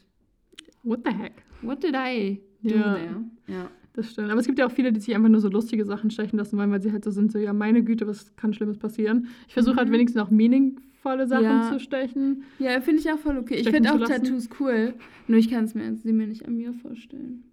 What 0.83 0.99
the 1.05 1.11
heck? 1.17 1.33
what 1.61 1.81
did 1.83 1.95
I 1.95 2.41
do 2.61 2.75
Ja. 2.75 2.93
there? 2.95 3.23
Ja. 3.47 3.69
Das 3.95 4.11
stimmt. 4.11 4.29
Aber 4.31 4.39
es 4.39 4.47
gibt 4.47 4.57
ja 4.59 4.65
auch 4.65 4.71
viele, 4.71 4.91
die 4.91 4.99
sich 4.99 5.15
einfach 5.15 5.29
nur 5.29 5.39
so 5.39 5.49
lustige 5.49 5.85
Sachen 5.85 6.09
stechen 6.09 6.37
lassen 6.37 6.57
wollen, 6.57 6.71
weil 6.71 6.81
sie 6.81 6.91
halt 6.91 7.03
so 7.03 7.11
sind, 7.11 7.31
so, 7.31 7.37
ja, 7.37 7.53
meine 7.53 7.83
Güte, 7.83 8.07
was 8.07 8.35
kann 8.35 8.51
Schlimmes 8.53 8.77
passieren? 8.79 9.27
Ich 9.47 9.53
versuche 9.53 9.75
halt 9.77 9.87
Mhm. 9.89 9.93
wenigstens 9.93 10.21
auch 10.21 10.31
meaningvolle 11.03 11.27
Sachen 11.27 11.43
Ja. 11.43 11.71
zu 11.71 11.79
stechen. 11.79 12.43
Ja, 12.59 12.79
finde 12.81 13.01
ich 13.01 13.11
auch 13.11 13.19
voll 13.19 13.37
okay. 13.37 13.55
Ich 13.55 13.69
finde 13.69 13.93
auch 13.93 13.99
lassen? 13.99 14.23
Tattoos 14.23 14.49
cool. 14.59 14.93
Nur 15.27 15.39
ich 15.39 15.49
kann 15.49 15.65
es 15.65 15.75
mir, 15.75 15.95
sie 15.95 16.13
mir 16.13 16.27
nicht 16.27 16.45
an 16.47 16.55
mir 16.55 16.73
vorstellen. 16.73 17.43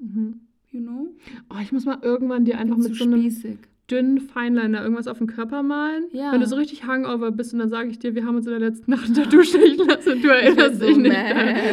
Mhm. 0.00 0.40
You 0.70 0.80
know? 0.80 1.08
Oh, 1.50 1.58
ich 1.62 1.72
muss 1.72 1.84
mal 1.84 1.98
irgendwann 2.02 2.44
dir 2.44 2.58
einfach 2.58 2.76
mit 2.76 2.94
so 2.94 3.04
einem 3.04 3.20
spießig. 3.20 3.58
Dünnen 3.90 4.18
Fineliner 4.20 4.82
irgendwas 4.82 5.06
auf 5.06 5.18
den 5.18 5.26
Körper 5.28 5.62
malen. 5.62 6.04
Ja. 6.12 6.32
Wenn 6.32 6.40
du 6.40 6.46
so 6.46 6.56
richtig 6.56 6.84
Hangover 6.86 7.30
bist 7.30 7.52
und 7.52 7.60
dann 7.60 7.68
sage 7.68 7.88
ich 7.90 7.98
dir, 7.98 8.14
wir 8.14 8.24
haben 8.24 8.36
uns 8.36 8.46
in 8.46 8.50
der 8.50 8.60
letzten 8.60 8.90
Nacht 8.90 9.08
ein 9.08 9.14
Tattoo 9.14 9.42
stechen 9.42 9.86
lassen 9.86 10.12
und 10.14 10.24
du 10.24 10.28
erinnerst 10.28 10.80
so 10.80 10.86
dich 10.86 10.96
nicht. 10.96 11.16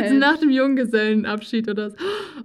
So 0.10 0.16
nach 0.16 0.38
dem 0.38 0.52
Junggesellenabschied 0.52 1.70
oder 1.70 1.90
so. 1.90 1.96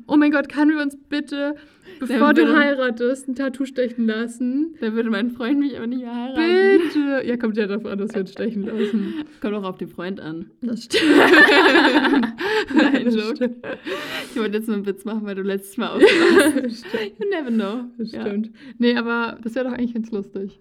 Oh 0.07 0.16
mein 0.16 0.31
Gott, 0.31 0.49
können 0.49 0.70
wir 0.77 0.82
uns 0.82 0.97
bitte, 1.11 1.55
bevor 2.01 2.32
du 2.32 2.57
heiratest, 2.57 3.28
ein 3.28 3.35
Tattoo 3.35 3.66
stechen 3.66 4.07
lassen? 4.07 4.74
Da 4.81 4.93
würde 4.95 5.11
mein 5.11 5.31
Freund 5.32 5.59
mich 5.59 5.77
aber 5.77 5.86
nicht 5.86 6.01
mehr 6.03 6.15
heiraten. 6.15 6.81
Bitte. 6.85 7.27
Ja, 7.27 7.36
kommt 7.36 7.57
ja 7.59 7.66
darauf 7.66 7.85
an, 7.85 7.99
dass 7.99 8.15
wir 8.15 8.20
uns 8.23 8.32
stechen 8.32 8.62
lassen. 8.62 9.15
Kommt 9.43 9.55
auch 9.55 9.65
auf 9.65 9.77
den 9.77 9.89
Freund 9.89 10.19
an. 10.20 10.51
Das 10.62 10.85
stimmt. 10.85 11.03
Nein, 12.74 13.05
Das 13.05 13.15
Joke. 13.15 13.36
stimmt. 13.36 13.57
Ich 14.35 14.40
wollte 14.40 14.57
jetzt 14.59 14.66
nur 14.69 14.77
einen 14.77 14.86
Witz 14.86 15.05
machen, 15.05 15.23
weil 15.24 15.35
du 15.35 15.43
letztes 15.43 15.77
Mal 15.77 16.01
stimmt. 16.01 17.19
You 17.19 17.27
never 17.31 17.51
know. 17.51 17.85
Das 17.99 18.12
Ja. 18.12 18.23
stimmt. 18.23 18.51
Nee, 18.78 18.97
aber 18.97 19.39
das 19.43 19.55
wäre 19.59 19.68
doch 19.68 19.74
eigentlich 19.74 19.94
ganz 19.94 20.10
lustig. 20.12 20.60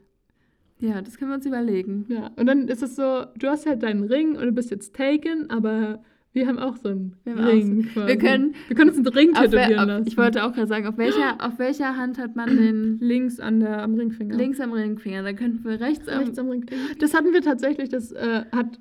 ja, 0.79 1.01
das 1.01 1.17
können 1.17 1.31
wir 1.31 1.35
uns 1.35 1.45
überlegen. 1.45 2.05
Ja. 2.09 2.31
Und 2.35 2.45
dann 2.47 2.67
ist 2.67 2.83
es 2.83 2.95
so, 2.95 3.23
du 3.37 3.47
hast 3.47 3.65
halt 3.65 3.81
deinen 3.83 4.03
Ring 4.03 4.35
und 4.35 4.43
du 4.45 4.51
bist 4.51 4.69
jetzt 4.71 4.95
taken, 4.95 5.49
aber 5.49 6.03
wir 6.33 6.45
haben 6.47 6.59
auch 6.59 6.75
so 6.77 6.89
einen 6.89 7.13
Wir 7.23 7.35
Ring. 7.35 7.87
so- 7.95 8.05
wir 8.05 8.15
können- 8.17 8.53
wir 8.67 8.75
können 8.75 8.89
uns 8.91 8.97
einen 8.99 9.07
Ring 9.07 9.33
tätowieren 9.33 9.79
auf, 9.79 9.87
lassen. 9.87 10.07
ich 10.07 10.17
wollte 10.17 10.43
auch 10.43 10.53
gerade 10.53 10.67
sagen, 10.67 10.85
auf 10.85 10.97
welcher, 10.99 11.37
auf 11.43 11.57
welcher 11.57 11.97
Hand 11.97 12.19
hat 12.19 12.35
man 12.35 12.55
den 12.55 12.99
links 13.01 13.39
an 13.39 13.59
der, 13.59 13.81
am 13.81 13.95
Ringfinger. 13.95 14.35
links 14.35 14.59
am 14.59 14.71
Ringfinger? 14.71 15.23
Dann 15.23 15.35
könnten 15.35 15.63
wir 15.67 15.79
rechts 15.81 16.07
am. 16.07 16.19
Rechts 16.19 16.37
am 16.37 16.49
Ringfinger. 16.49 16.81
Das 16.99 17.15
hatten 17.15 17.33
wir 17.33 17.41
tatsächlich, 17.41 17.89
das 17.89 18.11
äh, 18.11 18.43
hat, 18.55 18.79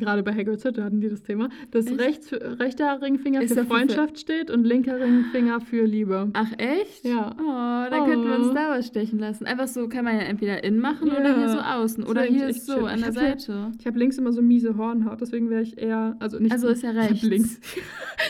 gerade 0.00 0.22
bei 0.24 0.32
Hagrid's 0.34 0.64
Hütte 0.64 0.82
hatten 0.82 1.00
die 1.00 1.08
das 1.08 1.22
Thema, 1.22 1.48
dass 1.70 1.86
Echt? 1.86 2.00
rechts, 2.00 2.32
rechter 2.32 3.00
Ringfinger 3.00 3.42
Ist 3.42 3.50
für 3.50 3.54
dafür 3.54 3.70
für- 3.70 3.76
Freundschaft 3.76 4.18
steht 4.18 4.50
und 4.50 4.64
linker 4.64 4.98
Ringfinger 4.98 5.60
für 5.60 5.84
Liebe. 5.84 6.30
Ach 6.32 6.50
echt? 6.58 7.04
Ja. 7.04 7.36
Oh, 7.38 7.90
dann 7.90 8.04
könnten 8.06 8.26
wir 8.26 8.34
uns 8.36 8.48
Oh. 8.48 8.54
da 8.54 8.70
was 8.70 8.86
stechen 8.88 9.18
lassen. 9.20 9.46
Einfach 9.46 9.68
so 9.68 9.88
kann 9.88 10.04
man 10.04 10.14
ja 10.16 10.22
entweder 10.22 10.64
innen 10.64 10.80
machen 10.80 11.06
Ja. 11.08 11.20
oder 11.20 11.36
hier 11.36 11.48
so 11.50 11.58
außen. 11.58 12.04
Oder 12.04 12.22
hier 12.22 12.48
ist 12.48 12.66
so 12.66 12.72
schön. 12.74 12.86
an 12.86 12.98
Ich 12.98 13.04
der 13.04 13.12
Seite. 13.12 13.72
Ich 13.78 13.86
habe 13.86 13.98
links 13.98 14.18
immer 14.18 14.32
so 14.32 14.42
miese 14.42 14.76
Hornhaut, 14.76 15.20
deswegen 15.20 15.50
wäre 15.50 15.62
ich 15.62 15.78
eher, 15.78 16.16
also 16.18 16.38
nicht 16.38 16.50
Also 16.52 16.68
ist 16.68 16.82
ja 16.82 16.90
Ich 16.90 16.96
rechts. 16.96 17.22
hab 17.22 17.30
links. 17.30 17.60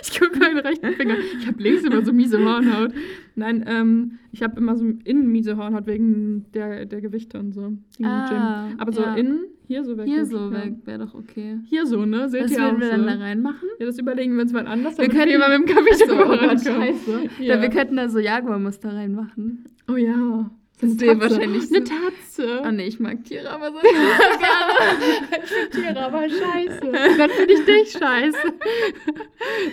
Ich 0.02 0.18
gucke 0.18 0.38
meinen 0.38 0.58
rechten 0.58 0.92
Finger. 0.92 1.14
Ich 1.40 1.46
habe 1.46 1.62
links 1.62 1.82
immer 1.84 2.04
so 2.04 2.12
miese 2.12 2.38
Hornhaut. 2.44 2.92
Nein, 3.36 3.64
ähm, 3.66 4.18
ich 4.32 4.42
habe 4.42 4.58
immer 4.60 4.76
so 4.76 4.84
innen 5.04 5.26
miese 5.30 5.56
Hornhaut 5.56 5.86
wegen 5.86 6.44
der, 6.54 6.86
der 6.86 7.00
Gewichte 7.00 7.38
und 7.38 7.52
so. 7.52 7.72
Ah. 8.02 8.68
Aber 8.78 8.92
so 8.92 9.02
ja. 9.02 9.14
innen, 9.14 9.44
hier 9.66 9.84
so 9.84 9.96
weg. 9.96 10.06
Hier 10.06 10.24
so 10.26 10.52
weg 10.52 10.74
wäre 10.84 10.98
doch 11.06 11.14
okay. 11.14 11.58
Hier 11.64 11.86
so, 11.86 12.04
ne? 12.06 12.28
Seht 12.28 12.44
Was 12.44 12.52
ihr 12.52 12.58
würden 12.58 12.76
auch 12.76 12.80
wir 12.80 12.86
so. 12.86 12.92
dann 12.92 13.06
da 13.06 13.24
reinmachen? 13.24 13.68
Ja, 13.78 13.86
das 13.86 13.98
überlegen 13.98 14.34
wir 14.34 14.42
uns 14.42 14.52
mal 14.52 14.66
anders. 14.66 14.98
Wir 14.98 15.08
damit 15.08 15.18
könnten- 15.18 15.34
immer 15.34 15.58
mit 15.58 15.68
dem 15.68 15.76
Ach 15.78 15.96
so, 15.96 16.14
oh 16.14 16.46
Gott, 16.48 16.60
scheiße. 16.60 17.28
Ja. 17.40 17.54
Ja. 17.56 17.62
wir 17.62 17.68
könnten 17.70 17.96
da 17.96 18.08
so 18.08 18.18
Jaguar-Muster 18.18 18.92
reinmachen. 18.94 19.64
oh 19.90 19.96
ja. 19.96 20.50
So 20.80 20.86
Das 20.86 20.92
eine 20.92 21.00
wäre 21.00 21.18
Tatze. 21.18 21.34
wahrscheinlich 21.34 21.68
so- 21.68 21.74
Eine 21.74 21.84
Tatze. 21.84 22.62
Oh 22.66 22.70
nee, 22.72 22.86
ich 22.86 23.00
mag 23.00 23.24
Tiere, 23.24 23.50
aber 23.50 23.70
sonst 23.72 23.82
nicht 23.82 23.92
so 23.92 24.38
gerne. 24.38 25.44
ich 25.44 25.50
finde 25.50 25.70
Tiere 25.88 26.04
aber 26.06 26.22
scheiße. 26.28 27.16
Dann 27.18 27.30
finde 27.30 27.52
ich 27.52 27.64
dich 27.64 27.92
scheiße. 27.92 28.38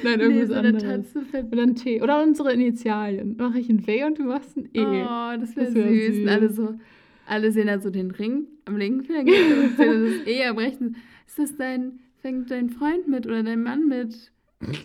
Nein, 0.04 0.18
nee, 0.18 0.24
irgendwas 0.24 0.48
so 0.50 0.54
eine 0.56 0.68
anderes. 0.70 0.84
Tatze 1.14 1.22
fällt 1.30 1.52
Oder 1.54 1.64
ein 1.64 1.76
T. 1.76 2.02
Oder 2.02 2.24
unsere 2.24 2.54
Initialien. 2.54 3.36
Mache 3.38 3.60
ich 3.60 3.70
ein 3.70 3.86
W 3.88 4.04
und 4.04 4.20
du 4.20 4.24
machst 4.24 4.58
ein 4.58 4.70
E. 4.74 4.82
Oh, 4.82 5.40
das 5.40 5.56
wäre 5.56 5.74
wär 5.74 5.88
süß. 5.90 6.16
süß. 6.16 6.24
Und 6.24 6.30
alle 6.30 6.50
so, 6.50 6.74
alle 7.26 7.52
sehen 7.52 7.68
da 7.68 7.80
so 7.80 7.90
den 7.90 8.12
Ring 8.12 8.46
am 8.66 8.78
linken 8.78 9.04
Finger 9.06 9.22
und 9.22 9.78
sehen 9.78 10.04
das 10.26 10.28
E 10.28 10.44
am 10.46 10.58
rechten. 10.58 10.96
Ist 11.28 11.40
das 11.40 11.56
dein, 11.58 12.00
fängt 12.22 12.52
dein 12.52 12.70
Freund 12.70 13.08
mit 13.08 13.26
oder 13.26 13.44
dein 13.44 13.64
Mann 13.64 13.88
mit 13.88 14.32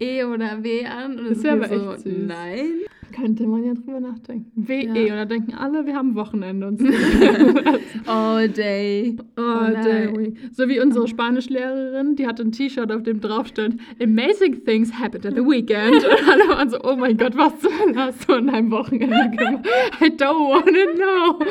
E 0.01 0.24
oder 0.24 0.62
W 0.62 0.85
an? 0.86 1.19
Und 1.19 1.31
Das 1.31 1.40
dann 1.43 1.61
wär 1.61 1.69
sind 1.69 1.81
aber 1.81 1.89
wir 1.89 1.94
echt 1.94 2.03
süß. 2.05 2.12
Nein. 2.27 2.66
Könnte 3.13 3.47
man 3.47 3.65
ja 3.65 3.75
drüber 3.75 4.01
nachdenken. 4.01 4.51
WE. 4.55 4.85
Ja. 4.85 5.13
Und 5.13 5.19
dann 5.21 5.29
denken 5.29 5.55
alle, 5.55 5.87
wir 5.87 5.95
haben 5.95 6.15
Wochenende. 6.15 6.67
Und 6.69 6.81
All 8.07 8.49
day. 8.49 9.17
oh, 9.37 9.41
nein. 9.43 9.85
day 9.85 10.17
week. 10.17 10.37
So 10.53 10.69
wie 10.69 10.81
unsere 10.81 11.07
Spanischlehrerin, 11.09 12.17
die 12.17 12.27
hatte 12.27 12.43
ein 12.43 12.53
T-Shirt, 12.53 12.91
auf 12.91 13.03
dem 13.03 13.21
drauf 13.21 13.47
stand, 13.49 13.81
Amazing 14.03 14.65
things 14.65 14.93
happened 14.93 15.27
at 15.27 15.35
the 15.35 15.43
weekend. 15.43 15.95
Und 15.97 16.29
alle 16.29 16.49
waren 16.49 16.71
so, 16.71 16.79
oh 16.83 16.97
mein 16.97 17.17
Gott, 17.17 17.37
was 17.37 17.59
zur 17.61 17.71
Hölle 17.79 17.97
hast 17.97 18.29
du 18.29 18.35
an 18.35 18.47
deinem 18.49 18.71
Wochenende 18.71 19.31
gemacht? 19.37 19.67
I 20.01 20.07
don't 20.07 20.49
wanna 20.49 20.93
know. 20.95 21.39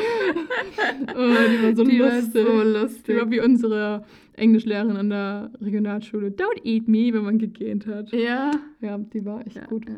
Oh, 1.14 1.34
die 1.48 1.62
war 1.62 1.74
so 1.76 1.84
Die 1.84 2.00
war 2.00 2.14
lustig. 2.14 2.32
so 2.32 2.62
Die 2.62 2.68
lustig. 2.68 3.16
war 3.20 3.30
wie 3.30 3.40
unsere 3.40 4.04
Englischlehrerin 4.34 4.96
an 4.96 5.10
der 5.10 5.50
Regionalschule. 5.60 6.28
Don't 6.28 6.64
eat 6.64 6.88
me, 6.88 7.12
wenn 7.12 7.22
man 7.24 7.38
gegähnt 7.38 7.86
hat. 7.86 8.12
Ja. 8.12 8.50
Ja, 8.80 8.98
die 8.98 9.24
war 9.24 9.46
echt 9.46 9.56
Ja, 9.56 9.66
gut. 9.66 9.86
ja, 9.88 9.94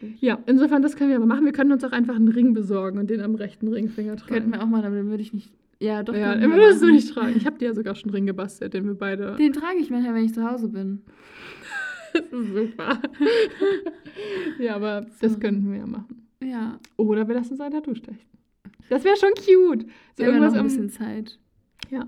gut. 0.00 0.10
Ja, 0.20 0.38
insofern, 0.46 0.82
das 0.82 0.96
können 0.96 1.10
wir 1.10 1.16
aber 1.16 1.26
machen. 1.26 1.44
Wir 1.44 1.52
können 1.52 1.72
uns 1.72 1.84
auch 1.84 1.92
einfach 1.92 2.16
einen 2.16 2.28
Ring 2.28 2.54
besorgen 2.54 2.98
und 2.98 3.08
den 3.10 3.20
am 3.20 3.34
rechten 3.36 3.68
Ringfinger 3.68 4.16
tragen. 4.16 4.32
Könnten 4.34 4.52
wir 4.52 4.62
auch 4.62 4.66
machen, 4.66 4.84
aber 4.86 4.96
den 4.96 5.08
würde 5.08 5.22
ich 5.22 5.32
nicht. 5.32 5.52
Ja, 5.80 6.02
doch. 6.02 6.14
ja, 6.14 6.34
den 6.34 6.50
würdest 6.52 6.82
du 6.82 6.90
nicht 6.90 7.08
tragen. 7.12 7.34
Ich 7.36 7.46
habe 7.46 7.56
dir 7.58 7.66
ja 7.68 7.74
sogar 7.74 7.94
schon 7.94 8.08
einen 8.10 8.14
Ring 8.16 8.26
gebastelt, 8.26 8.74
den 8.74 8.84
wir 8.86 8.94
beide. 8.94 9.36
Den 9.36 9.52
trage 9.52 9.78
ich 9.78 9.90
manchmal, 9.90 10.14
wenn 10.14 10.24
ich 10.24 10.34
zu 10.34 10.48
Hause 10.48 10.68
bin. 10.68 11.02
Das 12.14 12.24
ist 12.40 12.54
super. 12.54 12.98
ja, 14.58 14.74
aber 14.76 15.06
das 15.20 15.34
So. 15.34 15.38
könnten 15.38 15.70
wir 15.70 15.78
ja 15.80 15.86
machen. 15.86 16.26
Ja. 16.42 16.78
Oder 16.96 17.28
wir 17.28 17.34
lassen 17.34 17.52
uns 17.52 17.60
ein 17.60 17.70
Tattoo 17.70 17.94
stechen. 17.94 18.18
Das 18.88 19.04
wäre 19.04 19.16
schon 19.16 19.30
cute. 19.34 19.82
So 20.16 20.24
Wir 20.24 20.26
haben 20.26 20.34
ja 20.34 20.40
noch 20.40 20.54
irgendwas 20.54 20.54
ein 20.54 20.58
am- 20.58 20.66
bisschen 20.66 20.88
Zeit. 20.90 21.38
Ja. 21.90 22.06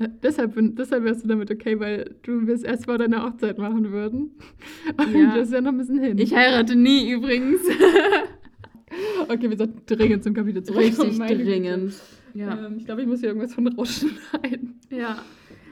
Äh, 0.00 0.08
deshalb, 0.22 0.54
deshalb 0.76 1.04
wärst 1.04 1.24
du 1.24 1.28
damit 1.28 1.50
okay, 1.50 1.78
weil 1.78 2.16
du 2.22 2.40
es 2.50 2.62
erst 2.62 2.86
vor 2.86 2.98
deiner 2.98 3.22
Hochzeit 3.24 3.58
machen 3.58 3.92
würden. 3.92 4.30
Und 4.98 5.14
Ja. 5.14 5.34
das 5.36 5.48
ist 5.48 5.54
ja 5.54 5.60
noch 5.60 5.70
ein 5.72 5.78
bisschen 5.78 6.00
hin. 6.00 6.18
Ich 6.18 6.34
heirate 6.34 6.74
nie 6.74 7.10
übrigens. 7.12 7.60
okay, 9.28 9.48
wir 9.50 9.56
sollten 9.56 9.82
dringend 9.86 10.24
zum 10.24 10.34
Kapitel 10.34 10.62
zurückkommen. 10.62 11.10
Richtig 11.10 11.28
Güte. 11.28 11.44
dringend. 11.44 11.94
Ja. 12.34 12.66
Ähm, 12.66 12.76
ich 12.78 12.84
glaube, 12.86 13.02
ich 13.02 13.06
muss 13.08 13.20
hier 13.20 13.28
irgendwas 13.30 13.54
von 13.54 13.66
rausschneiden. 13.68 14.76
Ja. 14.90 15.22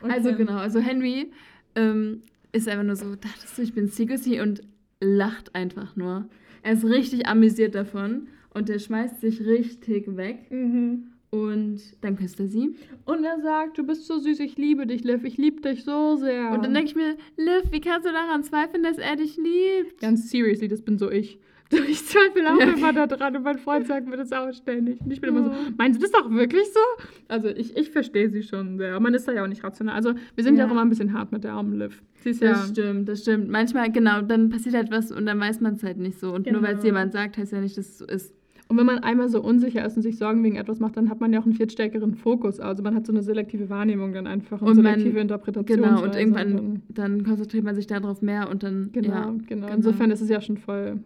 Okay. 0.00 0.12
Also 0.12 0.32
genau, 0.36 0.58
also 0.58 0.78
Henry 0.78 1.32
ähm, 1.74 2.22
ist 2.52 2.68
einfach 2.68 2.84
nur 2.84 2.94
so, 2.94 3.16
dachtest 3.16 3.58
du, 3.58 3.62
ich 3.62 3.74
bin 3.74 3.88
Secrecy 3.88 4.40
und 4.40 4.60
lacht 5.00 5.56
einfach 5.56 5.96
nur. 5.96 6.28
Er 6.62 6.74
ist 6.74 6.84
richtig 6.84 7.26
amüsiert 7.26 7.74
davon 7.74 8.28
und 8.54 8.68
der 8.68 8.78
schmeißt 8.78 9.20
sich 9.20 9.40
richtig 9.44 10.16
weg 10.16 10.50
Mhm. 10.52 11.08
Und 11.30 11.80
dann 12.00 12.16
küsst 12.16 12.40
er 12.40 12.46
sie. 12.48 12.74
Und 13.04 13.24
er 13.24 13.40
sagt, 13.40 13.76
du 13.78 13.84
bist 13.84 14.06
so 14.06 14.18
süß, 14.18 14.40
ich 14.40 14.56
liebe 14.56 14.86
dich, 14.86 15.04
Liv, 15.04 15.24
ich 15.24 15.36
liebe 15.36 15.60
dich 15.60 15.84
so 15.84 16.16
sehr. 16.16 16.50
Und 16.52 16.64
dann 16.64 16.72
denke 16.74 16.88
ich 16.90 16.96
mir, 16.96 17.16
Liv, 17.36 17.64
wie 17.70 17.80
kannst 17.80 18.06
du 18.08 18.12
daran 18.12 18.42
zweifeln, 18.42 18.82
dass 18.82 18.98
er 18.98 19.16
dich 19.16 19.36
liebt? 19.36 20.00
Ganz 20.00 20.30
seriously, 20.30 20.68
das 20.68 20.82
bin 20.82 20.98
so 20.98 21.10
ich. 21.10 21.38
Ich 21.90 22.02
zweifle 22.06 22.50
auch 22.54 22.58
Ja. 22.58 22.72
immer 22.72 22.94
daran 22.94 23.36
und 23.36 23.42
mein 23.42 23.58
Freund 23.58 23.86
sagt 23.86 24.06
mir 24.08 24.16
das 24.16 24.32
auch 24.32 24.50
ständig. 24.54 25.02
Und 25.02 25.10
ich 25.12 25.20
bin 25.20 25.28
immer 25.28 25.44
so, 25.44 25.50
meinst 25.76 26.00
du 26.00 26.02
das 26.06 26.12
doch 26.12 26.30
wirklich 26.30 26.64
so? 26.72 26.80
Also 27.28 27.48
ich, 27.48 27.76
ich 27.76 27.90
verstehe 27.90 28.30
sie 28.30 28.42
schon 28.42 28.78
sehr. 28.78 28.98
Man 29.00 29.12
ist 29.12 29.28
da 29.28 29.32
ja 29.32 29.42
auch 29.44 29.48
nicht 29.48 29.62
rational. 29.62 29.94
Also 29.94 30.14
wir 30.34 30.44
sind 30.44 30.54
ja, 30.56 30.60
Ja. 30.62 30.66
auch 30.66 30.70
immer 30.72 30.80
ein 30.80 30.88
bisschen 30.88 31.12
hart 31.12 31.30
mit 31.30 31.44
der 31.44 31.52
armen 31.52 31.78
Liv. 31.78 32.02
Sie 32.24 32.30
ist 32.30 32.40
ja... 32.40 32.52
Das 32.52 32.70
stimmt, 32.70 33.06
das 33.06 33.20
stimmt. 33.20 33.50
Manchmal, 33.50 33.92
genau, 33.92 34.22
dann 34.22 34.48
passiert 34.48 34.76
halt 34.76 34.90
was 34.90 35.12
und 35.12 35.26
dann 35.26 35.38
weiß 35.38 35.60
man 35.60 35.74
es 35.74 35.82
halt 35.82 35.98
nicht 35.98 36.18
so. 36.18 36.32
Und 36.32 36.50
nur 36.50 36.62
weil 36.62 36.70
es 36.76 36.80
Genau. 36.80 36.86
jemand 36.86 37.12
sagt, 37.12 37.36
heißt 37.36 37.52
ja 37.52 37.60
nicht, 37.60 37.76
dass 37.76 37.86
es 37.86 37.98
so 37.98 38.06
ist. 38.06 38.34
Und 38.70 38.76
wenn 38.76 38.84
man 38.86 38.98
einmal 38.98 39.28
so 39.30 39.40
unsicher 39.42 39.84
ist 39.86 39.96
und 39.96 40.02
sich 40.02 40.18
Sorgen 40.18 40.44
wegen 40.44 40.56
etwas 40.56 40.78
macht, 40.78 40.96
dann 40.98 41.08
hat 41.08 41.20
man 41.20 41.32
ja 41.32 41.40
auch 41.40 41.44
einen 41.46 41.54
viel 41.54 41.70
stärkeren 41.70 42.14
Fokus. 42.14 42.60
Also 42.60 42.82
man 42.82 42.94
hat 42.94 43.06
so 43.06 43.12
eine 43.12 43.22
selektive 43.22 43.70
Wahrnehmung 43.70 44.12
dann 44.12 44.26
einfach 44.26 44.60
und, 44.60 44.68
Und 44.68 44.82
man- 44.82 44.94
selektive 44.94 45.20
Interpretation. 45.20 45.80
Genau, 45.80 46.02
und 46.02 46.14
irgendwann 46.14 46.82
dann 46.88 47.24
konzentriert 47.24 47.64
man 47.64 47.74
sich 47.74 47.86
darauf 47.86 48.20
mehr 48.20 48.50
und 48.50 48.62
dann, 48.62 48.90
Genau, 48.92 49.08
ja, 49.08 49.22
genau. 49.24 49.38
genau. 49.46 49.68
Insofern 49.68 50.10
ist 50.10 50.20
es 50.20 50.28
ja 50.28 50.40
schon 50.42 50.58
voll. 50.58 50.98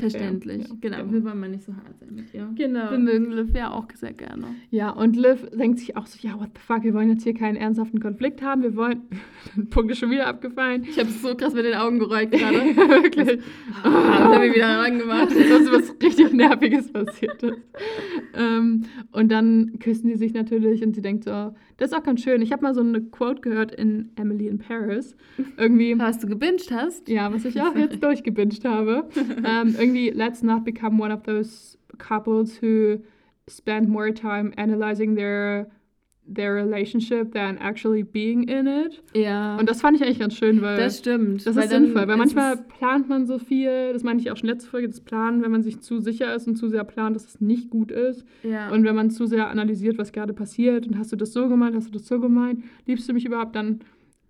Verständlich. 0.00 0.68
Ja, 0.68 0.74
genau, 0.80 0.98
wir 1.10 1.24
wollen 1.24 1.40
mal 1.40 1.48
nicht 1.48 1.64
so 1.64 1.74
hart 1.74 1.98
sein 1.98 2.14
mit 2.14 2.32
ihr. 2.34 2.48
Genau. 2.54 2.90
Wir 2.90 2.98
mögen 2.98 3.30
Liv 3.32 3.54
ja 3.54 3.70
auch 3.72 3.86
sehr 3.94 4.12
gerne. 4.12 4.46
Ja, 4.70 4.90
und 4.90 5.16
Liv 5.16 5.46
denkt 5.50 5.78
sich 5.78 5.96
auch 5.96 6.06
so, 6.06 6.18
ja, 6.26 6.34
what 6.38 6.50
the 6.54 6.60
fuck, 6.60 6.82
wir 6.84 6.94
wollen 6.94 7.10
jetzt 7.10 7.24
hier 7.24 7.34
keinen 7.34 7.56
ernsthaften 7.56 8.00
Konflikt 8.00 8.42
haben, 8.42 8.62
wir 8.62 8.74
wollen, 8.76 9.02
Punkt 9.70 9.90
ist 9.92 9.98
schon 9.98 10.10
wieder 10.10 10.26
abgefallen. 10.26 10.84
Ich 10.84 10.98
habe 10.98 11.08
so 11.10 11.34
krass 11.34 11.54
mit 11.54 11.64
den 11.64 11.74
Augen 11.74 11.98
gerollt 11.98 12.30
gerade. 12.32 12.56
Wirklich. 12.58 13.38
Ah, 13.82 13.88
und 14.28 14.34
habe 14.34 14.46
ich 14.46 14.54
wieder 14.54 14.78
rangemacht. 14.78 15.30
Das 15.34 15.60
ist 15.60 15.72
was 15.72 15.94
richtig 16.02 16.32
Nerviges 16.32 16.90
passiert 16.92 17.42
ist. 17.42 17.58
Ähm, 18.34 18.84
und 19.12 19.30
dann 19.30 19.78
küssen 19.78 20.08
die 20.08 20.16
sich 20.16 20.32
natürlich 20.32 20.82
und 20.84 20.94
sie 20.94 21.02
denkt 21.02 21.24
so, 21.24 21.54
das 21.76 21.90
ist 21.90 21.96
auch 21.96 22.02
ganz 22.02 22.22
schön. 22.22 22.40
Ich 22.42 22.52
habe 22.52 22.62
mal 22.62 22.74
so 22.74 22.80
eine 22.80 23.00
Quote 23.02 23.40
gehört 23.40 23.74
in 23.74 24.10
Emily 24.16 24.48
in 24.48 24.58
Paris. 24.58 25.16
Irgendwie, 25.56 25.98
Was 25.98 26.18
du 26.18 26.26
gebinged 26.28 26.70
hast? 26.70 27.08
ja, 27.08 27.32
was 27.32 27.44
ich 27.44 27.60
auch 27.60 27.74
jetzt 27.74 28.02
durchgebinged 28.02 28.64
habe. 28.64 29.08
Ähm, 29.44 29.74
irgendwie, 29.84 30.10
let's 30.10 30.42
not 30.42 30.64
become 30.64 31.00
one 31.00 31.12
of 31.12 31.22
those 31.22 31.78
couples 31.98 32.60
who 32.60 32.98
spend 33.48 33.88
more 33.88 34.12
time 34.12 34.52
analyzing 34.56 35.16
their 35.16 35.68
their 36.26 36.54
relationship 36.54 37.32
than 37.32 37.58
actually 37.58 38.02
being 38.02 38.48
in 38.48 38.66
it. 38.66 39.02
Ja. 39.14 39.56
Und 39.58 39.68
das 39.68 39.80
fand 39.82 39.96
ich 39.96 40.02
eigentlich 40.02 40.18
ganz 40.18 40.34
schön, 40.34 40.62
weil 40.62 40.76
das 40.78 40.98
stimmt. 40.98 41.46
das 41.46 41.54
weil 41.54 41.64
ist 41.64 41.70
sinnvoll, 41.70 42.08
weil 42.08 42.16
manchmal 42.16 42.56
plant 42.56 43.08
man 43.08 43.26
so 43.26 43.38
viel, 43.38 43.92
das 43.92 44.02
meine 44.02 44.20
ich 44.20 44.30
auch 44.30 44.36
schon 44.36 44.48
letzte 44.48 44.70
Folge, 44.70 44.88
das 44.88 45.00
Planen, 45.00 45.42
wenn 45.42 45.50
man 45.50 45.62
sich 45.62 45.80
zu 45.80 46.00
sicher 46.00 46.34
ist 46.34 46.48
und 46.48 46.56
zu 46.56 46.68
sehr 46.68 46.84
plant, 46.84 47.14
dass 47.14 47.26
es 47.26 47.40
nicht 47.40 47.68
gut 47.68 47.92
ist. 47.92 48.24
Ja. 48.42 48.70
Und 48.70 48.84
wenn 48.84 48.94
man 48.94 49.10
zu 49.10 49.26
sehr 49.26 49.48
analysiert, 49.48 49.98
was 49.98 50.12
gerade 50.12 50.32
passiert 50.32 50.86
und 50.86 50.98
hast 50.98 51.12
du 51.12 51.16
das 51.16 51.32
so 51.32 51.48
gemeint, 51.48 51.76
hast 51.76 51.88
du 51.88 51.92
das 51.92 52.06
so 52.06 52.18
gemeint, 52.18 52.64
liebst 52.86 53.08
du 53.08 53.12
mich 53.12 53.26
überhaupt, 53.26 53.54
dann 53.54 53.80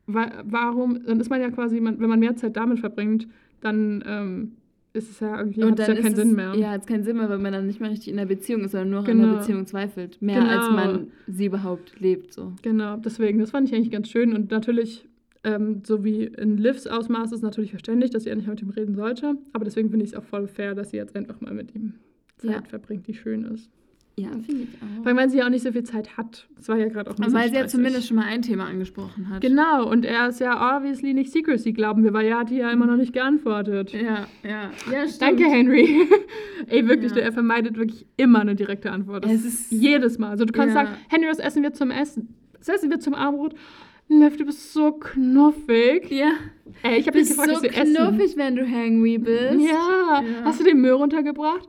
wa 0.07 0.31
warum, 0.45 1.05
dann 1.07 1.21
ist 1.21 1.31
man 1.31 1.41
ja 1.41 1.51
quasi, 1.51 1.81
wenn 1.81 1.97
man 1.99 2.19
mehr 2.19 2.37
Zeit 2.37 2.57
damit 2.57 2.81
verbringt, 2.81 3.29
dann 3.61 4.03
ähm, 4.07 4.53
ist 4.95 5.11
es 5.11 5.21
ja 5.21 5.39
irgendwie, 5.39 5.63
und 5.65 5.73
hat 5.73 5.81
es 5.81 5.87
dann 5.87 5.97
ja 5.97 6.03
keinen 6.03 6.13
ist 6.13 6.19
Sinn 6.19 6.29
es, 6.31 6.37
mehr. 6.37 6.55
Ja, 6.55 6.71
hat 6.71 6.81
es 6.83 6.87
keinen 6.87 7.03
Sinn 7.05 7.17
mehr, 7.17 7.29
weil 7.29 7.39
man 7.39 7.53
dann 7.53 7.67
nicht 7.67 7.81
mehr 7.81 7.91
richtig 7.91 8.09
in 8.09 8.17
der 8.17 8.27
Beziehung 8.27 8.63
ist, 8.63 8.71
sondern 8.73 8.91
nur 8.91 9.01
noch 9.03 9.09
an 9.09 9.17
Genau. 9.19 9.33
der 9.33 9.39
Beziehung 9.41 9.67
zweifelt. 9.67 10.23
Mehr 10.23 10.41
Genau. 10.41 10.51
als 10.53 10.71
man 10.71 11.09
sie 11.27 11.47
überhaupt 11.47 11.99
lebt. 12.01 12.33
So. 12.33 12.53
Genau, 12.63 12.97
deswegen, 12.97 13.41
das 13.41 13.51
fand 13.51 13.69
ich 13.69 13.75
eigentlich 13.75 13.91
ganz 13.91 14.09
schön 14.09 14.33
und 14.33 14.51
natürlich, 14.53 15.07
ähm, 15.43 15.83
so 15.85 16.05
wie 16.05 16.25
in 16.25 16.57
Livs 16.59 16.87
Ausmaß 16.87 17.33
ist 17.33 17.43
natürlich 17.43 17.71
verständlich, 17.71 18.11
dass 18.13 18.23
sie 18.23 18.29
ja 18.31 18.37
nicht 18.37 18.47
mit 18.49 18.63
ihm 18.63 18.71
reden 18.71 18.95
sollte, 18.95 19.35
aber 19.53 19.65
deswegen 19.65 19.91
finde 19.91 20.05
ich 20.05 20.13
es 20.13 20.17
auch 20.17 20.25
voll 20.25 20.47
fair, 20.47 20.75
dass 20.77 20.91
sie 20.91 20.97
jetzt 20.97 21.17
einfach 21.17 21.41
mal 21.41 21.53
mit 21.53 21.75
ihm 21.75 21.95
Zeit 22.39 22.51
Ja. 22.53 22.63
verbringt, 22.63 23.07
die 23.09 23.15
schön 23.15 23.45
ist. 23.45 23.71
Ja, 24.17 24.29
finde 24.31 24.63
ich 24.63 24.69
auch. 24.81 24.97
Vor 24.99 25.07
allem, 25.09 25.17
weil 25.17 25.29
sie 25.29 25.39
ja 25.39 25.47
auch 25.47 25.51
nicht 25.51 25.63
so 25.65 25.73
viel 25.73 25.83
Zeit 25.83 26.17
hat. 26.17 26.47
Das 26.57 26.69
war 26.69 26.77
ja 26.79 26.89
gerade 26.89 27.11
auch 27.11 27.19
ein 27.19 27.33
weil 27.33 27.51
sie 27.51 27.57
ja 27.57 27.67
zumindest 27.67 28.07
schon 28.07 28.17
mal 28.17 28.27
ein 28.27 28.43
Thema 28.43 28.65
angesprochen 28.67 29.29
hat. 29.29 29.41
Genau, 29.41 29.89
und 29.91 30.05
er 30.05 30.29
ist 30.29 30.39
ja 30.39 30.77
obviously 30.77 31.15
nicht 31.15 31.33
Secrecy, 31.33 31.73
glauben 31.73 32.05
wir, 32.05 32.13
weil 32.13 32.27
er 32.27 32.39
hat 32.39 32.51
die 32.51 32.57
ja 32.59 32.71
immer 32.71 32.87
noch 32.87 32.97
nicht 32.97 33.13
geantwortet. 33.13 33.93
Ja, 33.93 34.27
ja. 34.45 34.71
Ja, 34.93 35.09
stimmt. 35.09 35.21
Danke, 35.21 35.45
Henry. 35.45 36.07
Ey, 36.69 36.87
wirklich, 36.87 37.11
Ja. 37.13 37.23
er 37.23 37.33
vermeidet 37.33 37.77
wirklich 37.77 38.07
immer 38.17 38.41
eine 38.41 38.55
direkte 38.55 38.93
Antwort. 38.93 39.25
Das 39.25 39.33
Es 39.33 39.45
ist- 39.45 39.73
jedes 39.73 40.19
Mal. 40.19 40.31
Also 40.31 40.45
du 40.45 40.53
kannst 40.53 40.77
Ja. 40.77 40.85
sagen, 40.87 40.97
Henry, 41.09 41.29
was 41.29 41.41
essen 41.41 41.63
wir 41.65 41.73
zum 41.73 41.91
Essen? 41.91 42.35
Was 42.59 42.69
essen 42.69 42.91
wir 42.91 43.01
zum 43.01 43.15
Abendbrot? 43.15 43.55
Liv, 44.09 44.37
du 44.37 44.45
bist 44.45 44.73
so 44.73 44.93
knuffig. 44.93 46.11
Ja. 46.11 46.33
Ey, 46.83 46.99
ich 46.99 47.05
Du 47.05 47.11
habe 47.11 47.19
dich 47.19 47.29
bist 47.29 47.31
gefragt, 47.31 47.49
so 47.49 47.55
was 47.57 47.63
wir 47.63 47.71
essen. 47.77 47.95
knuffig, 47.95 48.37
wenn 48.37 48.57
du 48.57 48.67
hangry 48.71 49.19
bist. 49.19 49.61
Ja. 49.61 50.23
Ja. 50.23 50.25
hast 50.45 50.61
du 50.61 50.65
den 50.65 50.81
Müll 50.81 50.93
runtergebracht? 50.93 51.69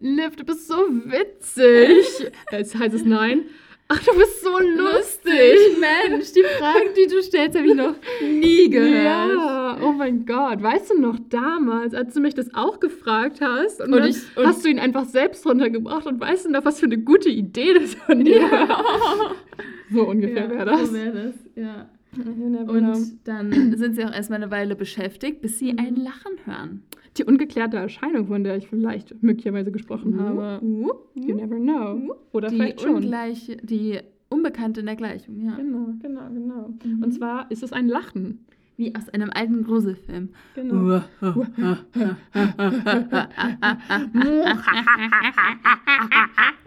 Liv, 0.00 0.34
du 0.36 0.44
bist 0.44 0.66
so 0.66 0.74
witzig. 0.74 2.30
Jetzt 2.52 2.76
heißt 2.78 2.94
es 2.94 3.04
nein. 3.04 3.42
Ach, 3.88 4.02
du 4.02 4.18
bist 4.18 4.42
so 4.42 4.58
lustig. 4.58 5.78
Mensch, 5.78 6.32
die 6.32 6.42
Fragen, 6.58 6.88
die 6.98 7.06
du 7.06 7.22
stellst, 7.22 7.56
habe 7.56 7.68
ich 7.68 7.74
noch 7.76 7.94
nie 8.20 8.68
gehört. 8.68 9.04
Ja, 9.04 9.78
oh 9.80 9.92
mein 9.92 10.26
Gott. 10.26 10.60
Weißt 10.60 10.90
du 10.90 10.98
noch 11.00 11.20
damals, 11.30 11.94
als 11.94 12.14
du 12.14 12.20
mich 12.20 12.34
das 12.34 12.52
auch 12.52 12.80
gefragt 12.80 13.40
hast 13.40 13.80
und, 13.80 13.94
Und 13.94 14.04
ich- 14.06 14.36
und- 14.36 14.44
hast 14.44 14.64
du 14.64 14.68
ihn 14.68 14.80
einfach 14.80 15.04
selbst 15.04 15.46
runtergebracht 15.46 16.04
und 16.08 16.18
weißt 16.20 16.46
du 16.46 16.50
noch, 16.50 16.64
was 16.64 16.80
für 16.80 16.86
eine 16.86 16.98
gute 16.98 17.28
Idee 17.28 17.74
das 17.74 17.94
von 17.94 18.24
dir 18.24 18.42
war? 18.42 19.36
So 19.92 20.08
ungefähr 20.08 20.50
wäre 20.50 20.64
das. 20.64 20.88
So 20.88 20.94
wäre 20.94 21.12
das, 21.12 21.34
ja. 21.54 21.88
Und 22.16 23.18
dann 23.24 23.76
sind 23.76 23.94
sie 23.94 24.04
auch 24.04 24.12
erstmal 24.12 24.42
eine 24.42 24.50
Weile 24.50 24.74
beschäftigt, 24.76 25.40
bis 25.42 25.58
sie 25.58 25.76
ein 25.76 25.96
Lachen 25.96 26.32
hören. 26.44 26.82
die 27.18 27.24
ungeklärte 27.24 27.76
Erscheinung, 27.76 28.26
von 28.26 28.44
der 28.44 28.56
ich 28.56 28.68
vielleicht 28.68 29.22
möglicherweise 29.22 29.70
gesprochen 29.72 30.18
habe. 30.20 30.60
Uh, 30.64 30.90
You 31.14 31.34
never 31.34 31.56
know. 31.56 32.14
Oder 32.32 32.48
die 32.48 32.56
vielleicht 32.56 32.80
schon. 32.80 32.96
ungleiche, 32.96 33.56
die 33.58 33.98
Unbekannte 34.28 34.80
in 34.80 34.86
der 34.86 34.96
Gleichung, 34.96 35.40
ja. 35.40 35.54
Genau, 35.56 35.88
genau, 36.02 36.28
genau. 36.32 36.74
Mhm. 36.84 37.02
Und 37.02 37.12
zwar 37.12 37.50
ist 37.50 37.62
es 37.62 37.72
ein 37.72 37.88
Lachen. 37.88 38.44
Wie 38.78 38.94
aus 38.94 39.08
einem 39.08 39.30
alten 39.30 39.64
Gruselfilm. 39.64 40.28
Genau. 40.54 41.00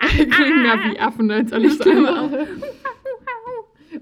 Klingen 0.08 0.66
ja 0.66 0.74
wie 0.90 1.00
Affen, 1.00 1.30
als 1.30 1.54
alles 1.54 1.80
andere. 1.82 2.48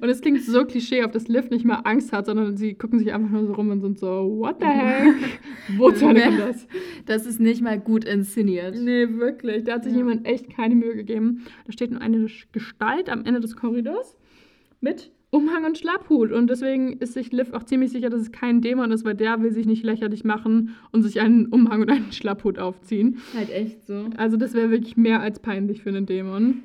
Und 0.01 0.09
es 0.09 0.21
klingt 0.21 0.41
so 0.41 0.65
klischee, 0.65 1.03
auf 1.03 1.11
das 1.11 1.27
Liv 1.27 1.49
nicht 1.49 1.65
mal 1.65 1.81
Angst 1.83 2.13
hat, 2.13 2.25
sondern 2.27 2.55
sie 2.57 2.73
gucken 2.75 2.99
sich 2.99 3.13
einfach 3.13 3.29
nur 3.29 3.45
so 3.45 3.53
rum 3.53 3.69
und 3.69 3.81
sind 3.81 3.97
so, 3.99 4.07
what 4.37 4.57
the 4.59 4.65
heck? 4.67 5.39
Wo 5.77 5.91
kommt 5.91 6.17
das? 6.39 6.67
Das 7.05 7.25
ist 7.25 7.39
nicht 7.39 7.61
mal 7.61 7.79
gut 7.79 8.05
inszeniert. 8.05 8.75
Nee, 8.79 9.07
wirklich. 9.17 9.63
Da 9.63 9.73
hat 9.73 9.83
sich 9.83 9.93
Ja. 9.93 9.99
jemand 9.99 10.27
echt 10.27 10.49
keine 10.49 10.75
Mühe 10.75 10.95
gegeben. 10.95 11.43
Da 11.65 11.71
steht 11.71 11.91
nur 11.91 12.01
eine 12.01 12.27
Gestalt 12.51 13.09
am 13.09 13.25
Ende 13.25 13.39
des 13.39 13.55
Korridors 13.55 14.17
mit 14.81 15.11
Umhang 15.29 15.65
und 15.65 15.77
Schlapphut. 15.77 16.31
Und 16.31 16.49
deswegen 16.49 16.93
ist 16.99 17.13
sich 17.13 17.31
Liv 17.31 17.51
auch 17.53 17.63
ziemlich 17.63 17.91
sicher, 17.91 18.09
dass 18.09 18.21
es 18.21 18.31
kein 18.31 18.61
Dämon 18.61 18.91
ist, 18.91 19.03
weil 19.03 19.15
der 19.15 19.41
will 19.41 19.51
sich 19.51 19.65
nicht 19.65 19.83
lächerlich 19.83 20.23
machen 20.23 20.75
und 20.91 21.01
sich 21.01 21.19
einen 21.19 21.47
Umhang 21.47 21.81
und 21.81 21.89
einen 21.89 22.11
Schlapphut 22.11 22.59
aufziehen. 22.59 23.17
Halt 23.35 23.49
echt 23.49 23.85
so. 23.85 24.05
Also 24.15 24.37
das 24.37 24.53
wäre 24.53 24.69
wirklich 24.71 24.95
mehr 24.95 25.19
als 25.21 25.39
peinlich 25.39 25.81
für 25.83 25.89
einen 25.89 26.05
Dämon. 26.05 26.63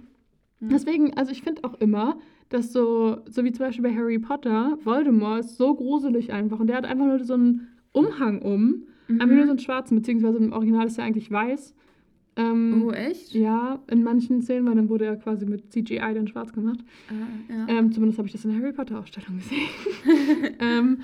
Deswegen, 0.61 1.15
also 1.15 1.33
ich 1.33 1.43
finde 1.43 1.65
auch 1.65 1.75
immer, 1.81 2.19
dass 2.53 2.73
so, 2.73 3.19
so 3.29 3.45
wie 3.45 3.53
zum 3.53 3.67
Beispiel 3.67 3.83
bei 3.85 3.95
Harry 3.95 4.19
Potter, 4.19 4.79
Voldemort 4.85 5.41
ist 5.41 5.57
so 5.57 5.75
gruselig 5.75 6.33
einfach. 6.33 6.61
Und 6.61 6.67
der 6.69 6.77
hat 6.77 6.85
einfach 6.85 7.07
nur 7.07 7.23
so 7.25 7.35
einen 7.35 7.69
Umhang 7.93 8.41
um. 8.43 8.85
Einfach 9.09 9.27
nur 9.27 9.45
so 9.45 9.51
einen 9.51 9.59
schwarzen, 9.59 9.97
beziehungsweise 9.99 10.39
im 10.39 10.53
Original 10.53 10.87
ist 10.87 10.97
er 10.99 11.05
eigentlich 11.05 11.31
weiß. 11.31 11.75
Ähm, 12.37 12.85
Oh, 12.87 12.91
echt? 12.93 13.35
ja, 13.35 13.81
in 13.91 14.03
manchen 14.03 14.41
Szenen, 14.41 14.67
weil 14.67 14.75
dann 14.75 14.89
wurde 14.89 15.05
er 15.05 15.17
quasi 15.17 15.45
mit 15.45 15.71
CGI 15.71 16.15
dann 16.15 16.29
schwarz 16.29 16.53
gemacht. 16.53 16.79
Ah, 17.11 17.53
ja. 17.53 17.67
Ähm, 17.69 17.93
zumindest 17.93 18.19
habe 18.19 18.27
ich 18.27 18.33
das 18.33 18.45
in 18.45 18.53
der 18.53 18.61
Harry 18.61 18.73
Potter 18.73 18.99
Ausstellung 19.01 19.37
gesehen. 19.37 19.69
ähm, 20.61 20.99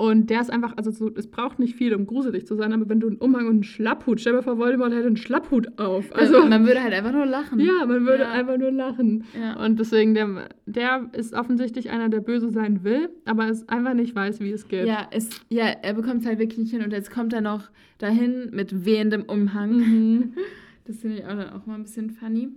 und 0.00 0.30
der 0.30 0.40
ist 0.40 0.50
einfach, 0.50 0.72
also 0.76 0.90
so, 0.90 1.10
es 1.14 1.26
braucht 1.30 1.58
nicht 1.58 1.76
viel, 1.76 1.94
um 1.94 2.06
gruselig 2.06 2.46
zu 2.46 2.56
sein, 2.56 2.72
aber 2.72 2.88
wenn 2.88 3.00
du 3.00 3.06
einen 3.08 3.18
Umhang 3.18 3.46
und 3.46 3.52
einen 3.52 3.62
Schlapphut, 3.62 4.20
stell 4.20 4.32
dir 4.32 4.42
vor, 4.42 4.56
Voldemort 4.58 4.92
hätte 4.94 5.06
einen 5.06 5.16
Schlapphut 5.16 5.78
auf. 5.78 6.06
Also, 6.16 6.44
man 6.46 6.66
würde 6.66 6.82
halt 6.82 6.94
einfach 6.94 7.12
nur 7.12 7.26
lachen. 7.26 7.60
ja, 7.60 7.84
man 7.86 8.06
würde 8.06 8.22
Ja. 8.22 8.30
einfach 8.32 8.56
nur 8.56 8.70
lachen. 8.70 9.24
Ja. 9.38 9.62
Und 9.64 9.78
deswegen, 9.78 10.14
der, 10.14 10.48
der 10.66 11.10
ist 11.12 11.34
offensichtlich 11.34 11.90
einer, 11.90 12.08
der 12.08 12.20
böse 12.20 12.50
sein 12.50 12.82
will, 12.82 13.10
aber 13.26 13.48
es 13.48 13.68
einfach 13.68 13.94
nicht 13.94 14.14
weiß, 14.14 14.40
wie 14.40 14.50
es 14.50 14.66
geht. 14.68 14.86
Ja, 14.86 15.06
es, 15.10 15.28
ja, 15.50 15.64
er 15.66 15.94
bekommt 15.94 16.22
es 16.22 16.26
halt 16.26 16.38
wirklich 16.38 16.58
nicht 16.58 16.70
hin 16.72 16.82
und 16.82 16.92
jetzt 16.92 17.10
kommt 17.10 17.32
er 17.32 17.42
noch 17.42 17.68
dahin 17.98 18.48
mit 18.52 18.84
wehendem 18.86 19.22
Umhang. 19.24 19.70
Mhm. 19.76 20.32
Das 20.86 20.96
finde 21.02 21.18
ich 21.18 21.24
auch 21.24 21.28
dann 21.36 21.50
auch 21.50 21.66
mal 21.66 21.74
ein 21.74 21.82
bisschen 21.84 22.10
funny. 22.10 22.48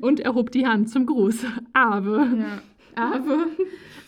Und 0.00 0.18
er 0.18 0.34
hob 0.34 0.50
die 0.50 0.66
Hand 0.66 0.88
zum 0.88 1.06
Gruß. 1.06 1.44
Ave. 1.72 2.26
Ja. 2.40 2.62
Ave. 2.96 3.46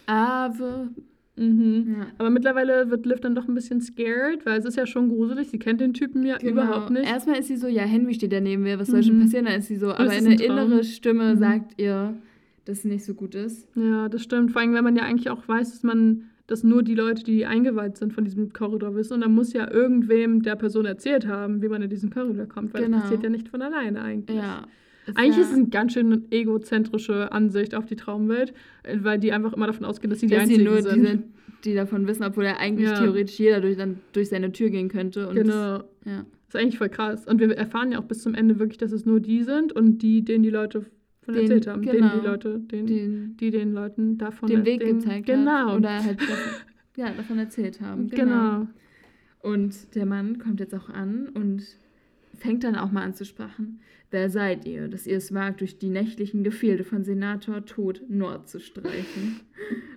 Ave. 0.07 0.89
Mhm. 1.37 1.97
Ja. 1.99 2.07
Aber 2.19 2.31
mittlerweile 2.31 2.91
wird 2.91 3.07
Liv 3.07 3.21
dann 3.21 3.35
doch 3.35 3.49
ein 3.49 3.55
bisschen 3.55 3.81
scared, 3.81 4.45
weil 4.45 4.59
es 4.59 4.65
ist 4.67 4.77
ja 4.77 4.87
schon 4.87 5.09
gruselig. 5.09 5.49
Sie 5.49 5.59
kennt 5.59 5.81
den 5.81 5.95
Typen 5.95 6.25
ja 6.27 6.37
überhaupt 6.43 6.91
nicht. 6.91 7.03
Genau. 7.03 7.13
Erstmal 7.15 7.39
ist 7.39 7.49
sie 7.49 7.57
so, 7.57 7.69
ja, 7.69 7.83
Henry 7.85 8.13
steht 8.15 8.33
ja 8.33 8.41
neben 8.41 8.63
mir, 8.63 8.79
was 8.79 8.89
soll 8.89 9.03
schon 9.03 9.17
Mhm. 9.19 9.23
passieren? 9.23 9.47
Dann 9.47 9.59
ist 9.59 9.69
sie 9.69 9.77
so, 9.77 9.89
aber 9.91 10.11
eine 10.11 10.13
ein 10.31 10.37
Traum. 10.37 10.59
innere 10.59 10.85
Stimme 10.85 11.35
Mhm. 11.35 11.39
sagt 11.39 11.81
ihr, 11.81 12.15
dass 12.67 12.79
es 12.79 12.85
nicht 12.85 13.05
so 13.05 13.15
gut 13.15 13.35
ist. 13.35 13.67
Ja, 13.75 14.09
das 14.09 14.23
stimmt. 14.23 14.53
Vor 14.53 14.61
allem, 14.61 14.75
wenn 14.75 14.85
man 14.85 14.95
ja 14.97 15.03
eigentlich 15.05 15.31
auch 15.31 15.49
weiß, 15.49 15.71
dass 15.73 15.83
man, 15.83 16.25
dass 16.49 16.65
nur 16.65 16.83
die 16.83 16.95
Leute, 16.95 17.25
die 17.25 17.47
eingeweiht 17.47 17.97
sind 17.97 18.13
von 18.13 18.25
diesem 18.25 18.53
Korridor 18.53 18.95
wissen. 18.95 19.15
Und 19.15 19.21
dann 19.23 19.35
muss 19.35 19.53
ja 19.55 19.71
irgendwem 19.71 20.43
der 20.43 20.57
Person 20.57 20.85
erzählt 20.85 21.27
haben, 21.27 21.63
wie 21.63 21.69
man 21.69 21.81
in 21.83 21.89
diesen 21.89 22.11
Korridor 22.11 22.47
kommt, 22.47 22.75
weil 22.75 22.83
Genau. 22.85 22.97
das 22.99 23.05
passiert 23.05 23.23
ja 23.25 23.31
nicht 23.31 23.49
von 23.49 23.63
alleine 23.63 24.03
eigentlich. 24.03 24.37
Ja. 24.37 24.67
Eigentlich 25.15 25.37
ja, 25.37 25.43
ist 25.43 25.51
es 25.51 25.57
eine 25.59 25.69
ganz 25.69 25.93
schön 25.95 26.27
egozentrische 26.31 27.33
Ansicht 27.33 27.75
auf 27.75 27.87
die 27.87 27.97
Traumwelt, 27.97 28.53
äh, 28.85 28.99
weil 29.03 29.19
die 29.19 29.33
einfach 29.33 29.53
immer 29.53 29.67
davon 29.67 29.85
ausgehen, 29.85 30.11
dass 30.11 30.21
sie 30.21 30.27
die 30.27 30.35
dass 30.35 30.47
sie 30.47 30.55
Einzigen 30.55 30.65
nur 30.71 30.77
die 30.77 30.83
sind. 30.83 31.07
sind, 31.07 31.25
die 31.65 31.75
davon 31.75 32.07
wissen, 32.07 32.23
obwohl 32.25 32.45
ja 32.45 32.57
eigentlich 32.59 32.89
Ja. 32.89 32.99
theoretisch 33.01 33.39
jeder 33.39 33.61
durch, 33.61 33.77
dann 33.77 33.99
durch 34.13 34.29
seine 34.29 34.53
Tür 34.53 34.71
gehen 34.71 34.89
könnte. 34.89 35.29
Genau. 35.35 35.79
Das, 35.79 35.85
ja. 36.05 36.25
Das 36.47 36.55
ist 36.55 36.57
eigentlich 36.61 36.79
voll 36.79 36.89
krass. 36.89 37.27
Und 37.27 37.41
wir 37.41 37.51
erfahren 37.57 37.93
ja 37.93 37.99
auch 37.99 38.05
bis 38.05 38.23
zum 38.23 38.35
Ende 38.35 38.59
wirklich, 38.59 38.79
dass 38.79 38.93
es 38.93 39.07
nur 39.07 39.21
die 39.21 39.43
sind 39.43 39.73
und 39.73 39.99
die, 40.03 40.23
denen 40.25 40.43
die 40.43 40.51
Leute 40.51 40.85
von 41.23 41.35
Den- 41.35 41.45
erzählt 41.45 41.67
haben. 41.67 41.83
Denen 41.83 41.99
genau. 41.99 42.21
die 42.21 42.27
Leute, 42.27 42.59
denen, 42.61 42.87
Den, 42.87 43.37
die 43.39 43.51
den 43.51 43.73
Leuten 43.73 44.19
davon 44.19 44.49
den 44.49 44.65
Weg 44.67 44.81
den- 44.81 44.99
gezeigt 44.99 45.27
genau. 45.27 45.71
hat. 45.71 45.77
Oder 45.79 46.05
halt 46.05 46.21
davon, 46.21 46.37
ja, 46.97 47.11
davon 47.11 47.39
erzählt 47.39 47.81
haben. 47.81 48.09
Genau. 48.09 48.21
genau. 48.25 48.67
Und 49.41 49.95
der 49.97 50.07
Mann 50.07 50.39
kommt 50.39 50.61
jetzt 50.61 50.75
auch 50.75 50.89
an 50.89 51.29
und 51.35 51.65
fängt 52.43 52.65
dann 52.65 52.77
auch 52.77 52.91
mal 52.93 53.03
an 53.03 53.15
zu 53.15 53.25
sprechen. 53.25 53.81
Wer 54.11 54.29
seid 54.29 54.67
ihr, 54.67 54.89
dass 54.89 55.07
ihr 55.07 55.17
es 55.17 55.33
wagt, 55.33 55.63
durch 55.63 55.79
die 55.79 55.89
nächtlichen 55.89 56.45
Gefilde 56.45 56.85
von 56.85 57.03
Senator 57.03 57.65
Tod 57.65 58.03
Nord 58.09 58.47
zu 58.47 58.61
streichen? 58.61 59.41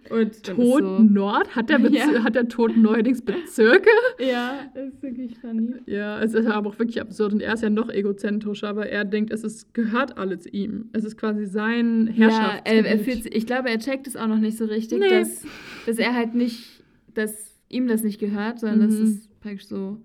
Und 0.10 0.44
Tod 0.44 0.58
ist 0.60 0.78
so, 0.78 1.00
Nord? 1.00 1.54
Hat 1.56 1.70
der, 1.70 1.80
Bez 1.80 1.92
Ja. 1.94 2.24
hat 2.24 2.36
der 2.36 2.48
Tod 2.48 2.78
neuerdings 2.78 3.22
Bezirke? 3.22 3.90
Ja, 4.20 4.72
das 4.74 4.94
ist 4.94 5.04
wirklich 5.04 5.38
funny. 5.40 5.74
Ja, 5.86 6.22
es 6.22 6.34
ist 6.34 6.46
aber 6.46 6.70
auch 6.70 6.80
wirklich 6.80 7.02
absurd 7.02 7.34
und 7.34 7.42
er 7.42 7.56
ist 7.56 7.64
ja 7.64 7.70
noch 7.70 7.90
egozentrischer, 7.90 8.70
aber 8.70 8.88
er 8.88 9.04
denkt, 9.04 9.34
es 9.34 9.44
ist, 9.44 9.74
gehört 9.74 10.18
alles 10.18 10.46
ihm. 10.46 10.90
Es 10.94 11.04
ist 11.04 11.18
quasi 11.18 11.46
sein 11.46 12.08
Ja, 12.16 12.30
Herrschaftsgebiet. 12.30 12.86
er, 12.86 12.92
er 12.92 13.00
fühlt, 13.00 13.36
ich 13.36 13.46
glaube, 13.46 13.70
er 13.70 13.80
checkt 13.80 14.08
es 14.08 14.16
auch 14.16 14.28
noch 14.28 14.40
nicht 14.40 14.58
so 14.58 14.66
richtig, 14.66 15.00
Nee. 15.00 15.10
dass, 15.10 15.44
dass 15.88 15.98
er 15.98 16.14
halt 16.14 16.36
nicht, 16.36 16.84
dass 17.16 17.60
ihm 17.68 17.88
das 17.88 18.04
nicht 18.04 18.20
gehört, 18.20 18.60
sondern 18.60 18.82
dass 18.82 18.98
Mhm. 18.98 19.04
es 19.08 19.28
praktisch 19.42 19.66
so 19.68 19.98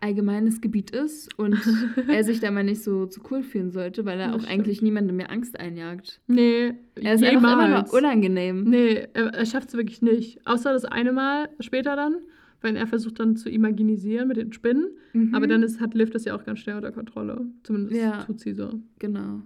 allgemeines 0.00 0.60
Gebiet 0.60 0.90
ist 0.90 1.36
und 1.38 1.56
er 2.08 2.24
sich 2.24 2.40
da 2.40 2.50
mal 2.50 2.64
nicht 2.64 2.82
so 2.82 3.06
zu 3.06 3.20
cool 3.30 3.42
fühlen 3.42 3.70
sollte, 3.70 4.04
weil 4.04 4.18
er 4.20 4.26
Das 4.28 4.36
auch 4.36 4.40
stimmt. 4.40 4.52
eigentlich 4.52 4.82
niemandem 4.82 5.16
mehr 5.16 5.30
Angst 5.30 5.58
einjagt. 5.58 6.20
nee, 6.26 6.72
Er 6.96 7.14
ist 7.14 7.24
einfach 7.24 7.52
immer 7.52 7.64
jemals. 7.66 7.92
nur 7.92 7.98
unangenehm. 8.00 8.64
Nee, 8.64 9.06
er, 9.14 9.26
er 9.34 9.46
schafft 9.46 9.68
es 9.70 9.74
wirklich 9.76 10.02
nicht. 10.02 10.46
Außer 10.46 10.72
das 10.72 10.84
eine 10.84 11.12
Mal 11.12 11.48
später 11.60 11.96
dann, 11.96 12.16
weil 12.60 12.76
er 12.76 12.86
versucht 12.86 13.20
dann 13.20 13.36
zu 13.36 13.48
imaginisieren 13.50 14.28
mit 14.28 14.36
den 14.36 14.52
Spinnen. 14.52 14.88
Mhm. 15.12 15.34
Aber 15.34 15.46
dann 15.46 15.62
ist, 15.62 15.80
hat 15.80 15.94
Liv 15.94 16.10
das 16.10 16.24
ja 16.24 16.34
auch 16.36 16.44
ganz 16.44 16.58
schnell 16.60 16.76
unter 16.76 16.92
Kontrolle. 16.92 17.46
Zumindest 17.62 17.96
Ja. 18.00 18.22
tut 18.24 18.40
sie 18.40 18.52
so. 18.54 18.80
Genau. 18.98 19.42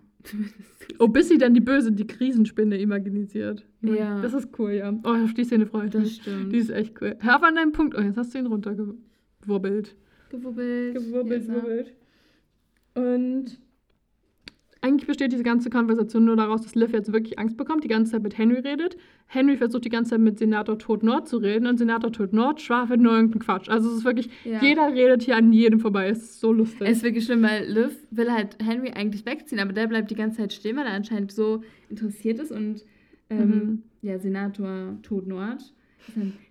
Oh, 0.99 1.09
bis 1.09 1.29
sie 1.29 1.39
dann 1.39 1.55
die 1.55 1.61
böse, 1.63 1.93
die 1.93 2.07
Krisenspinne 2.07 2.77
imaginisiert. 2.79 3.65
Ja. 3.81 4.21
Das 4.21 4.35
ist 4.35 4.49
cool, 4.59 4.73
ja. 4.73 4.93
Oh, 5.03 5.09
auf 5.25 5.33
die 5.33 5.45
Szene 5.45 5.65
freue 5.65 5.87
ich 5.87 5.93
Das 5.93 6.03
mich. 6.03 6.17
stimmt. 6.17 6.53
Die 6.53 6.59
ist 6.59 6.69
echt 6.71 7.01
cool. 7.01 7.17
Hör 7.21 7.37
auf 7.37 7.43
an 7.43 7.55
deinem 7.55 7.73
Punkt. 7.73 7.95
Oh, 7.97 8.03
jetzt 8.03 8.19
hast 8.19 8.35
du 8.35 8.39
ihn 8.39 8.47
runtergewurbelt. 8.47 9.97
Gewubbelt. 10.31 10.97
Er. 10.97 11.01
gewurbelt. 11.55 11.93
Und 12.94 13.59
eigentlich 14.82 15.07
besteht 15.07 15.31
diese 15.32 15.43
ganze 15.43 15.69
Konversation 15.69 16.24
nur 16.24 16.36
daraus, 16.36 16.62
dass 16.62 16.74
Liv 16.74 16.93
jetzt 16.93 17.12
wirklich 17.12 17.39
Angst 17.39 17.59
bekommt, 17.59 17.85
die 17.85 17.89
ganze 17.89 18.12
Zeit 18.12 18.23
mit 18.23 18.39
Henry 18.39 18.61
redet. 18.61 18.97
Henry 19.27 19.59
versucht 19.59 19.85
die 19.85 19.90
ganze 19.90 20.11
Zeit 20.12 20.20
mit 20.20 20.39
Senator 20.39 20.78
Tod 20.78 21.02
Nord 21.02 21.28
zu 21.28 21.36
reden 21.36 21.66
und 21.66 21.77
Senator 21.77 22.11
Tod 22.11 22.32
Nord 22.32 22.62
schwafelt 22.62 22.98
nur 23.01 23.12
irgendeinen 23.12 23.40
Quatsch. 23.43 23.69
Also 23.69 23.90
es 23.90 23.98
ist 23.98 24.05
wirklich, 24.05 24.31
Ja. 24.44 24.62
jeder 24.62 24.89
redet 24.94 25.23
hier 25.23 25.36
an 25.36 25.52
jedem 25.52 25.81
vorbei. 25.81 26.09
Es 26.09 26.23
ist 26.23 26.40
so 26.40 26.51
lustig. 26.52 26.89
Es 26.89 26.98
ist 26.98 27.02
wirklich 27.05 27.24
schlimm, 27.27 27.43
weil 27.43 27.66
Liv 27.70 27.94
will 28.11 28.32
halt 28.32 28.57
Henry 28.65 28.90
eigentlich 28.93 29.27
wegziehen, 29.27 29.61
aber 29.61 29.74
der 29.74 29.86
bleibt 29.86 30.11
die 30.11 30.15
ganze 30.15 30.39
Zeit 30.39 30.52
stehen, 30.55 30.77
weil 30.77 30.86
er 30.86 30.94
anscheinend 30.94 31.31
so 31.31 31.62
interessiert 31.90 32.39
ist 32.39 32.51
und 32.51 32.82
ähm, 33.28 33.48
Mhm. 33.48 33.82
ja, 34.01 34.19
Senator 34.19 34.97
Tod 35.02 35.27
Nord 35.27 35.74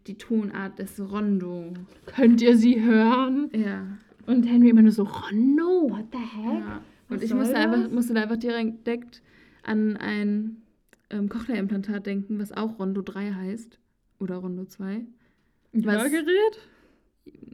die 0.07 0.15
Tonart 0.17 0.79
des 0.79 0.99
Rondo. 0.99 1.73
Könnt 2.05 2.41
ihr 2.41 2.57
sie 2.57 2.81
hören? 2.83 3.49
Ja. 3.53 3.85
Und 4.25 4.43
Henry 4.43 4.69
immer 4.69 4.81
nur 4.81 4.91
so, 4.91 5.03
Rondo, 5.03 5.89
what 5.89 6.05
the 6.11 6.17
heck? 6.17 6.59
ja. 6.59 6.81
Und 7.09 7.23
ich 7.23 7.33
musste, 7.33 7.53
das? 7.55 7.63
einfach, 7.65 7.89
musste 7.91 8.13
da 8.13 8.21
einfach 8.21 8.37
direkt 8.37 9.21
an 9.63 9.97
ein 9.97 10.61
ähm, 11.09 11.27
Cochlea-Implantat 11.27 12.05
denken, 12.05 12.37
was 12.39 12.51
auch 12.51 12.77
Rondo 12.77 13.01
3 13.01 13.31
heißt. 13.33 13.79
Oder 14.19 14.35
Rondo 14.37 14.65
2. 14.65 14.85
Ein 15.73 15.85
Was- 15.85 16.03
Hörgerät? 16.03 16.59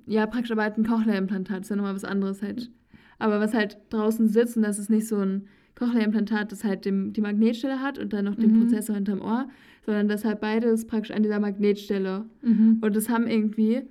Ja, 0.06 0.26
praktisch 0.28 0.52
aber 0.52 0.64
halt 0.64 0.78
ein 0.78 0.86
Cochlea-Implantat, 0.86 1.62
ist 1.62 1.70
ja 1.70 1.76
nochmal 1.76 1.96
was 1.96 2.04
anderes 2.04 2.42
halt. 2.42 2.70
Aber 3.18 3.40
was 3.40 3.54
halt 3.54 3.78
draußen 3.90 4.28
sitzt 4.28 4.58
und 4.58 4.64
das 4.64 4.78
ist 4.78 4.90
nicht 4.90 5.08
so 5.08 5.18
ein 5.18 5.48
Cochlea-Implantat, 5.76 6.52
das 6.52 6.64
halt 6.64 6.86
dem, 6.86 7.14
die 7.14 7.22
Magnetstelle 7.22 7.82
hat 7.82 8.00
und 8.00 8.14
dann 8.14 8.26
noch 8.26 8.36
den 8.36 8.54
Mhm. 8.54 8.60
Prozessor 8.62 8.96
hinterm 8.96 9.22
Ohr, 9.22 9.48
sondern 9.86 10.08
das 10.08 10.24
halt 10.26 10.40
beides 10.40 10.88
praktisch 10.88 11.12
an 11.12 11.24
dieser 11.24 11.40
Magnetstelle. 11.40 12.26
Mhm. 12.42 12.80
Und 12.82 12.96
das 12.96 13.10
haben 13.10 13.28
irgendwie 13.28 13.84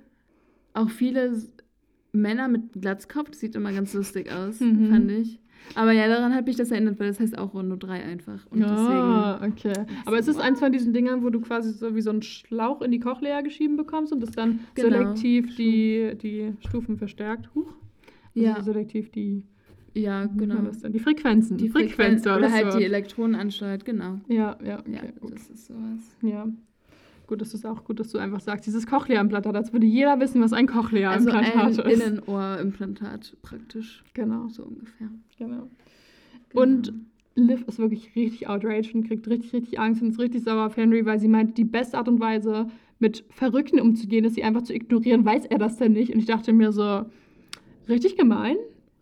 auch 0.73 0.89
viele 0.89 1.35
Männer 2.11 2.47
mit 2.47 2.73
Glatzkopf, 2.81 3.29
das 3.29 3.39
sieht 3.39 3.55
immer 3.55 3.71
ganz 3.71 3.93
lustig 3.93 4.31
aus, 4.31 4.59
Mhm. 4.59 4.89
fand 4.89 5.11
ich. 5.11 5.39
Aber 5.73 5.91
ja, 5.93 6.07
daran 6.07 6.33
hat 6.35 6.45
mich 6.45 6.55
das 6.57 6.69
erinnert, 6.69 6.99
weil 6.99 7.07
das 7.07 7.19
heißt 7.19 7.37
auch 7.37 7.53
Rondo 7.55 7.75
3 7.75 8.03
einfach. 8.03 8.45
Und 8.51 8.61
Ah, 8.63 9.41
okay. 9.45 9.85
Aber 10.05 10.19
es 10.19 10.27
ist 10.27 10.39
eins 10.39 10.59
von 10.59 10.71
diesen 10.71 10.93
Dingern, 10.93 11.23
wo 11.23 11.29
du 11.31 11.41
quasi 11.41 11.71
so 11.73 11.95
wie 11.95 12.01
so 12.01 12.11
einen 12.11 12.21
Schlauch 12.21 12.81
in 12.83 12.91
die 12.91 12.99
Cochlea 12.99 13.41
geschieben 13.41 13.75
bekommst 13.75 14.13
und 14.13 14.21
das 14.21 14.31
dann 14.31 14.59
Genau. 14.75 14.89
selektiv 14.89 15.55
die, 15.55 16.13
die 16.21 16.53
Stufen 16.59 16.97
verstärkt. 16.97 17.49
Huch. 17.55 17.73
Also 18.35 18.47
Ja. 18.47 18.61
selektiv 18.61 19.09
die, 19.11 19.43
ja, 19.95 20.25
man 20.27 20.37
genau. 20.37 20.61
das 20.61 20.79
denn? 20.79 20.91
die 20.93 20.99
Frequenzen. 20.99 21.57
Die 21.57 21.69
Frequenz 21.69 22.23
Frequenz 22.23 22.27
oder 22.27 22.51
halt 22.51 22.65
Wort. 22.67 22.79
die 22.79 22.83
Elektronen 22.83 23.35
ansteuert, 23.35 23.85
genau. 23.85 24.19
Ja, 24.27 24.57
ja, 24.63 24.79
okay, 24.79 24.91
Ja, 24.93 25.01
gut. 25.19 25.33
das 25.33 25.49
ist 25.49 25.65
sowas. 25.65 26.15
Ja. 26.21 26.47
Gut, 27.27 27.41
das 27.41 27.55
ist 27.55 27.65
auch 27.65 27.83
gut, 27.83 27.99
dass 27.99 28.09
du 28.11 28.19
einfach 28.19 28.39
sagst, 28.39 28.67
dieses 28.67 28.85
Cochlea-Implantat, 28.85 29.55
als 29.55 29.73
würde 29.73 29.87
jeder 29.87 30.19
wissen, 30.19 30.41
was 30.41 30.53
ein 30.53 30.69
Also 30.69 30.79
Cochlea-Implantat 30.81 31.79
ein 31.83 31.91
ist. 31.91 32.07
Innenohrimplantat 32.07 33.35
praktisch, 33.41 34.03
Genau, 34.13 34.47
so 34.49 34.63
ungefähr. 34.63 35.09
genau. 35.37 35.67
Genau. 36.49 36.61
Und 36.61 36.93
Liv 37.35 37.63
ist 37.67 37.79
wirklich 37.79 38.15
richtig 38.15 38.47
outraged 38.47 38.93
und 38.95 39.07
kriegt 39.07 39.27
richtig, 39.27 39.51
richtig 39.53 39.79
Angst 39.79 40.01
und 40.01 40.09
ist 40.09 40.19
richtig 40.19 40.43
sauer 40.43 40.67
auf 40.67 40.77
Henry, 40.77 41.05
weil 41.05 41.19
sie 41.19 41.27
meint, 41.27 41.57
die 41.57 41.65
beste 41.65 41.97
Art 41.97 42.07
und 42.07 42.19
Weise, 42.19 42.67
mit 42.99 43.25
Verrückten 43.29 43.81
umzugehen, 43.81 44.23
ist 44.23 44.35
sie 44.35 44.43
einfach 44.43 44.61
zu 44.61 44.73
ignorieren. 44.73 45.25
Weiß 45.25 45.45
er 45.47 45.57
das 45.57 45.75
denn 45.77 45.91
nicht? 45.93 46.13
Und 46.13 46.19
ich 46.19 46.25
dachte 46.27 46.53
mir 46.53 46.71
so, 46.71 47.05
richtig 47.89 48.15
gemein. 48.17 48.55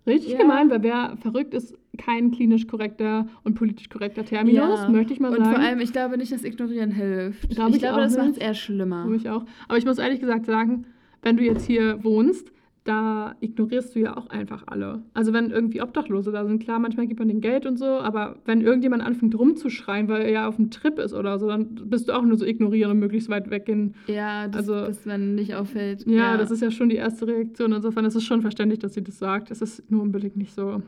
Richtig 0.05 0.33
Ja. 0.33 0.39
gemein, 0.39 0.69
weil 0.69 0.83
wer 0.83 1.15
verrückt 1.21 1.53
ist, 1.53 1.75
kein 1.97 2.31
klinisch 2.31 2.67
korrekter 2.67 3.27
und 3.43 3.53
politisch 3.55 3.87
korrekter 3.89 4.25
Terminus, 4.25 4.81
Ja. 4.81 4.89
möchte 4.89 5.13
ich 5.13 5.19
mal 5.19 5.29
Und 5.31 5.37
sagen. 5.45 5.55
vor 5.55 5.59
allem, 5.63 5.79
ich 5.79 5.91
glaube 5.93 6.17
nicht, 6.17 6.31
dass 6.31 6.43
Ignorieren 6.43 6.91
hilft. 6.91 7.49
Glaub 7.51 7.69
ich 7.69 7.75
ich 7.75 7.81
glaube, 7.81 8.01
das 8.01 8.17
macht 8.17 8.31
es 8.31 8.37
eher 8.37 8.53
schlimmer. 8.53 9.03
Für 9.03 9.09
mich 9.09 9.29
auch. 9.29 9.45
Aber 9.67 9.77
ich 9.77 9.85
muss 9.85 9.99
ehrlich 9.99 10.19
gesagt 10.19 10.45
sagen, 10.45 10.85
wenn 11.21 11.37
du 11.37 11.43
jetzt 11.43 11.65
hier 11.65 12.03
wohnst, 12.03 12.51
da 12.85 13.35
ignorierst 13.39 13.95
du 13.95 13.99
ja 13.99 14.17
auch 14.17 14.27
einfach 14.29 14.63
alle. 14.67 15.03
Also 15.13 15.31
wenn 15.31 15.51
irgendwie 15.51 15.81
Obdachlose 15.81 16.31
da 16.31 16.45
sind, 16.45 16.61
klar, 16.61 16.79
manchmal 16.79 17.07
gibt 17.07 17.19
man 17.19 17.29
denen 17.29 17.39
Geld 17.39 17.65
und 17.65 17.77
so, 17.77 17.85
aber 17.85 18.35
wenn 18.45 18.59
irgendjemand 18.59 19.01
anfängt 19.03 19.37
rumzuschreien, 19.39 20.09
weil 20.09 20.23
er 20.23 20.31
ja 20.31 20.47
auf 20.49 20.57
dem 20.57 20.69
Trip 20.69 20.99
ist 20.99 21.13
oder 21.13 21.39
so, 21.39 21.47
dann 21.47 21.75
bist 21.85 22.09
du 22.09 22.13
auch 22.13 22.23
nur 22.23 22.37
so 22.37 22.45
ignorieren 22.45 22.91
und 22.91 22.99
möglichst 22.99 23.29
weit 23.29 23.49
weggehen. 23.49 23.95
Ja, 24.07 24.47
das, 24.49 24.67
Also- 24.69 24.85
dass 24.87 25.05
man 25.05 25.35
nicht 25.35 25.55
auffällt. 25.55 26.05
Ja, 26.07 26.35
das 26.37 26.51
ist 26.51 26.61
ja 26.61 26.71
schon 26.71 26.89
die 26.89 26.97
erste 26.97 27.25
Reaktion. 27.27 27.71
Insofern 27.71 28.03
ist 28.03 28.15
es 28.15 28.23
schon 28.25 28.41
verständlich, 28.41 28.79
dass 28.79 28.93
sie 28.95 29.01
das 29.03 29.17
sagt. 29.17 29.49
Es 29.49 29.61
ist 29.61 29.89
nur 29.89 30.01
unbedingt 30.01 30.35
nicht 30.35 30.53
so 30.53 30.81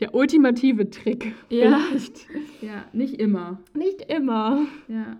der 0.00 0.14
ultimative 0.14 0.90
Trick. 0.90 1.32
Ja. 1.48 1.78
Vielleicht. 1.88 2.26
Ja, 2.62 2.84
nicht 2.92 3.14
immer. 3.20 3.58
Nicht 3.74 4.02
immer. 4.12 4.66
Ja. 4.88 5.16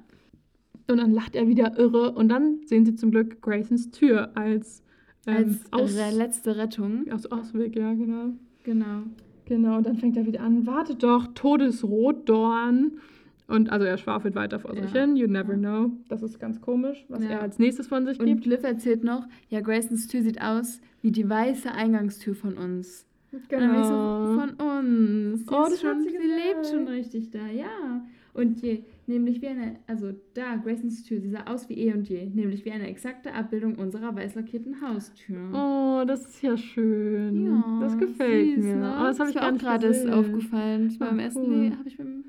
Und 0.89 0.99
dann 0.99 1.13
lacht 1.13 1.35
er 1.37 1.47
wieder 1.49 1.79
irre 1.79 2.13
und 2.13 2.29
dann 2.29 2.61
sehen 2.67 2.85
sie 2.85 2.95
zum 2.97 3.11
Glück 3.13 3.41
Graysons 3.43 3.91
Tür 3.93 4.31
als, 4.37 4.83
ähm, 5.31 5.59
Als 5.71 5.73
Aus 5.73 5.97
re 5.97 6.17
letzte 6.17 6.57
Rettung. 6.57 7.11
Aus 7.13 7.27
Ausweg, 7.27 7.77
ja, 7.77 7.93
genau. 7.95 8.31
Genau. 8.65 9.03
Genau, 9.47 9.79
und 9.79 9.87
dann 9.87 9.97
fängt 9.97 10.17
er 10.17 10.27
wieder 10.27 10.43
an, 10.43 10.67
wartet 10.67 11.03
doch, 11.03 11.27
Todesrotdorn. 11.35 12.93
Und 13.49 13.71
also 13.73 13.85
er 13.85 13.99
schwafelt 13.99 14.37
weiter 14.37 14.61
vor 14.61 14.75
sich 14.77 14.93
Ja. 14.95 15.01
hin, 15.01 15.17
you 15.17 15.27
never 15.27 15.55
know. 15.55 15.91
Das 16.09 16.23
ist 16.23 16.39
ganz 16.39 16.61
komisch, 16.61 17.05
was 17.09 17.25
Ja. 17.25 17.31
er 17.31 17.43
als 17.43 17.59
nächstes 17.59 17.89
von 17.89 18.07
sich 18.07 18.21
Und 18.21 18.27
gibt. 18.27 18.47
Liv 18.47 18.63
erzählt 18.63 19.03
noch, 19.03 19.27
ja, 19.49 19.61
Graysons 19.61 20.07
Tür 20.07 20.23
sieht 20.23 20.41
aus 20.41 20.81
wie 21.03 21.11
die 21.11 21.29
weiße 21.29 21.73
Eingangstür 21.73 22.37
von 22.37 22.55
uns. 22.57 23.07
Und 23.33 23.43
dann 23.51 23.85
so, 23.85 24.41
von 24.41 24.51
uns. 24.67 25.41
Sie, 25.41 25.47
Genau. 25.47 25.59
Oh, 25.59 25.65
das 25.65 25.73
hat 25.73 25.81
schon, 25.81 26.03
sie 26.03 26.09
lebt 26.11 26.67
schon 26.71 26.87
richtig 26.89 27.31
da, 27.31 27.47
ja. 27.49 28.05
Und 28.35 28.63
je, 28.63 28.83
nämlich 29.11 29.43
wie 29.43 29.49
eine, 29.49 29.77
also 29.87 30.13
da, 30.35 30.57
Graysons 30.57 31.05
Tür, 31.05 31.21
sie 31.21 31.29
sah 31.29 31.45
aus 31.45 31.69
wie 31.69 31.75
eh 31.75 31.93
und 31.93 32.09
je, 32.09 32.27
nämlich 32.27 32.65
wie 32.65 32.71
eine 32.71 32.89
exakte 32.89 33.35
Abbildung 33.35 33.75
unserer 33.75 34.15
weiß 34.15 34.35
lackierten 34.35 34.81
Haustür. 34.81 35.51
Oh, 35.53 36.05
das 36.07 36.27
ist 36.27 36.43
ja 36.43 36.57
schön. 36.57 37.47
Ja, 37.47 37.79
das 37.81 37.99
gefällt 37.99 38.55
süß, 38.55 38.65
mir. 38.65 38.77
Ne? 38.77 38.97
Oh, 38.99 39.05
das 39.05 39.21
habe 39.21 39.31
ich 39.31 39.37
mir 39.37 39.43
auch 39.43 39.59
gerade 39.59 39.87
erst 39.89 40.09
aufgefallen. 40.09 40.89
Das 40.89 41.01
war 41.01 41.09
beim 41.09 41.19
ersten, 41.19 41.43
cool. 41.43 41.57
nee, 41.57 41.71
habe 41.71 41.89
ich 41.89 41.99
beim, 41.99 42.25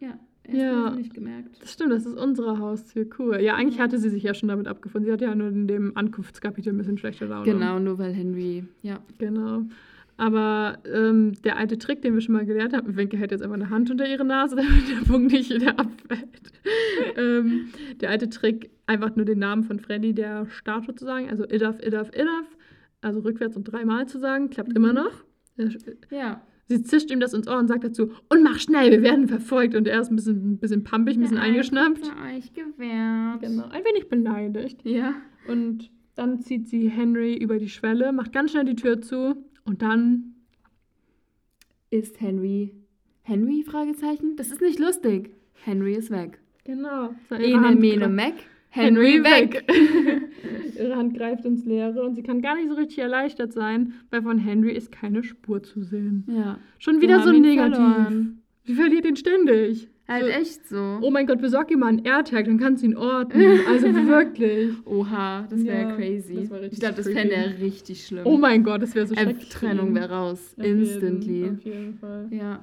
ja, 0.00 0.18
Ja. 0.52 0.90
Nicht 0.90 1.14
gemerkt. 1.14 1.62
Das 1.62 1.72
stimmt, 1.72 1.92
das 1.92 2.04
ist 2.04 2.18
unsere 2.18 2.58
Haustür. 2.58 3.06
Cool. 3.18 3.40
Ja, 3.40 3.54
eigentlich 3.54 3.80
hatte 3.80 3.98
sie 3.98 4.10
sich 4.10 4.22
ja 4.22 4.34
schon 4.34 4.48
damit 4.48 4.68
abgefunden. 4.68 5.06
Sie 5.06 5.12
hatte 5.12 5.24
ja 5.24 5.34
nur 5.34 5.48
in 5.48 5.66
dem 5.66 5.96
Ankunftskapitel 5.96 6.72
ein 6.72 6.76
bisschen 6.76 6.98
schlechte 6.98 7.26
Laune. 7.26 7.44
Genau, 7.44 7.78
nur 7.78 7.98
weil 7.98 8.12
Henry, 8.12 8.64
ja. 8.82 8.98
Genau. 9.18 9.62
Aber 10.16 10.78
ähm, 10.92 11.32
der 11.42 11.56
alte 11.56 11.76
Trick, 11.78 12.02
den 12.02 12.14
wir 12.14 12.20
schon 12.20 12.34
mal 12.34 12.46
gelernt 12.46 12.72
haben, 12.72 12.96
Wenke 12.96 13.16
hält 13.16 13.32
jetzt 13.32 13.42
einfach 13.42 13.56
eine 13.56 13.70
Hand 13.70 13.90
unter 13.90 14.08
ihre 14.08 14.24
Nase, 14.24 14.56
damit 14.56 14.88
der 14.88 15.10
Punkt 15.10 15.32
nicht 15.32 15.50
wieder 15.50 15.78
abfällt. 15.78 16.52
ähm, 17.16 17.68
der 18.00 18.10
alte 18.10 18.28
Trick, 18.28 18.70
einfach 18.86 19.16
nur 19.16 19.24
den 19.24 19.38
Namen 19.40 19.64
von 19.64 19.78
Freddy 19.80 20.14
der 20.14 20.46
Statue 20.46 20.94
zu 20.94 21.04
sagen, 21.04 21.28
also 21.30 21.44
Idaf, 21.44 21.80
Idaf, 21.80 22.08
Idaf, 22.10 22.46
also 23.00 23.20
rückwärts 23.20 23.56
und 23.56 23.64
dreimal 23.64 24.06
zu 24.06 24.18
sagen, 24.18 24.50
klappt 24.50 24.70
Mhm. 24.70 24.76
immer 24.76 24.92
noch. 24.92 25.24
Ja, 26.10 26.42
Sie 26.66 26.82
zischt 26.82 27.10
ihm 27.10 27.20
das 27.20 27.34
ins 27.34 27.46
Ohr 27.46 27.58
und 27.58 27.68
sagt 27.68 27.84
dazu, 27.84 28.12
und 28.30 28.42
mach 28.42 28.58
schnell, 28.58 28.90
wir 28.90 29.02
werden 29.02 29.28
verfolgt. 29.28 29.74
Und 29.74 29.86
er 29.86 30.00
ist 30.00 30.10
ein 30.10 30.16
bisschen, 30.16 30.52
ein 30.52 30.58
bisschen 30.58 30.82
pumpig, 30.82 31.16
ein 31.16 31.20
bisschen 31.20 31.36
Der 31.36 31.44
eingeschnappt. 31.44 32.10
Ei 32.24 32.38
euch 32.38 32.54
gewährt. 32.54 33.40
Genau, 33.42 33.64
ein 33.68 33.84
wenig 33.84 34.08
beleidigt. 34.08 34.80
Ja. 34.84 35.14
Und 35.46 35.90
dann 36.14 36.40
zieht 36.40 36.68
sie 36.68 36.88
Henry 36.88 37.34
über 37.36 37.58
die 37.58 37.68
Schwelle, 37.68 38.12
macht 38.12 38.32
ganz 38.32 38.52
schnell 38.52 38.64
die 38.64 38.76
Tür 38.76 39.02
zu 39.02 39.34
und 39.64 39.82
dann 39.82 40.34
Ist 41.90 42.20
Henry. 42.20 42.74
Henry? 43.22 43.62
Fragezeichen. 43.62 44.36
Das 44.36 44.48
ist 44.50 44.60
nicht 44.60 44.78
lustig. 44.78 45.30
Henry 45.64 45.94
ist 45.94 46.10
weg. 46.10 46.40
Genau. 46.64 47.14
Ene, 47.30 47.74
mene, 47.76 48.08
Mac. 48.08 48.34
Henry 48.70 49.22
weg. 49.22 49.64
ihre 50.76 50.96
Hand 50.96 51.16
greift 51.16 51.44
ins 51.44 51.64
Leere 51.64 52.02
und 52.02 52.14
sie 52.14 52.22
kann 52.22 52.42
gar 52.42 52.56
nicht 52.56 52.68
so 52.68 52.74
richtig 52.74 52.98
erleichtert 52.98 53.52
sein, 53.52 53.94
weil 54.10 54.22
von 54.22 54.38
Henry 54.38 54.72
ist 54.72 54.92
keine 54.92 55.22
Spur 55.22 55.62
zu 55.62 55.82
sehen. 55.82 56.24
Ja. 56.28 56.58
Schon 56.78 57.00
wieder 57.00 57.22
so 57.22 57.32
negativ. 57.32 57.76
verloren. 57.76 58.42
Sie 58.64 58.74
verliert 58.74 59.04
ihn 59.06 59.16
ständig. 59.16 59.88
Halt 60.06 60.24
so, 60.24 60.30
echt 60.30 60.68
so. 60.68 60.98
Oh 61.00 61.10
mein 61.10 61.26
Gott, 61.26 61.40
besorg 61.40 61.70
ihm 61.70 61.78
mal 61.80 61.86
einen 61.88 62.04
AirTag, 62.04 62.44
dann 62.44 62.58
kannst 62.58 62.82
du 62.82 62.86
ihn 62.88 62.96
orten. 62.96 63.40
Also 63.66 63.86
wirklich. 64.06 64.74
Oha, 64.84 65.46
das 65.48 65.64
wäre 65.64 65.88
Ja, 65.90 65.96
crazy. 65.96 66.46
das 66.48 66.72
ich 66.72 66.78
glaube, 66.80 66.96
das 66.96 67.08
fände 67.08 67.34
er 67.34 67.58
richtig 67.58 68.06
schlimm. 68.06 68.22
Oh 68.26 68.36
mein 68.36 68.62
Gott, 68.64 68.82
das 68.82 68.94
wäre 68.94 69.06
so 69.06 69.14
schrecklich. 69.14 69.48
Trennung 69.48 69.94
wäre 69.94 70.10
raus. 70.10 70.54
Auf 70.58 70.64
jeden- 70.64 70.80
Instantly. 70.82 71.50
Auf 71.50 71.62
jeden 71.64 71.94
Fall. 71.94 72.26
Ja. 72.30 72.62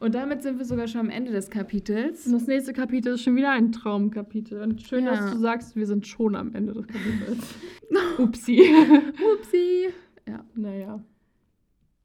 Und 0.00 0.14
damit 0.14 0.42
sind 0.42 0.56
wir 0.58 0.64
sogar 0.64 0.88
schon 0.88 1.02
am 1.02 1.10
Ende 1.10 1.30
des 1.30 1.50
Kapitels. 1.50 2.26
Und 2.26 2.32
das 2.32 2.46
nächste 2.46 2.72
Kapitel 2.72 3.12
ist 3.14 3.22
schon 3.22 3.36
wieder 3.36 3.50
ein 3.50 3.70
Traumkapitel. 3.70 4.60
Und 4.62 4.80
schön, 4.82 5.04
Ja. 5.04 5.10
dass 5.10 5.30
du 5.32 5.38
sagst, 5.38 5.76
wir 5.76 5.86
sind 5.86 6.06
schon 6.06 6.34
am 6.34 6.54
Ende 6.54 6.72
des 6.72 6.86
Kapitels. 6.86 7.54
Upsi. 8.18 8.62
Upsi. 9.36 9.88
naja. 10.54 11.00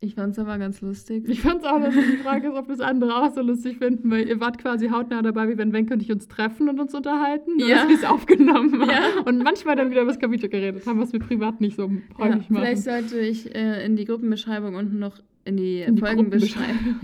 Ich 0.01 0.13
fand's 0.15 0.37
aber 0.37 0.57
ganz 0.59 0.81
lustig. 0.81 1.23
Ich 1.27 1.41
fand's 1.41 1.65
auch 1.65 1.79
lustig. 1.79 2.03
Die 2.11 2.17
Frage 2.17 2.49
ist, 2.49 2.53
ob 2.55 2.67
wir 2.67 2.75
es 2.75 2.81
andere 2.81 3.15
auch 3.15 3.33
so 3.33 3.41
lustig 3.41 3.77
finden, 3.77 4.11
weil 4.11 4.27
ihr 4.27 4.39
wart 4.39 4.57
quasi 4.59 4.89
hautnah 4.89 5.21
dabei, 5.23 5.47
wie 5.49 5.57
wenn 5.57 5.73
Wenke 5.73 5.93
und 5.95 6.01
ich 6.01 6.11
uns 6.11 6.27
treffen 6.27 6.69
und 6.69 6.79
uns 6.79 6.93
unterhalten. 6.93 7.57
Nur, 7.57 7.67
Ja. 7.67 7.77
dass 7.81 7.87
wir 7.87 7.95
es 7.95 8.03
aufgenommen 8.03 8.79
haben. 8.79 8.89
Ja. 8.89 9.21
Und 9.25 9.39
manchmal 9.43 9.75
dann 9.75 9.89
wieder 9.89 10.01
über 10.01 10.11
das 10.11 10.19
Kapitel 10.19 10.47
geredet 10.49 10.85
haben, 10.85 10.99
was 10.99 11.11
wir 11.13 11.19
privat 11.19 11.59
nicht 11.61 11.75
so 11.75 11.83
Ja, 11.87 11.89
häufig 12.25 12.49
machen. 12.49 12.63
vielleicht 12.63 12.83
sollte 12.83 13.19
ich 13.19 13.55
äh, 13.55 13.83
in 13.85 13.95
die 13.95 14.05
Gruppenbeschreibung 14.05 14.75
unten 14.75 14.99
noch 14.99 15.17
in 15.45 15.57
die, 15.57 15.81
In 15.81 15.95
die 15.95 16.01
Folgenbeschreibung, 16.01 16.99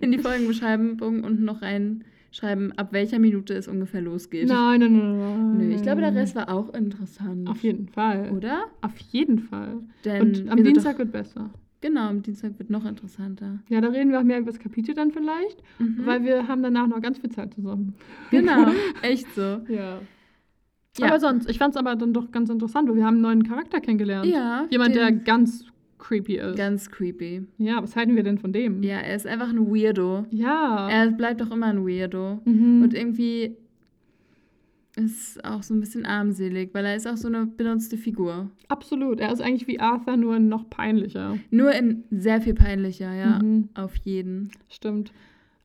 in 0.00 0.12
die 0.12 0.18
Folgenbeschreibung 0.18 1.00
unten 1.24 1.44
noch 1.44 1.60
reinschreiben, 1.62 2.72
ab 2.78 2.92
welcher 2.92 3.18
Minute 3.18 3.54
es 3.54 3.66
ungefähr 3.68 4.00
losgeht. 4.00 4.48
Nein, 4.48 4.80
nein, 4.80 4.92
nein, 4.92 5.18
nein. 5.18 5.68
Nö, 5.68 5.74
ich 5.74 5.82
glaube, 5.82 6.00
der 6.02 6.14
Rest 6.14 6.34
war 6.36 6.50
auch 6.50 6.72
interessant. 6.74 7.48
Auf 7.48 7.62
jeden 7.62 7.88
Fall. 7.88 8.30
Oder? 8.34 8.64
Auf 8.82 8.96
jeden 9.10 9.38
Fall. 9.38 9.78
Denn 10.04 10.22
Und 10.22 10.48
am 10.50 10.58
wir 10.58 10.64
Dienstag 10.64 10.98
wird 10.98 11.12
besser. 11.12 11.50
Genau, 11.80 12.08
am 12.08 12.22
Dienstag 12.22 12.58
wird 12.58 12.70
noch 12.70 12.84
interessanter. 12.84 13.60
Ja, 13.68 13.80
da 13.80 13.88
reden 13.88 14.10
wir 14.10 14.18
auch 14.20 14.24
mehr 14.24 14.38
über 14.40 14.50
das 14.50 14.58
Kapitel 14.60 14.94
dann 14.94 15.10
vielleicht, 15.10 15.62
Mhm. 15.78 16.06
weil 16.06 16.24
wir 16.24 16.48
haben 16.48 16.62
danach 16.62 16.86
noch 16.86 17.00
ganz 17.00 17.18
viel 17.18 17.30
Zeit 17.30 17.54
zusammen. 17.54 17.94
Genau, 18.30 18.66
echt 19.02 19.26
so. 19.34 19.60
Ja. 19.68 20.00
Ja. 20.98 21.06
Aber 21.06 21.20
sonst, 21.20 21.48
ich 21.48 21.58
fand 21.58 21.74
es 21.74 21.76
aber 21.78 21.94
dann 21.94 22.12
doch 22.12 22.30
ganz 22.32 22.50
interessant, 22.50 22.88
weil 22.88 22.96
wir 22.96 23.04
haben 23.04 23.14
einen 23.14 23.22
neuen 23.22 23.42
Charakter 23.44 23.80
kennengelernt. 23.80 24.26
Ja. 24.26 24.66
Jemand, 24.70 24.96
der 24.96 25.12
ganz 25.12 25.64
creepy 25.98 26.36
ist. 26.38 26.56
ganz 26.56 26.90
creepy. 26.90 27.46
ja, 27.58 27.80
was 27.82 27.94
halten 27.94 28.16
wir 28.16 28.22
denn 28.24 28.38
von 28.38 28.52
dem? 28.52 28.82
Ja, 28.82 28.98
er 28.98 29.14
ist 29.14 29.26
einfach 29.26 29.48
ein 29.50 29.66
Weirdo. 29.68 30.26
Ja. 30.30 30.88
Er 30.90 31.10
bleibt 31.12 31.40
doch 31.40 31.50
immer 31.52 31.66
ein 31.66 31.86
Weirdo. 31.86 32.40
mhm. 32.44 32.82
Und 32.82 32.94
irgendwie 32.94 33.56
ist 34.98 35.44
auch 35.44 35.62
so 35.62 35.74
ein 35.74 35.80
bisschen 35.80 36.04
armselig, 36.04 36.70
weil 36.74 36.84
er 36.84 36.96
ist 36.96 37.06
auch 37.06 37.16
so 37.16 37.28
eine 37.28 37.46
benutzte 37.46 37.96
Figur. 37.96 38.50
Absolut. 38.68 39.20
Er 39.20 39.32
ist 39.32 39.40
eigentlich 39.40 39.68
wie 39.68 39.80
Arthur, 39.80 40.16
nur 40.16 40.38
noch 40.38 40.68
peinlicher. 40.68 41.38
Nur 41.50 41.72
in 41.72 42.04
sehr 42.10 42.40
viel 42.40 42.54
peinlicher, 42.54 43.14
ja. 43.14 43.38
Mhm. 43.42 43.68
Auf 43.74 43.96
jeden. 43.96 44.50
Stimmt. 44.68 45.12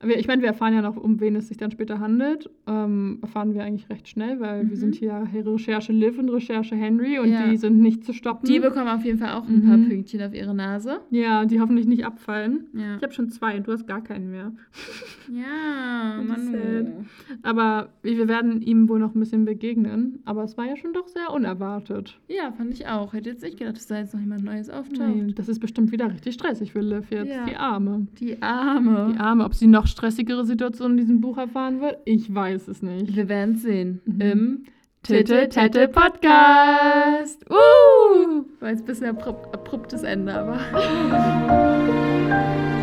Wir- 0.05 0.17
Ich 0.19 0.27
meine, 0.27 0.41
wir 0.41 0.49
erfahren 0.49 0.73
ja 0.73 0.81
noch, 0.81 0.97
um 0.97 1.19
wen 1.19 1.35
es 1.35 1.47
sich 1.47 1.57
dann 1.57 1.71
später 1.71 1.99
handelt. 1.99 2.49
Ähm, 2.67 3.19
erfahren 3.21 3.53
wir 3.53 3.63
eigentlich 3.63 3.89
recht 3.89 4.07
schnell, 4.07 4.39
weil 4.39 4.63
wir 4.63 4.71
Mhm. 4.75 4.79
sind 4.79 4.95
hier 4.95 5.27
Recherche 5.33 5.91
Liv 5.93 6.17
und 6.19 6.29
Recherche 6.29 6.75
Henry 6.75 7.19
und 7.19 7.29
Ja. 7.31 7.47
die 7.47 7.57
sind 7.57 7.79
nicht 7.79 8.03
zu 8.03 8.13
stoppen. 8.13 8.45
Die 8.47 8.59
bekommen 8.59 8.87
auf 8.87 9.03
jeden 9.05 9.19
Fall 9.19 9.33
auch 9.33 9.47
ein 9.47 9.63
paar 9.65 9.77
Mhm. 9.77 9.89
Pünktchen 9.89 10.21
auf 10.21 10.33
ihre 10.33 10.53
Nase. 10.53 10.99
ja, 11.09 11.45
die 11.45 11.59
hoffentlich 11.59 11.87
nicht 11.87 12.05
abfallen. 12.05 12.67
Ja. 12.73 12.97
Ich 12.97 13.03
habe 13.03 13.13
schon 13.13 13.29
zwei 13.29 13.57
und 13.57 13.67
du 13.67 13.71
hast 13.71 13.87
gar 13.87 14.01
keinen 14.03 14.29
mehr. 14.31 14.51
Ja, 15.31 16.21
Manu. 16.27 17.05
Aber 17.41 17.89
wir 18.01 18.27
werden 18.27 18.61
ihm 18.61 18.89
wohl 18.89 18.99
noch 18.99 19.15
ein 19.15 19.19
bisschen 19.19 19.45
begegnen. 19.45 20.19
Aber 20.25 20.43
es 20.43 20.57
war 20.57 20.65
ja 20.65 20.75
schon 20.75 20.93
doch 20.93 21.07
sehr 21.07 21.31
unerwartet. 21.33 22.19
Ja, 22.27 22.51
fand 22.51 22.71
ich 22.73 22.87
auch. 22.87 23.13
Hätte 23.13 23.29
jetzt 23.29 23.43
nicht 23.43 23.57
gedacht, 23.57 23.77
dass 23.77 23.87
da 23.87 23.99
jetzt 23.99 24.13
noch 24.13 24.21
jemand 24.21 24.43
Neues 24.43 24.69
auftaucht. 24.69 24.99
Nein, 24.99 25.33
das 25.35 25.49
ist 25.49 25.59
bestimmt 25.59 25.91
wieder 25.91 26.11
richtig 26.11 26.33
stressig 26.35 26.71
für 26.73 26.81
Liv 26.81 27.09
jetzt. 27.11 27.29
Ja. 27.29 27.45
Die 27.45 27.55
Arme. 27.55 28.07
Die 28.19 28.41
Arme. 28.41 29.11
Die 29.13 29.19
Arme. 29.19 29.45
Ob 29.45 29.53
sie 29.53 29.67
noch 29.67 29.87
stressigere 29.93 30.45
Situationen 30.45 30.97
in 30.97 31.05
diesem 31.05 31.21
Buch 31.21 31.37
erfahren 31.37 31.79
wird, 31.79 31.99
ich 32.05 32.33
weiß 32.33 32.67
es 32.67 32.81
nicht. 32.81 33.15
Wir 33.15 33.29
werden 33.29 33.55
sehen. 33.55 34.01
Mhm. 34.05 34.21
Im 34.21 34.65
Titte 35.03 35.49
Tette 35.49 35.87
Podcast. 35.87 37.45
Uh! 37.49 38.45
War 38.59 38.69
jetzt 38.69 38.81
ein 38.81 38.85
bisschen 38.85 39.07
abrupt, 39.07 39.53
abruptes 39.53 40.03
Ende, 40.03 40.33
aber. 40.33 40.59